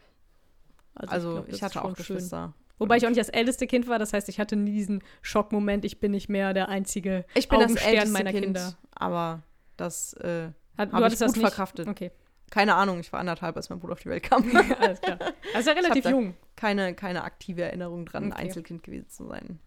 Also, 0.95 1.33
glaub, 1.33 1.45
ich, 1.47 1.51
das 1.51 1.61
hatte 1.61 1.79
ist 1.79 1.83
auch 1.85 1.87
schön. 1.87 1.95
Geschwister. 1.95 2.53
Wobei 2.77 2.97
ich 2.97 3.05
auch 3.05 3.09
nicht 3.09 3.19
das 3.19 3.29
älteste 3.29 3.67
Kind 3.67 3.87
war, 3.87 3.99
das 3.99 4.13
heißt, 4.13 4.27
ich 4.29 4.39
hatte 4.39 4.55
nie 4.55 4.73
diesen 4.73 5.03
Schockmoment, 5.21 5.85
ich 5.85 5.99
bin 5.99 6.11
nicht 6.11 6.27
mehr 6.27 6.53
der 6.53 6.69
einzige 6.69 7.25
Ich 7.33 7.47
bin 7.47 7.59
das 7.59 7.75
älteste 7.75 8.11
meiner 8.11 8.31
Kind, 8.31 8.43
Kinder. 8.45 8.75
aber 8.93 9.43
das, 9.77 10.13
äh, 10.13 10.49
Hat, 10.77 10.91
Hab 10.91 11.11
ich 11.13 11.19
gut 11.19 11.37
verkraftet. 11.37 11.87
Okay, 11.87 12.11
keine 12.49 12.75
Ahnung, 12.75 12.99
ich 12.99 13.11
war 13.11 13.19
anderthalb, 13.19 13.55
als 13.55 13.69
mein 13.69 13.79
Bruder 13.79 13.93
auf 13.93 14.01
die 14.01 14.09
Welt 14.09 14.23
kam. 14.23 14.43
alles 14.79 15.01
klar. 15.01 15.17
Also 15.55 15.71
relativ 15.71 16.05
jung. 16.05 16.35
keine, 16.55 16.93
keine 16.93 17.23
aktive 17.23 17.63
Erinnerung 17.63 18.05
dran, 18.05 18.25
Okay. 18.31 18.41
Einzelkind 18.43 18.83
gewesen 18.83 19.09
zu 19.09 19.27
sein. 19.27 19.59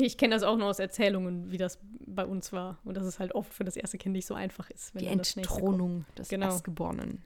Ich 0.00 0.18
kenne 0.18 0.34
das 0.34 0.42
auch 0.42 0.56
nur 0.56 0.68
aus 0.68 0.78
Erzählungen, 0.78 1.50
wie 1.50 1.58
das 1.58 1.78
bei 2.06 2.24
uns 2.24 2.52
war. 2.52 2.78
Und 2.84 2.96
dass 2.96 3.04
es 3.04 3.18
halt 3.18 3.34
oft 3.34 3.52
für 3.52 3.64
das 3.64 3.76
erste 3.76 3.98
Kind 3.98 4.14
nicht 4.14 4.26
so 4.26 4.34
einfach 4.34 4.70
ist. 4.70 4.94
wenn 4.94 5.02
Die. 5.02 5.08
Entthronung 5.08 6.04
des 6.16 6.28
Genau. 6.28 6.46
Erstgeborenen. 6.46 7.22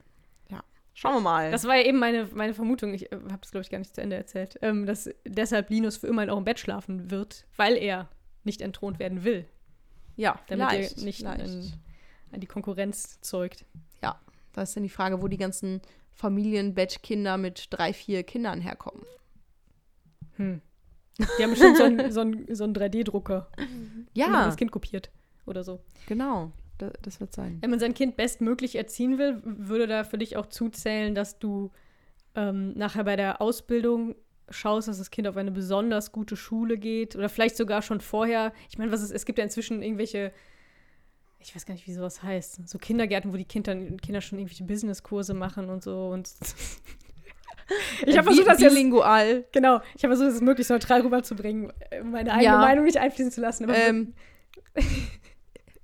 Ja. 0.51 0.63
Schauen 0.95 1.15
wir 1.15 1.21
mal. 1.21 1.51
Das 1.51 1.65
war 1.65 1.77
ja 1.77 1.85
eben 1.85 1.99
meine, 1.99 2.29
meine 2.35 2.55
Vermutung, 2.55 2.95
ich 2.95 3.11
äh, 3.13 3.17
habe 3.17 3.39
das, 3.41 3.51
glaube 3.51 3.63
ich, 3.63 3.71
gar 3.71 3.79
nicht 3.79 3.95
zu 3.95 4.01
Ende 4.01 4.17
erzählt, 4.17 4.59
ähm, 4.63 4.87
dass 4.87 5.11
deshalb 5.27 5.71
Linus 5.71 5.97
für 5.97 6.07
immer 6.07 6.31
auch 6.33 6.39
im 6.39 6.45
Bett 6.45 6.59
schlafen 6.59 7.11
wird, 7.11 7.47
weil 7.57 7.77
er 7.77 8.09
nicht 8.45 8.61
entthront 8.61 8.99
werden 8.99 9.25
will, 9.25 9.47
ja, 10.17 10.41
damit 10.49 10.67
leicht, 10.67 10.99
er 10.99 11.05
nicht 11.05 11.25
an, 11.25 11.73
an 12.33 12.41
die 12.41 12.47
Konkurrenz 12.47 13.21
zeugt. 13.21 13.65
Da 14.53 14.63
ist 14.63 14.77
dann 14.77 14.83
die 14.83 14.89
Frage, 14.89 15.23
wo 15.23 15.29
die 15.29 15.39
ganzen 15.39 15.81
Familienbettkinder 16.13 17.39
mit 17.39 17.69
drei, 17.71 17.93
vier 17.93 18.23
Kindern 18.23 18.61
herkommen. 18.61 19.05
Hm. 20.37 20.61
Die 21.19 21.43
haben 21.43 21.51
bestimmt 21.51 21.77
so 21.77 21.85
einen 21.85 22.11
so 22.13 22.21
einen- 22.21 22.55
so 22.55 22.65
einen 22.65 22.75
3D-Drucker, 22.75 23.49
und 23.57 23.65
haben 23.65 24.07
Ja, 24.15 24.47
das 24.47 24.57
Kind 24.57 24.71
kopiert 24.73 25.11
oder 25.47 25.63
so. 25.65 25.81
genau. 26.07 26.53
Da, 26.79 26.91
das 27.03 27.21
wird 27.21 27.35
sein. 27.35 27.59
Wenn 27.61 27.71
man 27.71 27.79
sein 27.79 27.95
Kind 27.95 28.17
bestmöglich 28.17 28.77
erziehen 28.77 29.19
will, 29.19 29.41
würde 29.45 29.87
da 29.87 30.05
für 30.05 30.19
dich 30.19 30.37
auch 30.37 30.47
zuzählen, 30.47 31.15
dass 31.15 31.39
du 31.39 31.71
ähm, 32.35 32.73
nachher 32.73 33.05
bei 33.05 33.15
der 33.15 33.43
Ausbildung 33.43 34.15
schaust, 34.49 34.89
dass 34.89 34.99
das 34.99 35.11
Kind 35.11 35.29
auf 35.29 35.37
eine 35.37 35.51
besonders 35.53 36.13
gute 36.13 36.35
Schule 36.35 36.79
geht 36.79 37.15
oder 37.15 37.29
vielleicht 37.29 37.57
sogar 37.57 37.83
schon 37.83 38.01
vorher. 38.01 38.53
Ich 38.71 38.79
meine, 38.79 38.91
was 38.91 39.03
ist, 39.03 39.11
es 39.13 39.27
gibt 39.27 39.39
ja 39.39 39.45
inzwischen 39.45 39.83
irgendwelche, 39.83 40.33
ich 41.39 41.55
weiß 41.55 41.67
gar 41.67 41.75
nicht, 41.75 41.87
wie 41.87 41.93
sowas 41.93 42.23
heißt, 42.23 42.69
so 42.69 42.79
Kindergärten, 42.79 43.33
wo 43.33 43.37
die 43.37 43.45
Kinder, 43.45 43.75
Kinder 43.99 44.21
schon 44.23 44.39
irgendwelche 44.39 44.65
Businesskurse 44.65 45.35
machen 45.35 45.69
und 45.69 45.83
so 45.83 46.09
und 46.09 46.27
ich 48.07 48.17
habe 48.17 48.21
Äh, 48.31 48.35
versucht, 48.35 48.47
das 48.49 48.61
jetzt 48.61 48.75
bilingual. 48.75 49.45
genau, 49.53 49.81
ich 49.97 50.05
habe 50.05 50.15
versucht, 50.17 50.29
das 50.37 50.41
möglichst 50.41 50.71
neutral 50.71 51.01
rüberzubringen, 51.03 51.73
meine 52.05 52.33
eigene 52.33 52.45
Ja. 52.45 52.59
Meinung 52.59 52.85
nicht 52.85 52.99
einfließen 52.99 53.33
zu 53.33 53.41
lassen. 53.41 53.67
Ähm, 53.75 54.15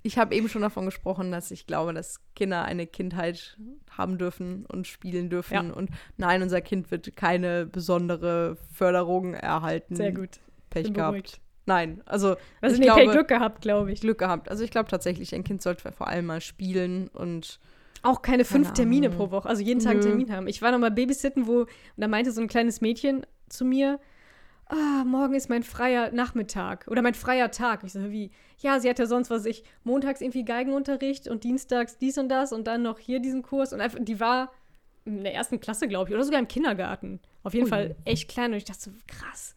ich 0.01 0.17
habe 0.17 0.33
eben 0.35 0.47
schon 0.49 0.61
davon 0.61 0.85
gesprochen, 0.85 1.31
dass 1.31 1.51
ich 1.51 1.67
glaube, 1.67 1.93
dass 1.93 2.19
Kinder 2.35 2.63
eine 2.63 2.87
Kindheit 2.87 3.57
haben 3.91 4.17
dürfen 4.17 4.65
und 4.65 4.87
spielen 4.87 5.29
dürfen. 5.29 5.53
Ja. 5.53 5.73
Und 5.73 5.89
nein, 6.17 6.41
unser 6.41 6.61
Kind 6.61 6.89
wird 6.91 7.15
keine 7.15 7.65
besondere 7.65 8.57
Förderung 8.73 9.33
erhalten. 9.33 9.95
sehr 9.95 10.11
gut. 10.13 10.39
Pech 10.69 10.83
bin 10.85 10.93
gehabt. 10.93 11.11
beruhigt. 11.11 11.41
Nein, 11.65 12.01
also 12.05 12.35
Also 12.61 12.75
ich 12.75 12.79
nee, 12.79 12.85
glaube, 12.85 13.07
Glück 13.11 13.27
gehabt, 13.27 13.61
glaube 13.61 13.91
ich. 13.91 14.01
Glück 14.01 14.17
gehabt. 14.19 14.49
Also 14.49 14.63
ich 14.63 14.71
glaube 14.71 14.89
tatsächlich, 14.89 15.35
ein 15.35 15.43
Kind 15.43 15.61
sollte 15.61 15.91
vor 15.91 16.07
allem 16.07 16.25
mal 16.25 16.41
spielen 16.41 17.09
und 17.09 17.59
Auch 18.01 18.21
keine 18.21 18.45
fünf 18.45 18.73
Termine 18.73 19.09
pro 19.09 19.31
Woche, 19.31 19.47
also 19.47 19.61
jeden 19.61 19.81
Tag 19.81 19.93
einen. 19.93 20.01
Termin 20.01 20.31
haben. 20.31 20.47
Ich 20.47 20.61
war 20.61 20.71
noch 20.71 20.79
mal 20.79 20.91
babysitten, 20.91 21.47
wo, 21.47 21.61
und 21.61 21.69
da 21.97 22.07
meinte 22.07 22.31
so 22.31 22.41
ein 22.41 22.47
kleines 22.47 22.81
Mädchen 22.81 23.25
zu 23.49 23.65
mir, 23.65 23.99
ah, 24.67 25.03
morgen 25.03 25.33
ist 25.33 25.49
mein 25.49 25.63
freier 25.63 26.11
Nachmittag 26.11 26.85
oder 26.87 27.01
mein 27.01 27.13
freier 27.13 27.51
Tag. 27.51 27.83
Ich 27.83 27.93
so, 27.93 28.11
wie? 28.11 28.31
Ja, 28.59 28.79
sie 28.79 28.89
hatte 28.89 29.07
sonst, 29.07 29.29
was 29.29 29.45
ich, 29.45 29.63
montags 29.83 30.21
irgendwie 30.21 30.45
Geigenunterricht 30.45 31.27
und 31.27 31.43
dienstags 31.43 31.97
dies 31.97 32.17
und 32.17 32.29
das 32.29 32.53
und 32.53 32.67
dann 32.67 32.83
noch 32.83 32.99
hier 32.99 33.19
diesen 33.19 33.41
Kurs 33.41 33.73
und 33.73 33.81
einfach, 33.81 33.99
die 34.01 34.19
war 34.19 34.51
in 35.05 35.23
der 35.23 35.33
ersten 35.33 35.59
Klasse, 35.59 35.87
glaube 35.87 36.09
ich, 36.09 36.15
oder 36.15 36.23
sogar 36.23 36.39
im 36.39 36.47
Kindergarten. 36.47 37.19
Auf 37.43 37.53
jeden 37.53 37.65
Ui. 37.65 37.69
Fall 37.69 37.95
echt 38.05 38.29
klein 38.29 38.51
und 38.51 38.57
ich 38.57 38.65
dachte 38.65 38.81
so, 38.81 38.91
krass, 39.07 39.55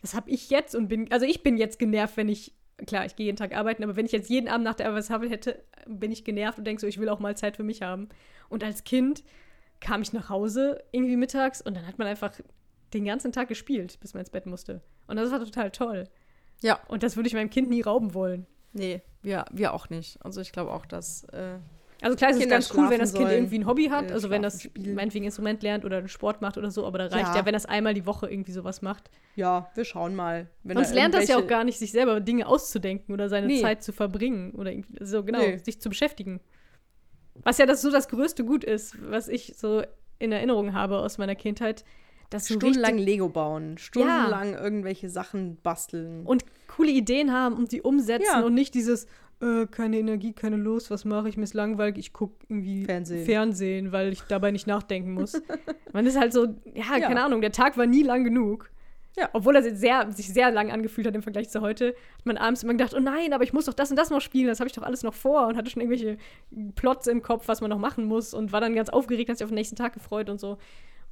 das 0.00 0.14
habe 0.14 0.30
ich 0.30 0.50
jetzt 0.50 0.74
und 0.74 0.88
bin, 0.88 1.10
also 1.12 1.26
ich 1.26 1.42
bin 1.42 1.56
jetzt 1.56 1.78
genervt, 1.78 2.16
wenn 2.16 2.28
ich, 2.28 2.54
klar, 2.86 3.04
ich 3.04 3.16
gehe 3.16 3.26
jeden 3.26 3.36
Tag 3.36 3.54
arbeiten, 3.54 3.82
aber 3.84 3.96
wenn 3.96 4.06
ich 4.06 4.12
jetzt 4.12 4.30
jeden 4.30 4.48
Abend 4.48 4.64
nach 4.64 4.74
der 4.74 4.88
Arbeitshavel 4.88 5.30
hätte, 5.30 5.62
bin 5.86 6.12
ich 6.12 6.24
genervt 6.24 6.58
und 6.58 6.64
denke 6.64 6.80
so, 6.80 6.86
ich 6.86 6.98
will 6.98 7.08
auch 7.08 7.20
mal 7.20 7.36
Zeit 7.36 7.56
für 7.56 7.62
mich 7.62 7.82
haben. 7.82 8.08
Und 8.48 8.64
als 8.64 8.84
Kind 8.84 9.24
kam 9.80 10.02
ich 10.02 10.12
nach 10.12 10.28
Hause 10.28 10.82
irgendwie 10.92 11.16
mittags 11.16 11.60
und 11.60 11.76
dann 11.76 11.86
hat 11.86 11.98
man 11.98 12.06
einfach 12.06 12.32
den 12.92 13.04
ganzen 13.04 13.32
Tag 13.32 13.48
gespielt, 13.48 13.98
bis 14.00 14.14
man 14.14 14.20
ins 14.20 14.30
Bett 14.30 14.46
musste. 14.46 14.80
Und 15.06 15.16
das 15.16 15.30
war 15.30 15.40
total 15.40 15.70
toll. 15.70 16.08
Ja. 16.62 16.80
Und 16.88 17.02
das 17.02 17.16
würde 17.16 17.26
ich 17.26 17.34
meinem 17.34 17.50
Kind 17.50 17.68
nie 17.68 17.82
rauben 17.82 18.14
wollen. 18.14 18.46
nee, 18.72 19.02
wir, 19.22 19.44
wir 19.52 19.74
auch 19.74 19.90
nicht. 19.90 20.24
Also 20.24 20.40
ich 20.40 20.52
glaube 20.52 20.72
auch, 20.72 20.86
dass 20.86 21.24
äh, 21.24 21.58
Also 22.04 22.16
klar, 22.16 22.30
es 22.30 22.36
ist 22.36 22.42
Kinder 22.42 22.56
ganz 22.56 22.74
cool, 22.74 22.90
wenn 22.90 22.98
das 23.00 23.14
Kind 23.14 23.30
irgendwie 23.30 23.58
ein 23.58 23.66
Hobby 23.66 23.86
hat, 23.86 24.10
äh, 24.10 24.14
also 24.14 24.28
wenn 24.30 24.42
schlafen, 24.42 24.42
das 24.42 24.62
spielen. 24.62 24.94
meinetwegen 24.94 25.24
Instrument 25.24 25.62
lernt 25.62 25.84
oder 25.84 25.96
einen 25.98 26.08
Sport 26.08 26.42
macht 26.42 26.58
oder 26.58 26.70
so, 26.70 26.84
aber 26.86 26.98
da 26.98 27.04
reicht 27.06 27.28
ja, 27.28 27.36
Ja. 27.36 27.46
wenn 27.46 27.54
das 27.54 27.64
einmal 27.66 27.94
die 27.94 28.04
Woche 28.04 28.30
irgendwie 28.30 28.52
sowas 28.52 28.82
macht. 28.82 29.10
ja, 29.36 29.70
wir 29.74 29.84
schauen 29.84 30.14
mal. 30.14 30.48
Wenn 30.62 30.76
Sonst 30.76 30.90
da 30.90 30.94
lernt 30.96 31.14
das 31.14 31.28
ja 31.28 31.38
auch 31.38 31.46
gar 31.46 31.64
nicht, 31.64 31.78
sich 31.78 31.92
selber 31.92 32.20
Dinge 32.20 32.46
auszudenken 32.46 33.12
oder 33.14 33.28
seine 33.28 33.46
Nee. 33.46 33.60
Zeit 33.62 33.82
zu 33.82 33.92
verbringen 33.92 34.52
oder 34.52 34.70
irgendwie, 34.70 35.02
so 35.04 35.24
genau, 35.24 35.38
Nee. 35.40 35.56
sich 35.58 35.80
zu 35.80 35.88
beschäftigen. 35.88 36.40
Was 37.42 37.58
ja 37.58 37.66
das 37.66 37.82
so 37.82 37.90
das 37.90 38.08
größte 38.08 38.44
Gut 38.44 38.64
ist, 38.64 38.96
was 39.10 39.28
ich 39.28 39.54
so 39.56 39.82
in 40.18 40.30
Erinnerung 40.30 40.72
habe 40.74 40.98
aus 40.98 41.18
meiner 41.18 41.34
Kindheit, 41.34 41.84
dass 42.30 42.46
Stundenlang 42.48 42.98
Lego 42.98 43.28
bauen, 43.28 43.78
stundenlang 43.78 44.54
irgendwelche 44.54 45.08
Sachen 45.08 45.56
basteln. 45.62 46.24
und 46.26 46.44
coole 46.68 46.90
Ideen 46.90 47.32
haben 47.32 47.54
und 47.56 47.70
sie 47.70 47.80
umsetzen 47.82 48.26
Ja. 48.32 48.40
und 48.42 48.54
nicht 48.54 48.74
dieses 48.74 49.06
äh, 49.40 49.66
keine 49.66 49.98
Energie, 49.98 50.32
keine 50.32 50.56
Lust, 50.56 50.90
was 50.90 51.04
mache 51.04 51.28
ich, 51.28 51.36
mir 51.36 51.44
ist 51.44 51.54
langweilig, 51.54 51.98
ich 51.98 52.12
gucke 52.12 52.34
irgendwie 52.48 52.84
Fernsehen. 52.84 53.24
Fernsehen, 53.24 53.92
weil 53.92 54.12
ich 54.12 54.22
dabei 54.22 54.50
nicht 54.50 54.66
nachdenken 54.66 55.12
muss. 55.12 55.40
Man 55.92 56.06
ist 56.06 56.18
halt 56.18 56.32
so, 56.32 56.46
ja, 56.74 56.96
Ja. 56.98 57.06
keine 57.08 57.22
Ahnung, 57.22 57.40
der 57.40 57.52
Tag 57.52 57.76
war 57.76 57.86
nie 57.86 58.02
lang 58.02 58.24
genug. 58.24 58.70
Ja. 59.16 59.28
Obwohl 59.32 59.54
er 59.54 59.62
sich 59.62 59.74
sehr, 59.74 60.10
sich 60.10 60.26
sehr 60.32 60.50
lang 60.50 60.72
angefühlt 60.72 61.06
hat 61.06 61.14
im 61.14 61.22
Vergleich 61.22 61.48
zu 61.48 61.60
heute, 61.60 61.94
hat 62.18 62.26
man 62.26 62.36
abends 62.36 62.64
immer 62.64 62.72
gedacht, 62.72 62.94
oh 62.94 63.00
nein, 63.00 63.32
aber 63.32 63.44
ich 63.44 63.52
muss 63.52 63.66
doch 63.66 63.74
das 63.74 63.90
und 63.90 63.96
das 63.96 64.10
noch 64.10 64.20
spielen, 64.20 64.48
das 64.48 64.58
habe 64.58 64.66
ich 64.66 64.74
doch 64.74 64.82
alles 64.82 65.04
noch 65.04 65.14
vor 65.14 65.46
und 65.46 65.56
hatte 65.56 65.70
schon 65.70 65.82
irgendwelche 65.82 66.16
Plots 66.74 67.06
im 67.06 67.22
Kopf, 67.22 67.46
was 67.46 67.60
man 67.60 67.70
noch 67.70 67.78
machen 67.78 68.06
muss 68.06 68.34
und 68.34 68.50
war 68.50 68.60
dann 68.60 68.74
ganz 68.74 68.88
aufgeregt, 68.88 69.30
hat 69.30 69.38
sich 69.38 69.44
auf 69.44 69.50
den 69.50 69.54
nächsten 69.56 69.76
Tag 69.76 69.92
gefreut 69.92 70.28
und 70.30 70.40
so. 70.40 70.58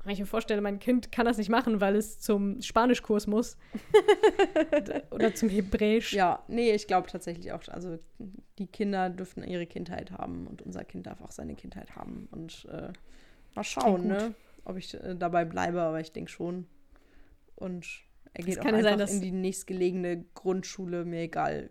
Wenn 0.04 0.14
ich 0.14 0.18
mir 0.18 0.26
vorstelle, 0.26 0.60
mein 0.60 0.80
Kind 0.80 1.12
kann 1.12 1.26
das 1.26 1.38
nicht 1.38 1.48
machen, 1.48 1.80
weil 1.80 1.94
es 1.94 2.18
zum 2.18 2.60
Spanischkurs 2.60 3.26
muss 3.28 3.56
oder 5.10 5.34
zum 5.34 5.48
Hebräisch. 5.48 6.12
ja, 6.12 6.42
nee, 6.48 6.72
ich 6.72 6.86
glaube 6.86 7.08
tatsächlich 7.08 7.52
auch, 7.52 7.62
also 7.68 7.98
die 8.58 8.66
Kinder 8.66 9.10
dürfen 9.10 9.44
ihre 9.44 9.66
Kindheit 9.66 10.10
haben 10.12 10.46
und 10.46 10.62
unser 10.62 10.84
Kind 10.84 11.06
darf 11.06 11.20
auch 11.20 11.30
seine 11.30 11.54
Kindheit 11.54 11.94
haben. 11.96 12.28
Und 12.32 12.66
äh, 12.70 12.92
mal 13.54 13.62
schauen, 13.64 14.08
ne, 14.08 14.34
ob 14.64 14.76
ich 14.76 14.94
äh, 14.94 15.14
dabei 15.16 15.44
bleibe, 15.44 15.80
aber 15.82 16.00
ich 16.00 16.12
denke 16.12 16.30
schon. 16.30 16.66
Und 17.54 17.86
er 18.34 18.44
geht 18.44 18.58
auch 18.60 18.64
einfach 18.64 18.82
sein, 18.82 18.98
dass- 18.98 19.12
in 19.12 19.20
die 19.20 19.30
nächstgelegene 19.32 20.24
Grundschule, 20.34 21.04
mir 21.04 21.20
egal. 21.22 21.70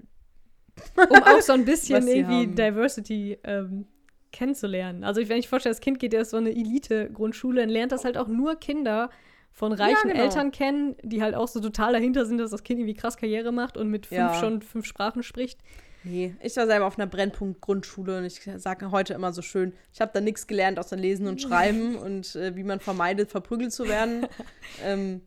um 1.09 1.21
auch 1.23 1.41
so 1.41 1.51
ein 1.53 1.65
bisschen 1.65 2.07
irgendwie 2.07 2.45
haben. 2.47 2.55
Diversity 2.55 3.37
ähm, 3.43 3.87
kennenzulernen. 4.31 5.03
Also, 5.03 5.27
wenn 5.27 5.37
ich 5.37 5.49
vorstelle, 5.49 5.73
das 5.73 5.81
Kind 5.81 5.99
geht 5.99 6.13
erst 6.13 6.31
so 6.31 6.37
eine 6.37 6.51
Elite-Grundschule, 6.51 7.61
dann 7.61 7.69
lernt 7.69 7.91
das 7.91 8.05
halt 8.05 8.17
auch 8.17 8.27
nur 8.27 8.55
Kinder 8.55 9.09
von 9.51 9.73
reichen 9.73 10.09
genau. 10.09 10.23
Eltern 10.23 10.51
kennen, 10.51 10.95
die 11.03 11.21
halt 11.21 11.35
auch 11.35 11.47
so 11.47 11.59
total 11.59 11.93
dahinter 11.93 12.25
sind, 12.25 12.37
dass 12.37 12.51
das 12.51 12.63
Kind 12.63 12.79
irgendwie 12.79 12.95
krass 12.95 13.17
Karriere 13.17 13.51
macht 13.51 13.75
und 13.77 13.89
mit 13.89 14.05
fünf 14.05 14.17
Ja. 14.17 14.33
schon 14.33 14.61
fünf 14.61 14.85
Sprachen 14.85 15.23
spricht. 15.23 15.59
Nee, 16.03 16.35
ich 16.41 16.55
war 16.57 16.65
selber 16.65 16.87
auf 16.87 16.97
einer 16.97 17.05
Brennpunkt-Grundschule 17.05 18.17
und 18.17 18.25
ich 18.25 18.41
sage 18.57 18.89
heute 18.89 19.13
immer 19.13 19.33
so 19.33 19.41
schön, 19.43 19.73
ich 19.93 20.01
habe 20.01 20.11
da 20.13 20.21
nichts 20.21 20.47
gelernt 20.47 20.79
außer 20.79 20.95
Lesen 20.95 21.27
und 21.27 21.41
Schreiben 21.41 21.95
und 21.97 22.35
äh, 22.35 22.55
wie 22.55 22.63
man 22.63 22.79
vermeidet, 22.79 23.29
verprügelt 23.29 23.71
zu 23.71 23.87
werden. 23.87 24.25
ähm, 24.83 25.21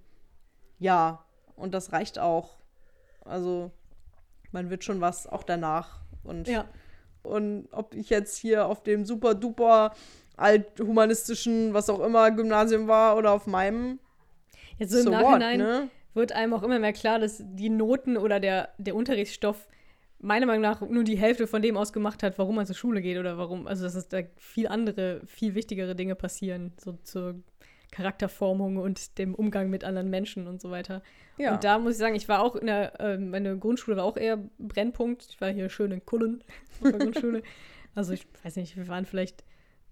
ja, 0.80 1.24
und 1.54 1.74
das 1.74 1.92
reicht 1.92 2.18
auch. 2.18 2.56
Also, 3.24 3.70
man 4.50 4.70
wird 4.70 4.84
schon 4.84 5.00
was 5.00 5.26
auch 5.26 5.44
danach. 5.44 6.00
Und, 6.24 6.48
Ja. 6.48 6.64
Und 7.24 7.68
ob 7.72 7.94
ich 7.94 8.10
jetzt 8.10 8.36
hier 8.38 8.66
auf 8.66 8.82
dem 8.82 9.04
super 9.04 9.34
duper 9.34 9.94
althumanistischen, 10.36 11.74
was 11.74 11.90
auch 11.90 12.00
immer, 12.00 12.30
Gymnasium 12.30 12.88
war 12.88 13.16
oder 13.16 13.32
auf 13.32 13.46
meinem, 13.46 13.98
Jetzt 14.78 14.92
so 14.92 14.98
im 14.98 15.04
so 15.04 15.10
what, 15.12 15.22
Nachhinein 15.22 15.58
ne? 15.58 15.88
wird 16.14 16.32
einem 16.32 16.54
auch 16.54 16.62
immer 16.62 16.78
mehr 16.78 16.92
klar, 16.92 17.18
dass 17.18 17.42
die 17.44 17.70
Noten 17.70 18.16
oder 18.16 18.40
der, 18.40 18.70
der 18.78 18.94
Unterrichtsstoff 18.96 19.68
meiner 20.18 20.46
Meinung 20.46 20.62
nach 20.62 20.80
nur 20.80 21.04
die 21.04 21.18
Hälfte 21.18 21.46
von 21.46 21.60
dem 21.60 21.76
ausgemacht 21.76 22.22
hat, 22.22 22.38
warum 22.38 22.56
man 22.56 22.66
zur 22.66 22.74
Schule 22.74 23.02
geht 23.02 23.18
oder 23.18 23.36
warum, 23.36 23.66
also 23.66 23.84
dass 23.84 23.94
es 23.94 24.08
da 24.08 24.20
viel 24.36 24.66
andere, 24.68 25.20
viel 25.26 25.54
wichtigere 25.54 25.94
Dinge 25.94 26.14
passieren, 26.14 26.72
so 26.82 26.92
zur 27.02 27.42
Charakterformung 27.94 28.76
und 28.78 29.18
dem 29.18 29.36
Umgang 29.36 29.70
mit 29.70 29.84
anderen 29.84 30.10
Menschen 30.10 30.48
und 30.48 30.60
so 30.60 30.72
weiter. 30.72 31.00
Ja. 31.38 31.54
Und 31.54 31.62
da 31.62 31.78
muss 31.78 31.92
ich 31.92 31.98
sagen, 31.98 32.16
ich 32.16 32.28
war 32.28 32.42
auch 32.42 32.56
in 32.56 32.66
der, 32.66 32.98
äh, 33.00 33.18
meine 33.18 33.56
Grundschule 33.56 33.96
war 33.96 34.04
auch 34.04 34.16
eher 34.16 34.38
Brennpunkt. 34.58 35.28
Ich 35.30 35.40
war 35.40 35.50
hier 35.50 35.68
schön 35.68 35.92
in 35.92 36.04
Kullen 36.04 36.42
auf 36.82 36.90
der 36.90 36.98
Grundschule. 36.98 37.42
Also 37.96 38.12
ich 38.12 38.26
weiß 38.42 38.56
nicht, 38.56 38.76
wir 38.76 38.88
waren 38.88 39.04
vielleicht 39.04 39.44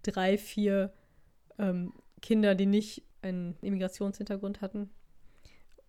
drei, 0.02 0.36
vier 0.36 0.92
ähm, 1.56 1.92
Kinder, 2.20 2.56
die 2.56 2.66
nicht 2.66 3.04
einen 3.22 3.56
Immigrationshintergrund 3.62 4.60
hatten. 4.60 4.90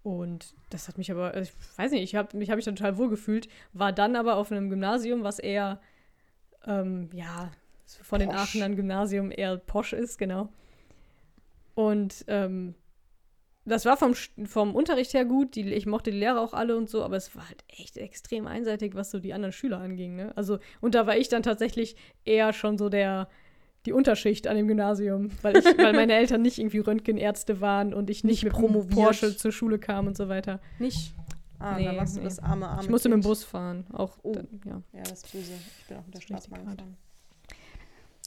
Und 0.03 0.53
das 0.69 0.87
hat 0.87 0.99
mich 0.99 1.09
aber, 1.09 1.33
also 1.33 1.49
ich 1.49 1.79
weiß 1.79 1.89
nicht, 1.89 2.03
ich 2.03 2.13
habe 2.13 2.37
mich, 2.37 2.51
hab 2.51 2.57
mich 2.57 2.65
total 2.65 2.99
wohl 2.99 3.09
gefühlt, 3.09 3.49
war 3.71 3.91
dann 3.91 4.15
aber 4.15 4.35
auf 4.35 4.51
einem 4.51 4.69
Gymnasium, 4.69 5.23
was 5.23 5.39
eher, 5.39 5.81
ähm, 6.67 7.09
ja, 7.13 7.51
von 8.03 8.19
den 8.19 8.29
Posch. 8.29 8.37
Aachenern 8.37 8.75
Gymnasium 8.75 9.31
eher 9.31 9.57
posch 9.57 9.93
ist, 9.93 10.19
genau. 10.19 10.49
Und 11.75 12.25
ähm, 12.27 12.75
das 13.65 13.85
war 13.85 13.95
vom, 13.97 14.13
vom 14.45 14.75
Unterricht 14.75 15.13
her 15.13 15.25
gut, 15.25 15.55
die, 15.55 15.71
ich 15.73 15.85
mochte 15.85 16.11
die 16.11 16.17
Lehrer 16.17 16.41
auch 16.41 16.53
alle 16.53 16.75
und 16.75 16.89
so, 16.89 17.03
aber 17.03 17.15
es 17.15 17.33
war 17.35 17.47
halt 17.47 17.63
echt 17.67 17.97
extrem 17.97 18.45
einseitig, 18.45 18.93
was 18.95 19.09
so 19.09 19.19
die 19.19 19.33
anderen 19.33 19.53
Schüler 19.53 19.79
anging, 19.79 20.15
ne? 20.15 20.33
Also, 20.35 20.59
und 20.81 20.95
da 20.95 21.07
war 21.07 21.17
ich 21.17 21.29
dann 21.29 21.43
tatsächlich 21.43 21.95
eher 22.25 22.51
schon 22.51 22.77
so 22.77 22.89
der, 22.89 23.29
die 23.85 23.93
Unterschicht 23.93 24.47
an 24.47 24.57
dem 24.57 24.67
Gymnasium, 24.67 25.29
weil, 25.41 25.57
ich, 25.57 25.65
weil 25.77 25.93
meine 25.93 26.13
Eltern 26.13 26.41
nicht 26.41 26.59
irgendwie 26.59 26.79
Röntgenärzte 26.79 27.61
waren 27.61 27.93
und 27.93 28.09
ich 28.09 28.23
nicht, 28.25 28.43
Nicht 28.43 28.43
mit 28.43 28.53
promoviert. 28.53 28.93
Porsche 28.95 29.35
zur 29.37 29.51
Schule 29.53 29.79
kam 29.79 30.07
und 30.07 30.17
so 30.17 30.27
weiter. 30.29 30.59
Nicht? 30.79 31.13
Ah, 31.59 31.77
Nee, 31.77 31.85
da 31.85 31.95
warst 31.95 32.15
du 32.15 32.19
nee. 32.19 32.25
das 32.25 32.39
arme, 32.39 32.67
arme 32.67 32.81
Ich 32.83 32.89
musste 32.89 33.07
mit 33.07 33.15
dem 33.15 33.21
Kind. 33.21 33.29
Bus 33.29 33.43
fahren, 33.45 33.85
auch 33.93 34.17
Oh. 34.23 34.33
dann, 34.33 34.47
ja. 34.65 34.81
Ja, 34.91 35.03
das 35.03 35.23
ist 35.23 35.31
böse. 35.31 35.53
Ich 35.79 35.87
bin 35.87 35.97
auch 35.97 36.05
mit 36.05 36.15
der 36.15 36.21
Straßenbahn 36.21 36.65
gefahren. 36.65 36.97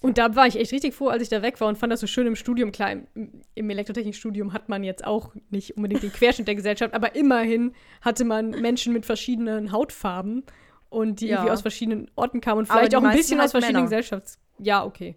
Und 0.02 0.18
da 0.18 0.36
war 0.36 0.46
ich 0.46 0.56
echt 0.56 0.72
richtig 0.72 0.94
froh, 0.94 1.08
als 1.08 1.22
ich 1.22 1.30
da 1.30 1.40
weg 1.40 1.58
war 1.60 1.68
und 1.68 1.78
fand 1.78 1.90
das 1.92 2.00
so 2.00 2.06
schön 2.06 2.26
im 2.26 2.36
Studium. 2.36 2.70
Klar, 2.70 2.92
im, 2.92 3.06
im 3.54 3.70
Elektrotechnikstudium 3.70 4.52
hat 4.52 4.68
man 4.68 4.84
jetzt 4.84 5.04
auch 5.06 5.34
nicht 5.50 5.76
unbedingt 5.76 6.02
den 6.02 6.12
Querschnitt 6.12 6.46
der 6.46 6.54
Gesellschaft, 6.54 6.92
aber 6.92 7.14
immerhin 7.16 7.72
hatte 8.02 8.24
man 8.24 8.50
Menschen 8.50 8.92
mit 8.92 9.06
verschiedenen 9.06 9.72
Hautfarben 9.72 10.44
und 10.90 11.20
die 11.20 11.28
Ja. 11.28 11.36
irgendwie 11.36 11.52
aus 11.52 11.62
verschiedenen 11.62 12.10
Orten 12.14 12.40
kamen 12.42 12.60
und 12.60 12.66
vielleicht 12.66 12.94
auch 12.94 13.02
ein 13.02 13.16
bisschen 13.16 13.40
aus 13.40 13.52
verschiedenen 13.52 13.84
Männer. 13.84 13.86
Gesellschafts... 13.86 14.38
Ja, 14.58 14.84
okay. 14.84 15.16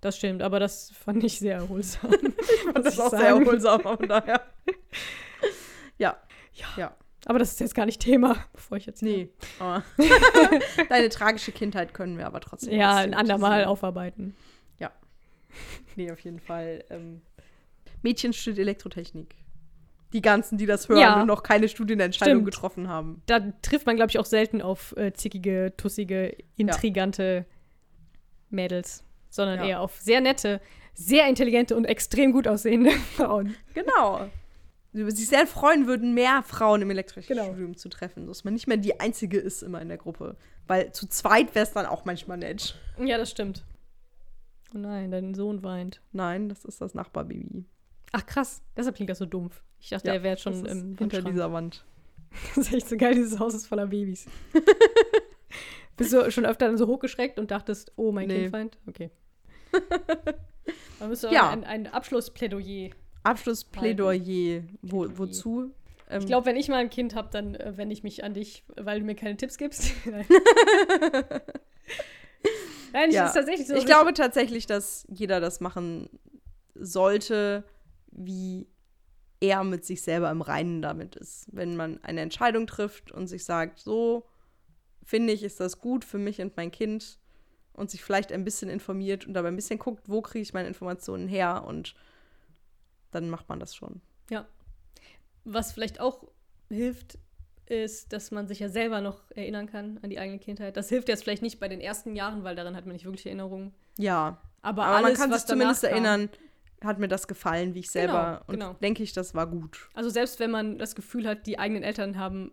Das 0.00 0.16
stimmt, 0.16 0.42
aber 0.42 0.60
das 0.60 0.90
fand 0.92 1.22
ich 1.24 1.38
sehr 1.38 1.56
erholsam. 1.56 2.10
Das 2.74 2.86
ich 2.86 2.92
ist 2.94 3.00
auch 3.00 3.10
sehr 3.10 3.18
sagen. 3.20 3.42
erholsam, 3.42 3.80
von 3.80 4.08
daher. 4.08 4.40
ja. 5.98 6.16
Ja. 6.54 6.66
Ja. 6.76 6.96
Aber 7.26 7.38
das 7.38 7.52
ist 7.52 7.60
jetzt 7.60 7.74
gar 7.74 7.86
nicht 7.86 8.00
Thema, 8.00 8.36
bevor 8.52 8.76
ich 8.78 8.86
jetzt... 8.86 9.02
Nee. 9.02 9.28
Aber 9.58 9.82
Deine 10.88 11.08
tragische 11.10 11.52
Kindheit 11.52 11.92
können 11.94 12.16
wir 12.18 12.26
aber 12.26 12.40
trotzdem. 12.40 12.72
Ja, 12.78 12.96
ein 12.96 13.14
andermal 13.14 13.64
aufarbeiten. 13.64 14.34
Nee, 15.96 16.10
auf 16.12 16.20
jeden 16.20 16.38
Fall. 16.38 16.84
Ähm, 16.90 17.22
Mädchen 18.02 18.32
studiert 18.32 18.60
Elektrotechnik. 18.60 19.34
Die 20.12 20.22
ganzen, 20.22 20.58
die 20.58 20.66
das 20.66 20.88
hören 20.88 21.00
Ja. 21.00 21.20
und 21.20 21.26
noch 21.26 21.42
keine 21.42 21.68
Studienentscheidung 21.68 22.36
Stimmt. 22.42 22.44
getroffen 22.46 22.88
haben. 22.88 23.22
Da 23.26 23.40
trifft 23.62 23.86
man, 23.86 23.96
glaube 23.96 24.10
ich, 24.10 24.18
auch 24.18 24.24
selten 24.24 24.62
auf 24.62 24.96
äh, 24.96 25.12
zickige, 25.12 25.72
tussige, 25.76 26.36
intrigante 26.56 27.46
Mädels, 28.48 29.04
sondern 29.28 29.58
Ja. 29.60 29.66
eher 29.66 29.80
auf 29.80 29.98
sehr 30.00 30.20
nette, 30.20 30.60
sehr 30.94 31.28
intelligente 31.28 31.76
und 31.76 31.84
extrem 31.84 32.32
gut 32.32 32.48
aussehende 32.48 32.90
Frauen. 33.16 33.54
Genau. 33.74 34.28
Sie 34.92 35.08
sich 35.10 35.28
sehr 35.28 35.46
freuen 35.46 35.86
würden, 35.86 36.14
mehr 36.14 36.42
Frauen 36.42 36.82
im 36.82 36.90
Elektrotechnikstudium 36.90 37.56
Genau. 37.68 37.78
zu 37.78 37.88
treffen, 37.88 38.26
dass 38.26 38.42
man 38.44 38.54
nicht 38.54 38.66
mehr 38.66 38.76
die 38.76 38.98
Einzige 38.98 39.38
ist 39.38 39.62
immer 39.62 39.80
in 39.80 39.88
der 39.88 39.98
Gruppe. 39.98 40.36
Weil 40.66 40.92
zu 40.92 41.06
zweit 41.08 41.54
wäre 41.54 41.64
es 41.64 41.72
dann 41.72 41.86
auch 41.86 42.04
manchmal 42.04 42.38
nett. 42.38 42.74
Ja, 42.98 43.16
das 43.18 43.30
stimmt. 43.30 43.64
Oh 44.74 44.78
nein, 44.78 45.10
dein 45.10 45.34
Sohn 45.34 45.62
weint. 45.62 46.00
Nein, 46.12 46.48
das 46.48 46.64
ist 46.64 46.80
das 46.80 46.94
Nachbarbaby. 46.94 47.64
Ach 48.12 48.26
krass, 48.26 48.62
deshalb 48.76 48.96
klingt 48.96 49.10
das 49.10 49.18
so 49.18 49.26
dumpf. 49.26 49.62
Ich 49.78 49.90
dachte, 49.90 50.08
Ja, 50.08 50.14
er 50.14 50.22
wäre 50.24 50.36
schon 50.36 50.64
im 50.66 50.96
hinter 50.98 51.22
dieser 51.22 51.52
Wand. 51.52 51.84
Das 52.54 52.58
ist 52.68 52.72
echt 52.72 52.88
so 52.88 52.96
geil, 52.96 53.14
dieses 53.14 53.40
Haus 53.40 53.54
ist 53.54 53.66
voller 53.66 53.88
Babys. 53.88 54.26
Bist 55.96 56.12
du 56.12 56.30
schon 56.30 56.46
öfter 56.46 56.66
dann 56.66 56.78
so 56.78 56.86
hochgeschreckt 56.86 57.38
und 57.40 57.50
dachtest, 57.50 57.92
oh, 57.96 58.12
mein 58.12 58.28
Nee. 58.28 58.42
Kind 58.42 58.52
weint? 58.52 58.78
Okay. 58.86 59.10
Man 61.00 61.08
müsste 61.08 61.28
Ja. 61.32 61.50
ein, 61.50 61.64
ein 61.64 61.86
Abschlussplädoyer. 61.88 62.90
Abschlussplädoyer. 63.22 64.62
Wo, 64.82 65.06
wozu? 65.18 65.72
Ähm, 66.08 66.20
Ich 66.20 66.26
glaube, 66.26 66.46
wenn 66.46 66.56
ich 66.56 66.68
mal 66.68 66.78
ein 66.78 66.90
Kind 66.90 67.14
habe, 67.14 67.28
dann 67.30 67.54
äh, 67.54 67.76
wende 67.76 67.92
ich 67.92 68.02
mich 68.02 68.24
an 68.24 68.34
dich, 68.34 68.64
weil 68.76 69.00
du 69.00 69.06
mir 69.06 69.14
keine 69.14 69.36
Tipps 69.36 69.58
gibst. 69.58 69.92
Nein, 70.06 70.26
Nein 72.92 73.10
ich 73.10 73.14
Ja. 73.14 73.26
ist 73.26 73.34
tatsächlich 73.34 73.68
so. 73.68 73.74
ich 73.74 73.86
glaube 73.86 74.12
tatsächlich, 74.14 74.66
dass 74.66 75.06
jeder 75.08 75.40
das 75.40 75.60
machen 75.60 76.08
sollte, 76.74 77.64
wie 78.10 78.66
er 79.40 79.64
mit 79.64 79.84
sich 79.84 80.02
selber 80.02 80.30
im 80.30 80.42
Reinen 80.42 80.82
damit 80.82 81.16
ist. 81.16 81.46
Wenn 81.52 81.76
man 81.76 82.02
eine 82.04 82.20
Entscheidung 82.20 82.66
trifft 82.66 83.10
und 83.12 83.26
sich 83.26 83.44
sagt, 83.44 83.78
so 83.78 84.26
finde 85.04 85.32
ich, 85.32 85.42
ist 85.42 85.60
das 85.60 85.78
gut 85.78 86.04
für 86.04 86.18
mich 86.18 86.40
und 86.40 86.56
mein 86.56 86.70
Kind 86.70 87.18
und 87.72 87.90
sich 87.90 88.02
vielleicht 88.02 88.32
ein 88.32 88.44
bisschen 88.44 88.68
informiert 88.68 89.26
und 89.26 89.34
dabei 89.34 89.48
ein 89.48 89.56
bisschen 89.56 89.78
guckt, 89.78 90.08
wo 90.08 90.20
kriege 90.20 90.42
ich 90.42 90.52
meine 90.52 90.68
Informationen 90.68 91.26
her 91.26 91.64
und 91.66 91.94
dann 93.10 93.30
macht 93.30 93.48
man 93.48 93.60
das 93.60 93.74
schon. 93.74 94.00
Was 95.44 95.72
vielleicht 95.72 96.00
auch 96.00 96.24
hilft, 96.68 97.18
ist, 97.66 98.12
dass 98.12 98.30
man 98.30 98.46
sich 98.46 98.58
ja 98.58 98.68
selber 98.68 99.00
noch 99.00 99.30
erinnern 99.30 99.66
kann 99.66 99.98
an 100.02 100.10
die 100.10 100.18
eigene 100.18 100.38
Kindheit. 100.38 100.76
Das 100.76 100.88
hilft 100.90 101.08
jetzt 101.08 101.22
vielleicht 101.22 101.40
nicht 101.42 101.58
bei 101.60 101.68
den 101.68 101.80
ersten 101.80 102.14
Jahren, 102.14 102.44
weil 102.44 102.54
daran 102.56 102.76
hat 102.76 102.84
man 102.84 102.92
nicht 102.92 103.04
wirklich 103.06 103.24
Erinnerungen. 103.26 103.72
Ja, 103.96 104.38
Aber, 104.60 104.84
aber 104.84 104.96
alles, 104.96 105.02
man 105.02 105.14
kann 105.16 105.30
was 105.30 105.42
sich 105.42 105.48
zumindest 105.48 105.82
kam- 105.82 105.92
erinnern, 105.92 106.28
hat 106.84 106.98
mir 106.98 107.08
das 107.08 107.26
gefallen, 107.26 107.74
wie 107.74 107.80
ich 107.80 107.90
selber 107.90 108.44
genau. 108.48 108.70
und 108.70 108.82
denke 108.82 109.02
ich, 109.02 109.12
das 109.12 109.34
war 109.34 109.46
gut. 109.46 109.88
Also 109.94 110.10
selbst 110.10 110.40
wenn 110.40 110.50
man 110.50 110.78
das 110.78 110.94
Gefühl 110.94 111.26
hat, 111.26 111.46
die 111.46 111.58
eigenen 111.58 111.82
Eltern 111.82 112.18
haben 112.18 112.52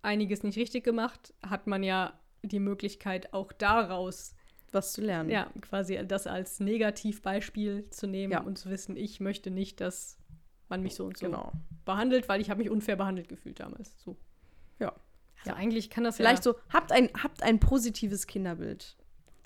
einiges 0.00 0.42
nicht 0.42 0.56
richtig 0.58 0.84
gemacht, 0.84 1.34
hat 1.46 1.66
man 1.66 1.82
ja 1.82 2.18
die 2.42 2.60
Möglichkeit, 2.60 3.32
auch 3.32 3.52
daraus 3.52 4.34
Was 4.72 4.92
zu 4.92 5.02
lernen. 5.02 5.30
Ja, 5.30 5.50
quasi 5.60 5.98
das 6.06 6.26
als 6.26 6.60
Negativbeispiel 6.60 7.88
zu 7.90 8.06
nehmen 8.06 8.32
Ja. 8.32 8.40
und 8.40 8.58
zu 8.58 8.70
wissen, 8.70 8.96
ich 8.96 9.20
möchte 9.20 9.50
nicht, 9.50 9.80
dass 9.80 10.18
man 10.68 10.82
mich 10.82 10.94
so 10.94 11.04
und 11.04 11.18
so 11.18 11.26
genau. 11.26 11.52
behandelt, 11.84 12.28
weil 12.28 12.40
ich 12.40 12.50
habe 12.50 12.58
mich 12.62 12.70
unfair 12.70 12.96
behandelt 12.96 13.28
gefühlt 13.28 13.60
damals. 13.60 13.92
So. 14.02 14.16
Ja. 14.78 14.94
Also 15.44 15.54
eigentlich 15.54 15.90
kann 15.90 16.04
das 16.04 16.16
Vielleicht 16.16 16.44
ja. 16.46 16.52
so, 16.52 16.58
habt 16.70 16.92
ein, 16.92 17.10
habt 17.22 17.42
ein 17.42 17.60
positives 17.60 18.26
Kinderbild. 18.26 18.96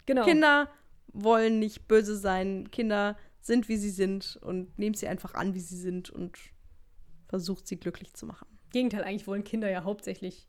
Genau. 0.06 0.24
Kinder 0.24 0.70
wollen 1.08 1.58
nicht 1.58 1.88
böse 1.88 2.16
sein. 2.16 2.70
Kinder 2.70 3.16
sind, 3.40 3.68
wie 3.68 3.76
sie 3.76 3.90
sind 3.90 4.38
und 4.42 4.78
nehmt 4.78 4.96
sie 4.98 5.08
einfach 5.08 5.34
an, 5.34 5.54
wie 5.54 5.60
sie 5.60 5.76
sind 5.76 6.10
und 6.10 6.38
versucht 7.28 7.66
sie 7.66 7.76
glücklich 7.78 8.14
zu 8.14 8.26
machen. 8.26 8.46
Gegenteil, 8.70 9.04
eigentlich 9.04 9.26
wollen 9.26 9.44
Kinder 9.44 9.70
ja 9.70 9.84
hauptsächlich 9.84 10.48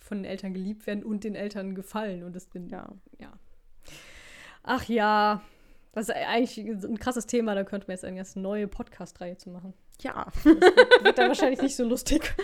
von 0.00 0.18
den 0.18 0.24
Eltern 0.24 0.54
geliebt 0.54 0.86
werden 0.86 1.04
und 1.04 1.24
den 1.24 1.34
Eltern 1.34 1.74
gefallen. 1.74 2.22
Und 2.24 2.34
das 2.34 2.48
den, 2.50 2.68
Ja. 2.68 2.92
ja. 3.18 3.32
Ach 4.62 4.84
ja, 4.84 5.42
das 5.92 6.08
ist 6.08 6.14
eigentlich 6.14 6.58
ein 6.58 6.98
krasses 6.98 7.26
Thema, 7.26 7.54
da 7.54 7.64
könnte 7.64 7.86
man 7.88 7.96
jetzt 7.96 8.04
eine 8.04 8.16
ganz 8.16 8.36
neue 8.36 8.68
Podcast-Reihe 8.68 9.36
zu 9.36 9.50
machen. 9.50 9.74
Ja. 10.00 10.26
Wird 10.44 11.18
dann 11.18 11.28
wahrscheinlich 11.28 11.60
nicht 11.60 11.76
so 11.76 11.84
lustig. 11.84 12.34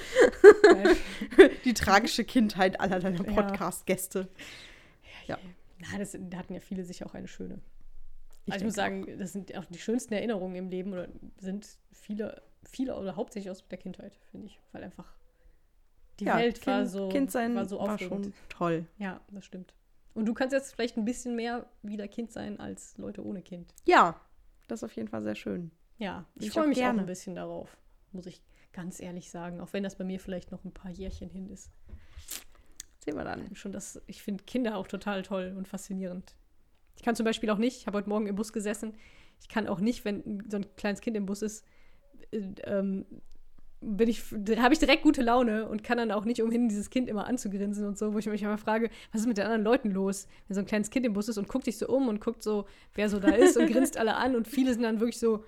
Die 1.64 1.74
tragische 1.74 2.24
Kindheit 2.24 2.80
aller 2.80 3.00
deiner 3.00 3.24
Ja. 3.24 3.32
Podcast-Gäste. 3.32 4.28
Ja. 5.26 5.38
Na, 5.78 5.98
das 5.98 6.16
da 6.18 6.38
hatten 6.38 6.54
ja 6.54 6.60
viele 6.60 6.84
sich 6.84 7.04
auch 7.04 7.14
eine 7.14 7.28
schöne. 7.28 7.60
Ich 8.46 8.52
also 8.52 8.62
ich 8.62 8.66
muss 8.66 8.74
sagen, 8.74 9.18
das 9.18 9.32
sind 9.32 9.56
auch 9.56 9.64
die 9.64 9.78
schönsten 9.78 10.14
Erinnerungen 10.14 10.54
im 10.56 10.68
Leben 10.68 10.92
oder 10.92 11.08
sind 11.38 11.66
viele, 11.92 12.42
viele 12.64 12.96
oder 12.96 13.16
hauptsächlich 13.16 13.50
aus 13.50 13.66
der 13.68 13.78
Kindheit, 13.78 14.18
finde 14.30 14.46
ich. 14.46 14.60
Weil 14.72 14.84
einfach 14.84 15.16
die 16.20 16.24
ja, 16.26 16.38
Welt 16.38 16.64
war 16.66 16.78
kind, 16.80 16.90
so, 16.90 17.08
Kind 17.08 17.30
sein 17.30 17.54
war 17.54 17.64
so 17.66 17.78
war 17.78 17.94
aufregend. 17.94 18.26
schon 18.26 18.34
toll. 18.48 18.86
Ja, 18.98 19.20
das 19.30 19.44
stimmt. 19.44 19.74
Und 20.16 20.24
du 20.24 20.32
kannst 20.32 20.54
jetzt 20.54 20.74
vielleicht 20.74 20.96
ein 20.96 21.04
bisschen 21.04 21.36
mehr 21.36 21.66
wieder 21.82 22.08
Kind 22.08 22.32
sein 22.32 22.58
als 22.58 22.96
Leute 22.96 23.22
ohne 23.22 23.42
Kind. 23.42 23.74
Ja, 23.84 24.18
das 24.66 24.80
ist 24.80 24.84
auf 24.84 24.96
jeden 24.96 25.08
Fall 25.08 25.22
sehr 25.22 25.34
schön. 25.34 25.70
Ja, 25.98 26.24
ich 26.36 26.46
Ich 26.46 26.52
freue 26.52 26.68
mich 26.68 26.78
gerne. 26.78 26.98
auch 26.98 27.02
ein 27.02 27.06
bisschen 27.06 27.34
darauf, 27.34 27.76
muss 28.12 28.24
ich 28.24 28.42
ganz 28.72 28.98
ehrlich 28.98 29.30
sagen. 29.30 29.60
Auch 29.60 29.74
wenn 29.74 29.82
das 29.82 29.96
bei 29.96 30.04
mir 30.04 30.18
vielleicht 30.18 30.52
noch 30.52 30.64
ein 30.64 30.72
paar 30.72 30.90
Jährchen 30.90 31.28
hin 31.28 31.50
ist. 31.50 31.70
Sehen 33.04 33.16
wir 33.16 33.24
dann. 33.24 33.54
Schon 33.54 33.72
das, 33.72 34.00
ich 34.06 34.22
finde 34.22 34.42
Kinder 34.44 34.78
auch 34.78 34.86
total 34.86 35.22
toll 35.22 35.54
und 35.54 35.68
faszinierend. 35.68 36.34
Ich 36.96 37.02
kann 37.02 37.14
zum 37.14 37.24
Beispiel 37.24 37.50
auch 37.50 37.58
nicht, 37.58 37.76
ich 37.76 37.86
habe 37.86 37.98
heute 37.98 38.08
Morgen 38.08 38.26
im 38.26 38.36
Bus 38.36 38.54
gesessen, 38.54 38.94
ich 39.42 39.48
kann 39.48 39.68
auch 39.68 39.80
nicht, 39.80 40.06
wenn 40.06 40.42
so 40.48 40.56
ein 40.56 40.66
kleines 40.76 41.02
Kind 41.02 41.14
im 41.14 41.26
Bus 41.26 41.42
ist, 41.42 41.62
äh, 42.30 42.38
ähm, 42.64 43.04
bin 43.88 44.08
ich, 44.08 44.22
habe 44.58 44.72
ich 44.74 44.78
direkt 44.80 45.02
gute 45.02 45.22
Laune 45.22 45.68
und 45.68 45.82
kann 45.84 45.98
dann 45.98 46.10
auch 46.10 46.24
nicht 46.24 46.42
umhin, 46.42 46.68
dieses 46.68 46.90
Kind 46.90 47.08
immer 47.08 47.26
anzugrinsen 47.26 47.86
und 47.86 47.96
so, 47.96 48.12
wo 48.14 48.18
ich 48.18 48.26
mich 48.26 48.42
immer 48.42 48.58
frage, 48.58 48.90
was 49.12 49.20
ist 49.22 49.26
mit 49.26 49.38
den 49.38 49.44
anderen 49.44 49.62
Leuten 49.64 49.90
los, 49.90 50.26
wenn 50.48 50.54
so 50.54 50.60
ein 50.60 50.66
kleines 50.66 50.90
Kind 50.90 51.06
im 51.06 51.12
Bus 51.12 51.28
ist 51.28 51.38
und 51.38 51.48
guckt 51.48 51.64
sich 51.64 51.78
so 51.78 51.86
um 51.88 52.08
und 52.08 52.20
guckt 52.20 52.42
so, 52.42 52.66
wer 52.94 53.08
so 53.08 53.20
da 53.20 53.30
ist 53.30 53.56
und 53.56 53.66
grinst 53.70 53.96
alle 53.96 54.16
an 54.16 54.34
und 54.36 54.48
viele 54.48 54.72
sind 54.72 54.82
dann 54.82 55.00
wirklich 55.00 55.18
so, 55.18 55.44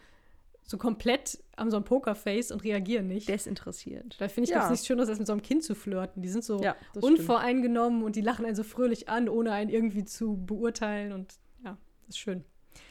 so 0.63 0.77
komplett 0.79 1.39
haben 1.57 1.71
so 1.71 1.77
ein 1.79 1.85
Pokerface 1.85 2.53
und 2.53 2.63
reagieren 2.63 3.09
nicht. 3.09 3.29
Desinteressiert. 3.29 4.17
Da 4.21 4.29
finde 4.29 4.51
ich 4.51 4.55
Ja. 4.55 4.71
nichts 4.71 4.87
Schönes, 4.87 5.09
als 5.09 5.19
mit 5.19 5.27
so 5.27 5.33
einem 5.33 5.43
Kind 5.43 5.65
zu 5.65 5.75
flirten. 5.75 6.23
Die 6.23 6.29
sind 6.29 6.45
so 6.45 6.63
Ja, 6.63 6.77
das 6.95 7.03
stimmt. 7.05 7.19
unvoreingenommen 7.21 8.03
und 8.03 8.17
die 8.17 8.21
lachen 8.21 8.45
einen 8.45 8.55
so 8.55 8.63
fröhlich 8.63 9.09
an, 9.09 9.29
ohne 9.29 9.53
einen 9.53 9.71
irgendwie 9.71 10.05
zu 10.05 10.37
beurteilen. 10.37 11.13
Und 11.13 11.35
ja, 11.65 11.77
das 12.07 12.11
ist 12.11 12.19
schön. 12.19 12.45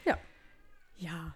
Ja. 0.04 0.18
Ja. 0.96 1.34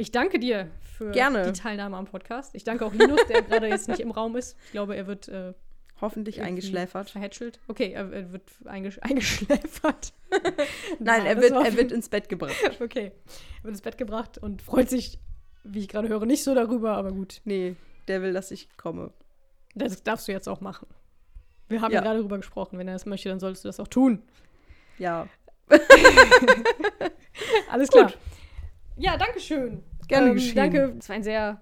Gut. 0.00 0.06
Ich 0.06 0.12
danke 0.12 0.38
dir 0.38 0.70
für 0.96 1.10
Gerne. 1.10 1.50
die 1.52 1.52
Teilnahme 1.52 1.96
am 1.96 2.06
Podcast. 2.06 2.54
Ich 2.54 2.64
danke 2.64 2.86
auch 2.86 2.94
Linus, 2.94 3.20
der 3.28 3.42
gerade 3.42 3.68
jetzt 3.68 3.86
nicht 3.88 4.00
im 4.00 4.10
Raum 4.10 4.34
ist. 4.36 4.56
Ich 4.66 4.72
glaube, 4.72 4.96
er 4.96 5.06
wird 5.06 5.28
äh, 5.28 5.52
Hoffentlich 6.00 6.40
eingeschläfert. 6.40 7.10
Verhätschelt. 7.10 7.60
Okay, 7.68 7.92
er, 7.92 8.10
er 8.10 8.32
wird 8.32 8.44
eingesch 8.64 8.98
eingeschläfert. 9.02 10.14
Nein, 10.98 11.26
er 11.26 11.36
wird, 11.38 11.52
er 11.52 11.76
wird 11.76 11.92
ins 11.92 12.08
Bett 12.08 12.30
gebracht. 12.30 12.54
Okay. 12.80 13.12
Er 13.58 13.64
wird 13.64 13.72
ins 13.74 13.82
Bett 13.82 13.98
gebracht 13.98 14.38
und 14.38 14.62
freut 14.62 14.88
sich, 14.88 15.18
wie 15.64 15.80
ich 15.80 15.88
gerade 15.88 16.08
höre, 16.08 16.24
nicht 16.24 16.42
so 16.42 16.54
darüber, 16.54 16.92
aber 16.96 17.12
gut. 17.12 17.42
Nee, 17.44 17.76
der 18.08 18.22
will, 18.22 18.32
dass 18.32 18.50
ich 18.50 18.74
komme. 18.78 19.12
Das 19.74 20.02
darfst 20.02 20.26
du 20.26 20.32
jetzt 20.32 20.48
auch 20.48 20.62
machen. 20.62 20.86
Wir 21.68 21.82
haben 21.82 21.92
Ja. 21.92 22.00
gerade 22.00 22.16
darüber 22.20 22.38
gesprochen. 22.38 22.78
Wenn 22.78 22.88
er 22.88 22.94
das 22.94 23.04
möchte, 23.04 23.28
dann 23.28 23.38
solltest 23.38 23.64
du 23.64 23.68
das 23.68 23.78
auch 23.78 23.88
tun. 23.88 24.22
Ja, 24.98 25.28
Alles 27.70 27.90
klar. 27.90 28.12
Ja, 28.96 29.16
danke 29.16 29.38
schön. 29.40 29.82
Gerne 30.10 30.28
ähm, 30.28 30.34
geschehen. 30.34 30.56
Danke. 30.56 30.96
Es 30.98 31.08
war 31.08 31.16
ein 31.16 31.22
sehr 31.22 31.60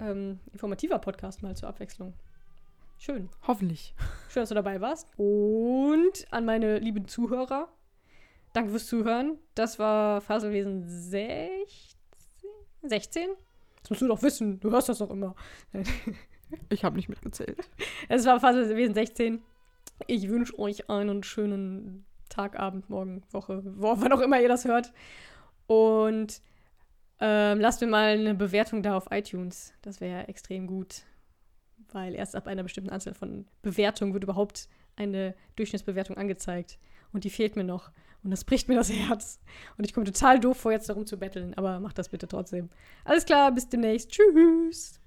ähm, 0.00 0.40
informativer 0.52 0.98
Podcast 0.98 1.42
mal 1.42 1.56
zur 1.56 1.68
Abwechslung. 1.68 2.14
Schön. 2.98 3.28
hoffentlich. 3.46 3.94
Schön, 4.28 4.42
dass 4.42 4.48
du 4.48 4.54
dabei 4.54 4.80
warst. 4.80 5.06
Und 5.18 6.26
an 6.30 6.44
meine 6.44 6.78
lieben 6.78 7.06
Zuhörer, 7.06 7.68
danke 8.54 8.70
fürs 8.70 8.86
Zuhören. 8.86 9.38
Das 9.54 9.78
war 9.78 10.20
Faselwesen 10.20 10.82
16? 10.88 11.60
16? 12.82 13.28
Das 13.82 13.90
musst 13.90 14.02
du 14.02 14.08
doch 14.08 14.22
wissen. 14.22 14.58
Du 14.58 14.70
hörst 14.70 14.88
das 14.88 14.98
doch 14.98 15.10
immer. 15.10 15.34
Ich 16.68 16.84
habe 16.84 16.94
nicht 16.94 17.08
mitgezählt. 17.08 17.58
Es 18.08 18.24
war 18.24 18.38
Faselwesen 18.38 18.94
16. 18.94 19.42
Ich 20.06 20.28
wünsche 20.28 20.56
euch 20.60 20.88
einen 20.88 21.24
schönen 21.24 22.04
Tag, 22.28 22.56
Abend, 22.56 22.88
Morgen, 22.88 23.24
Woche, 23.32 23.64
wo, 23.64 24.00
wann 24.00 24.12
auch 24.12 24.20
immer 24.20 24.40
ihr 24.40 24.48
das 24.48 24.64
hört. 24.64 24.92
Und 25.66 26.40
ähm, 27.20 27.60
lasst 27.60 27.80
mir 27.80 27.86
mal 27.86 28.18
eine 28.18 28.34
Bewertung 28.34 28.82
da 28.82 28.96
auf 28.96 29.08
iTunes. 29.10 29.72
Das 29.82 30.00
wäre 30.00 30.28
extrem 30.28 30.66
gut. 30.66 31.02
Weil 31.92 32.14
erst 32.14 32.36
ab 32.36 32.46
einer 32.46 32.62
bestimmten 32.62 32.90
Anzahl 32.90 33.14
von 33.14 33.46
Bewertungen 33.62 34.12
wird 34.12 34.24
überhaupt 34.24 34.68
eine 34.96 35.34
Durchschnittsbewertung 35.56 36.16
angezeigt. 36.16 36.78
Und 37.12 37.24
die 37.24 37.30
fehlt 37.30 37.56
mir 37.56 37.64
noch. 37.64 37.90
Und 38.22 38.30
das 38.30 38.44
bricht 38.44 38.68
mir 38.68 38.74
das 38.74 38.92
Herz. 39.08 39.40
Und 39.78 39.84
ich 39.84 39.94
komme 39.94 40.06
total 40.06 40.40
doof 40.40 40.58
vor, 40.58 40.72
jetzt 40.72 40.88
darum 40.88 41.06
zu 41.06 41.18
betteln. 41.18 41.54
Aber 41.54 41.80
macht 41.80 41.98
das 41.98 42.08
bitte 42.08 42.28
trotzdem. 42.28 42.70
Alles 43.04 43.24
klar, 43.24 43.52
bis 43.52 43.68
demnächst. 43.68 44.10
Tschüss. 44.10 45.00